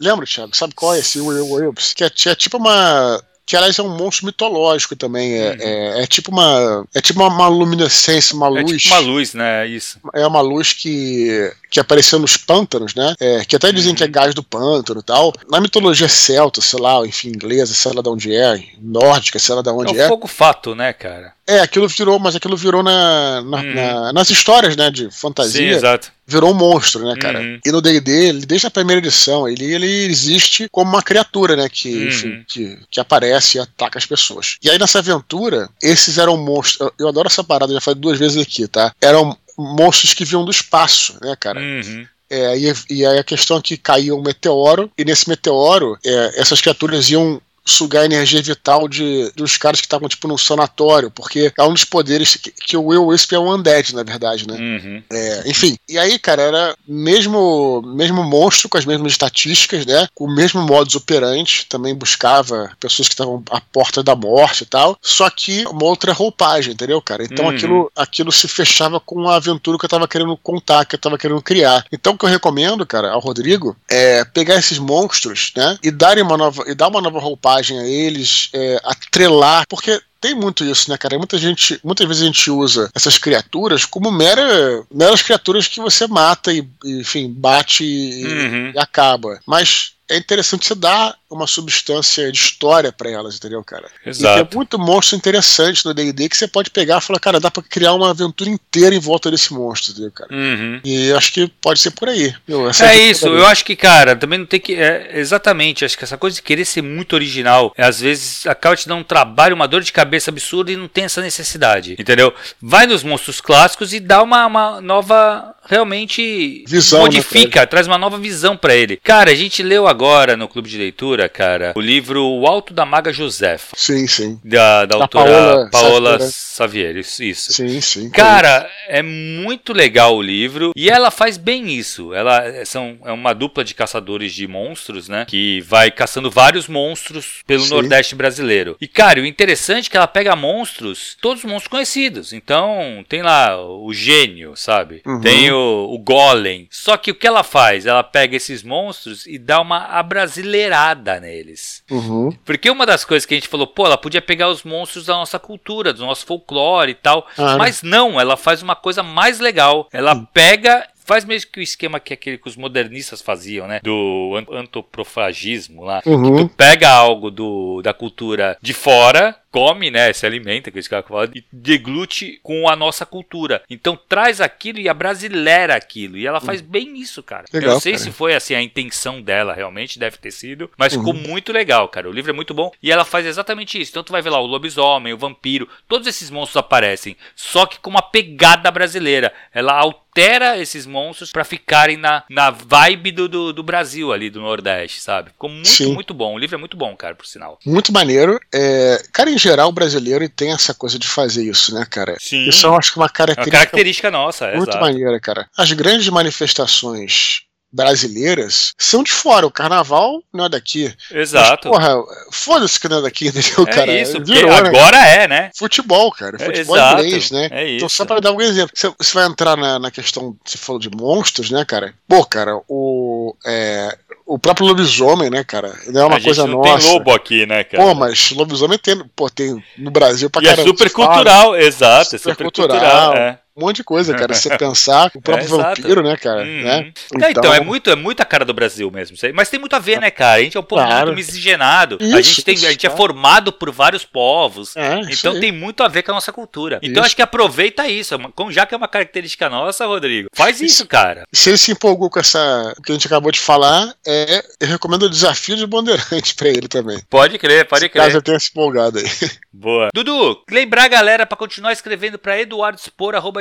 Lembra, 0.01 0.27
Thiago? 0.27 0.57
Sabe 0.57 0.75
qual 0.75 0.95
é 0.95 1.01
esse 1.01 1.21
Will 1.21 1.47
Won 1.47 1.71
Wisp? 1.71 1.95
Que 1.95 2.05
é, 2.05 2.11
é 2.27 2.35
tipo 2.35 2.59
uma 2.59 3.23
que 3.47 3.57
aliás 3.57 3.79
é 3.79 3.83
um 3.83 3.95
monstro 3.95 4.27
mitológico 4.27 4.97
também. 4.97 5.35
É, 5.35 5.51
uhum. 5.51 5.57
é, 5.61 6.03
é, 6.03 6.07
tipo 6.07 6.31
uma. 6.31 6.87
É 6.95 7.01
tipo 7.01 7.21
uma, 7.21 7.29
uma 7.29 7.49
luminescência, 7.49 8.35
uma 8.35 8.49
luz. 8.49 8.73
É 8.73 8.77
tipo 8.77 8.95
uma 8.95 9.01
luz, 9.01 9.35
né? 9.35 9.67
Isso. 9.67 9.99
É 10.15 10.27
uma 10.27 10.41
luz 10.41 10.73
que, 10.73 11.53
que 11.75 11.81
apareceu 11.81 12.21
nos 12.21 12.37
pântanos, 12.37 12.95
né? 12.95 13.17
É, 13.19 13.45
que 13.45 13.57
até 13.57 13.73
dizem 13.73 13.91
uhum. 13.91 13.97
que 13.97 14.05
é 14.05 14.07
gás 14.07 14.33
do 14.33 14.45
pântano 14.45 15.01
e 15.01 15.03
tal. 15.03 15.33
Na 15.51 15.61
mitologia 15.61 16.09
celta, 16.09 16.61
sei 16.61 16.81
lá, 16.81 17.05
enfim, 17.05 17.31
inglesa, 17.31 17.75
sei 17.75 17.93
lá 17.93 18.01
de 18.01 18.09
onde 18.09 18.33
é, 18.33 18.63
nórdica, 18.81 19.41
sei 19.41 19.57
lá 19.57 19.61
de 19.61 19.71
onde 19.71 19.99
é. 19.99 20.03
É 20.03 20.07
o 20.07 20.09
fogo 20.09 20.29
fato, 20.29 20.73
né, 20.77 20.93
cara? 20.93 21.33
É, 21.45 21.59
aquilo 21.59 21.89
virou, 21.89 22.21
mas 22.21 22.37
aquilo 22.37 22.57
virou 22.57 22.81
na, 22.81 23.43
na, 23.43 23.57
uhum. 23.57 23.75
na 23.75 24.13
nas 24.13 24.31
histórias, 24.31 24.77
né, 24.77 24.89
de 24.89 25.11
fantasia. 25.11 25.73
Sim, 25.73 25.77
exato. 25.77 26.13
Virou 26.27 26.53
um 26.53 26.55
monstro, 26.55 27.05
né, 27.05 27.17
cara? 27.21 27.41
Uhum. 27.41 27.59
E 27.67 27.73
no 27.73 27.83
D&D, 27.83 28.33
desde 28.47 28.69
a 28.69 28.71
primeira 28.71 29.01
edição, 29.01 29.47
ele, 29.49 29.65
ele 29.75 30.07
existe 30.07 30.69
como 30.71 30.91
uma 30.91 31.03
criatura, 31.03 31.57
né, 31.57 31.69
que, 31.69 31.93
uhum. 31.93 32.09
enfim, 32.09 32.45
que, 32.49 32.79
que 32.89 33.01
aparece 33.01 33.59
e 33.59 33.61
ataca 33.61 33.99
as 33.99 34.07
pessoas. 34.07 34.57
E 34.63 34.71
aí 34.71 34.79
nessa 34.79 35.01
aventura, 35.01 35.69
esses 35.83 36.19
eram 36.19 36.37
monstros, 36.37 36.81
eu, 36.81 36.93
eu 37.01 37.09
adoro 37.09 37.27
essa 37.27 37.43
parada, 37.43 37.75
já 37.75 37.81
falei 37.81 38.01
duas 38.01 38.17
vezes 38.17 38.41
aqui, 38.41 38.69
tá? 38.69 38.95
Eram 39.01 39.37
monstros 39.57 40.15
que 40.15 40.25
vinham 40.25 40.45
do 40.45 40.51
espaço, 40.51 41.19
né, 41.23 41.37
cara? 41.39 41.61
Uhum. 41.61 42.07
É, 42.29 42.59
e, 42.59 42.73
e 42.91 43.07
aí 43.07 43.19
a 43.19 43.25
questão 43.25 43.59
é 43.59 43.63
que 43.63 43.77
caía 43.77 44.15
um 44.15 44.23
meteoro, 44.23 44.91
e 44.97 45.05
nesse 45.05 45.29
meteoro, 45.29 45.97
é, 46.05 46.41
essas 46.41 46.61
criaturas 46.61 47.11
iam 47.11 47.41
sugar 47.65 48.03
a 48.03 48.05
energia 48.05 48.43
vital 48.43 48.87
de, 48.87 49.31
dos 49.35 49.57
caras 49.57 49.81
que 49.81 49.87
estavam, 49.87 50.09
tipo, 50.09 50.29
num 50.29 50.37
sanatório, 50.37 51.11
porque 51.11 51.53
é 51.59 51.63
um 51.63 51.73
dos 51.73 51.85
poderes 51.85 52.37
que, 52.37 52.51
que 52.51 52.77
o 52.77 52.87
Will 52.87 53.07
Wisp 53.07 53.33
é 53.33 53.39
um 53.39 53.53
undead, 53.53 53.95
na 53.95 54.03
verdade, 54.03 54.47
né? 54.47 54.55
Uhum. 54.55 55.03
É, 55.11 55.43
enfim, 55.47 55.77
e 55.89 55.99
aí, 55.99 56.19
cara, 56.19 56.43
era 56.43 56.77
mesmo, 56.87 57.83
mesmo 57.83 58.23
monstro, 58.23 58.69
com 58.69 58.77
as 58.77 58.85
mesmas 58.85 59.13
estatísticas, 59.13 59.87
né? 59.87 60.07
Com 60.15 60.25
o 60.25 60.35
mesmo 60.35 60.63
modus 60.63 60.95
operandi, 60.95 61.67
também 61.69 61.95
buscava 61.95 62.71
pessoas 62.79 63.09
que 63.09 63.15
estavam 63.15 63.43
à 63.51 63.61
porta 63.61 64.03
da 64.03 64.15
morte 64.15 64.63
e 64.63 64.67
tal, 64.67 64.99
só 65.01 65.29
que 65.31 65.65
uma 65.67 65.85
outra 65.85 66.13
roupagem, 66.13 66.75
entendeu, 66.75 67.01
cara? 67.01 67.25
Então 67.25 67.47
uhum. 67.47 67.51
aquilo, 67.51 67.93
aquilo 67.97 68.33
se 68.33 68.47
fechava 68.47 69.01
com 69.01 69.29
a 69.29 69.37
aventura 69.37 69.79
que 69.79 69.85
eu 69.85 69.91
tava 69.91 70.09
querendo 70.09 70.37
contar, 70.37 70.85
que 70.85 70.97
eu 70.97 71.01
tava 71.01 71.17
querendo 71.19 71.41
criar. 71.41 71.85
Então 71.91 72.13
o 72.13 72.19
que 72.19 72.25
eu 72.25 72.31
recomendo, 72.31 72.85
cara, 72.85 73.13
ao 73.13 73.21
Rodrigo, 73.21 73.77
é 73.89 74.25
pegar 74.25 74.57
esses 74.57 74.79
monstros, 74.79 75.53
né? 75.57 75.79
E 75.83 75.91
darem 75.91 76.23
uma 76.23 76.37
nova, 76.37 76.65
e 76.67 76.75
dar 76.75 76.89
uma 76.89 77.01
nova 77.01 77.19
roupagem 77.19 77.54
a 77.57 77.87
eles, 77.87 78.51
é, 78.53 78.81
atrelar, 78.85 79.65
porque 79.69 80.01
tem 80.21 80.35
muito 80.35 80.65
isso, 80.65 80.91
né, 80.91 80.97
cara? 80.97 81.19
Muita 81.19 81.37
gente, 81.37 81.79
muitas 81.85 82.07
vezes 82.07 82.23
a 82.23 82.27
gente 82.27 82.51
usa 82.51 82.91
essas 82.95 83.19
criaturas 83.19 83.85
como 83.85 84.11
mera, 84.11 84.83
meras 84.91 85.21
criaturas 85.21 85.69
que 85.69 85.81
você 85.81 86.07
mata 86.07 86.51
e, 86.51 86.67
enfim, 86.85 87.31
bate 87.31 87.85
e, 87.85 88.25
uhum. 88.25 88.73
e 88.75 88.79
acaba. 88.79 89.39
Mas 89.47 89.94
é 90.09 90.17
interessante 90.17 90.67
você 90.67 90.75
dar 90.75 91.15
uma 91.35 91.47
substância 91.47 92.31
de 92.31 92.39
história 92.39 92.93
para 92.93 93.11
elas, 93.11 93.37
entendeu, 93.37 93.63
cara? 93.65 93.89
Exato. 94.07 94.41
E 94.41 94.45
tem 94.45 94.57
muito 94.57 94.79
monstro 94.79 95.17
interessante 95.17 95.85
no 95.85 95.93
D&D 95.93 96.29
que 96.29 96.37
você 96.37 96.47
pode 96.47 96.71
pegar 96.71 96.99
e 96.99 97.01
falar, 97.01 97.19
cara, 97.19 97.41
dá 97.41 97.51
para 97.51 97.63
criar 97.63 97.95
uma 97.95 98.11
aventura 98.11 98.49
inteira 98.49 98.95
em 98.95 99.01
volta 99.01 99.31
desse 99.31 99.53
monstro, 99.53 99.93
entendeu, 99.93 100.13
cara? 100.13 100.33
Uhum. 100.33 100.81
E 100.85 101.13
acho 101.13 101.33
que 101.33 101.49
pode 101.61 101.81
ser 101.81 101.91
por 101.91 102.09
aí. 102.09 102.33
Meu, 102.47 102.69
é, 102.69 102.73
é 102.83 103.11
isso, 103.11 103.27
eu 103.27 103.47
acho 103.47 103.65
que, 103.65 103.75
cara, 103.75 104.15
também 104.15 104.39
não 104.39 104.47
tem 104.47 104.61
que... 104.61 104.75
É, 104.75 105.19
exatamente, 105.19 105.85
acho 105.85 105.99
que 105.99 106.05
essa 106.05 106.19
coisa 106.19 106.37
de 106.37 106.43
querer 106.43 106.65
ser 106.65 106.83
muito 106.83 107.15
original, 107.15 107.73
é, 107.77 107.85
às 107.85 107.99
vezes 108.01 108.47
acaba 108.47 108.77
te 108.77 108.87
dando 108.87 109.01
um 109.01 109.05
trabalho, 109.05 109.57
uma 109.57 109.67
dor 109.67 109.83
de 109.83 109.93
cabeça 109.93 110.31
absurda 110.31 110.71
e 110.71 110.77
não 110.77 110.87
tem 110.87 111.05
essa 111.05 111.21
necessidade, 111.21 111.97
entendeu? 111.99 112.33
Vai 112.63 112.87
nos 112.87 113.03
monstros 113.03 113.41
clássicos 113.41 113.93
e 113.93 113.99
dá 113.99 114.23
uma, 114.23 114.47
uma 114.47 114.81
nova 114.81 115.55
realmente 115.67 116.63
visão, 116.69 117.01
né, 117.01 117.05
modifica, 117.07 117.61
né, 117.61 117.67
traz 117.67 117.87
uma 117.87 117.99
nova 117.99 118.19
visão 118.19 118.57
para 118.57 118.75
ele. 118.75 119.01
Cara, 119.03 119.31
a 119.31 119.35
gente 119.35 119.63
leu 119.63 119.89
agora 119.89 119.94
no 120.37 120.49
clube 120.49 120.69
de 120.69 120.79
leitura, 120.79 121.29
cara, 121.29 121.73
o 121.77 121.81
livro 121.81 122.25
O 122.25 122.47
Alto 122.47 122.75
da 122.75 122.85
Maga 122.85 123.13
Josefa. 123.13 123.77
Sim, 123.77 124.07
sim. 124.07 124.41
Da, 124.45 124.85
da, 124.85 124.97
da 124.97 125.05
autora 125.05 125.69
Paola, 125.71 125.71
Paola 125.71 126.19
Xavier, 126.31 126.97
isso. 126.97 127.53
Sim, 127.53 127.81
sim. 127.81 128.11
Cara, 128.11 128.69
é 128.89 129.03
muito 129.03 129.73
legal 129.73 130.17
o 130.17 130.23
livro 130.23 130.73
e 130.77 130.91
ela 130.91 131.11
faz 131.11 131.37
bem 131.37 131.71
isso. 131.71 132.15
Ela 132.15 132.45
é, 132.45 132.65
são, 132.65 132.99
é 133.05 133.13
uma 133.13 133.33
dupla 133.33 133.65
de 133.65 133.75
caçadores 133.75 134.33
de 134.33 134.47
monstros, 134.47 135.09
né? 135.09 135.25
Que 135.27 135.61
vai 135.63 135.91
caçando 135.91 136.31
vários 136.31 136.69
monstros 136.69 137.43
pelo 137.47 137.65
sim. 137.65 137.71
Nordeste 137.71 138.15
brasileiro. 138.15 138.77
E, 138.81 138.89
cara, 138.89 139.21
o 139.21 139.27
interessante 139.27 139.87
é 139.87 139.91
que 139.91 139.97
ela 139.97 140.07
pega 140.07 140.37
monstros, 140.37 141.17
todos 141.21 141.45
monstros 141.45 141.69
conhecidos. 141.69 142.33
Então, 142.33 143.05
tem 143.09 143.23
lá 143.23 143.61
o 143.61 143.93
gênio, 143.93 144.57
sabe? 144.57 145.03
Uhum. 145.07 145.21
Tem 145.21 145.51
o, 145.51 145.89
o 145.91 145.99
Golem. 145.99 146.69
Só 146.71 146.97
que 146.97 147.11
o 147.11 147.15
que 147.15 147.27
ela 147.27 147.43
faz? 147.43 147.87
Ela 147.87 148.03
pega 148.03 148.37
esses 148.37 148.63
monstros 148.63 149.27
e 149.27 149.39
dá 149.39 149.61
uma 149.61 149.84
abrasileirada 149.85 151.21
neles. 151.21 151.83
Uhum. 151.91 152.31
Porque 152.45 152.71
uma 152.71 152.87
das 152.87 153.05
coisas 153.05 153.27
que 153.27 153.35
a 153.35 153.37
gente 153.37 153.49
falou, 153.49 153.67
pô, 153.67 153.87
ela 153.87 153.99
podia 153.99 154.23
pegar 154.23 154.49
os 154.49 154.63
monstros 154.63 155.07
da 155.07 155.15
nossa 155.15 155.39
cultura, 155.39 155.93
do 155.93 156.05
nosso 156.05 156.27
folclore 156.27 156.93
e 156.93 156.95
tal. 156.95 157.27
Ah, 157.37 157.57
mas 157.57 157.83
não, 157.83 158.21
ela 158.21 158.37
faz 158.37 158.63
uma 158.63 158.77
coisa 158.77 159.03
mais 159.03 159.41
legal. 159.41 159.89
Ela 159.93 160.15
uhum. 160.15 160.25
pega 160.27 160.87
faz 161.05 161.25
mesmo 161.25 161.51
que 161.53 161.61
o 161.61 161.63
esquema 161.63 162.01
que 162.01 162.15
aquele 162.15 162.39
que 162.39 162.49
os 162.49 162.57
modernistas 162.57 163.21
faziam, 163.21 163.67
né? 163.67 163.81
Do 163.83 164.33
antropofagismo 164.51 165.85
lá. 165.85 166.03
Uhum. 166.05 166.37
Que 166.37 166.43
tu 166.43 166.49
pega 166.57 166.91
algo 166.91 167.31
do, 167.31 167.83
da 167.83 167.93
cultura 167.93 168.57
de 168.61 168.73
fora, 168.73 169.37
come, 169.55 169.89
né, 169.89 170.13
se 170.13 170.27
alimenta, 170.27 170.69
que 170.69 170.81
esse 170.81 170.91
cara 170.91 171.05
fala, 171.05 171.31
e 171.33 171.45
deglute 171.53 172.41
com 172.43 172.69
a 172.69 172.75
nossa 172.75 173.07
cultura. 173.07 173.63
Então 173.71 173.97
traz 174.09 174.41
aquilo 174.41 174.81
e 174.81 174.89
a 174.89 174.95
brasileira 174.95 175.77
aquilo. 175.77 176.19
E 176.19 176.27
ela 176.27 176.41
faz 176.41 176.61
hum. 176.61 176.65
bem 176.67 176.99
isso, 176.99 177.23
cara. 177.23 177.45
Legal, 177.53 177.71
Eu 177.71 177.75
não 177.75 177.81
sei 177.81 177.93
cara. 177.93 178.03
se 178.03 178.11
foi 178.11 178.35
assim 178.35 178.57
a 178.57 178.61
intenção 178.61 179.23
dela, 179.23 179.55
realmente 179.55 179.97
deve 179.97 180.17
ter 180.17 180.33
sido, 180.33 180.69
mas 180.77 180.93
uhum. 180.93 180.99
ficou 180.99 181.15
muito 181.15 181.53
legal, 181.53 181.89
cara. 181.89 182.09
O 182.09 182.13
livro 182.13 182.33
é 182.33 182.35
muito 182.35 182.53
bom 182.53 182.73
e 182.83 182.91
ela 182.91 183.05
faz 183.05 183.27
exatamente 183.27 183.81
isso. 183.81 183.93
Então 183.93 184.03
tu 184.03 184.11
vai 184.11 184.23
ver 184.23 184.31
lá 184.31 184.41
o 184.41 184.47
lobisomem, 184.47 185.13
o 185.13 185.19
vampiro, 185.19 185.69
todos 185.87 186.09
esses 186.09 186.31
monstros 186.31 186.57
aparecem, 186.57 187.17
só 187.37 187.65
que 187.65 187.79
com 187.79 187.91
uma 187.91 188.03
pegada 188.03 188.73
brasileira. 188.73 189.33
Ela 189.53 189.73
altera 190.15 190.59
esses 190.59 190.87
monstros 190.87 191.33
para 191.33 191.45
ficarem 191.45 191.97
na, 191.97 192.23
na 192.29 192.51
vibe 192.51 193.13
do, 193.13 193.29
do, 193.29 193.53
do, 193.53 193.63
Brasil 193.63 194.13
ali, 194.13 194.31
do 194.31 194.41
Nordeste, 194.41 195.01
sabe? 195.01 195.31
Ficou 195.31 195.51
muito, 195.51 195.69
Sim. 195.69 195.93
muito 195.93 196.15
bom. 196.15 196.35
O 196.35 196.39
livro 196.39 196.55
é 196.55 196.59
muito 196.59 196.77
bom, 196.77 196.97
cara, 196.97 197.15
por 197.15 197.27
sinal. 197.27 197.59
Muito 197.67 197.93
maneiro. 197.93 198.41
É... 198.53 199.03
Cara, 199.13 199.31
geral, 199.45 199.69
o 199.69 199.73
brasileiro 199.73 200.29
tem 200.29 200.53
essa 200.53 200.75
coisa 200.75 200.99
de 200.99 201.07
fazer 201.07 201.45
isso, 201.45 201.75
né, 201.75 201.87
cara? 201.89 202.17
Sim. 202.19 202.49
Isso 202.49 202.67
eu 202.67 202.75
acho 202.75 202.93
que 202.93 202.99
é 202.99 203.03
uma 203.03 203.09
característica, 203.09 203.57
é 203.57 203.61
uma 203.61 203.67
característica 203.67 204.11
nossa, 204.11 204.51
Muito 204.53 204.71
exato. 204.71 204.85
maneira, 204.85 205.21
cara. 205.21 205.49
As 205.57 205.71
grandes 205.73 206.09
manifestações 206.09 207.45
brasileiras 207.75 208.73
são 208.79 209.03
de 209.03 209.11
fora. 209.11 209.47
O 209.47 209.51
carnaval 209.51 210.23
não 210.33 210.45
é 210.45 210.49
daqui. 210.49 210.95
Exato. 211.11 211.69
Mas, 211.69 211.77
porra, 211.77 212.05
foda-se 212.31 212.79
que 212.79 212.89
não 212.89 212.99
é 212.99 213.03
daqui, 213.03 213.27
entendeu, 213.29 213.65
é 213.67 213.73
cara? 213.73 213.93
Isso, 213.93 214.23
Virou, 214.23 214.51
né? 214.51 214.69
agora 214.69 214.97
né? 214.97 215.25
é, 215.25 215.29
né? 215.29 215.51
Futebol, 215.57 216.13
cara. 216.13 216.37
É, 216.41 216.45
Futebol 216.45 216.77
é, 216.77 216.93
inglês, 216.93 217.31
né? 217.33 217.49
É 217.51 217.65
isso. 217.65 217.77
Então, 217.77 217.89
só 217.89 218.05
para 218.05 218.21
dar 218.21 218.33
um 218.33 218.41
exemplo, 218.41 218.71
você, 218.75 218.93
você 218.97 219.15
vai 219.15 219.27
entrar 219.27 219.57
na, 219.57 219.79
na, 219.79 219.91
questão, 219.91 220.37
você 220.45 220.57
falou 220.57 220.81
de 220.81 220.91
monstros, 220.91 221.51
né, 221.51 221.65
cara? 221.65 221.93
Pô, 222.07 222.25
cara, 222.25 222.61
o. 222.69 223.35
É, 223.45 223.99
o 224.27 224.39
próprio 224.39 224.67
lobisomem, 224.67 225.29
né, 225.29 225.45
cara? 225.45 225.73
Ele 225.87 225.99
é 225.99 226.05
uma 226.05 226.17
a 226.17 226.21
coisa 226.23 226.47
não 226.47 226.63
nossa. 226.63 226.79
Tem 226.79 226.93
lobo 226.93 227.13
aqui, 227.13 227.47
né, 227.47 227.63
cara? 227.65 227.85
Pô, 227.85 227.95
mas 227.95 228.31
lobisomem 228.31 228.79
tem, 228.79 229.03
pô, 229.15 229.29
tem 229.29 229.63
no 229.77 229.91
Brasil 229.91 230.31
pra 230.31 230.43
e 230.43 230.47
é 230.47 230.51
caramba. 230.51 230.63
é 230.63 230.73
super 230.73 230.91
cultural, 230.91 231.57
exato, 231.57 232.05
super 232.05 232.17
é 232.17 232.19
super 232.33 232.43
cultural. 232.45 232.79
cultural 232.79 233.15
é. 233.15 233.39
Um 233.57 233.67
monte 233.67 233.77
de 233.77 233.85
coisa, 233.85 234.15
cara. 234.15 234.35
Você 234.35 234.55
pensar, 234.59 235.11
o 235.15 235.21
próprio 235.21 235.47
é, 235.47 235.49
vampiro, 235.49 236.03
né, 236.03 236.17
cara? 236.17 236.43
Uhum. 236.43 236.63
Né? 236.63 236.93
Então... 237.15 237.31
então, 237.31 237.55
é 237.55 237.61
muito, 237.61 237.91
é 237.91 237.95
muito 237.95 238.21
a 238.21 238.25
cara 238.25 238.45
do 238.45 238.53
Brasil 238.53 238.91
mesmo. 238.91 239.17
Mas 239.35 239.49
tem 239.49 239.61
muito 239.61 239.77
a 239.77 239.79
ver, 239.79 240.01
né, 240.01 240.11
cara? 240.11 240.41
A 240.41 240.43
gente 240.43 240.57
é 240.57 240.61
um 240.61 240.65
povo 240.65 240.85
claro. 240.85 241.07
muito 241.07 241.17
miscigenado. 241.17 241.99
Isso, 242.01 242.17
a 242.17 242.21
gente, 242.21 242.43
tem, 242.43 242.55
isso, 242.55 242.67
a 242.67 242.71
gente 242.71 242.87
é 242.87 242.91
formado 242.91 243.53
por 243.53 243.71
vários 243.71 244.05
povos. 244.05 244.77
É, 244.77 245.01
então 245.11 245.39
tem 245.39 245.53
muito 245.53 245.83
a 245.83 245.89
ver 245.89 246.03
com 246.03 246.11
a 246.11 246.15
nossa 246.15 246.33
cultura. 246.33 246.79
Então 246.83 246.95
isso. 246.95 247.07
acho 247.07 247.17
que 247.17 247.23
aproveita 247.23 247.87
isso. 247.89 248.15
Já 248.51 248.67
que 248.67 248.75
é 248.75 248.77
uma 248.77 248.89
característica 248.89 249.49
nossa, 249.49 249.87
Rodrigo, 249.87 250.29
faz 250.33 250.61
isso, 250.61 250.87
cara. 250.87 251.25
Se 251.33 251.51
ele 251.51 251.59
se 251.59 251.73
empolgou 251.73 252.11
com 252.11 252.19
essa 252.19 252.75
que 252.85 252.93
a 252.93 252.95
gente 252.95 253.07
acabou 253.07 253.31
de 253.31 253.41
falar, 253.41 253.95
é, 254.07 254.45
eu 254.61 254.69
recomendo 254.69 255.05
o 255.05 255.11
desafio 255.11 255.57
de 255.57 255.67
Bandeirante 255.67 256.35
pra 256.37 256.49
ele 256.49 256.69
também. 256.69 257.01
Pode 257.09 257.39
crer, 257.39 257.67
pode 257.67 257.89
crer. 257.89 258.05
Caso 258.05 258.17
eu 258.17 258.23
tenha 258.23 258.39
se 258.39 258.51
empolgado 258.51 258.99
aí. 258.99 259.05
Boa. 259.53 259.89
Dudu, 259.95 260.43
lembrar 260.51 260.85
a 260.85 260.89
galera 260.89 261.27
para 261.27 261.37
continuar 261.37 261.73
escrevendo 261.73 262.19
para 262.19 262.37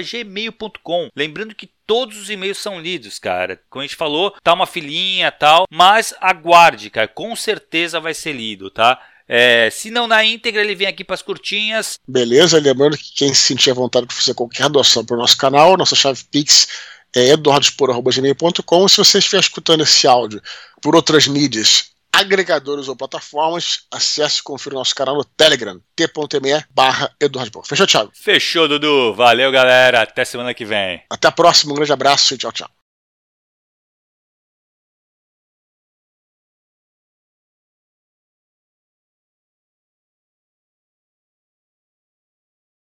eduardospor.gmail.com. 0.03 1.09
Lembrando 1.15 1.55
que 1.55 1.69
todos 1.87 2.17
os 2.17 2.29
e-mails 2.29 2.57
são 2.57 2.79
lidos, 2.79 3.17
cara. 3.19 3.59
Como 3.69 3.81
a 3.81 3.87
gente 3.87 3.95
falou, 3.95 4.35
tá 4.43 4.53
uma 4.53 4.67
filinha 4.67 5.31
tal, 5.31 5.65
mas 5.71 6.13
aguarde, 6.19 6.89
cara. 6.89 7.07
Com 7.07 7.35
certeza 7.35 7.99
vai 7.99 8.13
ser 8.13 8.33
lido, 8.33 8.69
tá? 8.69 8.99
É, 9.27 9.69
se 9.71 9.89
não 9.89 10.05
na 10.05 10.23
íntegra, 10.23 10.61
ele 10.61 10.75
vem 10.75 10.87
aqui 10.87 11.03
para 11.03 11.15
as 11.15 11.21
curtinhas. 11.21 11.97
Beleza, 12.07 12.59
lembrando 12.59 12.97
que 12.97 13.13
quem 13.15 13.33
se 13.33 13.41
sentir 13.41 13.71
à 13.71 13.73
vontade 13.73 14.05
de 14.05 14.13
fazer 14.13 14.33
qualquer 14.33 14.69
doação 14.69 15.05
para 15.05 15.15
o 15.15 15.19
nosso 15.19 15.37
canal, 15.37 15.77
nossa 15.77 15.95
chave 15.95 16.23
Pix 16.29 16.67
é 17.15 17.29
eduardospor.gmail.com. 17.29 18.87
Se 18.87 18.97
você 18.97 19.19
estiver 19.19 19.39
escutando 19.39 19.81
esse 19.81 20.05
áudio 20.05 20.41
por 20.81 20.95
outras 20.95 21.27
mídias, 21.27 21.92
agregadores 22.13 22.87
ou 22.87 22.95
plataformas, 22.95 23.87
acesse 23.91 24.39
e 24.39 24.43
confira 24.43 24.75
o 24.75 24.79
nosso 24.79 24.93
canal 24.93 25.15
no 25.15 25.25
Telegram, 25.25 25.79
t.me 25.95 26.63
barra 26.69 27.11
Fechou, 27.65 27.87
Thiago? 27.87 28.11
Fechou, 28.13 28.67
Dudu. 28.67 29.13
Valeu, 29.13 29.51
galera. 29.51 30.03
Até 30.03 30.23
semana 30.23 30.53
que 30.53 30.63
vem. 30.63 31.03
Até 31.09 31.27
a 31.27 31.31
próxima. 31.31 31.73
Um 31.73 31.75
grande 31.75 31.91
abraço 31.91 32.33
e 32.33 32.37
tchau, 32.37 32.51
tchau. 32.51 32.82